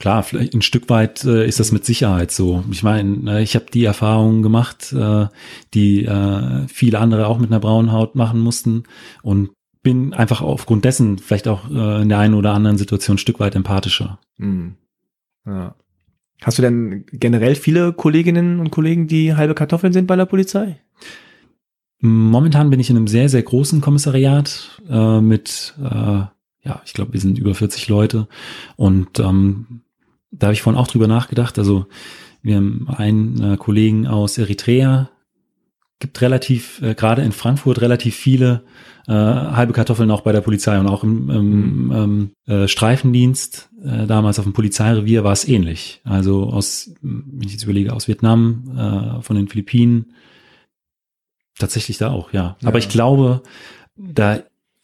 Klar, 0.00 0.22
vielleicht 0.22 0.54
ein 0.54 0.62
Stück 0.62 0.88
weit 0.88 1.24
äh, 1.24 1.46
ist 1.46 1.60
das 1.60 1.72
mit 1.72 1.84
Sicherheit 1.84 2.30
so. 2.30 2.64
Ich 2.70 2.82
meine, 2.82 3.38
äh, 3.38 3.42
ich 3.42 3.54
habe 3.54 3.66
die 3.72 3.84
Erfahrungen 3.84 4.42
gemacht, 4.42 4.94
äh, 4.94 5.26
die 5.74 6.06
äh, 6.06 6.66
viele 6.68 6.98
andere 6.98 7.26
auch 7.26 7.38
mit 7.38 7.50
einer 7.50 7.60
braunen 7.60 7.92
Haut 7.92 8.14
machen 8.14 8.40
mussten 8.40 8.84
und 9.22 9.50
bin 9.82 10.14
einfach 10.14 10.40
aufgrund 10.40 10.86
dessen 10.86 11.18
vielleicht 11.18 11.48
auch 11.48 11.70
äh, 11.70 12.00
in 12.00 12.08
der 12.08 12.18
einen 12.18 12.34
oder 12.34 12.54
anderen 12.54 12.78
Situation 12.78 13.16
ein 13.16 13.18
Stück 13.18 13.40
weit 13.40 13.54
empathischer. 13.54 14.18
Mhm. 14.38 14.76
Ja. 15.46 15.74
Hast 16.40 16.56
du 16.56 16.62
denn 16.62 17.04
generell 17.12 17.54
viele 17.54 17.92
Kolleginnen 17.92 18.58
und 18.58 18.70
Kollegen, 18.70 19.06
die 19.06 19.34
halbe 19.34 19.54
Kartoffeln 19.54 19.92
sind 19.92 20.06
bei 20.06 20.16
der 20.16 20.24
Polizei? 20.24 20.80
Momentan 22.00 22.70
bin 22.70 22.80
ich 22.80 22.88
in 22.88 22.96
einem 22.96 23.06
sehr, 23.06 23.28
sehr 23.28 23.42
großen 23.42 23.82
Kommissariat 23.82 24.80
äh, 24.88 25.20
mit, 25.20 25.74
äh, 25.78 26.24
ja, 26.62 26.82
ich 26.86 26.94
glaube, 26.94 27.12
wir 27.12 27.20
sind 27.20 27.38
über 27.38 27.54
40 27.54 27.88
Leute 27.88 28.26
und 28.76 29.18
ähm, 29.18 29.82
da 30.30 30.46
habe 30.46 30.54
ich 30.54 30.62
vorhin 30.62 30.80
auch 30.80 30.88
drüber 30.88 31.06
nachgedacht. 31.06 31.58
Also 31.58 31.86
wir 32.42 32.56
haben 32.56 32.88
einen 32.88 33.54
äh, 33.54 33.56
Kollegen 33.56 34.06
aus 34.06 34.38
Eritrea, 34.38 35.10
gibt 35.98 36.20
relativ, 36.20 36.80
äh, 36.82 36.94
gerade 36.94 37.22
in 37.22 37.32
Frankfurt, 37.32 37.80
relativ 37.80 38.16
viele 38.16 38.64
äh, 39.06 39.12
halbe 39.12 39.72
Kartoffeln 39.72 40.10
auch 40.10 40.22
bei 40.22 40.32
der 40.32 40.40
Polizei 40.40 40.78
und 40.78 40.86
auch 40.86 41.04
im, 41.04 41.30
im 41.30 41.84
mhm. 41.86 41.92
ähm, 41.92 42.30
äh, 42.46 42.68
Streifendienst, 42.68 43.70
äh, 43.84 44.06
damals 44.06 44.38
auf 44.38 44.44
dem 44.44 44.54
Polizeirevier, 44.54 45.24
war 45.24 45.32
es 45.32 45.46
ähnlich. 45.46 46.00
Also 46.04 46.44
aus, 46.44 46.92
wenn 47.02 47.42
ich 47.44 47.52
jetzt 47.52 47.64
überlege, 47.64 47.92
aus 47.92 48.08
Vietnam, 48.08 49.18
äh, 49.18 49.22
von 49.22 49.36
den 49.36 49.48
Philippinen, 49.48 50.14
tatsächlich 51.58 51.98
da 51.98 52.10
auch, 52.10 52.32
ja. 52.32 52.56
ja. 52.60 52.68
Aber 52.68 52.78
ich 52.78 52.88
glaube, 52.88 53.42
da 53.96 54.40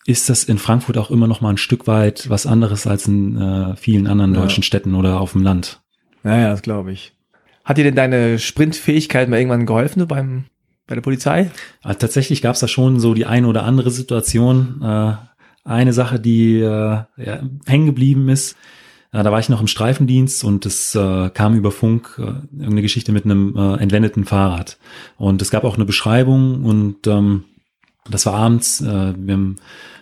ist 0.06 0.28
das 0.28 0.44
in 0.44 0.58
Frankfurt 0.58 0.98
auch 0.98 1.10
immer 1.10 1.26
noch 1.26 1.40
mal 1.40 1.50
ein 1.50 1.56
Stück 1.56 1.86
weit 1.86 2.30
was 2.30 2.46
anderes 2.46 2.86
als 2.86 3.06
in 3.08 3.36
äh, 3.36 3.76
vielen 3.76 4.06
anderen 4.06 4.34
ja. 4.34 4.40
deutschen 4.40 4.62
Städten 4.62 4.94
oder 4.94 5.20
auf 5.20 5.32
dem 5.32 5.42
Land. 5.42 5.80
Naja, 6.22 6.50
das 6.50 6.62
glaube 6.62 6.92
ich. 6.92 7.12
Hat 7.64 7.78
dir 7.78 7.84
denn 7.84 7.96
deine 7.96 8.38
Sprintfähigkeit 8.38 9.28
mal 9.28 9.38
irgendwann 9.38 9.66
geholfen 9.66 10.06
beim 10.06 10.44
bei 10.86 10.94
der 10.94 11.02
Polizei? 11.02 11.50
Also 11.82 11.98
tatsächlich 11.98 12.42
gab 12.42 12.54
es 12.54 12.60
da 12.60 12.68
schon 12.68 13.00
so 13.00 13.14
die 13.14 13.26
eine 13.26 13.48
oder 13.48 13.64
andere 13.64 13.90
Situation. 13.90 14.80
Äh, 14.82 15.14
eine 15.64 15.92
Sache, 15.92 16.20
die 16.20 16.60
äh, 16.60 16.64
ja, 16.64 17.40
hängen 17.66 17.86
geblieben 17.86 18.28
ist. 18.28 18.56
Äh, 19.12 19.24
da 19.24 19.32
war 19.32 19.40
ich 19.40 19.48
noch 19.48 19.60
im 19.60 19.66
Streifendienst 19.66 20.44
und 20.44 20.64
es 20.64 20.94
äh, 20.94 21.30
kam 21.30 21.56
über 21.56 21.72
Funk 21.72 22.14
äh, 22.18 22.22
irgendeine 22.22 22.82
Geschichte 22.82 23.10
mit 23.10 23.24
einem 23.24 23.56
äh, 23.56 23.82
entwendeten 23.82 24.24
Fahrrad. 24.24 24.78
Und 25.16 25.42
es 25.42 25.50
gab 25.50 25.64
auch 25.64 25.74
eine 25.74 25.84
Beschreibung 25.84 26.64
und 26.64 27.06
ähm, 27.08 27.44
das 28.08 28.26
war 28.26 28.34
abends. 28.34 28.80
Äh, 28.80 29.14
wir 29.16 29.34
haben 29.34 29.56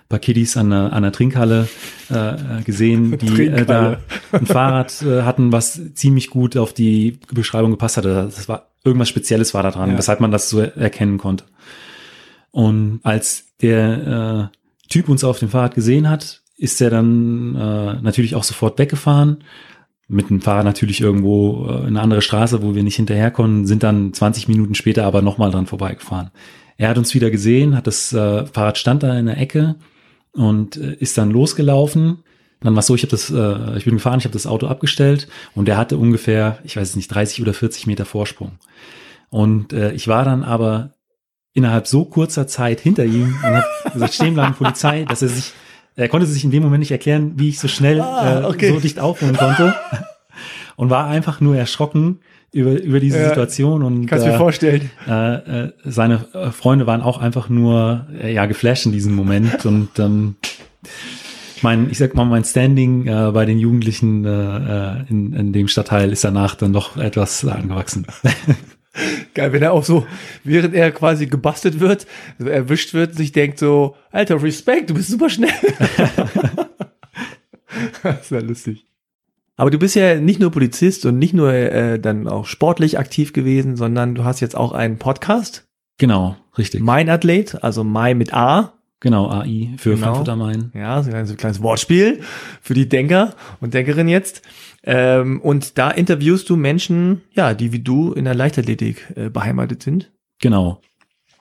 paar 0.08 0.18
Kiddies 0.18 0.56
an 0.56 0.70
der, 0.70 0.92
an 0.92 1.02
der 1.02 1.12
Trinkhalle 1.12 1.68
äh, 2.10 2.62
gesehen, 2.64 3.18
die 3.20 3.46
äh, 3.46 3.64
da 3.64 3.98
ein 4.32 4.46
Fahrrad 4.46 5.02
äh, 5.02 5.22
hatten, 5.22 5.52
was 5.52 5.80
ziemlich 5.94 6.30
gut 6.30 6.56
auf 6.56 6.72
die 6.72 7.18
Beschreibung 7.32 7.70
gepasst 7.70 7.96
hatte. 7.96 8.30
Das 8.34 8.48
war 8.48 8.70
irgendwas 8.84 9.08
Spezielles 9.08 9.54
war 9.54 9.62
da 9.62 9.70
dran, 9.70 9.92
ja. 9.92 9.98
weshalb 9.98 10.20
man 10.20 10.30
das 10.30 10.50
so 10.50 10.60
erkennen 10.60 11.18
konnte. 11.18 11.44
Und 12.50 13.00
als 13.02 13.46
der 13.60 14.50
äh, 14.52 14.88
Typ 14.88 15.08
uns 15.08 15.24
auf 15.24 15.38
dem 15.38 15.48
Fahrrad 15.48 15.74
gesehen 15.74 16.08
hat, 16.08 16.42
ist 16.56 16.80
er 16.80 16.90
dann 16.90 17.56
äh, 17.56 17.94
natürlich 18.00 18.34
auch 18.36 18.44
sofort 18.44 18.78
weggefahren. 18.78 19.38
Mit 20.06 20.28
dem 20.28 20.40
Fahrrad 20.40 20.64
natürlich 20.64 21.00
irgendwo 21.00 21.66
äh, 21.66 21.78
in 21.80 21.86
eine 21.88 22.02
andere 22.02 22.22
Straße, 22.22 22.62
wo 22.62 22.74
wir 22.74 22.82
nicht 22.82 22.96
hinterher 22.96 23.30
konnten, 23.30 23.66
sind 23.66 23.82
dann 23.82 24.12
20 24.12 24.48
Minuten 24.48 24.74
später 24.74 25.04
aber 25.04 25.22
nochmal 25.22 25.50
dran 25.50 25.66
vorbeigefahren. 25.66 26.30
Er 26.76 26.88
hat 26.90 26.98
uns 26.98 27.14
wieder 27.14 27.30
gesehen, 27.30 27.76
hat 27.76 27.86
das 27.86 28.12
äh, 28.12 28.46
Fahrrad 28.46 28.78
stand 28.78 29.02
da 29.02 29.18
in 29.18 29.26
der 29.26 29.38
Ecke 29.38 29.76
und 30.34 30.76
äh, 30.76 30.94
ist 30.94 31.16
dann 31.16 31.30
losgelaufen. 31.30 32.22
Dann 32.60 32.74
war 32.74 32.80
es 32.80 32.86
so, 32.86 32.94
ich 32.94 33.02
habe 33.02 33.10
das, 33.10 33.30
äh, 33.30 33.76
ich 33.76 33.84
bin 33.84 33.94
gefahren, 33.94 34.18
ich 34.18 34.24
habe 34.24 34.32
das 34.32 34.46
Auto 34.46 34.66
abgestellt 34.66 35.28
und 35.54 35.66
der 35.66 35.76
hatte 35.76 35.98
ungefähr, 35.98 36.58
ich 36.64 36.76
weiß 36.76 36.96
nicht, 36.96 37.08
30 37.08 37.42
oder 37.42 37.54
40 37.54 37.86
Meter 37.86 38.04
Vorsprung. 38.04 38.52
Und 39.30 39.72
äh, 39.72 39.92
ich 39.92 40.08
war 40.08 40.24
dann 40.24 40.44
aber 40.44 40.94
innerhalb 41.52 41.86
so 41.86 42.04
kurzer 42.04 42.46
Zeit 42.46 42.80
hinter 42.80 43.04
ihm 43.04 43.36
und 43.36 43.42
habe 43.42 43.64
gesagt, 43.92 44.14
stehen 44.14 44.34
bleiben 44.34 44.54
Polizei, 44.54 45.04
dass 45.04 45.22
er 45.22 45.28
sich, 45.28 45.52
er 45.94 46.08
konnte 46.08 46.26
sich 46.26 46.44
in 46.44 46.50
dem 46.50 46.62
Moment 46.62 46.80
nicht 46.80 46.90
erklären, 46.90 47.34
wie 47.36 47.50
ich 47.50 47.60
so 47.60 47.68
schnell 47.68 48.00
ah, 48.00 48.48
okay. 48.48 48.68
äh, 48.68 48.72
so 48.72 48.80
dicht 48.80 48.98
aufholen 48.98 49.36
konnte 49.36 49.74
und 50.76 50.90
war 50.90 51.06
einfach 51.06 51.40
nur 51.40 51.56
erschrocken 51.56 52.20
über, 52.52 52.80
über 52.80 53.00
diese 53.00 53.18
ja, 53.18 53.28
Situation 53.28 53.82
und 53.82 54.06
kannst 54.06 54.26
äh, 54.26 54.30
mir 54.30 54.38
vorstellen. 54.38 54.90
Äh, 55.08 55.34
äh, 55.34 55.72
seine 55.84 56.24
äh, 56.32 56.50
Freunde 56.50 56.86
waren 56.86 57.02
auch 57.02 57.18
einfach 57.18 57.48
nur 57.48 58.06
äh, 58.20 58.32
ja 58.32 58.46
geflasht 58.46 58.86
in 58.86 58.92
diesem 58.92 59.14
Moment 59.14 59.66
und 59.66 59.98
ähm, 59.98 60.36
mein, 61.62 61.90
ich 61.90 61.98
sag 61.98 62.14
mal, 62.14 62.24
mein 62.24 62.44
Standing 62.44 63.06
äh, 63.06 63.30
bei 63.32 63.44
den 63.44 63.58
Jugendlichen 63.58 64.24
äh, 64.24 64.30
äh 64.30 65.04
in, 65.08 65.32
in 65.32 65.52
dem 65.52 65.66
Stadtteil 65.66 66.12
ist 66.12 66.22
danach 66.22 66.54
dann 66.54 66.72
doch 66.72 66.96
etwas 66.96 67.44
angewachsen. 67.44 68.06
Geil, 69.34 69.52
wenn 69.52 69.62
er 69.62 69.72
auch 69.72 69.82
so, 69.82 70.06
während 70.44 70.74
er 70.74 70.92
quasi 70.92 71.26
gebastelt 71.26 71.80
wird, 71.80 72.06
erwischt 72.38 72.94
wird, 72.94 73.16
sich 73.16 73.32
denkt 73.32 73.58
so, 73.58 73.96
Alter, 74.12 74.40
Respekt, 74.40 74.90
du 74.90 74.94
bist 74.94 75.08
super 75.08 75.28
schnell. 75.28 75.50
das 78.04 78.20
ist 78.20 78.30
ja 78.30 78.38
lustig. 78.38 78.86
Aber 79.56 79.70
du 79.70 79.78
bist 79.78 79.94
ja 79.94 80.16
nicht 80.20 80.40
nur 80.40 80.50
Polizist 80.50 81.06
und 81.06 81.18
nicht 81.18 81.34
nur 81.34 81.52
äh, 81.52 82.00
dann 82.00 82.26
auch 82.26 82.46
sportlich 82.46 82.98
aktiv 82.98 83.32
gewesen, 83.32 83.76
sondern 83.76 84.14
du 84.14 84.24
hast 84.24 84.40
jetzt 84.40 84.56
auch 84.56 84.72
einen 84.72 84.98
Podcast. 84.98 85.66
Genau, 85.98 86.36
richtig. 86.58 86.80
Mein 86.80 87.08
Athlet, 87.08 87.62
also 87.62 87.84
Mai 87.84 88.14
mit 88.14 88.34
A. 88.34 88.72
Genau, 89.00 89.28
AI 89.28 89.74
für 89.76 89.94
genau. 89.94 90.06
Frankfurt 90.06 90.28
am 90.30 90.38
Main. 90.38 90.72
Ja, 90.74 91.02
so 91.02 91.12
ein 91.12 91.36
kleines 91.36 91.62
Wortspiel 91.62 92.22
für 92.62 92.74
die 92.74 92.88
Denker 92.88 93.34
und 93.60 93.74
Denkerinnen 93.74 94.08
jetzt. 94.08 94.42
Ähm, 94.82 95.40
und 95.40 95.78
da 95.78 95.90
interviewst 95.90 96.48
du 96.48 96.56
Menschen, 96.56 97.20
ja, 97.32 97.54
die 97.54 97.72
wie 97.72 97.80
du 97.80 98.12
in 98.12 98.24
der 98.24 98.34
Leichtathletik 98.34 99.12
äh, 99.14 99.28
beheimatet 99.28 99.82
sind. 99.82 100.10
Genau. 100.40 100.80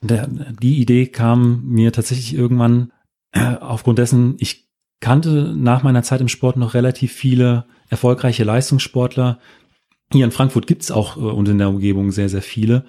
Der, 0.01 0.27
die 0.27 0.79
Idee 0.79 1.07
kam 1.07 1.63
mir 1.65 1.93
tatsächlich 1.93 2.35
irgendwann 2.35 2.91
äh, 3.31 3.55
aufgrund 3.55 3.97
dessen, 3.97 4.35
ich 4.39 4.67
kannte 4.99 5.53
nach 5.55 5.83
meiner 5.83 6.03
Zeit 6.03 6.21
im 6.21 6.27
Sport 6.27 6.57
noch 6.57 6.73
relativ 6.73 7.13
viele 7.13 7.65
erfolgreiche 7.93 8.43
Leistungssportler. 8.43 9.39
Hier 10.11 10.25
in 10.25 10.31
Frankfurt 10.31 10.67
gibt's 10.67 10.91
auch 10.91 11.15
äh, 11.15 11.19
und 11.19 11.47
in 11.47 11.57
der 11.57 11.69
Umgebung 11.69 12.11
sehr, 12.11 12.27
sehr 12.27 12.41
viele. 12.41 12.85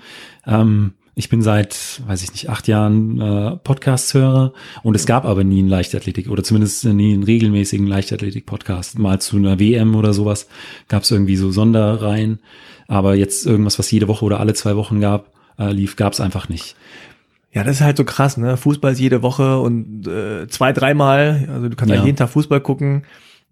Ähm, 0.46 0.94
ich 1.14 1.28
bin 1.28 1.42
seit, 1.42 2.02
weiß 2.08 2.24
ich 2.24 2.32
nicht, 2.32 2.48
acht 2.50 2.66
Jahren 2.66 3.20
äh, 3.20 3.56
Podcasts-Hörer 3.58 4.52
und 4.82 4.96
es 4.96 5.06
gab 5.06 5.24
aber 5.24 5.44
nie 5.44 5.60
einen 5.60 5.68
Leichtathletik 5.68 6.28
oder 6.28 6.42
zumindest 6.42 6.84
nie 6.86 7.14
einen 7.14 7.22
regelmäßigen 7.22 7.86
Leichtathletik-Podcast. 7.86 8.98
Mal 8.98 9.20
zu 9.20 9.36
einer 9.36 9.60
WM 9.60 9.94
oder 9.94 10.12
sowas 10.12 10.48
gab 10.88 11.04
es 11.04 11.10
irgendwie 11.12 11.36
so 11.36 11.52
Sonderreihen, 11.52 12.40
aber 12.88 13.14
jetzt 13.14 13.46
irgendwas, 13.46 13.78
was 13.78 13.90
jede 13.92 14.08
Woche 14.08 14.24
oder 14.24 14.40
alle 14.40 14.54
zwei 14.54 14.74
Wochen 14.74 15.00
gab, 15.00 15.30
äh, 15.56 15.70
lief, 15.70 15.94
gab 15.94 16.14
es 16.14 16.20
einfach 16.20 16.48
nicht. 16.48 16.74
Ja, 17.52 17.62
das 17.62 17.76
ist 17.76 17.82
halt 17.82 17.96
so 17.96 18.04
krass, 18.04 18.36
ne? 18.36 18.56
Fußball 18.56 18.94
ist 18.94 18.98
jede 18.98 19.22
Woche 19.22 19.60
und 19.60 20.08
äh, 20.08 20.48
zwei, 20.48 20.72
dreimal, 20.72 21.48
also 21.48 21.68
du 21.68 21.76
kannst 21.76 21.94
ja. 21.94 22.04
jeden 22.04 22.16
Tag 22.16 22.30
Fußball 22.30 22.60
gucken 22.60 23.04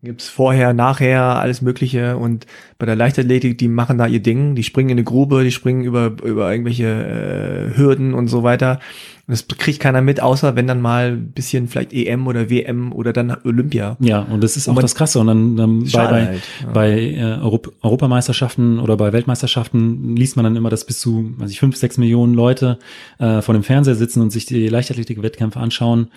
gibt's 0.02 0.28
vorher, 0.28 0.72
nachher, 0.72 1.22
alles 1.22 1.62
Mögliche. 1.62 2.16
Und 2.16 2.46
bei 2.78 2.86
der 2.86 2.96
Leichtathletik, 2.96 3.56
die 3.58 3.68
machen 3.68 3.98
da 3.98 4.06
ihr 4.06 4.20
Ding, 4.20 4.56
die 4.56 4.64
springen 4.64 4.90
in 4.90 4.98
eine 4.98 5.04
Grube, 5.04 5.44
die 5.44 5.52
springen 5.52 5.84
über, 5.84 6.16
über 6.24 6.50
irgendwelche 6.50 6.86
äh, 6.86 7.76
Hürden 7.76 8.12
und 8.12 8.26
so 8.26 8.42
weiter. 8.42 8.80
Und 9.28 9.32
das 9.32 9.46
kriegt 9.46 9.78
keiner 9.78 10.02
mit, 10.02 10.20
außer 10.20 10.56
wenn 10.56 10.66
dann 10.66 10.80
mal 10.80 11.12
ein 11.12 11.30
bisschen 11.30 11.68
vielleicht 11.68 11.92
EM 11.92 12.26
oder 12.26 12.50
WM 12.50 12.92
oder 12.92 13.12
dann 13.12 13.36
Olympia. 13.44 13.96
Ja, 14.00 14.22
und 14.22 14.42
das 14.42 14.56
ist 14.56 14.68
auch 14.68 14.74
das 14.80 14.96
Krasse. 14.96 15.20
Und 15.20 15.28
dann, 15.28 15.56
dann 15.56 15.84
bei, 15.84 16.06
bei, 16.06 16.26
halt, 16.26 16.42
ja. 16.62 16.70
bei 16.72 17.00
äh, 17.00 17.22
Europ 17.40 17.72
Europameisterschaften 17.82 18.80
oder 18.80 18.96
bei 18.96 19.12
Weltmeisterschaften 19.12 20.16
liest 20.16 20.34
man 20.34 20.44
dann 20.44 20.56
immer, 20.56 20.70
dass 20.70 20.84
bis 20.84 20.98
zu, 20.98 21.32
weiß 21.36 21.50
ich, 21.52 21.60
fünf, 21.60 21.76
sechs 21.76 21.98
Millionen 21.98 22.34
Leute 22.34 22.80
äh, 23.20 23.40
vor 23.40 23.54
dem 23.54 23.62
Fernseher 23.62 23.94
sitzen 23.94 24.20
und 24.20 24.30
sich 24.30 24.46
die 24.46 24.68
Leichtathletik-Wettkämpfe 24.68 25.60
anschauen 25.60 26.08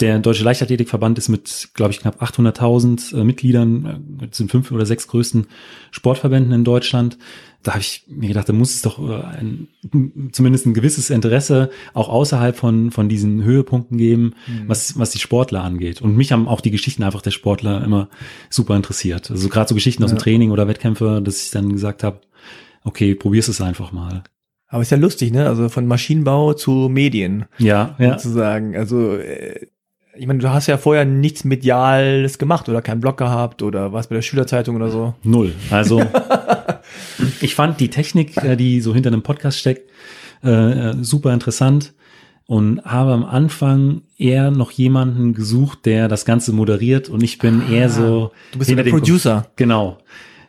der 0.00 0.18
Deutsche 0.18 0.44
Leichtathletikverband 0.44 1.18
ist 1.18 1.28
mit, 1.28 1.70
glaube 1.74 1.92
ich, 1.92 2.00
knapp 2.00 2.22
800.000 2.22 3.16
äh, 3.16 3.24
Mitgliedern, 3.24 4.18
äh, 4.20 4.26
sind 4.32 4.50
fünf 4.50 4.70
oder 4.72 4.86
sechs 4.86 5.06
größten 5.06 5.46
Sportverbänden 5.90 6.52
in 6.52 6.64
Deutschland. 6.64 7.18
Da 7.62 7.72
habe 7.72 7.82
ich 7.82 8.04
mir 8.08 8.28
gedacht, 8.28 8.48
da 8.48 8.52
muss 8.52 8.74
es 8.74 8.82
doch 8.82 8.98
äh, 8.98 9.22
ein, 9.22 9.68
zumindest 10.32 10.66
ein 10.66 10.74
gewisses 10.74 11.10
Interesse 11.10 11.70
auch 11.94 12.08
außerhalb 12.08 12.56
von, 12.56 12.90
von 12.90 13.08
diesen 13.08 13.44
Höhepunkten 13.44 13.98
geben, 13.98 14.34
mhm. 14.46 14.64
was, 14.66 14.98
was 14.98 15.10
die 15.10 15.18
Sportler 15.20 15.62
angeht. 15.62 16.00
Und 16.00 16.16
mich 16.16 16.32
haben 16.32 16.48
auch 16.48 16.60
die 16.60 16.72
Geschichten 16.72 17.02
einfach 17.02 17.22
der 17.22 17.30
Sportler 17.30 17.84
immer 17.84 18.08
super 18.50 18.74
interessiert. 18.74 19.30
Also 19.30 19.48
gerade 19.48 19.68
so 19.68 19.74
Geschichten 19.74 20.02
aus 20.02 20.10
dem 20.10 20.18
Training 20.18 20.50
oder 20.50 20.66
Wettkämpfe, 20.66 21.20
dass 21.22 21.44
ich 21.44 21.50
dann 21.50 21.70
gesagt 21.72 22.02
habe, 22.02 22.20
okay, 22.82 23.14
probier's 23.14 23.48
es 23.48 23.60
einfach 23.60 23.92
mal. 23.92 24.24
Aber 24.72 24.80
ist 24.80 24.90
ja 24.90 24.96
lustig, 24.96 25.32
ne? 25.32 25.46
Also 25.46 25.68
von 25.68 25.86
Maschinenbau 25.86 26.54
zu 26.54 26.88
Medien. 26.90 27.44
Ja, 27.58 27.94
ja. 27.98 28.18
Sozusagen. 28.18 28.74
Also 28.74 29.16
äh, 29.18 29.66
ich 30.14 30.26
meine, 30.26 30.40
du 30.40 30.50
hast 30.50 30.66
ja 30.66 30.76
vorher 30.76 31.04
nichts 31.04 31.44
Mediales 31.44 32.38
gemacht 32.38 32.68
oder 32.68 32.82
keinen 32.82 33.00
Blog 33.00 33.16
gehabt 33.16 33.62
oder 33.62 33.92
was 33.92 34.08
bei 34.08 34.16
der 34.16 34.22
Schülerzeitung 34.22 34.76
oder 34.76 34.90
so. 34.90 35.14
Null. 35.22 35.54
Also 35.70 36.02
ich 37.40 37.54
fand 37.54 37.80
die 37.80 37.88
Technik, 37.88 38.36
äh, 38.42 38.56
die 38.56 38.80
so 38.80 38.92
hinter 38.94 39.08
einem 39.08 39.22
Podcast 39.22 39.58
steckt, 39.58 39.90
äh, 40.44 40.50
äh, 40.50 40.94
super 41.00 41.32
interessant 41.32 41.94
und 42.46 42.84
habe 42.84 43.12
am 43.12 43.24
Anfang 43.24 44.02
eher 44.18 44.50
noch 44.50 44.70
jemanden 44.70 45.32
gesucht, 45.32 45.86
der 45.86 46.08
das 46.08 46.24
Ganze 46.24 46.52
moderiert 46.52 47.08
und 47.08 47.22
ich 47.22 47.38
bin 47.38 47.62
ah, 47.62 47.72
eher 47.72 47.88
so. 47.88 48.32
Du 48.52 48.58
bist 48.58 48.70
ja 48.70 48.76
der 48.76 48.90
Producer. 48.90 49.46
Genau. 49.56 49.98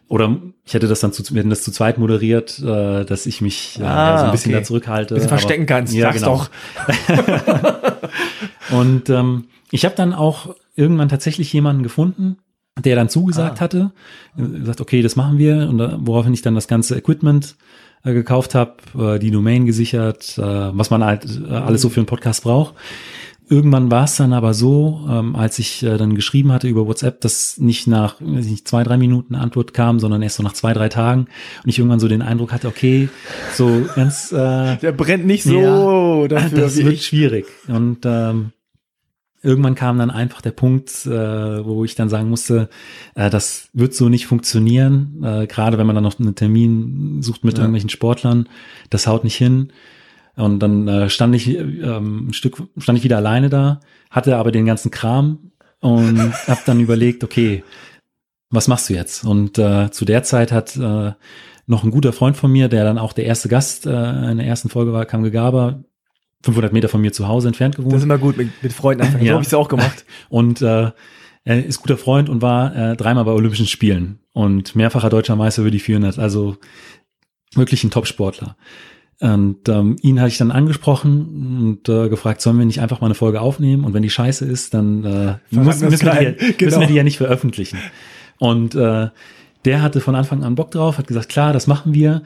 Oder 0.09 0.37
ich 0.65 0.73
hätte 0.73 0.87
das 0.87 0.99
dann 0.99 1.13
zu, 1.13 1.23
wir 1.33 1.39
hätten 1.39 1.49
das 1.49 1.63
zu 1.63 1.71
zweit 1.71 1.97
moderiert, 1.97 2.59
äh, 2.59 3.05
dass 3.05 3.25
ich 3.25 3.41
mich 3.41 3.79
äh, 3.79 3.83
ah, 3.83 4.19
so 4.19 4.25
ein 4.25 4.31
bisschen 4.31 4.51
okay. 4.51 4.61
da 4.61 4.65
zurückhalte. 4.65 5.15
Bisschen 5.15 5.29
verstecken 5.29 5.65
kannst, 5.65 5.93
ja, 5.93 6.11
genau. 6.11 6.37
doch. 6.37 6.49
und 8.71 9.09
ähm, 9.09 9.45
ich 9.73 9.85
habe 9.85 9.95
dann 9.95 10.13
auch 10.13 10.55
irgendwann 10.75 11.09
tatsächlich 11.09 11.51
jemanden 11.51 11.81
gefunden, 11.81 12.37
der 12.79 12.95
dann 12.95 13.09
zugesagt 13.09 13.57
ah. 13.57 13.61
hatte, 13.61 13.91
gesagt, 14.37 14.81
okay, 14.81 15.01
das 15.01 15.15
machen 15.15 15.39
wir, 15.39 15.67
und 15.67 15.79
woraufhin 16.05 16.33
ich 16.33 16.43
dann 16.43 16.53
das 16.53 16.67
ganze 16.67 16.95
Equipment 16.95 17.55
äh, 18.03 18.13
gekauft 18.13 18.53
habe, 18.53 18.75
äh, 18.97 19.17
die 19.17 19.31
Domain 19.31 19.65
gesichert, 19.65 20.37
äh, 20.37 20.41
was 20.41 20.91
man 20.91 21.03
halt 21.03 21.25
äh, 21.25 21.51
alles 21.51 21.81
so 21.81 21.89
für 21.89 22.01
einen 22.01 22.05
Podcast 22.05 22.43
braucht. 22.43 22.75
Irgendwann 23.49 23.89
war 23.89 24.03
es 24.03 24.15
dann 24.15 24.31
aber 24.31 24.53
so, 24.53 25.07
ähm, 25.09 25.35
als 25.35 25.57
ich 25.57 25.81
äh, 25.81 25.97
dann 25.97 26.13
geschrieben 26.13 26.51
hatte 26.51 26.67
über 26.67 26.85
WhatsApp, 26.85 27.19
dass 27.21 27.57
nicht 27.57 27.87
nach 27.87 28.19
nicht, 28.19 28.67
zwei, 28.67 28.83
drei 28.83 28.97
Minuten 28.97 29.33
Antwort 29.33 29.73
kam, 29.73 29.99
sondern 29.99 30.21
erst 30.21 30.37
so 30.37 30.43
nach 30.43 30.53
zwei, 30.53 30.73
drei 30.73 30.89
Tagen. 30.89 31.27
Und 31.63 31.69
ich 31.69 31.79
irgendwann 31.79 31.99
so 31.99 32.07
den 32.07 32.21
Eindruck 32.21 32.51
hatte, 32.51 32.67
okay, 32.67 33.09
so 33.55 33.85
ganz... 33.95 34.31
Äh, 34.31 34.77
Der 34.77 34.91
brennt 34.91 35.25
nicht 35.25 35.43
so 35.43 35.59
ja, 35.59 36.27
dafür. 36.27 36.59
Das 36.59 36.77
wird 36.77 36.93
ich. 36.93 37.05
schwierig. 37.07 37.47
Und 37.67 38.05
ähm, 38.05 38.51
irgendwann 39.43 39.75
kam 39.75 39.99
dann 39.99 40.09
einfach 40.09 40.41
der 40.41 40.51
Punkt, 40.51 41.05
äh, 41.05 41.65
wo 41.65 41.83
ich 41.83 41.95
dann 41.95 42.09
sagen 42.09 42.29
musste, 42.29 42.69
äh, 43.13 43.29
das 43.29 43.69
wird 43.73 43.93
so 43.93 44.09
nicht 44.09 44.25
funktionieren, 44.25 45.21
äh, 45.23 45.47
gerade 45.47 45.77
wenn 45.77 45.85
man 45.85 45.95
dann 45.95 46.03
noch 46.03 46.19
einen 46.19 46.35
Termin 46.35 47.21
sucht 47.21 47.43
mit 47.43 47.57
ja. 47.57 47.63
irgendwelchen 47.63 47.89
Sportlern, 47.89 48.49
das 48.89 49.05
haut 49.05 49.23
nicht 49.23 49.35
hin. 49.35 49.71
Und 50.35 50.59
dann 50.59 50.87
äh, 50.87 51.09
stand 51.09 51.35
ich 51.35 51.47
ähm, 51.47 52.29
ein 52.29 52.33
Stück, 52.33 52.63
stand 52.77 52.97
ich 52.97 53.03
wieder 53.03 53.17
alleine 53.17 53.49
da, 53.49 53.81
hatte 54.09 54.37
aber 54.37 54.51
den 54.51 54.65
ganzen 54.65 54.89
Kram 54.89 55.51
und 55.79 56.17
habe 56.47 56.61
dann 56.65 56.79
überlegt, 56.79 57.23
okay, 57.23 57.63
was 58.49 58.67
machst 58.67 58.89
du 58.89 58.93
jetzt? 58.93 59.25
Und 59.25 59.59
äh, 59.59 59.91
zu 59.91 60.05
der 60.05 60.23
Zeit 60.23 60.51
hat 60.51 60.75
äh, 60.77 61.11
noch 61.67 61.83
ein 61.83 61.91
guter 61.91 62.13
Freund 62.13 62.37
von 62.37 62.51
mir, 62.51 62.67
der 62.69 62.83
dann 62.83 62.97
auch 62.97 63.13
der 63.13 63.25
erste 63.25 63.49
Gast 63.49 63.85
äh, 63.85 64.31
in 64.31 64.37
der 64.37 64.47
ersten 64.47 64.69
Folge 64.69 64.93
war, 64.93 65.05
Kam 65.05 65.23
Gegaber, 65.23 65.83
500 66.43 66.71
Meter 66.73 66.89
von 66.89 67.01
mir 67.01 67.11
zu 67.11 67.27
Hause 67.27 67.47
entfernt 67.47 67.75
gewohnt. 67.77 67.93
Das 67.93 67.99
ist 68.01 68.05
immer 68.05 68.17
gut 68.17 68.37
mit, 68.37 68.49
mit 68.61 68.73
Freunden 68.73 69.03
anfangen. 69.03 69.23
Ja. 69.25 69.31
So 69.31 69.33
habe 69.35 69.41
ich 69.43 69.47
es 69.47 69.53
auch 69.53 69.69
gemacht. 69.69 70.05
Und 70.29 70.61
äh, 70.61 70.91
er 71.45 71.65
ist 71.65 71.79
guter 71.81 71.97
Freund 71.97 72.29
und 72.29 72.41
war 72.41 72.73
äh, 72.73 72.95
dreimal 72.95 73.25
bei 73.25 73.31
Olympischen 73.31 73.65
Spielen 73.67 74.19
und 74.31 74.77
mehrfacher 74.77 75.09
deutscher 75.09 75.35
Meister 75.35 75.61
über 75.63 75.71
die 75.71 75.79
400. 75.79 76.17
Also 76.17 76.55
wirklich 77.53 77.83
ein 77.83 77.91
Top-Sportler. 77.91 78.55
Und 79.19 79.67
ähm, 79.67 79.97
ihn 80.01 80.19
hatte 80.21 80.29
ich 80.29 80.37
dann 80.37 80.51
angesprochen 80.51 81.77
und 81.83 81.89
äh, 81.89 82.07
gefragt, 82.07 82.39
sollen 82.41 82.57
wir 82.59 82.65
nicht 82.65 82.79
einfach 82.79 83.01
mal 83.01 83.07
eine 83.07 83.15
Folge 83.15 83.41
aufnehmen? 83.41 83.83
Und 83.83 83.93
wenn 83.93 84.03
die 84.03 84.09
scheiße 84.09 84.45
ist, 84.45 84.73
dann 84.73 85.03
äh, 85.03 85.35
müssen, 85.49 85.65
wir 85.65 85.69
es 85.69 85.81
müssen, 85.81 86.05
wir 86.05 86.13
die, 86.13 86.23
ja- 86.25 86.31
Genau. 86.31 86.65
müssen 86.65 86.79
wir 86.79 86.87
die 86.87 86.93
ja 86.95 87.03
nicht 87.03 87.17
veröffentlichen. 87.17 87.77
Und 88.39 88.73
äh, 88.75 89.09
der 89.65 89.81
hatte 89.81 89.99
von 90.01 90.15
Anfang 90.15 90.43
an 90.43 90.55
Bock 90.55 90.71
drauf, 90.71 90.97
hat 90.97 91.07
gesagt, 91.07 91.27
klar, 91.29 91.51
das 91.53 91.67
machen 91.67 91.93
wir. 91.93 92.23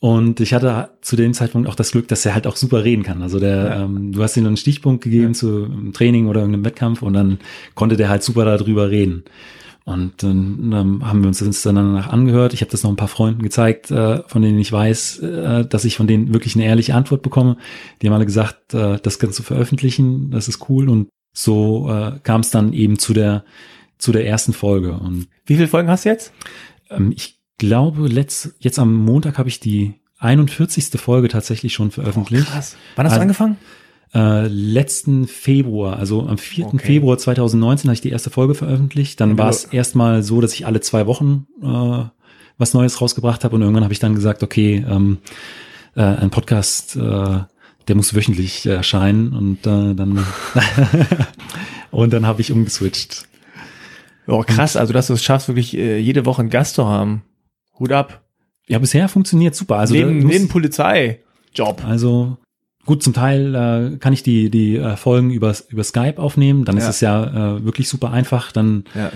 Und 0.00 0.40
ich 0.40 0.54
hatte 0.54 0.90
zu 1.02 1.14
dem 1.14 1.34
Zeitpunkt 1.34 1.68
auch 1.68 1.74
das 1.74 1.92
Glück, 1.92 2.08
dass 2.08 2.24
er 2.24 2.34
halt 2.34 2.46
auch 2.46 2.56
super 2.56 2.84
reden 2.84 3.02
kann. 3.02 3.20
Also 3.22 3.38
der, 3.38 3.56
Ja. 3.66 3.84
ähm, 3.84 4.12
du 4.12 4.22
hast 4.22 4.36
ihm 4.36 4.46
einen 4.46 4.56
Stichpunkt 4.56 5.04
gegeben 5.04 5.34
zu 5.34 5.64
einem 5.66 5.92
Training 5.92 6.26
oder 6.26 6.40
irgendeinem 6.40 6.64
Wettkampf 6.64 7.02
und 7.02 7.12
dann 7.12 7.38
konnte 7.74 7.96
der 7.98 8.08
halt 8.08 8.22
super 8.22 8.44
darüber 8.46 8.90
reden. 8.90 9.24
Und 9.84 10.22
dann 10.22 10.72
ähm, 10.72 11.06
haben 11.06 11.20
wir 11.22 11.28
uns 11.28 11.40
das 11.40 11.62
dann 11.62 11.74
danach 11.74 12.08
angehört. 12.08 12.54
Ich 12.54 12.60
habe 12.62 12.70
das 12.70 12.82
noch 12.82 12.90
ein 12.90 12.96
paar 12.96 13.08
Freunden 13.08 13.42
gezeigt, 13.42 13.90
äh, 13.90 14.22
von 14.26 14.40
denen 14.40 14.58
ich 14.58 14.72
weiß, 14.72 15.18
äh, 15.18 15.66
dass 15.66 15.84
ich 15.84 15.96
von 15.96 16.06
denen 16.06 16.32
wirklich 16.32 16.54
eine 16.54 16.64
ehrliche 16.64 16.94
Antwort 16.94 17.22
bekomme. 17.22 17.56
Die 18.00 18.06
haben 18.06 18.14
alle 18.14 18.26
gesagt, 18.26 18.72
äh, 18.72 18.98
das 19.02 19.18
kannst 19.18 19.38
du 19.38 19.42
veröffentlichen, 19.42 20.30
das 20.30 20.48
ist 20.48 20.68
cool. 20.70 20.88
Und 20.88 21.08
so 21.36 21.90
äh, 21.90 22.18
kam 22.22 22.40
es 22.42 22.50
dann 22.50 22.72
eben 22.72 22.98
zu 22.98 23.12
der 23.12 23.44
zu 23.98 24.12
der 24.12 24.26
ersten 24.26 24.54
Folge. 24.54 24.92
Und 24.92 25.26
Wie 25.44 25.56
viele 25.56 25.68
Folgen 25.68 25.90
hast 25.90 26.06
du 26.06 26.08
jetzt? 26.10 26.32
ähm, 26.88 27.12
ich 27.14 27.39
glaube, 27.60 28.08
letzt, 28.08 28.54
jetzt 28.58 28.78
am 28.80 28.92
Montag 28.96 29.38
habe 29.38 29.48
ich 29.48 29.60
die 29.60 29.94
41. 30.18 31.00
Folge 31.00 31.28
tatsächlich 31.28 31.72
schon 31.72 31.92
veröffentlicht. 31.92 32.48
Krass. 32.48 32.76
Wann 32.96 33.06
hast 33.06 33.12
du 33.12 33.14
Also- 33.14 33.22
angefangen? 33.22 33.56
Äh, 34.12 34.48
letzten 34.48 35.28
Februar, 35.28 35.96
also 35.96 36.26
am 36.26 36.36
4. 36.36 36.66
Okay. 36.66 36.78
Februar 36.84 37.16
2019 37.16 37.88
habe 37.88 37.94
ich 37.94 38.00
die 38.00 38.10
erste 38.10 38.28
Folge 38.30 38.56
veröffentlicht. 38.56 39.20
Dann 39.20 39.30
Ja. 39.30 39.38
war 39.38 39.50
es 39.50 39.64
erstmal 39.66 40.24
so, 40.24 40.40
dass 40.40 40.52
ich 40.54 40.66
alle 40.66 40.80
zwei 40.80 41.06
Wochen 41.06 41.46
äh, 41.62 42.04
was 42.58 42.74
Neues 42.74 43.00
rausgebracht 43.00 43.44
habe 43.44 43.54
und 43.54 43.62
irgendwann 43.62 43.84
habe 43.84 43.92
ich 43.92 44.00
dann 44.00 44.16
gesagt, 44.16 44.42
okay, 44.42 44.84
ähm, 44.88 45.18
äh, 45.94 46.02
ein 46.02 46.30
Podcast, 46.30 46.96
äh, 46.96 47.38
der 47.86 47.94
muss 47.96 48.12
wöchentlich 48.14 48.66
erscheinen 48.66 49.32
und 49.32 49.64
äh, 49.66 49.94
dann 49.94 50.18
und 51.92 52.12
dann 52.12 52.26
habe 52.26 52.40
ich 52.40 52.50
umgeswitcht. 52.52 53.28
Oh, 54.26 54.42
krass. 54.46 54.76
Also, 54.76 54.92
dass 54.92 55.06
du 55.08 55.14
es 55.14 55.24
schaffst, 55.24 55.48
wirklich 55.48 55.76
äh, 55.76 55.98
jede 55.98 56.26
Woche 56.26 56.40
einen 56.42 56.50
Gast 56.50 56.74
zu 56.74 56.86
haben. 56.86 57.22
Hut 57.80 57.90
ab. 57.92 58.20
Ja, 58.68 58.78
bisher 58.78 59.08
funktioniert 59.08 59.54
super. 59.56 59.76
Also 59.78 59.94
neben, 59.94 60.18
neben 60.18 60.48
Polizeijob. 60.48 61.84
Also 61.84 62.36
gut, 62.86 63.02
zum 63.02 63.12
Teil 63.12 63.54
äh, 63.54 63.96
kann 63.98 64.12
ich 64.12 64.22
die 64.22 64.50
die 64.50 64.76
äh, 64.76 64.96
Folgen 64.96 65.30
über 65.30 65.54
über 65.70 65.82
Skype 65.82 66.18
aufnehmen. 66.18 66.64
Dann 66.64 66.76
ist 66.76 66.84
Ja. 66.84 66.90
es 66.90 67.00
ja 67.00 67.56
äh, 67.56 67.64
wirklich 67.64 67.88
super 67.88 68.12
einfach. 68.12 68.52
Dann 68.52 68.84
Ja, 68.94 69.10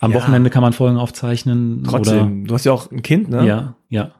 am. 0.00 0.14
Wochenende 0.14 0.50
kann 0.50 0.62
man 0.62 0.72
Folgen 0.72 0.98
aufzeichnen. 0.98 1.82
trotzdem. 1.88 2.46
Du 2.46 2.54
hast 2.54 2.64
ja 2.64 2.72
auch 2.72 2.90
ein 2.92 3.02
Kind, 3.02 3.28
ne? 3.30 3.38
Oder, 3.38 3.46
ja, 3.46 3.74
ja. 3.88 4.10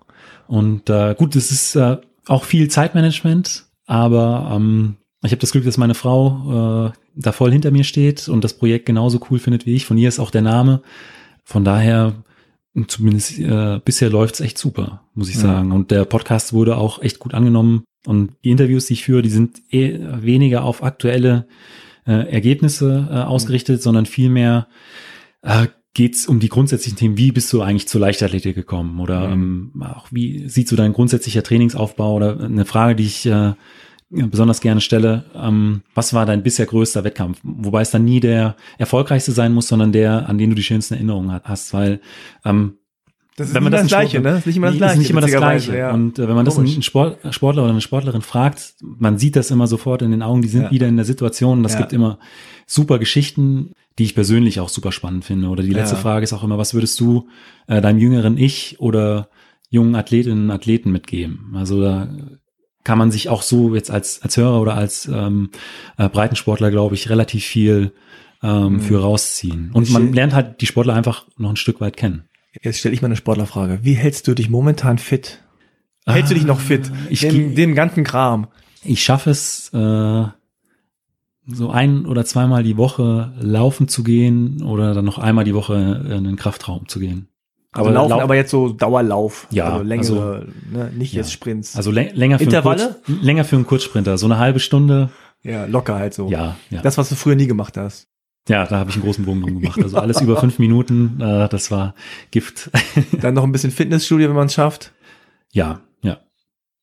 Und 0.49 0.91
äh, 0.91 1.15
gut, 1.17 1.37
es 1.37 1.51
ist 1.51 1.77
äh, 1.77 1.99
auch 2.27 2.45
viel 2.45 2.69
Zeitmanagement, 2.69 3.67
aber 3.87 4.53
ähm, 4.55 4.97
ich 5.25 5.31
habe 5.31 5.41
das 5.41 5.53
Glück, 5.53 5.65
dass 5.65 5.79
meine 5.79 5.95
Frau 5.95 6.89
äh, 6.89 6.99
da 7.15 7.33
voll 7.33 7.53
hinter 7.53 7.71
mir 7.71 7.85
steht 7.85 8.29
und 8.29 8.43
das 8.45 8.55
Projekt 8.55 8.87
genauso 8.87 9.21
cool 9.31 9.39
findet 9.39 9.67
wie 9.67 9.75
ich. 9.75 9.87
Von 9.87 9.97
ihr 9.99 10.09
ist 10.09 10.19
auch 10.19 10.31
der 10.31 10.43
Name. 10.43 10.83
Von 11.45 11.65
daher, 11.65 12.13
zumindest 12.87 13.39
äh, 13.39 13.81
bisher 13.85 14.11
läuft's 14.11 14.41
echt 14.41 14.59
super, 14.59 15.03
muss 15.15 15.29
ich 15.29 15.37
Ja. 15.37 15.43
sagen. 15.43 15.73
Und 15.73 15.91
der 15.91 16.05
Podcast 16.05 16.53
wurde 16.53 16.77
auch 16.77 17.03
echt 17.03 17.19
gut 17.19 17.35
angenommen. 17.35 17.85
Und 18.07 18.33
die 18.45 18.51
Interviews, 18.51 18.87
die 18.87 18.95
ich 18.95 19.05
führe, 19.05 19.23
die 19.23 19.29
sind 19.31 19.61
eher 19.71 20.23
weniger 20.23 20.65
auf 20.65 20.83
aktuelle 20.83 21.47
äh, 22.07 22.13
Ergebnisse 22.33 23.09
äh, 23.11 23.15
ausgerichtet, 23.15 23.83
sondern 23.83 24.07
vielmehr 24.07 24.67
äh, 25.43 25.69
geht 25.95 26.15
es 26.15 26.27
um 26.27 26.41
die 26.41 26.49
grundsätzlichen 26.49 26.97
Themen. 26.99 27.17
Wie 27.19 27.31
bist 27.33 27.53
du 27.53 27.61
eigentlich 27.63 27.87
zur 27.87 28.01
Leichtathletik 28.01 28.55
gekommen? 28.55 28.99
Oder 28.99 29.31
ähm, 29.31 29.73
auch 29.95 30.07
wie 30.11 30.49
sieht 30.49 30.67
so 30.69 30.75
dein 30.75 30.95
grundsätzlicher 30.95 31.43
Trainingsaufbau? 31.43 32.15
Oder 32.15 32.41
eine 32.41 32.65
Frage, 32.65 32.97
die 32.97 33.05
ich 33.05 33.27
äh, 33.27 33.53
besonders 34.13 34.61
gerne 34.61 34.81
stelle, 34.81 35.25
ähm, 35.35 35.83
was 35.95 36.13
war 36.15 36.27
dein 36.27 36.43
bisher 36.43 36.67
größter 36.67 37.03
Wettkampf? 37.05 37.41
Wobei 37.43 37.81
es 37.83 37.91
dann 37.91 38.05
nie 38.05 38.21
der 38.21 38.57
erfolgreichste 38.79 39.33
sein 39.33 39.53
muss, 39.55 39.69
sondern 39.69 39.93
der, 39.93 40.29
an 40.29 40.39
den 40.39 40.51
du 40.51 40.57
die 40.57 40.63
schönsten 40.63 40.95
Erinnerungen 40.95 41.41
hast, 41.45 41.73
weil 41.73 42.01
ähm, 42.45 42.75
Das 43.37 43.49
ist 43.49 43.55
wenn 43.55 43.63
man 43.63 43.73
das 43.73 43.83
das 43.83 43.89
Gleiche, 43.89 44.19
Sportler- 44.19 44.23
ne? 44.23 44.31
Das 44.31 44.39
ist 44.41 44.47
nicht 44.47 44.57
immer 44.59 44.67
das 44.69 44.77
Gleiche. 44.77 44.93
Ist 44.93 44.99
nicht 44.99 45.11
immer 45.11 45.21
das 45.23 45.31
Gleiche. 45.31 45.77
Ja. 45.79 45.93
Und 45.93 46.19
äh, 46.19 46.29
wenn 46.29 46.35
man 46.35 46.45
das 46.45 46.57
Komisch. 46.57 46.75
einen 46.75 46.83
Sport, 46.83 47.19
Sportler 47.35 47.63
oder 47.63 47.73
eine 47.73 47.81
Sportlerin 47.81 48.21
fragt, 48.23 48.75
man 48.83 49.17
sieht 49.19 49.37
das 49.37 49.51
immer 49.51 49.67
sofort 49.67 50.03
in 50.03 50.11
den 50.11 50.23
Augen, 50.23 50.43
die 50.43 50.49
sind 50.49 50.65
Ja. 50.65 50.71
wieder 50.71 50.89
in 50.89 50.97
der 50.97 51.07
Situation. 51.07 51.59
Und 51.59 51.63
das 51.63 51.73
Ja. 51.75 51.79
gibt 51.81 51.93
immer 51.95 52.19
super 52.67 52.99
Geschichten, 52.99 53.73
die 53.99 54.05
ich 54.05 54.15
persönlich 54.15 54.61
auch 54.61 54.69
super 54.69 54.93
spannend 54.93 55.25
finde. 55.25 55.49
Oder 55.49 55.63
die 55.63 55.71
letzte. 55.71 55.97
Frage 55.97 56.25
ist 56.25 56.33
auch 56.35 56.45
immer, 56.45 56.59
was 56.59 56.75
würdest 56.75 57.01
du 57.01 57.29
äh, 57.67 57.81
deinem 57.81 57.99
jüngeren 57.99 58.37
Ich 58.39 58.77
oder 58.81 59.29
jungen 59.71 59.95
Athletinnen 59.95 60.45
und 60.45 60.51
Athleten 60.51 60.93
mitgeben? 60.93 61.53
Also 61.55 61.81
da 61.81 62.09
kann 62.85 62.99
man 62.99 63.11
sich 63.11 63.29
auch 63.29 63.43
so 63.43 63.75
jetzt 63.75 63.91
als, 63.91 64.21
als 64.23 64.37
Hörer 64.37 64.61
oder 64.61 64.75
als 64.75 65.07
ähm, 65.07 65.51
äh, 65.99 66.09
Breitensportler, 66.09 66.71
glaube 66.71 66.95
ich, 66.95 67.09
relativ 67.11 67.45
viel 67.45 67.93
ähm, 68.43 68.75
Mhm. 68.75 68.81
für 68.81 69.01
rausziehen. 69.03 69.71
Und 69.73 69.85
Ich- 69.85 69.91
man 69.93 70.13
lernt 70.13 70.35
halt 70.35 70.61
die 70.61 70.67
Sportler 70.67 70.95
einfach 70.95 71.27
noch 71.37 71.51
ein 71.51 71.57
Stück 71.57 71.81
weit 71.81 71.97
kennen. 71.97 72.25
Jetzt 72.61 72.81
stelle 72.81 72.93
ich 72.95 73.01
mal 73.01 73.07
eine 73.07 73.17
Sportlerfrage. 73.17 73.79
Wie 73.83 73.95
hältst 73.95 74.27
du 74.29 74.35
dich 74.35 74.51
momentan 74.51 74.99
fit? 74.99 75.43
Hältst 76.07 76.33
du 76.33 76.35
dich 76.35 76.45
noch 76.45 76.59
fit? 76.61 76.91
Ah, 76.93 76.97
Ich, 77.09 77.21
den, 77.21 77.55
den 77.55 77.75
ganzen 77.77 78.03
Kram. 78.03 78.49
ich 78.83 79.03
schaffe 79.05 79.31
es, 79.31 79.71
äh, 79.73 80.25
so 81.47 81.71
ein 81.71 82.07
oder 82.07 82.25
zweimal 82.25 82.63
die 82.63 82.77
Woche 82.77 83.33
laufen 83.41 83.89
zu 83.89 84.03
gehen 84.05 84.63
oder 84.63 84.95
dann 84.95 85.05
noch 85.05 85.19
einmal 85.19 85.45
die 85.45 85.55
Woche 85.55 85.75
in 86.11 86.25
den 86.25 86.37
Kraftraum 86.37 86.87
zu 86.89 86.99
gehen. 87.01 87.29
Aber 87.73 87.91
laufen, 87.91 88.11
lau- 88.11 88.21
aber 88.21 88.35
jetzt 88.37 88.51
so 88.51 88.69
Dauerlauf. 88.69 89.47
Ja, 89.51 89.71
also 89.73 89.83
längere, 89.85 90.47
ne, 90.71 90.91
nicht 90.97 91.13
ja. 91.15 91.19
jetzt 91.21 91.33
Sprints. 91.33 91.75
also 91.77 91.91
lä- 91.91 92.13
länger 92.13 92.39
für 92.39 92.45
Intervalle? 92.45 92.83
Einen 92.83 92.95
Kurz, 93.05 93.23
länger 93.25 93.45
für 93.45 93.57
einen 93.57 93.67
Kurzsprinter, 93.67 94.19
so 94.19 94.27
eine 94.27 94.39
halbe 94.39 94.61
Stunde. 94.61 95.09
ja, 95.43 95.65
locker 95.67 95.95
halt 95.97 96.13
so. 96.15 96.29
Ja, 96.29 96.57
ja. 96.71 96.83
Das, 96.83 96.99
was 96.99 97.09
du 97.09 97.15
früher 97.15 97.35
nie 97.35 97.47
gemacht 97.47 97.77
hast. 97.77 98.09
ja, 98.49 98.67
da 98.67 98.79
habe 98.79 98.91
ich 98.91 98.97
einen 98.97 99.05
großen 99.05 99.25
Bogen 99.25 99.41
drum 99.43 99.61
gemacht. 99.61 99.83
Also 99.83 99.97
alles 99.99 100.21
über 100.21 100.37
fünf 100.37 100.59
Minuten, 100.59 101.19
äh, 101.21 101.49
das 101.49 101.71
war 101.71 101.95
Gift. 102.31 102.71
Dann 103.21 103.35
noch 103.35 103.45
ein 103.45 103.53
bisschen 103.53 103.71
Fitnessstudio, 103.71 104.29
wenn 104.29 104.37
man 104.37 104.47
es 104.47 104.55
schafft. 104.55 104.93
ja. 105.53 105.81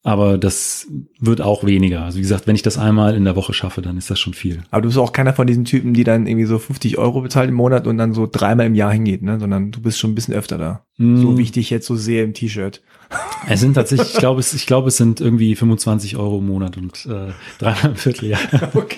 Aber 0.02 0.38
das 0.38 0.88
wird 1.20 1.42
auch 1.42 1.66
weniger. 1.66 2.04
Also 2.06 2.18
wie 2.20 2.22
gesagt, 2.22 2.48
wenn 2.48 2.56
ich 2.56 2.62
das 2.62 2.78
einmal 2.78 3.16
in 3.16 3.26
der 3.26 3.36
Woche 3.36 3.54
schaffe, 3.54 3.82
dann 3.82 3.98
ist 3.98 4.10
das 4.10 4.18
schon 4.18 4.34
viel. 4.34 4.64
Aber 4.72 4.82
du 4.82 4.88
bist 4.88 4.98
auch 4.98 5.12
keiner 5.12 5.34
von 5.34 5.46
diesen 5.46 5.66
Typen, 5.66 5.94
die 5.94 6.06
dann 6.06 6.26
irgendwie 6.26 6.46
so 6.46 6.58
50 6.58 6.98
Euro 6.98 7.20
bezahlt 7.22 7.50
im 7.50 7.56
Monat 7.56 7.86
und 7.86 7.98
dann 7.98 8.14
so 8.14 8.26
dreimal 8.32 8.68
im 8.68 8.76
Jahr 8.76 8.94
hingeht, 8.94 9.22
ne? 9.24 9.40
Sondern 9.42 9.72
du 9.72 9.82
bist 9.82 10.00
schon 10.00 10.12
ein 10.12 10.16
bisschen 10.16 10.34
öfter 10.34 10.58
da. 10.58 10.86
So 10.98 11.04
Mm, 11.04 11.38
wie 11.38 11.42
ich 11.44 11.52
dich 11.52 11.70
jetzt 11.70 11.86
so 11.86 11.96
sehe 11.98 12.24
im 12.24 12.34
T-Shirt. 12.34 12.82
Es 13.50 13.60
sind 13.60 13.74
tatsächlich, 13.74 14.14
ich 14.14 14.20
glaube, 14.20 14.40
es, 14.40 14.54
ich 14.54 14.66
glaube, 14.68 14.88
es 14.88 14.96
sind 14.98 15.20
irgendwie 15.20 15.54
25 15.56 16.16
Euro 16.16 16.38
im 16.40 16.48
Monat 16.48 16.78
und 16.78 17.06
äh, 17.06 17.34
dreimal 17.58 17.92
im 17.92 17.96
Vierteljahr. 17.96 18.40
Okay. 18.74 18.98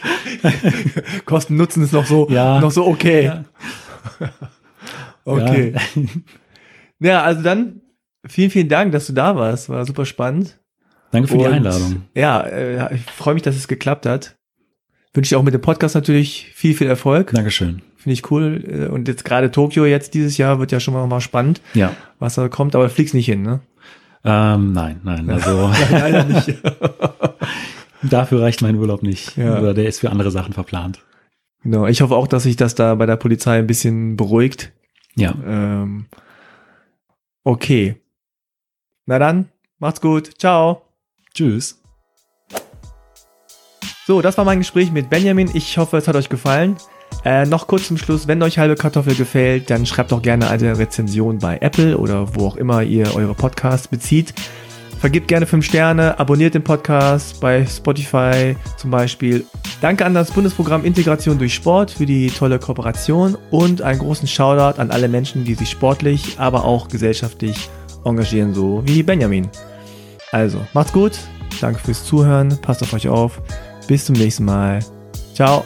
Kosten 1.26 1.56
Nutzen 1.58 1.84
ist 1.84 1.94
noch 1.94 2.06
so, 2.06 2.28
Ja. 2.30 2.60
noch 2.60 2.72
so 2.72 2.86
okay. 2.86 3.26
Ja. 3.26 3.46
Okay. 5.26 5.76
Ja. 7.00 7.24
also 7.24 7.42
dann 7.42 7.82
vielen, 8.28 8.50
vielen 8.52 8.70
Dank, 8.70 8.92
dass 8.92 9.08
du 9.08 9.14
da 9.14 9.36
warst. 9.36 9.70
War 9.70 9.86
super 9.86 10.06
spannend. 10.06 10.60
Danke 11.12 11.28
für 11.28 11.38
die 11.38 11.46
Und, 11.46 11.54
Einladung. 11.54 12.04
Ja, 12.16 12.42
äh, 12.42 12.96
ich 12.96 13.02
freue 13.04 13.34
mich, 13.34 13.44
dass 13.44 13.56
es 13.56 13.68
geklappt 13.68 14.06
hat. 14.06 14.38
Wünsche 15.14 15.36
dir 15.36 15.40
auch 15.40 15.44
mit 15.44 15.54
dem 15.54 15.62
Podcast 15.62 15.94
natürlich 15.96 16.52
viel, 16.54 16.74
viel 16.74 16.88
Erfolg. 16.88 17.32
Dankeschön. 17.34 17.82
Finde 17.98 18.14
ich 18.14 18.32
cool. 18.32 18.64
Äh, 18.68 18.92
Und 18.92 19.08
jetzt 19.08 19.26
gerade 19.26 19.52
Tokio 19.52 19.86
jetzt 19.86 20.14
dieses 20.14 20.38
Jahr 20.38 20.60
wird 20.60 20.72
ja 20.72 20.80
schon 20.80 20.94
mal, 20.94 21.06
mal 21.08 21.22
spannend, 21.22 21.62
Ja. 21.74 21.94
was 22.20 22.36
da 22.36 22.48
kommt, 22.48 22.76
aber 22.76 22.86
du 22.86 22.90
fliegst 22.90 23.14
nicht 23.14 23.26
hin, 23.26 23.42
ne? 23.42 23.60
Ähm, 24.24 24.72
nein, 24.72 25.02
nein. 25.04 25.30
Also 25.30 25.70
Leider 25.92 26.24
nicht. 26.26 26.58
dafür 28.04 28.42
reicht 28.42 28.62
mein 28.62 28.76
Urlaub 28.76 29.04
nicht. 29.04 29.36
Ja. 29.36 29.60
Oder 29.60 29.74
der 29.74 29.86
ist 29.88 30.00
für 30.00 30.10
andere 30.12 30.32
Sachen 30.32 30.54
verplant. 30.54 31.04
Genau. 31.64 31.86
Ich 31.88 32.02
hoffe 32.02 32.16
auch, 32.16 32.28
dass 32.28 32.44
sich 32.44 32.56
das 32.56 32.74
da 32.76 32.96
bei 32.96 33.06
der 33.06 33.18
Polizei 33.18 33.58
ein 33.60 33.68
bisschen 33.68 34.16
beruhigt. 34.18 34.72
Ja. 35.16 35.34
Ähm, 35.46 36.06
okay. 37.44 37.96
Na 39.06 39.20
dann, 39.20 39.50
macht's 39.80 40.02
gut. 40.02 40.40
Ciao. 40.40 40.84
Tschüss. 41.34 41.82
So, 44.08 44.22
das 44.22 44.38
war 44.38 44.46
mein 44.46 44.60
Gespräch 44.60 44.92
mit 44.92 45.10
Benjamin. 45.10 45.50
Ich 45.54 45.78
hoffe, 45.78 45.98
es 45.98 46.08
hat 46.08 46.16
euch 46.16 46.30
gefallen. 46.30 46.76
Äh, 47.24 47.46
noch 47.46 47.68
kurz 47.68 47.88
zum 47.88 47.98
Schluss, 47.98 48.28
wenn 48.28 48.42
euch 48.42 48.58
halbe 48.58 48.76
Kartoffel 48.76 49.16
gefällt, 49.16 49.70
dann 49.70 49.86
schreibt 49.86 50.12
doch 50.12 50.22
gerne 50.22 50.50
eine 50.50 50.78
Rezension 50.78 51.38
bei 51.38 51.58
Apple 51.60 51.98
oder 51.98 52.36
wo 52.36 52.48
auch 52.48 52.56
immer 52.56 52.82
ihr 52.82 53.16
eure 53.16 53.36
Podcasts 53.36 53.88
bezieht. 53.88 54.34
Vergibt 55.00 55.28
gerne 55.28 55.46
5 55.46 55.66
Sterne, 55.66 56.20
abonniert 56.20 56.54
den 56.54 56.64
Podcast 56.64 57.40
bei 57.40 57.66
Spotify 57.66 58.56
zum 58.78 58.92
Beispiel. 58.92 59.46
Danke 59.82 60.06
an 60.06 60.14
das 60.14 60.32
Bundesprogramm 60.32 60.86
Integration 60.86 61.40
durch 61.40 61.54
Sport 61.54 61.92
für 61.92 62.06
die 62.06 62.28
tolle 62.28 62.60
Kooperation 62.60 63.36
und 63.50 63.82
einen 63.82 64.00
großen 64.00 64.28
Shoutout 64.28 64.80
an 64.80 64.92
alle 64.92 65.08
Menschen, 65.08 65.44
die 65.44 65.56
sich 65.56 65.70
sportlich, 65.70 66.36
aber 66.40 66.66
auch 66.66 66.88
gesellschaftlich 66.88 67.70
engagieren, 68.04 68.54
so 68.54 68.84
wie 68.86 69.02
Benjamin. 69.02 69.50
Also, 70.32 70.66
macht's 70.74 70.94
gut, 70.94 71.20
danke 71.60 71.80
fürs 71.80 72.06
Zuhören, 72.06 72.58
passt 72.62 72.82
auf 72.82 72.94
euch 72.94 73.08
auf, 73.08 73.42
bis 73.88 74.06
zum 74.06 74.16
nächsten 74.16 74.46
Mal. 74.46 74.80
Ciao. 75.34 75.64